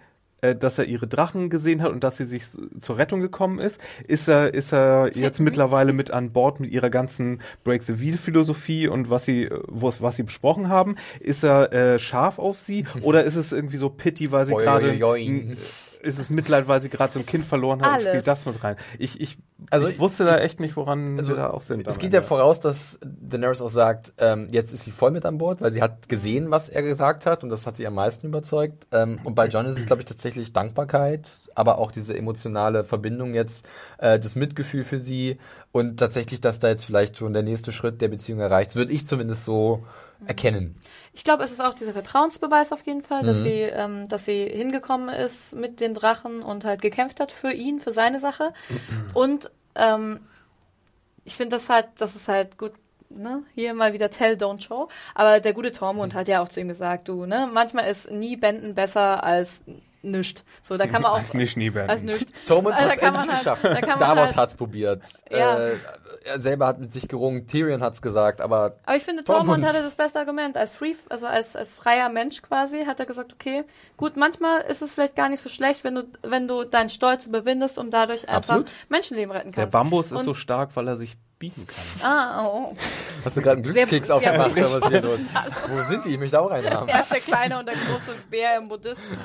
[0.50, 2.44] äh, dass er ihre Drachen gesehen hat und dass sie sich
[2.80, 3.80] zur Rettung gekommen ist?
[4.08, 8.18] Ist er, ist er jetzt mittlerweile mit an Bord mit ihrer ganzen Break the Wheel
[8.18, 10.96] Philosophie und was sie, äh, was, was sie besprochen haben?
[11.20, 14.88] Ist er äh, scharf auf sie oder ist es irgendwie so Pity, weil sie gerade
[15.52, 15.58] n-
[16.06, 18.08] ist es Mitleid, weil sie gerade so ein Kind verloren hat und alles.
[18.08, 18.76] spielt das mit rein.
[19.00, 19.38] Ich, ich,
[19.72, 21.88] Also ich wusste da echt nicht, woran Also, wir da auch sind.
[21.88, 25.38] Es geht ja voraus, dass Daenerys auch sagt, ähm, jetzt ist sie voll mit an
[25.38, 28.28] Bord, weil sie hat gesehen, was er gesagt hat und das hat sie am meisten
[28.28, 28.86] überzeugt.
[28.92, 33.34] Ähm, und bei John ist es, glaube ich, tatsächlich Dankbarkeit, aber auch diese emotionale Verbindung
[33.34, 33.68] jetzt,
[33.98, 35.38] äh, das Mitgefühl für sie
[35.72, 39.08] und tatsächlich, dass da jetzt vielleicht schon der nächste Schritt der Beziehung erreicht, würde ich
[39.08, 39.84] zumindest so
[40.26, 40.76] erkennen.
[41.16, 43.42] Ich glaube, es ist auch dieser Vertrauensbeweis auf jeden Fall, dass Mhm.
[43.44, 47.80] sie, ähm, dass sie hingekommen ist mit den Drachen und halt gekämpft hat für ihn,
[47.80, 48.54] für seine Sache.
[49.14, 50.20] Und ähm,
[51.24, 52.74] ich finde das halt, das ist halt gut.
[53.10, 53.44] Ne?
[53.54, 54.90] Hier mal wieder Tell, don't show.
[55.14, 58.36] Aber der gute Tormund hat ja auch zu ihm gesagt, du, ne, manchmal ist nie
[58.36, 59.64] Benden besser als
[60.06, 60.44] nischt.
[60.64, 61.90] So, da kann man auch Als nicht nie werden.
[61.90, 62.28] als nischt.
[62.48, 63.64] Tormund Also hat es endlich halt- geschafft.
[63.64, 65.04] da Davos halt- hat's probiert.
[65.32, 65.58] Ja.
[65.58, 65.76] Äh,
[66.26, 67.46] er selber hat mit sich gerungen.
[67.48, 69.46] Tyrion hat's gesagt, aber Aber ich finde, Tormund.
[69.48, 70.58] Tormund hatte das beste Argument.
[70.58, 73.64] Als Free, also als, als freier Mensch quasi, hat er gesagt, okay,
[73.98, 77.28] gut, manchmal ist es vielleicht gar nicht so schlecht, wenn du, wenn du deinen Stolz
[77.28, 78.72] überwindest und dadurch einfach Absolut.
[78.90, 79.74] Menschenleben retten Der kannst.
[79.74, 82.10] Bambus ist Und- so stark, weil er sich biegen kann.
[82.10, 82.74] Ah, oh,
[83.24, 84.56] hast du gerade einen Sehr- Glückskeks ja, aufgemacht?
[84.56, 84.66] wirklich.
[84.66, 85.20] oder was ist hier los?
[85.68, 86.10] Wo sind die?
[86.14, 86.88] Ich möchte auch einen haben.
[86.88, 89.18] Er ist der kleine und der große Bär im Buddhisten.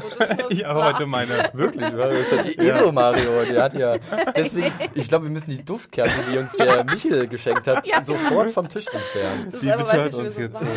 [0.00, 0.50] Buddhismus.
[0.50, 1.50] Ich habe heute meine.
[1.52, 3.96] Wirklich, ja, das ist ja die ESO Mario, der hat ja,
[4.36, 8.04] deswegen, ich glaube, wir müssen die Duftkerze, die uns der Michel geschenkt hat, Ja.
[8.04, 9.48] sofort vom Tisch entfernen.
[9.52, 9.78] Das Die wir
[10.24, 10.68] uns so jetzt machen.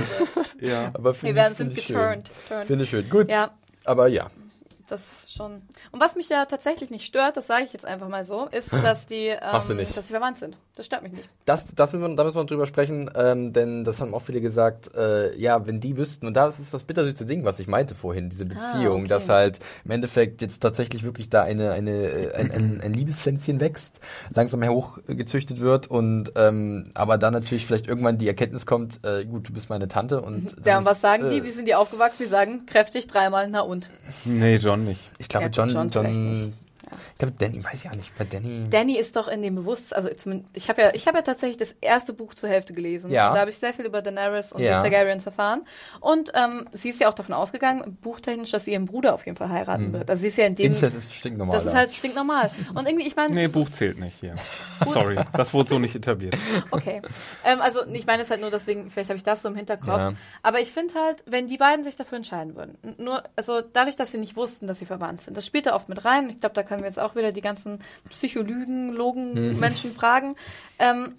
[0.59, 0.91] Ja.
[0.93, 2.29] Aber Wir werden sind geturnt.
[2.47, 2.65] Turnt.
[2.67, 3.09] Finde ich schön.
[3.09, 3.51] Gut, Ja,
[3.85, 4.27] aber ja.
[4.87, 5.61] Das ist schon.
[5.91, 8.73] Und was mich ja tatsächlich nicht stört, das sage ich jetzt einfach mal so, ist,
[8.83, 9.95] dass die, ähm, nicht.
[9.95, 10.57] dass sie verwandt sind.
[10.75, 11.29] Das stört mich nicht.
[11.45, 14.41] Das, das müssen wir, da müssen wir drüber sprechen, ähm, denn das haben auch viele
[14.41, 17.95] gesagt, äh, ja, wenn die wüssten, und das ist das bittersüße Ding, was ich meinte
[17.95, 19.07] vorhin, diese Beziehung, okay.
[19.07, 23.59] dass halt im Endeffekt jetzt tatsächlich wirklich da eine, eine, äh, ein, ein, ein Liebespflänzchen
[23.59, 23.99] wächst,
[24.33, 29.49] langsam hochgezüchtet wird und ähm, aber dann natürlich vielleicht irgendwann die Erkenntnis kommt, äh, gut,
[29.49, 31.37] du bist meine Tante und das Ja, und was sagen die?
[31.37, 32.23] äh, Wie sind die aufgewachsen?
[32.23, 33.89] Die sagen kräftig dreimal, na und.
[34.25, 34.99] Nee, John nicht.
[35.19, 36.53] Ich glaube, Ja, John, John John,
[36.91, 37.01] nicht.
[37.13, 38.67] ich glaube, Danny, weiß ich ja nicht, bei Danny.
[38.69, 41.57] Danny ist doch in dem Bewusstsein, also zumindest, ich habe ja, ich habe ja tatsächlich
[41.57, 43.11] das erste Buch zur Hälfte gelesen.
[43.11, 43.33] Ja.
[43.33, 44.77] Da habe ich sehr viel über Daenerys und Ja.
[44.81, 45.63] die Targaryens erfahren.
[45.99, 49.37] Und ähm, sie ist ja auch davon ausgegangen, buchtechnisch, dass sie ihren Bruder auf jeden
[49.37, 50.09] Fall heiraten wird.
[50.09, 51.57] Also sie ist ja in dem, Incest ist stinknormal.
[51.57, 52.49] das ist halt stinknormal.
[52.73, 54.35] Und irgendwie, ich meine, Nee, Buch zählt nicht hier.
[54.87, 56.35] Sorry, das wurde so nicht etabliert.
[56.71, 57.01] Okay.
[57.45, 59.87] Ähm, also ich meine es halt nur deswegen, vielleicht habe ich das so im Hinterkopf.
[59.97, 60.13] Ja.
[60.43, 64.11] Aber ich finde halt, wenn die beiden sich dafür entscheiden würden, nur, also dadurch, dass
[64.11, 66.29] sie nicht wussten, dass sie verwandt sind, das spielt da oft mit rein.
[66.29, 67.79] Ich glaube, da können wir jetzt auch wieder die ganzen
[68.09, 69.59] Psycholygen, Logen, Mhm.
[69.59, 70.35] Menschen fragen.
[70.79, 71.15] Ähm,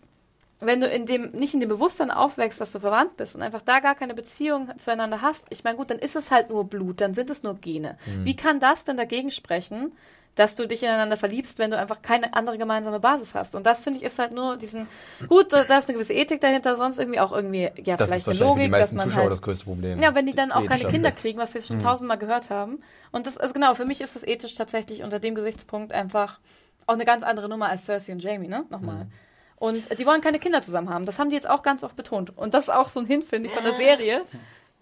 [0.60, 3.62] wenn du in dem, nicht in dem Bewusstsein aufwächst, dass du verwandt bist und einfach
[3.62, 7.01] da gar keine Beziehung zueinander hast, ich meine, gut, dann ist es halt nur Blut,
[7.01, 7.97] dann sind es nur Gene.
[8.06, 8.24] Mhm.
[8.24, 9.93] Wie kann das denn dagegen sprechen,
[10.39, 13.55] dass du dich ineinander verliebst, wenn du einfach keine andere gemeinsame Basis hast?
[13.55, 14.86] Und das finde ich ist halt nur diesen,
[15.28, 18.40] gut, da ist eine gewisse Ethik dahinter, sonst irgendwie auch irgendwie, ja, das vielleicht ist
[18.40, 20.01] eine Logik, dass man Zuschauer halt das größte Problem.
[20.01, 21.20] ja, wenn die dann auch keine Kinder Aspekt.
[21.23, 21.82] kriegen, was wir schon Mhm.
[21.82, 22.81] tausendmal gehört haben.
[23.12, 26.39] Und das, also genau, für mich ist es ethisch tatsächlich unter dem Gesichtspunkt einfach
[26.86, 28.65] auch eine ganz andere Nummer als Cersei und Jamie, ne?
[28.70, 29.05] Nochmal.
[29.05, 29.12] Mhm.
[29.56, 31.05] Und die wollen keine Kinder zusammen haben.
[31.05, 32.36] Das haben die jetzt auch ganz oft betont.
[32.39, 34.23] Und das ist auch so ein Hint, finde ich, von der Serie.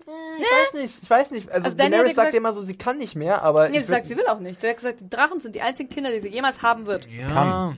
[0.06, 1.50] Ich weiß nicht, ich weiß nicht.
[1.50, 3.68] Also, Also Daenerys sagt ja immer so, sie kann nicht mehr, aber.
[3.68, 4.60] Nee, ich sie sagt, sie will auch nicht.
[4.60, 7.06] Sie hat gesagt, die Drachen sind die einzigen Kinder, die sie jemals haben wird.
[7.10, 7.26] ja.
[7.28, 7.76] Kann.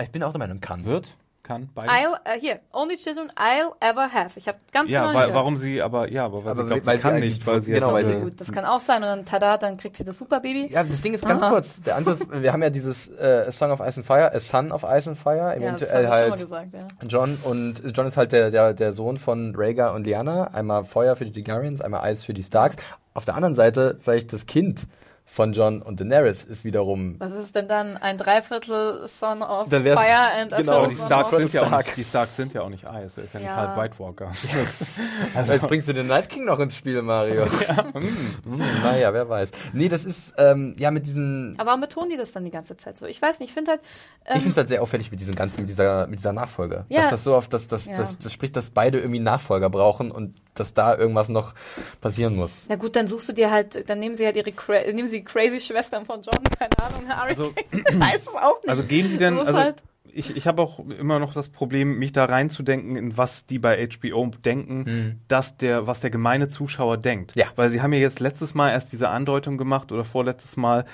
[0.00, 0.84] Ich bin auch der Meinung, kann.
[0.84, 1.16] Wird?
[1.52, 1.68] Kann?
[1.74, 1.92] Beides?
[1.94, 4.38] I'll, äh, hier, only children I'll ever have.
[4.38, 6.86] Ich habe ganz Ja, genau weil, warum sie, aber ja, aber weil Aber sie glaubt,
[6.86, 9.02] weil sie kann nicht, weil sie genau, hat weil sie- Gut, das kann auch sein.
[9.02, 10.68] Und dann tada, dann kriegt sie das Superbaby.
[10.72, 11.50] Ja, das Ding ist ganz Aha.
[11.50, 11.80] kurz.
[11.82, 14.72] Der ist, wir haben ja dieses äh, A Song of Ice and Fire, A Son
[14.72, 17.08] of Ice and Fire, Ja, das eventuell habe ich schon mal halt gesagt, ja.
[17.08, 20.44] John und John ist halt der, der, der Sohn von Rhaegar und Lyanna.
[20.52, 22.76] Einmal Feuer für die Targaryens, einmal Eis für die Starks.
[23.14, 24.86] Auf der anderen Seite vielleicht das Kind
[25.32, 27.96] von John und Daenerys ist wiederum Was ist es denn dann?
[27.96, 31.38] Ein Dreiviertel Son of Dann Fire and a genau, Aber die Son Starks of...
[31.38, 31.86] sind ja auch Stark.
[31.86, 33.56] nicht, die Starks sind ja auch nicht Eis, er ist ja nicht Ja.
[33.56, 34.30] halb White Walker.
[35.34, 37.46] Also jetzt bringst du den Night King noch ins Spiel, Mario.
[37.92, 39.50] Hm, naja, wer weiß.
[39.72, 41.54] Nee, das ist, ähm, ja, mit diesen.
[41.58, 43.06] Aber warum betonen die das dann die ganze Zeit so?
[43.06, 43.80] Ich weiß nicht, ich finde halt...
[44.26, 46.84] Ähm, ich finde es halt sehr auffällig mit diesem ganzen, mit dieser, mit dieser Nachfolge.
[46.88, 47.02] Ja.
[47.02, 47.94] Dass das so oft, dass das, Ja.
[47.96, 51.54] das, das spricht, dass beide irgendwie Nachfolger brauchen und dass da irgendwas noch
[52.00, 52.66] passieren muss.
[52.68, 55.18] na gut, dann suchst du dir halt, dann nehmen sie halt ihre, cra nehmen sie
[55.20, 57.30] die crazy Schwestern von John, keine Ahnung, Harry.
[57.30, 58.68] Also- ich weiß es auch nicht.
[58.68, 59.82] Also gehen die denn, Das also halt-
[60.14, 63.88] ich, ich habe auch immer noch das Problem, mich da reinzudenken, in was die bei
[63.88, 67.34] HBO denken, dass der, was der gemeine Zuschauer denkt.
[67.34, 67.46] Ja.
[67.56, 70.84] Weil sie haben ja jetzt letztes Mal erst diese Andeutung gemacht oder vorletztes Mal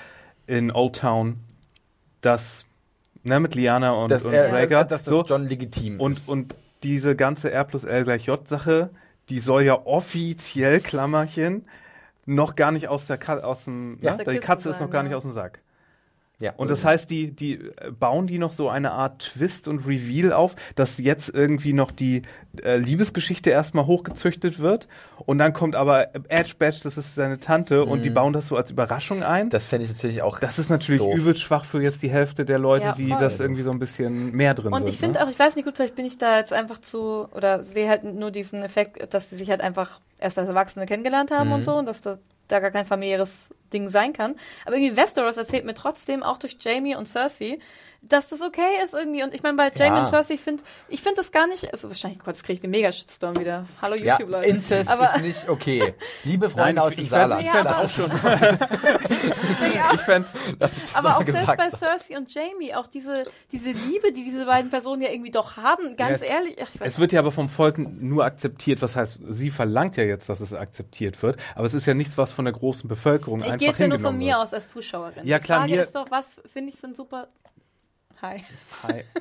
[0.47, 1.41] in Old Town,
[2.21, 2.65] dass,
[3.23, 6.29] ne, mit Liana und, Dass, und er, Rhaegar, dass das so, John legitim und, ist.
[6.29, 8.89] und diese ganze R plus L gleich J Sache,
[9.29, 11.65] die soll ja offiziell, Klammerchen,
[12.25, 14.15] noch gar nicht aus der Ka aus dem, Ja.
[14.15, 15.59] der die Katze ist sein, noch gar nicht aus dem Sack.
[16.39, 16.53] Ja.
[16.55, 20.31] Und das heißt, die, die äh, bauen die noch so eine Art Twist und Reveal
[20.33, 22.21] auf, dass jetzt irgendwie noch die
[22.63, 24.87] äh, Liebesgeschichte erstmal hochgezüchtet wird.
[25.25, 28.55] Und dann kommt aber Edge Badge, das ist seine Tante, und die bauen das so
[28.55, 29.45] als Überraschung ein.
[29.47, 29.49] Mhm.
[29.49, 30.39] das fände ich natürlich auch.
[30.39, 31.17] Das ist natürlich Doof.
[31.17, 34.31] übel schwach für jetzt die Hälfte der Leute, Ja, die das irgendwie so ein bisschen
[34.31, 34.89] mehr drin Und sind.
[34.89, 35.25] ich finde ne?
[35.25, 38.03] auch, ich weiß nicht gut, vielleicht bin ich da jetzt einfach zu, oder sehe halt
[38.05, 41.55] nur diesen Effekt, dass sie sich halt einfach erst als Erwachsene kennengelernt haben Mhm.
[41.55, 42.17] und so und dass da,
[42.49, 44.35] da gar kein familiäres Ding sein kann.
[44.65, 47.59] Aber irgendwie Westeros erzählt mir trotzdem, auch durch Jamie und Cersei,
[48.01, 49.23] dass das okay ist irgendwie.
[49.23, 49.99] Und ich meine, bei Jamie Ja.
[49.99, 52.59] und Cersei, ich finde ich find das gar nicht, also wahrscheinlich, Gott, jetzt kriege ich
[52.61, 53.65] den Mega-Shitstorm wieder.
[53.81, 54.47] Hallo ja, YouTube-Leute.
[54.47, 55.93] Incest Aber- ist nicht okay.
[56.23, 57.41] Liebe Freunde Nein, aus ich- dem ich Saarland.
[57.43, 58.11] ich fänd's lass auch schon.
[58.23, 59.91] ja.
[59.93, 64.11] Ich fänd's, Das ist Aber auch selbst bei Cersei und Jamie, auch diese, diese Liebe,
[64.13, 66.55] die diese beiden Personen ja irgendwie doch haben, ganz Ja, es- ehrlich.
[66.61, 69.97] Ach, ich weiß es wird ja aber vom Volk nur akzeptiert, was heißt, sie verlangt
[69.97, 72.87] ja jetzt, dass es akzeptiert wird, aber es ist ja nichts, was von der großen
[72.87, 74.37] Bevölkerung Ich einfach gehe jetzt ja nur von mir wird.
[74.37, 75.25] aus als Zuschauerin.
[75.25, 77.27] Ja, Die klar, Frage mir- ist doch, was finde ich sind super.
[78.21, 78.43] Hi.
[78.83, 79.03] Hi.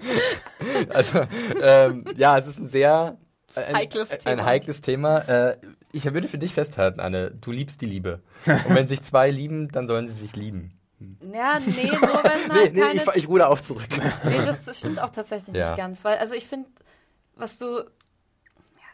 [0.90, 1.20] Also,
[1.62, 3.16] ähm, ja, es ist ein sehr
[3.54, 4.44] ein, Heikles ein Thema.
[4.44, 5.18] heikles Thema.
[5.28, 5.56] Äh,
[5.92, 8.20] ich würde für dich festhalten, Anne, du liebst die Liebe.
[8.46, 10.72] Und wenn sich zwei lieben, dann sollen sie sich lieben.
[11.32, 12.94] Ja, nee, nur wenn Nee, halt nee, keine...
[12.94, 13.86] ich, ich ruder auch zurück.
[14.24, 15.68] nee, das, das stimmt auch tatsächlich Ja.
[15.70, 16.04] nicht ganz.
[16.04, 16.68] Weil, also ich finde,
[17.36, 17.84] was du...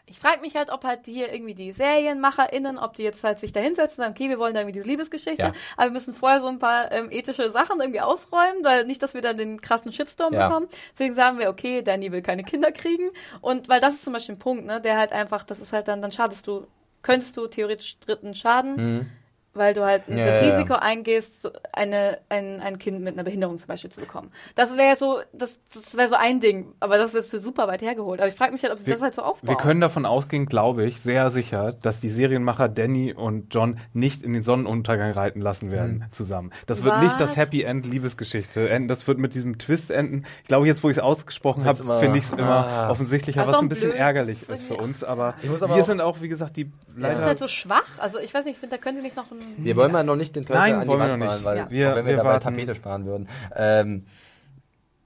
[0.07, 3.51] Ich frage mich halt, ob halt hier irgendwie die SerienmacherInnen, ob die jetzt halt sich
[3.53, 5.53] da hinsetzen und sagen, okay, wir wollen da irgendwie diese Liebesgeschichte, Ja.
[5.77, 9.13] aber wir müssen vorher so ein paar ähm, ethische Sachen irgendwie ausräumen, weil nicht, dass
[9.15, 10.47] wir dann den krassen Shitstorm Ja.
[10.47, 10.67] bekommen.
[10.93, 13.09] Deswegen sagen wir, okay, Danny will keine Kinder kriegen.
[13.41, 15.87] Und weil das ist zum Beispiel ein Punkt, ne, der halt einfach, das ist halt
[15.87, 16.67] dann, dann schadest du,
[17.01, 18.75] könntest du theoretisch Dritten schaden.
[18.75, 19.09] Mhm.
[19.55, 20.51] Weil du halt Ja, das ja, ja.
[20.51, 24.31] Risiko eingehst, so eine, ein, ein Kind mit einer Behinderung zum Beispiel zu bekommen.
[24.55, 27.67] Das wäre so, das, das wäre so ein Ding, aber das ist jetzt so super
[27.67, 28.19] weit hergeholt.
[28.19, 29.49] Aber ich frage mich halt, ob sie Wir- das halt so aufbauen.
[29.49, 34.21] Wir können davon ausgehen, glaube ich, sehr sicher, dass die Serienmacher Danny und John nicht
[34.23, 36.11] in den Sonnenuntergang reiten lassen werden Hm.
[36.11, 36.51] zusammen.
[36.67, 37.37] Das wird nicht das Was?
[37.37, 38.87] Happy End Liebesgeschichte enden.
[38.87, 40.25] Das wird mit diesem Twist enden.
[40.43, 42.89] Ich glaube, jetzt, wo ich es ausgesprochen habe, finde ich es immer Ah.
[42.89, 45.03] offensichtlicher, Also was ein blöd, bisschen ärgerlich das ist für uns.
[45.03, 47.19] Aber aber wir auch- sind auch, wie gesagt, die das leider.
[47.19, 47.99] ist halt so schwach.
[47.99, 49.37] Also ich weiß nicht, ich finde, da können sie nicht noch ein.
[49.57, 51.69] Wir wollen mal noch nicht den Teufel Nein, an die Wand noch malen, weil Ja.
[51.69, 52.43] Wir- wenn wir, wir dabei warten.
[52.43, 53.27] Tapete sparen würden.
[53.55, 54.05] Ähm,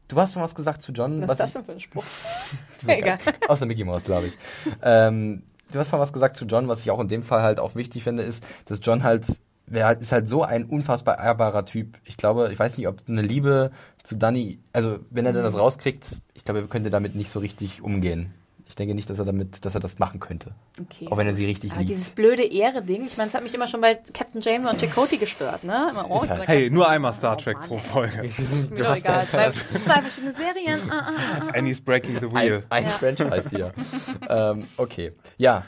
[0.08, 1.22] du hast schon was gesagt zu John.
[1.24, 2.04] Was ist das denn für ein Spruch?
[2.88, 3.18] Egal.
[3.48, 4.38] Aus der Mickey Mouse, glaube ich.
[4.82, 7.60] ähm, du hast schon was gesagt zu John, was ich auch in dem Fall halt
[7.60, 9.26] auch wichtig finde, ist, dass John halt,
[9.68, 11.98] wer halt, ist halt so ein unfassbar ehrbarer Typ.
[12.06, 13.72] Ich glaube, ich weiß nicht, ob eine Liebe
[14.04, 17.40] zu Danny, also wenn er dann das rauskriegt, ich glaube, er könnte damit nicht so
[17.40, 18.34] richtig umgehen.
[18.80, 20.52] Ich denke nicht, dass er damit, dass er das machen könnte.
[20.80, 21.10] Okay.
[21.12, 21.92] Auch wenn er sie richtig Aber liebt.
[21.92, 25.18] dieses blöde Ehre-Ding, ich meine, es hat mich immer schon bei Captain Jamie und Chakotay
[25.18, 25.88] gestört, ne?
[25.90, 27.82] Immer, oh, halt- Hey, nur einmal Star Trek pro ey.
[27.82, 28.30] Folge.
[28.78, 29.28] Du hast egal.
[29.28, 30.80] Zwei, zwei verschiedene Serien.
[30.90, 31.58] Ah, ah, ah.
[31.58, 32.64] Annie's Breaking the ein, Wheel.
[32.70, 32.90] ein Ja.
[32.90, 33.74] Franchise hier.
[34.30, 35.12] ähm, okay.
[35.36, 35.66] Ja.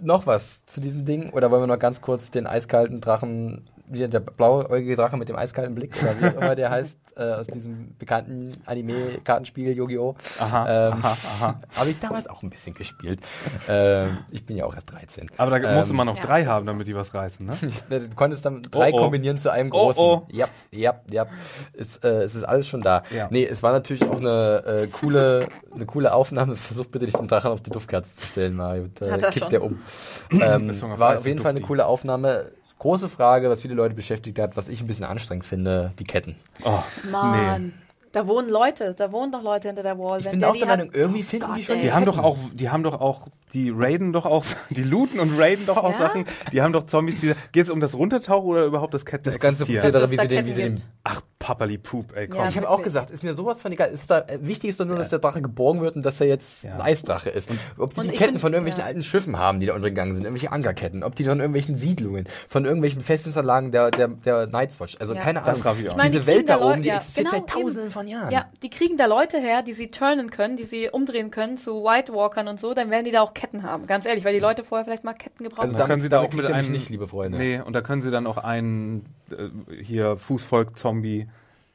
[0.00, 1.28] Noch was zu diesem Ding?
[1.34, 5.36] Oder wollen wir noch ganz kurz den eiskalten Drachen, wie der blauäugige Drache mit dem
[5.36, 10.14] eiskalten Blick, oder wie auch immer der heißt, äh, aus diesem bekannten Anime-Kartenspiel Yu-Gi-Oh!
[10.38, 11.60] Aha, ähm, aha, aha.
[11.76, 13.20] Habe ich damals auch ein bisschen gespielt.
[13.68, 15.28] ähm, ich bin ja auch erst 13.
[15.36, 17.56] Aber da Ähm, musste man noch ja, drei haben, ist- damit die was reißen, ne?
[17.90, 19.02] Du konntest dann drei Oh, oh.
[19.02, 20.02] kombinieren zu einem Oh, großen.
[20.02, 20.26] oh.
[20.30, 21.26] Ja, ja, ja.
[21.72, 23.02] Es, äh, es ist alles schon da.
[23.14, 23.28] Ja.
[23.30, 26.56] Nee, es war natürlich auch eine äh, coole, eine coole Aufnahme.
[26.56, 28.86] Versuch bitte nicht den Drachen auf die Duftkerze zu stellen, Mario.
[28.94, 29.50] Da Hat er kippt schon.
[29.50, 29.78] der um.
[30.30, 32.52] ähm, war auf jeden Fall eine coole Aufnahme.
[32.80, 36.36] Große Frage, was viele Leute beschäftigt hat, was ich ein bisschen anstrengend finde, die Ketten.
[36.64, 36.78] Oh,
[37.10, 37.74] Mann.
[38.12, 40.20] Da wohnen Leute, da wohnen doch Leute hinter der Wall.
[40.20, 41.82] Ich bin der auch die der Meinung, irgendwie Oh finden die Gott, schon ey.
[41.82, 42.26] Die haben doch Ketten.
[42.26, 45.92] auch, die haben doch auch, die raiden doch auch, die looten und raiden doch auch
[45.92, 45.98] Ja?
[45.98, 46.24] Sachen.
[46.52, 49.38] Die haben doch Zombies, die, geht es um das Runtertauchen oder überhaupt das Ketten Das
[49.38, 49.64] ganze?
[49.66, 50.82] Prozedere, wie sie da den, wie sie den.
[51.04, 52.42] Ach, Papali Poop, ey, komm.
[52.42, 52.48] Ja.
[52.50, 53.90] Ich habe auch gesagt, ist mir sowas von egal.
[53.90, 56.26] Ist da, äh, wichtig ist doch nur, dass der Drache geborgen wird und dass er
[56.26, 56.74] jetzt Ja.
[56.74, 57.48] ein Eisdrache ist.
[57.78, 58.86] ob die, Und die Ketten find- von irgendwelchen ja.
[58.86, 62.66] alten Schiffen haben, die da untergegangen sind, irgendwelche Ankerketten, ob die von irgendwelchen Siedlungen, von
[62.66, 64.96] irgendwelchen Festungsanlagen der, der, der Night's Watch.
[65.00, 65.20] Also Ja.
[65.20, 65.62] keine Das Ahnung.
[65.62, 67.90] raff ich meine, Diese die Welt da oben, die ja, existiert genau, seit tausenden eben.
[67.90, 68.30] von Jahren.
[68.30, 71.82] Ja, die kriegen da Leute her, die sie turnen können, die sie umdrehen können zu
[71.84, 73.86] White Walkern und so, dann werden die da auch Ketten haben.
[73.86, 75.88] Ganz ehrlich, weil die Leute vorher vielleicht mal Ketten gebraucht Also haben.
[75.88, 77.38] können sie da auch mit einem, nicht, liebe Freunde.
[77.38, 81.26] Nee, und da können sie dann auch einen, äh, hier, Fußvolk-Zombie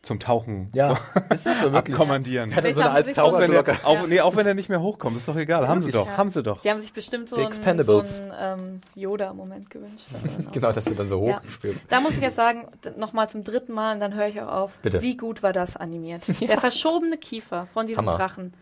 [0.03, 0.91] zum Tauchen Ja,
[1.33, 1.95] ist das so wirklich?
[1.95, 2.55] abkommandieren.
[2.55, 4.79] Hat er so eine sie Auch wenn, er, auch, nee, auch wenn er nicht mehr
[4.79, 5.67] hochkommt, ist doch egal.
[5.67, 6.17] Haben sie doch, Ja.
[6.17, 6.61] haben sie doch.
[6.61, 10.05] Die haben sich bestimmt so einen, so einen ähm, Yoda-Moment gewünscht.
[10.51, 11.37] Genau, dass er dann so Ja.
[11.37, 11.79] hochgespielt.
[11.89, 12.67] Da muss ich jetzt sagen,
[12.97, 14.71] nochmal zum dritten Mal und dann höre ich auch auf.
[14.83, 15.01] Bitte.
[15.01, 16.21] Wie gut war das animiert?
[16.47, 18.15] Der verschobene Kiefer von diesem Hammer.
[18.17, 18.53] Drachen.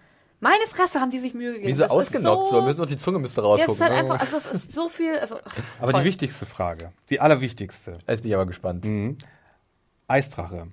[0.44, 1.68] Meine Fresse haben die sich Mühe gegeben.
[1.70, 3.74] Wie so Das ist ausgenockt, so, so müssen noch die Zunge müsste ja, es rausgucken.
[3.76, 3.98] ist halt ne?
[4.00, 5.38] einfach, also es ist so viel, also
[5.80, 6.02] Aber toll.
[6.02, 7.98] die wichtigste Frage, die allerwichtigste.
[8.08, 8.84] Jetzt bin ich aber gespannt.
[8.86, 9.18] Mhm.
[10.08, 10.68] Eisdrache.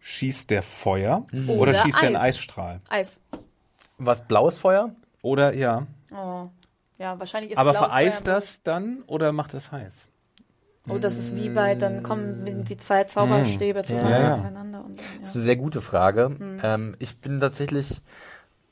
[0.00, 1.50] Schießt der Feuer oder, Mhm.
[1.50, 2.36] Oder schießt er einen Eis.
[2.36, 2.80] Eisstrahl?
[2.88, 3.20] Eis.
[3.98, 4.94] Was, blaues Feuer?
[5.22, 5.86] Oder ja.
[6.12, 6.48] Oh.
[6.98, 10.08] Ja, wahrscheinlich ist Aber blaues vereist Feuer- das dann oder macht das heiß?
[10.88, 14.34] Oh, das ist wie bei, dann kommen die zwei Zauberstäbe zusammen Ja, ja.
[14.34, 14.84] aufeinander.
[14.84, 15.38] Und dann, Das ist ja.
[15.38, 16.28] eine sehr gute Frage.
[16.30, 16.58] Mhm.
[16.62, 18.00] Ähm, ich bin tatsächlich,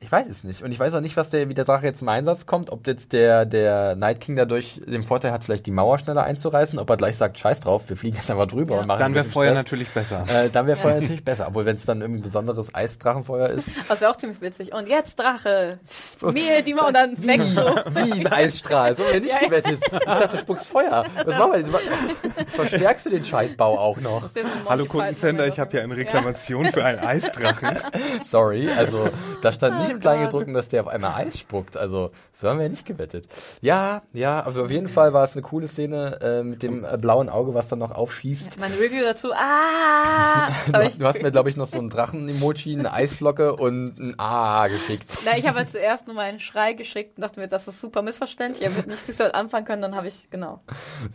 [0.02, 0.62] ich weiß es nicht.
[0.62, 2.70] Und ich weiß auch nicht, was der, wie der Drache jetzt zum Einsatz kommt.
[2.70, 6.78] Ob jetzt der, der Night King dadurch den Vorteil hat, vielleicht die Mauer schneller einzureißen.
[6.78, 8.81] Ob er gleich sagt, scheiß drauf, wir fliegen jetzt einfach drüber Ja.
[8.81, 9.59] und machen Dann wäre Feuer Stress.
[9.59, 10.24] natürlich besser.
[10.27, 11.48] Äh, dann wäre Feuer natürlich besser.
[11.48, 13.70] Obwohl, wenn es dann irgendwie ein besonderes Eisdrachenfeuer ist.
[13.90, 14.72] Das wäre auch ziemlich witzig.
[14.74, 15.78] Und jetzt Drache.
[16.22, 17.60] Mir die Mauer und dann weg so.
[17.60, 18.97] Wie ein Eisstrahl.
[18.97, 19.48] So wir nicht Ja, ja.
[19.48, 19.81] gewettet.
[19.82, 21.05] Ich dachte, du spuckst Feuer.
[21.27, 22.47] Was machen wir?
[22.47, 24.31] Verstärkst du den Scheißbau auch noch?
[24.31, 25.94] So Hallo Python ich habe hier eine.
[25.97, 27.77] Reklamation für einen Eisdrachen.
[28.24, 29.09] Sorry, also
[29.43, 31.77] da stand nicht im Oh Kleingedruckten, dass der auf einmal Eis spuckt.
[31.77, 33.27] Also so haben wir ja nicht gewettet.
[33.61, 36.97] Ja, ja, also auf jeden Fall war es eine coole Szene äh, mit dem äh,
[36.97, 38.59] blauen Auge, was dann noch aufschießt.
[38.59, 39.33] Meine Review dazu.
[39.35, 40.49] Ah!
[40.71, 44.69] Du, du hast mir, glaube ich, noch so einen Drachen-Emoji, eine Eisflocke und ein A
[44.69, 45.19] geschickt.
[45.25, 48.03] Na, ich habe halt zuerst nur meinen Schrei geschickt und dachte mir, das ist super
[48.03, 48.67] missverständlich.
[48.67, 49.83] Er wird nichts damit anfangen können.
[49.83, 50.61] Dann habe ich, genau,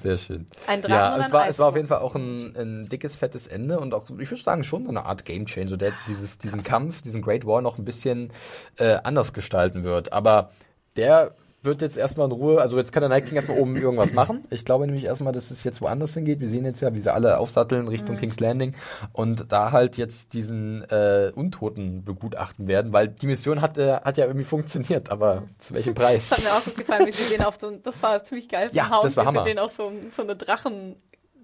[0.02, 0.46] Sehr schön.
[0.68, 3.48] ein Drachen Ja, es war, es war auf jeden Fall auch ein, ein dickes, fettes
[3.48, 6.64] Ende und auch, ich würde sagen, schon so eine Art Game Changer, der dieses, diesen
[6.64, 8.32] Kampf, diesen Great War noch ein bisschen
[8.78, 10.14] äh, anders gestalten wird.
[10.14, 10.52] Aber
[10.96, 11.36] der
[11.66, 14.46] wird jetzt erstmal in Ruhe, also jetzt kann der Night King erstmal oben irgendwas machen.
[14.50, 16.40] Ich glaube nämlich erstmal, dass es jetzt woanders hingeht.
[16.40, 18.76] Wir sehen jetzt ja, wie sie alle aufsatteln Richtung King's Landing
[19.14, 24.18] und da halt jetzt diesen äh, Untoten begutachten werden, weil die Mission hat, äh, hat
[24.18, 26.30] ja irgendwie funktioniert, aber zu welchem Preis?
[26.36, 28.70] Das hat mir auch gut gefallen, wie sie den auf so, das war ziemlich geil
[28.72, 29.46] Ja, Haus, das war wie sie Hammer.
[29.46, 30.96] den auf so, so eine Drachen,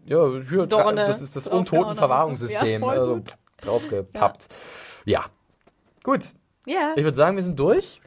[0.06, 2.81] Ja, hier, Dorne das ist das Untotenverwahrungssystem.
[2.81, 3.22] Ja, also,
[3.61, 4.48] draufgepappt.
[5.06, 5.26] Ja.
[6.03, 6.22] Gut.
[6.72, 8.02] Ja, Ich würde sagen, wir sind durch.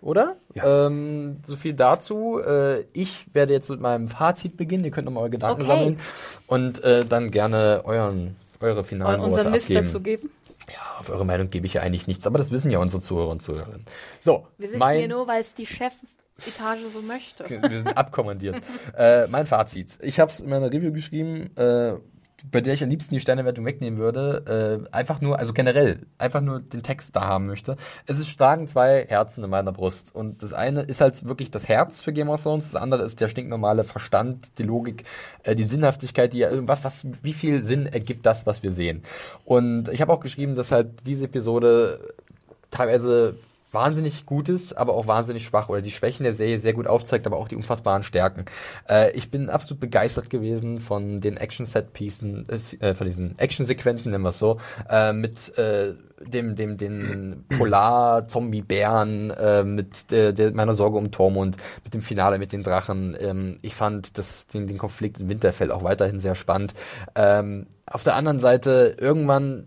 [0.00, 0.36] oder?
[0.54, 0.86] Ja.
[0.86, 2.40] Ähm, so viel dazu.
[2.40, 4.84] Äh, ich werde jetzt mit meinem Fazit beginnen.
[4.84, 5.70] Ihr könnt nochmal eure Gedanken Okay.
[5.70, 6.00] sammeln
[6.46, 9.86] und äh, dann gerne euren, eure finalen Und unseren Mist abgeben.
[9.86, 10.30] dazu geben.
[10.68, 13.28] Ja, auf eure Meinung gebe ich ja eigentlich nichts, aber das wissen ja unsere Zuhörer
[13.30, 13.84] und Zuhörerinnen.
[14.20, 17.44] So, Wir sitzen mein, hier nur, weil es die Chefetage so möchte.
[17.50, 18.56] wir sind abkommandiert.
[18.96, 19.98] äh, mein Fazit.
[20.00, 21.94] Ich habe es in meiner Review geschrieben, äh,
[22.50, 24.84] bei der ich am liebsten die Sternewertung wegnehmen würde.
[24.90, 27.76] Äh, einfach nur, also generell, einfach nur den Text da haben möchte.
[28.06, 30.14] Es ist schlagen zwei Herzen in meiner Brust.
[30.14, 33.20] Und das eine ist halt wirklich das Herz für Game of Thrones, das andere ist
[33.20, 35.04] der stinknormale Verstand, die Logik,
[35.44, 39.02] äh, die Sinnhaftigkeit, die irgendwas, was, wie viel Sinn ergibt das, was wir sehen.
[39.44, 42.14] Und ich habe auch geschrieben, dass halt diese Episode
[42.70, 43.36] teilweise
[43.72, 47.26] wahnsinnig gut ist, aber auch wahnsinnig schwach oder die Schwächen der Serie sehr gut aufzeigt,
[47.26, 48.44] aber auch die unfassbaren Stärken.
[48.88, 54.30] Äh, ich bin absolut begeistert gewesen von den Action-Set-Pieces, äh, von diesen Action-Sequenzen, nennen wir
[54.30, 54.58] es so,
[54.88, 55.94] äh, mit äh,
[56.26, 62.38] dem, dem, den Polar-Zombie-Bären, äh, mit der, der, meiner Sorge um Tormund, mit dem Finale
[62.38, 63.16] mit den Drachen.
[63.18, 66.74] Ähm, ich fand das, den, den Konflikt in Winterfell auch weiterhin sehr spannend.
[67.14, 69.66] Ähm, auf der anderen Seite, irgendwann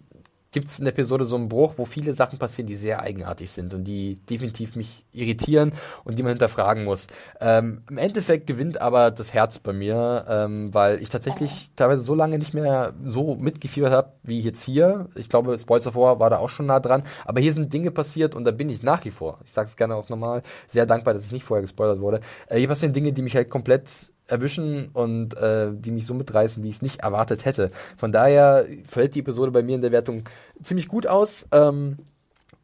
[0.55, 3.51] gibt es in der Episode so einen Bruch, wo viele Sachen passieren, die sehr eigenartig
[3.51, 5.73] sind und die definitiv mich irritieren
[6.05, 7.07] und die man hinterfragen muss.
[7.41, 12.15] Ähm, Im Endeffekt gewinnt aber das Herz bei mir, ähm, weil ich tatsächlich teilweise so
[12.15, 15.09] lange nicht mehr so mitgefiebert habe wie jetzt hier.
[15.15, 18.33] Ich glaube, Spoils davor war da auch schon nah dran, aber hier sind Dinge passiert
[18.33, 21.13] und da bin ich nach wie vor, ich sage es gerne auch nochmal, sehr dankbar,
[21.13, 22.21] dass ich nicht vorher gespoilert wurde.
[22.47, 23.89] Äh, hier passieren Dinge, die mich halt komplett
[24.27, 27.71] erwischen und äh, die mich so mitreißen, wie ich es nicht erwartet hätte.
[27.97, 30.23] Von daher fällt die Episode bei mir in der Wertung
[30.61, 31.45] ziemlich gut aus.
[31.51, 31.97] Ähm,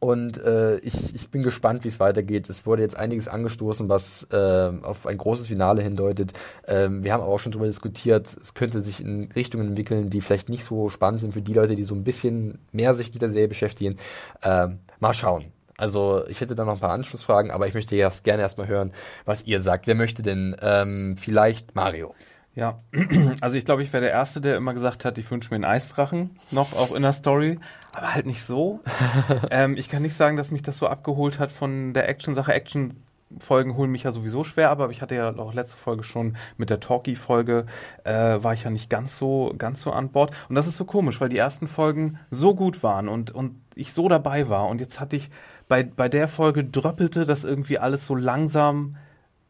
[0.02, 2.50] und äh, ich, ich bin gespannt, wie es weitergeht.
[2.50, 6.32] Es wurde jetzt einiges angestoßen, was äh, auf ein großes Finale hindeutet.
[6.66, 10.20] Ähm, wir haben aber auch schon darüber diskutiert, es könnte sich in Richtungen entwickeln, die
[10.20, 13.22] vielleicht nicht so spannend sind für die Leute, die so ein bisschen mehr sich mit
[13.22, 13.96] der Serie beschäftigen.
[14.42, 15.51] Ähm, mal schauen.
[15.78, 18.92] Also ich hätte da noch ein paar Anschlussfragen, aber ich möchte jetzt gerne erstmal hören,
[19.24, 19.86] was ihr sagt.
[19.86, 22.14] Wer möchte denn ähm, vielleicht Mario?
[22.54, 22.80] Ja,
[23.40, 25.64] also ich glaube, ich wäre der Erste, der immer gesagt hat, ich wünsche mir einen
[25.64, 27.58] Eisdrachen, noch auch in der Story,
[27.92, 28.80] aber halt nicht so.
[29.50, 32.52] ähm, ich kann nicht sagen, dass mich das so abgeholt hat von der Action-Sache.
[32.52, 36.68] Action-Folgen holen mich ja sowieso schwer, aber ich hatte ja auch letzte Folge schon mit
[36.68, 37.64] der Talkie-Folge,
[38.04, 40.34] äh, war ich ja nicht ganz so, ganz so an Bord.
[40.50, 43.94] Und das ist so komisch, weil die ersten Folgen so gut waren und, und ich
[43.94, 44.68] so dabei war.
[44.68, 45.30] Und jetzt hatte ich,
[45.72, 48.96] bei, bei der Folge dröppelte das irgendwie alles so langsam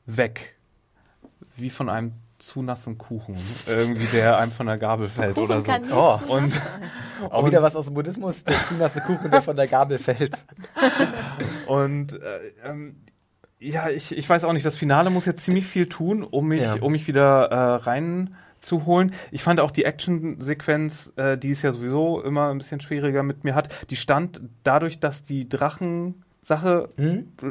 [0.07, 0.55] weg.
[1.57, 3.35] Wie von einem zu nassen Kuchen.
[3.67, 5.67] Irgendwie, der einem von der Gabel fällt oder so.
[5.67, 6.17] Kann nie Oh.
[6.19, 6.63] zu Und, sein.
[7.29, 9.99] Auch Und- wieder was aus dem Buddhismus, der zu nasse Kuchen, der von der Gabel
[9.99, 10.37] fällt.
[11.67, 12.19] und äh,
[12.65, 12.97] ähm,
[13.59, 16.63] ja, ich, ich weiß auch nicht, das Finale muss jetzt ziemlich viel tun, um mich,
[16.63, 16.77] Ja.
[16.81, 17.85] um mich wieder äh,
[18.63, 19.13] reinzuholen.
[19.31, 23.45] Ich fand auch die Action-Sequenz, äh, die es ja sowieso immer ein bisschen schwieriger mit
[23.45, 26.89] mir hat, die stand dadurch, dass die Drachen Sache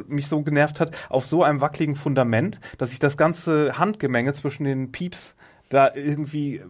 [0.06, 4.64] mich so genervt hat, auf so einem wackeligen Fundament, dass ich das ganze Handgemenge zwischen
[4.64, 5.34] den Pieps
[5.70, 6.60] da irgendwie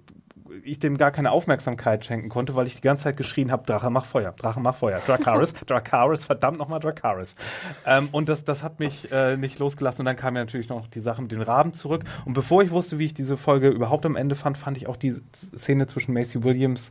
[0.64, 3.90] ich dem gar keine Aufmerksamkeit schenken konnte, weil ich die ganze Zeit geschrien habe, Drache
[3.90, 7.34] mach Feuer, Drache mach Feuer, Dracaris, Dracaris, verdammt nochmal Dracaris.
[7.86, 10.00] Ähm, und das, das hat mich äh, nicht losgelassen.
[10.00, 12.04] Und dann kam ja natürlich noch die Sache mit den Raben zurück.
[12.24, 14.96] Und bevor ich wusste, wie ich diese Folge überhaupt am Ende fand, fand ich auch
[14.96, 15.14] die
[15.56, 16.90] Szene zwischen Macy Williams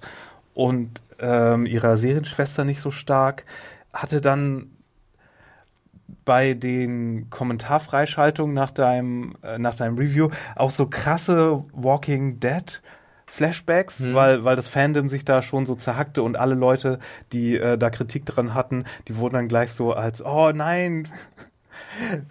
[0.53, 3.45] und ähm, ihrer Serienschwester nicht so stark,
[3.93, 4.71] hatte dann
[6.25, 12.81] bei den Kommentarfreischaltungen nach deinem, äh, nach deinem Review auch so krasse Walking Dead
[13.31, 16.99] Flashbacks, weil, weil das Fandom sich da schon so zerhackte und alle Leute,
[17.31, 21.07] die äh, da Kritik dran hatten, die wurden dann gleich so als, oh nein,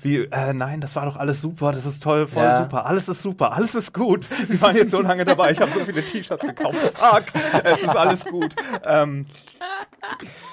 [0.02, 2.62] wie, äh, nein, das war doch alles super, das ist toll, voll Ja.
[2.62, 4.26] super, alles ist super, alles ist gut.
[4.48, 7.24] Wir waren jetzt so lange dabei, ich habe so viele T-Shirts gekauft, fuck,
[7.64, 8.54] es ist alles gut.
[8.84, 9.26] Ähm,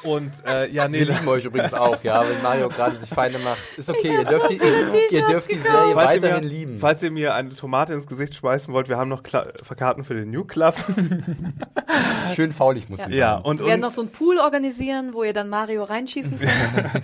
[0.03, 3.39] und äh, ja, nee, Wir lieben euch übrigens auch, ja, wenn Mario gerade sich Feinde
[3.39, 3.57] macht.
[3.77, 6.79] Ist okay, ihr dürft, die, ihr, ihr dürft die Serie falls ihr, weiterhin mir, lieben.
[6.79, 10.13] falls ihr mir eine Tomate ins Gesicht schmeißen wollt, wir haben noch Kla Verkarten für
[10.13, 10.75] den New Club.
[12.35, 13.07] Schön faulig muss Ja.
[13.07, 13.45] ich ja, sagen.
[13.45, 17.03] und, Wir werden und, noch so einen Pool organisieren, wo ihr dann Mario reinschießen könnt.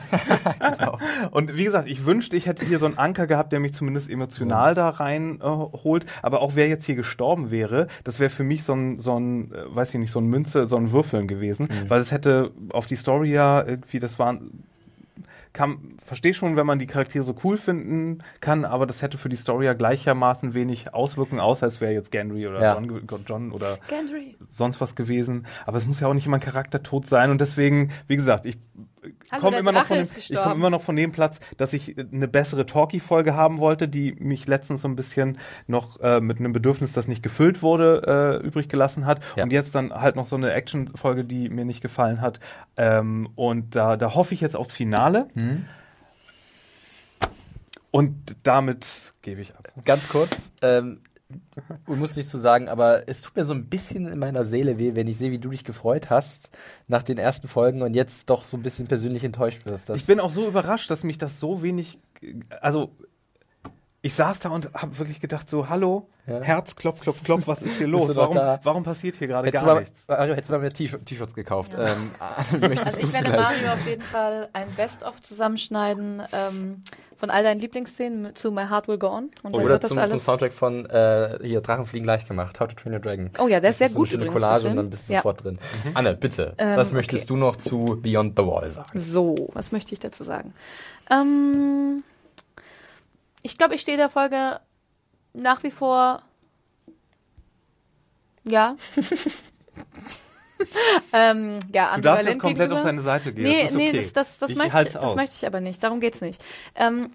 [1.32, 4.10] und wie gesagt, ich wünschte, ich hätte hier so einen Anker gehabt, der mich zumindest
[4.10, 6.06] emotional da rein äh, holt.
[6.22, 9.52] Aber auch wer jetzt hier gestorben wäre, das wäre für mich so ein, so ein,
[9.52, 11.68] äh, weiß ich nicht, so ein Münze, so ein Würfeln gewesen.
[11.88, 14.64] Weil es hätte auf die Story ja irgendwie, das waren
[15.54, 19.30] kann, verstehe schon, wenn man die Charaktere so cool finden kann, aber das hätte für
[19.30, 22.74] die Story ja gleichermaßen wenig Auswirkungen, außer es wäre jetzt Gendry oder Ja.
[22.74, 24.36] John, John oder Gendry.
[24.44, 25.46] sonst was gewesen.
[25.68, 28.58] Aber es muss ja auch nicht immer ein Charaktertod sein und deswegen, wie gesagt, ich
[29.40, 30.52] komme immer, noch von dem- ich komm gestorben.
[30.54, 34.82] immer noch von dem Platz, dass ich eine bessere Talkie-Folge haben wollte, die mich letztens
[34.82, 39.06] so ein bisschen noch äh, mit einem Bedürfnis, das nicht gefüllt wurde, äh, übrig gelassen
[39.06, 39.20] hat.
[39.36, 39.44] Ja.
[39.44, 42.40] Und jetzt dann halt noch so eine Action-Folge, die mir nicht gefallen hat.
[42.78, 45.28] Ähm, und da, da hoffe ich jetzt aufs Finale.
[47.92, 49.72] Und damit gebe ich ab.
[49.86, 51.02] Ganz kurz, ähm,
[51.86, 54.78] du musst nicht zu sagen, aber es tut mir so ein bisschen in meiner Seele
[54.80, 56.50] weh, wenn ich sehe, wie du dich gefreut hast
[56.88, 59.90] nach den ersten Folgen und jetzt doch so ein bisschen persönlich enttäuscht wirst.
[59.92, 62.00] Ich bin auch so überrascht, dass mich das so wenig,
[62.62, 62.92] also
[64.06, 66.42] ich saß da und habe wirklich gedacht so, hallo, Ja.
[66.42, 68.14] Herz, klopf, klopf, klopf, was ist hier los?
[68.18, 70.06] Warum, warum passiert hier gerade gar mal, nichts?
[70.10, 71.72] Mario, hättest du mal mehr T-Shirt- T-Shirts gekauft.
[71.72, 71.86] Ja.
[71.86, 72.12] Ähm,
[72.84, 73.62] Also ich werde vielleicht?
[73.64, 76.82] Mario auf jeden Fall ein Best-of zusammenschneiden ähm,
[77.24, 79.24] von all deinen Lieblingsszenen zu My Heart Will Go On.
[79.24, 80.26] Und dann Oder wird das zum, zum alles.
[80.26, 83.32] Soundtrack von äh, hier Drachen fliegen leicht gemacht, How to Train Your Dragon.
[83.40, 85.14] Oh ja, der Das ist sehr so gut Eine schöne Collage und dann bist du
[85.14, 85.20] Ja.
[85.20, 85.58] sofort drin.
[85.94, 87.28] Anne, bitte, Ähm, was möchtest okay.
[87.34, 89.00] du noch zu Beyond the Wall sagen?
[89.00, 90.54] So, was möchte ich dazu sagen?
[91.10, 92.04] Ähm,
[93.42, 94.60] ich glaube, ich stehe der Folge
[95.32, 96.24] nach wie vor.
[98.46, 98.76] Ja.
[101.14, 102.78] ähm, ja, Du darfst jetzt komplett gegenüber.
[102.78, 103.44] auf seine Seite gehen.
[103.44, 103.98] Nee, das nee, okay.
[103.98, 105.16] das, das, das, ich möchte ich, das aus.
[105.16, 105.84] möchte ich aber nicht.
[105.84, 106.44] Darum geht's nicht.
[106.76, 107.12] Ähm,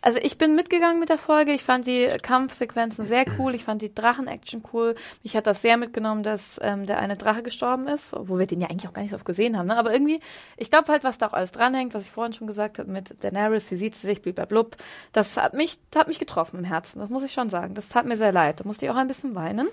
[0.00, 1.52] also ich bin mitgegangen mit der Folge.
[1.52, 3.54] Ich fand die Kampfsequenzen sehr cool.
[3.54, 4.94] Ich fand die Drachen-Action cool.
[5.22, 8.60] Mich hat das sehr mitgenommen, dass ähm, der eine Drache gestorben ist, wo wir den
[8.60, 9.66] ja eigentlich auch gar nicht so oft gesehen haben.
[9.66, 9.76] Ne?
[9.76, 10.20] Aber irgendwie,
[10.56, 13.22] ich glaube halt, was da auch alles dranhängt, was ich vorhin schon gesagt habe mit
[13.22, 14.76] Daenerys, wie sieht sie sich, blub,
[15.12, 17.00] das hat mich, hat mich getroffen im Herzen.
[17.00, 17.74] Das muss ich schon sagen.
[17.74, 18.60] Das tat mir sehr leid.
[18.60, 19.68] Da musste ich auch ein bisschen weinen.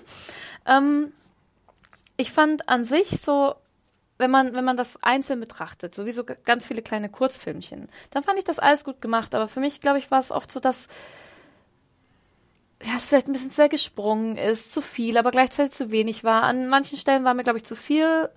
[0.66, 1.12] Ähm,
[2.16, 3.54] ich fand an sich so,
[4.18, 8.44] wenn man, wenn man das einzeln betrachtet, sowieso ganz viele kleine Kurzfilmchen, dann fand ich
[8.44, 9.34] das alles gut gemacht.
[9.34, 10.88] Aber für mich, glaube ich, war es oft so, dass
[12.82, 16.42] ja, es vielleicht ein bisschen sehr gesprungen ist, zu viel, aber gleichzeitig zu wenig war.
[16.42, 18.28] An manchen Stellen war mir, glaube ich, zu viel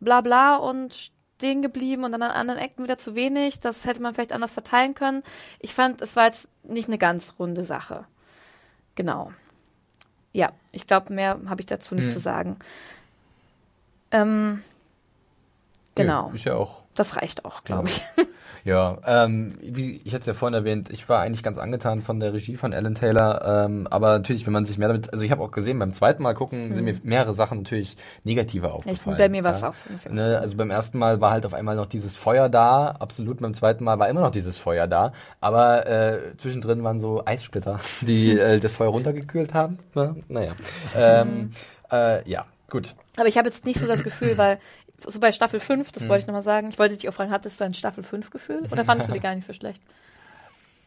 [0.00, 3.60] Blabla und stehen geblieben und dann an anderen Ecken wieder zu wenig.
[3.60, 5.22] Das hätte man vielleicht anders verteilen können.
[5.58, 8.06] Ich fand, es war jetzt nicht eine ganz runde Sache.
[8.94, 9.32] Genau.
[10.36, 12.10] Ja, ich glaube, mehr habe ich dazu nicht Hm.
[12.10, 12.56] zu sagen.
[14.10, 14.62] Ähm,
[15.96, 16.28] genau.
[16.28, 18.04] Ja, ist ja auch Das reicht auch, glaube ich.
[18.66, 22.18] Ja, ähm, wie ich hatte es ja vorhin erwähnt, ich war eigentlich ganz angetan von
[22.18, 25.30] der Regie von Alan Taylor, ähm, aber natürlich, wenn man sich mehr damit, also ich
[25.30, 29.18] habe auch gesehen, beim zweiten Mal gucken sind mir mehrere Sachen natürlich negativer Ich, aufgefallen.
[29.18, 29.68] bei mir war es ja.
[29.68, 29.88] auch so.
[29.94, 32.88] Ich auch Ne, also beim ersten Mal war halt auf einmal noch dieses Feuer da,
[32.88, 33.38] absolut.
[33.38, 37.78] Beim zweiten Mal war immer noch dieses Feuer da, aber äh, zwischendrin waren so Eissplitter,
[38.00, 39.78] die äh, das Feuer runtergekühlt haben.
[39.94, 40.16] Ne?
[40.26, 40.54] Naja,
[40.98, 41.50] ähm,
[41.92, 42.96] äh, ja, gut.
[43.16, 44.58] Aber ich habe jetzt nicht so das Gefühl, weil
[45.06, 46.10] so bei Staffel 5, das Hm.
[46.10, 48.66] wollte ich nochmal sagen, ich wollte dich auch fragen, hattest du ein Staffel 5 Gefühl
[48.70, 49.82] oder fandest du die gar nicht so schlecht?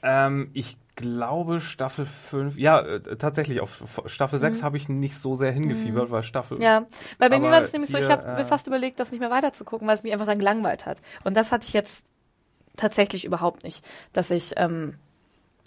[0.02, 5.36] Ähm, ich glaube Staffel 5, ja, äh, tatsächlich, auf Staffel 6 habe ich nicht so
[5.36, 6.64] sehr hingefiebert, weil Staffel Mhm.
[6.64, 6.86] Ja,
[7.20, 9.12] weil bei mir war es nämlich so, ich hier, habe äh, mir fast überlegt, das
[9.12, 11.02] nicht mehr weiterzugucken, weil es mich einfach dann gelangweilt hat.
[11.24, 12.06] Und das hatte ich jetzt
[12.78, 13.84] tatsächlich überhaupt nicht,
[14.14, 14.96] dass ich, ähm,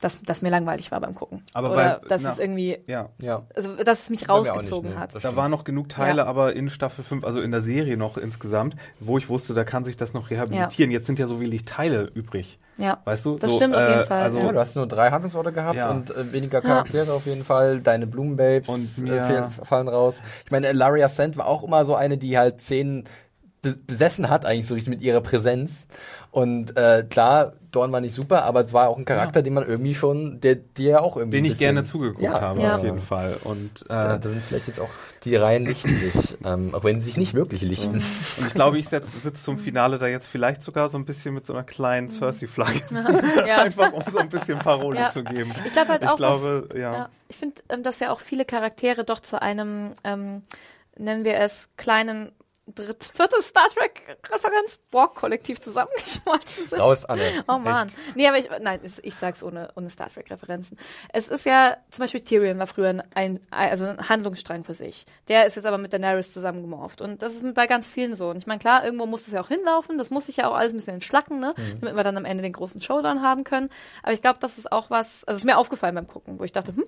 [0.02, 1.42] dass, dass mir langweilig war beim Gucken.
[1.54, 3.08] Aber Oder bei- dass na, es irgendwie, ja.
[3.20, 3.42] Ja.
[3.54, 5.02] also dass es mich rausgezogen nicht, nee.
[5.02, 5.24] hat.
[5.24, 6.26] Da waren noch genug Teile, Ja.
[6.26, 9.84] aber in Staffel 5, also in der Serie noch insgesamt, wo ich wusste, da kann
[9.84, 10.90] sich das noch rehabilitieren.
[10.90, 12.58] Jetzt sind ja so wenig Teile übrig.
[12.78, 12.98] Ja.
[13.04, 13.38] Weißt du?
[13.38, 15.90] Das so, stimmt auf jeden Fall, Also, Ja, du hast nur drei Handlungsorte gehabt Ja.
[15.90, 17.80] und äh, weniger Charaktere auf jeden Fall.
[17.80, 20.20] Deine Blumenbabes Und äh, fallen raus.
[20.44, 23.04] Ich meine, Laria Sand war auch immer so eine, die halt Szenen
[23.62, 25.86] be besessen hat, eigentlich so richtig mit ihrer Präsenz.
[26.32, 29.66] Und äh, klar, Dorn war nicht super, aber es war auch ein Charakter, den man
[29.66, 31.38] irgendwie schon, der dir auch irgendwie.
[31.38, 32.40] den ich bisschen- gerne zugeguckt Ja.
[32.40, 32.76] habe, Ja.
[32.76, 33.36] auf jeden Fall.
[33.44, 34.90] Und, äh, Da, da sind vielleicht jetzt auch
[35.24, 37.94] die Reihen lichten sich, ähm, auch wenn sie sich nicht wirklich lichten.
[37.96, 41.32] und ich glaube, ich sitze sitz zum Finale da jetzt vielleicht sogar so ein bisschen
[41.34, 42.80] mit so einer kleinen Cersei-Flagge.
[43.46, 43.62] Ja.
[43.62, 45.10] Einfach um so ein bisschen Parole Ja.
[45.10, 45.52] zu geben.
[45.64, 46.92] Ich glaube halt Ich auch, glaube, was, ja.
[46.92, 50.42] Ja, ich finde, ähm, dass ja auch viele Charaktere doch zu einem, ähm,
[50.98, 52.32] nennen wir es, kleinen
[52.66, 56.78] dritt, viertes Star Trek-Referenz Borg-Kollektiv zusammengeschmolzen sind.
[56.78, 57.44] Raus, Anne.
[57.48, 57.90] Oh man.
[58.14, 60.78] Nee, aber ich, nein, ich, sag's ohne, ohne Star Trek-Referenzen.
[61.12, 65.06] Es ist ja, zum Beispiel Tyrion war früher ein, also ein Handlungsstrang für sich.
[65.28, 67.00] Der ist jetzt aber mit Daenerys zusammengemorpht.
[67.00, 68.30] Und das ist bei ganz vielen so.
[68.30, 69.98] Und ich meine, klar, irgendwo muss es ja auch hinlaufen.
[69.98, 71.54] Das muss sich ja auch alles ein bisschen entschlacken, ne?
[71.80, 73.70] Damit wir dann am Ende den großen Showdown haben können.
[74.02, 76.44] Aber ich glaube, das ist auch was, also es ist mir aufgefallen beim Gucken, wo
[76.44, 76.84] ich dachte, hm,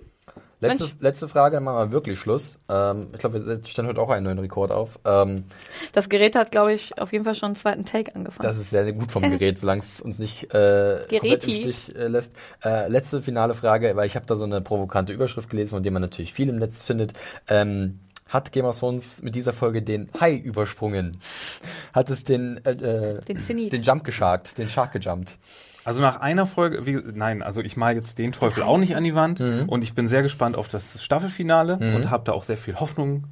[0.60, 2.58] Letzte, letzte Frage, dann machen wir wirklich Schluss.
[2.68, 4.98] Ähm, ich glaube, wir stellen heute auch einen neuen Rekord auf.
[5.04, 5.44] Ähm,
[5.92, 8.46] das Gerät hat, glaube ich, auf jeden Fall schon einen zweiten Take angefangen.
[8.46, 11.54] Das ist sehr, gut vom Gerät, solange es uns nicht äh, komplett im.
[11.54, 12.32] Stich äh, lässt.
[12.64, 15.92] Äh, letzte finale Frage, weil ich habe da so eine provokante Überschrift gelesen, von der
[15.92, 17.12] man natürlich viel im Netz findet.
[17.48, 21.18] Ähm, hat Game of Thrones mit dieser Folge den Hai übersprungen?
[21.92, 25.36] Hat es den, äh, äh, Den den Jump gesharkt, den Shark gejumpt?
[25.84, 29.04] Also nach einer Folge, wie, nein, also ich mal jetzt den Teufel auch nicht an
[29.04, 32.56] die Wand und ich bin sehr gespannt auf das Staffelfinale und habe da auch sehr
[32.56, 33.24] viel Hoffnung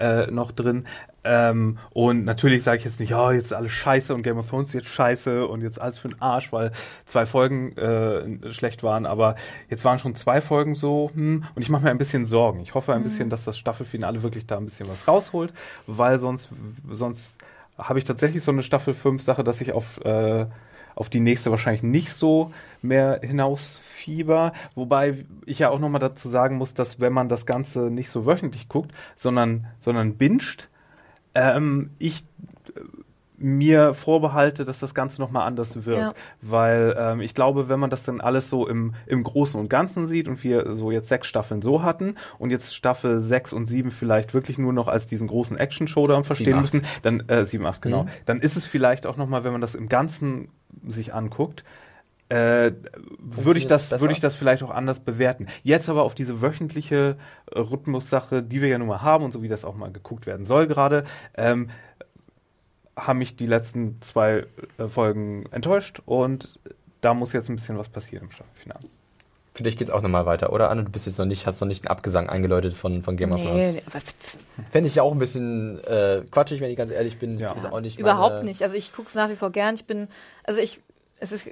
[0.00, 0.86] äh, noch drin.
[1.22, 4.48] Ähm, und natürlich sage ich jetzt nicht, ja, jetzt ist alles scheiße und Game of
[4.48, 6.72] Thrones ist jetzt scheiße und jetzt alles für den Arsch, weil
[7.04, 9.36] zwei Folgen äh, schlecht waren, aber
[9.68, 12.60] jetzt waren schon zwei Folgen so, hm, und ich mache mir ein bisschen Sorgen.
[12.60, 15.52] Ich hoffe ein bisschen, dass das Staffelfinale wirklich da ein bisschen was rausholt,
[15.86, 16.48] weil sonst,
[16.90, 17.36] sonst
[17.76, 20.46] habe ich tatsächlich so eine Staffel 5 Sache, dass ich auf äh,
[20.94, 22.52] auf die nächste wahrscheinlich nicht so
[22.82, 24.52] mehr hinausfieber.
[24.74, 28.26] Wobei ich ja auch nochmal dazu sagen muss, dass wenn man das Ganze nicht so
[28.26, 30.68] wöchentlich guckt, sondern, sondern binscht,
[31.34, 32.24] ähm, ich
[33.40, 36.00] mir vorbehalte, dass das Ganze nochmal anders wirkt.
[36.00, 36.14] Ja.
[36.42, 40.06] Weil ähm, ich glaube, wenn man das dann alles so im, im Großen und Ganzen
[40.08, 43.90] sieht und wir so jetzt sechs Staffeln so hatten und jetzt Staffel sechs und sieben
[43.90, 48.04] vielleicht wirklich nur noch als diesen großen Action-Showdown verstehen müssen, dann äh, sieben, acht, genau,
[48.04, 48.08] Mhm.
[48.26, 50.48] dann ist es vielleicht auch nochmal, wenn man das im Ganzen
[50.86, 51.64] sich anguckt,
[52.28, 52.72] äh,
[53.18, 54.00] würde ich das besser?
[54.00, 55.46] würde ich das vielleicht auch anders bewerten.
[55.64, 57.16] Jetzt aber auf diese wöchentliche
[57.50, 60.26] äh, Rhythmussache, die wir ja nun mal haben und so wie das auch mal geguckt
[60.26, 61.04] werden soll gerade,
[61.36, 61.70] ähm,
[63.06, 64.46] haben mich die letzten zwei
[64.78, 66.58] äh, Folgen enttäuscht und
[67.00, 68.86] da muss jetzt ein bisschen was passieren im Staffelfinale.
[69.54, 70.70] Für dich geht's auch nochmal weiter, oder?
[70.70, 73.32] Anne, du bist jetzt noch nicht, hast noch nicht einen Abgesang eingeläutet von, von Game
[73.32, 73.72] of Thrones.
[73.74, 73.82] Nee,
[74.70, 77.36] Fände ich ja auch ein bisschen äh, quatschig, wenn ich ganz ehrlich bin.
[77.38, 77.52] Ja.
[77.52, 78.62] Ist auch nicht Überhaupt meine- nicht.
[78.62, 79.74] Also ich gucke es nach wie vor gern.
[79.74, 80.06] Ich bin,
[80.44, 80.80] also ich,
[81.18, 81.50] es ist,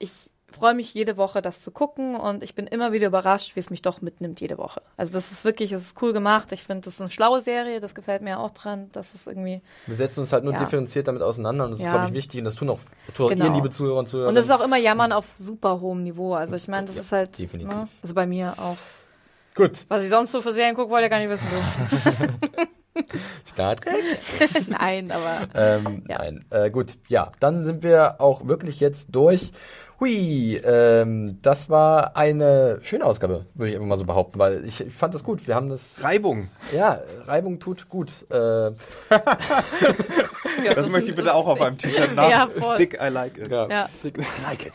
[0.00, 3.60] ich freue mich jede Woche, das zu gucken und ich bin immer wieder überrascht, wie
[3.60, 4.82] es mich doch mitnimmt jede Woche.
[4.96, 6.52] Also das ist wirklich, es ist cool gemacht.
[6.52, 7.80] Ich finde, das ist eine schlaue Serie.
[7.80, 8.88] Das gefällt mir auch dran.
[8.92, 10.58] Das ist irgendwie Wir setzen uns halt nur Ja.
[10.60, 11.92] differenziert damit auseinander und das ist, Ja.
[11.92, 12.80] glaube ich, wichtig und das tun auch
[13.14, 13.46] tun Genau.
[13.46, 14.28] ihr, liebe Zuhörer und Zuhörer.
[14.28, 16.34] und das ist auch immer Jammern auf super hohem Niveau.
[16.34, 17.72] Also ich meine, das Ja, ist halt, definitiv.
[17.74, 18.76] ne, also bei mir auch.
[19.54, 19.72] gut.
[19.88, 21.48] Was ich sonst so für Serien gucke, wollt ihr gar nicht wissen.
[22.94, 23.00] Du.
[23.50, 23.80] Start.
[24.68, 26.18] Nein, aber Ähm, Ja.
[26.18, 26.44] Nein.
[26.50, 29.50] Äh, gut, ja, dann sind wir auch wirklich jetzt durch.
[30.02, 34.80] Hui, ähm, das war eine schöne Ausgabe, würde ich einfach mal so behaupten, weil ich,
[34.80, 35.46] ich fand das gut.
[35.46, 36.48] Wir haben das, Reibung.
[36.76, 38.10] ja, Reibung tut gut.
[38.28, 38.72] Äh,
[40.64, 42.50] ja, Das, möchte ich bitte auch auf einem T-Shirt Ja, nach.
[42.50, 42.76] voll.
[42.76, 43.50] Dick, I like it.
[43.50, 43.88] ja, Ja.
[44.04, 44.12] I
[44.44, 44.72] like it.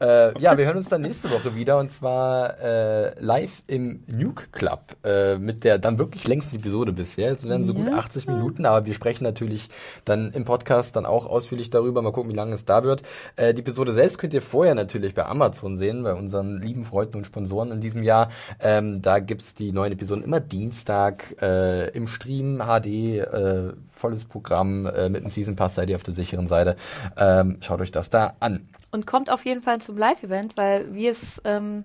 [0.00, 4.46] äh, ja, wir hören uns dann nächste Woche wieder und zwar äh, live im Nuke
[4.52, 7.32] Club äh, mit der dann wirklich längsten Episode bisher.
[7.32, 9.68] Es sind dann so gut 80 Minuten, aber wir sprechen natürlich
[10.04, 12.02] dann im Podcast dann auch ausführlich darüber.
[12.02, 13.02] Mal gucken, wie lange es da wird.
[13.36, 17.16] Äh, die Episode selbst könnt ihr vorher natürlich bei Amazon sehen, bei unseren lieben Freunden
[17.18, 18.30] und Sponsoren in diesem Jahr.
[18.60, 24.86] Ähm, da gibt's die neuen Episoden immer Dienstag äh, im Stream HD, äh, volles Programm
[24.86, 26.76] äh, mit einem Season Pass seid ihr auf der sicheren Seite.
[27.16, 28.68] Ähm, schaut euch das da an.
[28.90, 31.84] Und kommt auf jeden Fall zum Live-Event, weil wie es ähm,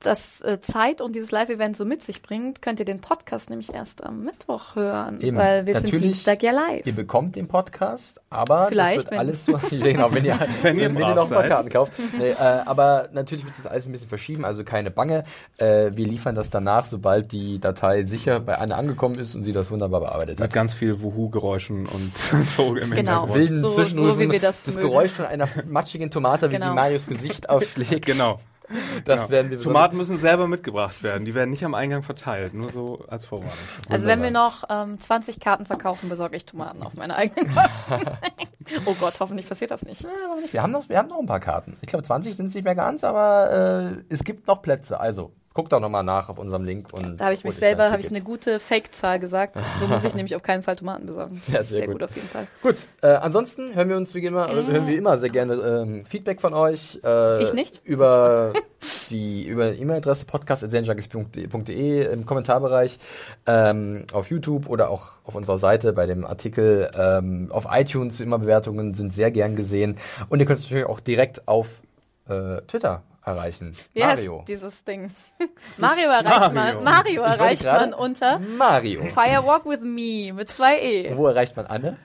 [0.00, 3.74] das äh, Zeit und dieses Live-Event so mit sich bringt, könnt ihr den Podcast nämlich
[3.74, 5.36] erst am Mittwoch hören, Eben.
[5.36, 6.02] weil wir sind Natürlich.
[6.04, 6.86] Dienstag ja live.
[6.86, 9.58] Ihr bekommt den Podcast, aber Vielleicht, das wird alles so, ja,
[9.92, 11.48] genau, wenn ihr, Wenn ihr wenn ihr noch ein paar.
[11.48, 11.92] Karten kauft.
[12.16, 15.24] Nee, äh, aber natürlich wird das alles ein bisschen verschieben, also keine Bange.
[15.56, 19.52] Äh, wir liefern das danach, sobald die Datei sicher bei Anne angekommen ist und sie
[19.52, 20.52] das wunderbar bearbeitet Mit hat.
[20.54, 22.16] ganz viel Wuhu-Geräuschen und
[22.46, 22.96] so im Genau.
[22.96, 23.34] Hintergrund.
[23.34, 24.88] Wilden So- Zwischenrufen, so wie wir das das mögen.
[24.88, 26.68] Geräusch von einer matschigen Tomate, wie Genau.
[26.68, 28.06] sie Marios Gesicht aufschlägt.
[28.06, 28.38] Genau.
[29.04, 29.30] Das genau.
[29.30, 31.24] werden wir Tomaten müssen selber mitgebracht werden.
[31.24, 32.54] Die werden nicht am Eingang verteilt.
[32.54, 33.54] Nur so als Vorwarnung.
[33.88, 38.06] Also wenn wir noch ähm, 20 Karten verkaufen, besorge ich Tomaten auf meine eigenen Kosten.
[38.86, 40.02] oh Gott, hoffentlich passiert das nicht.
[40.02, 40.52] Ja, nicht?
[40.52, 41.76] Wir haben, noch, wir haben noch ein paar Karten.
[41.80, 45.00] Ich glaube, 20 sind es nicht mehr ganz, aber äh, es gibt noch Plätze.
[45.00, 46.92] Also, guckt doch nochmal nach auf unserem Link.
[46.92, 49.56] Und Da habe ich mich selber, habe ich eine gute Fake-Zahl gesagt.
[49.80, 51.36] So muss ich nämlich auf keinen Fall Tomaten besorgen.
[51.36, 51.94] Das Ja, sehr sehr gut.
[52.00, 52.04] gut.
[52.04, 52.46] auf jeden Fall.
[52.62, 56.04] Gut, äh, ansonsten hören wir uns wie immer, äh, hören wir immer sehr gerne ähm,
[56.04, 56.98] Feedback von euch.
[57.04, 57.80] Äh, Ich nicht.
[57.84, 58.52] Über
[59.10, 62.98] die über E-Mail-Adresse podcast.zenjunkies.de im Kommentarbereich,
[63.46, 68.20] ähm, auf YouTube oder auch auf unserer Seite bei dem Artikel ähm, auf iTunes.
[68.20, 69.96] Immer Bewertungen sind sehr gern gesehen.
[70.28, 71.80] Und ihr könnt uns natürlich auch direkt auf
[72.28, 73.74] äh, Twitter erreichen.
[73.92, 74.38] Wie Mario.
[74.38, 75.10] heißt dieses Ding?
[75.76, 76.80] Mario erreicht Mario.
[76.80, 79.02] man, Mario Ich erreicht man unter Mario.
[79.06, 81.16] Firewalk with Me mit zwei E.
[81.16, 81.96] Wo erreicht man Anne?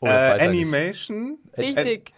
[0.00, 0.40] Oh, Äh.
[0.40, 1.38] Animation.
[1.56, 2.12] Richtig.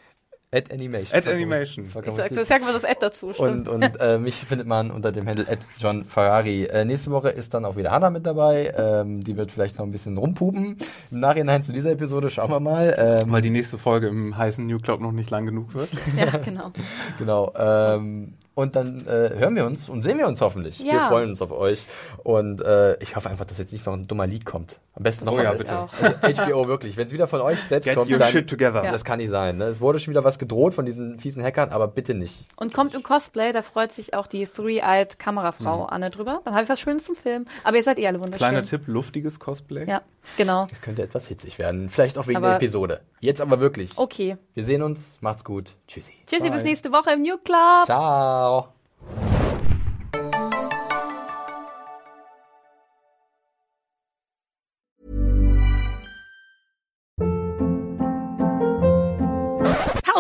[0.51, 1.15] At Animation.
[1.15, 1.85] At Vollkommen Animation.
[1.85, 3.69] Ich sag, das sagt man das Ad dazu, stimmt.
[3.69, 6.65] Und, und äh, mich findet man unter dem Handle at John Ferrari.
[6.65, 8.73] Äh, nächste Woche ist dann auch wieder Hannah mit dabei.
[8.75, 10.79] Ähm, die wird vielleicht noch ein bisschen rumpupen.
[11.11, 12.95] Im Nachhinein zu dieser Episode schauen wir mal.
[12.97, 15.91] Ähm, Weil die nächste Folge im heißen New Club noch nicht lang genug wird.
[16.17, 16.73] ja, genau.
[17.19, 17.53] genau.
[17.55, 20.81] Ähm, und dann äh, hören wir uns und sehen wir uns hoffentlich.
[20.81, 21.09] Wir Ja.
[21.09, 21.87] freuen uns auf euch.
[22.25, 24.81] Und äh, ich hoffe einfach, dass jetzt nicht noch ein dummer Lied kommt.
[24.95, 25.87] Am besten noch Oh mal ja, das- bitte.
[26.23, 26.97] Also HBO wirklich.
[26.97, 28.83] Wenn es wieder von euch selbst Get kommt, your dann, shit together.
[28.83, 29.59] das kann nicht sein.
[29.59, 29.67] Ne?
[29.67, 32.47] Es wurde schon wieder was gedroht von diesen fiesen Hackern, aber bitte nicht.
[32.57, 36.41] Und kommt im Cosplay, da freut sich auch die Three-Eyed Kamerafrau Anne drüber.
[36.45, 37.47] Dann habe ich was Schönes zum Film.
[37.63, 38.39] Aber ihr seid eh alle wunderschön.
[38.39, 39.89] Kleiner Tipp, luftiges Cosplay.
[39.89, 40.03] Ja,
[40.37, 40.67] genau.
[40.73, 41.89] Es könnte etwas hitzig werden.
[41.91, 43.03] Vielleicht auch wegen Aber- der Episode.
[43.21, 43.93] Jetzt aber wirklich.
[43.97, 44.37] Okay.
[44.55, 45.19] Wir sehen uns.
[45.21, 45.75] Macht's gut.
[45.87, 46.13] Tschüssi.
[46.29, 46.53] Tschüssi, Bye.
[46.53, 47.87] bis nächste Woche im New Club.
[47.87, 48.69] Ciao.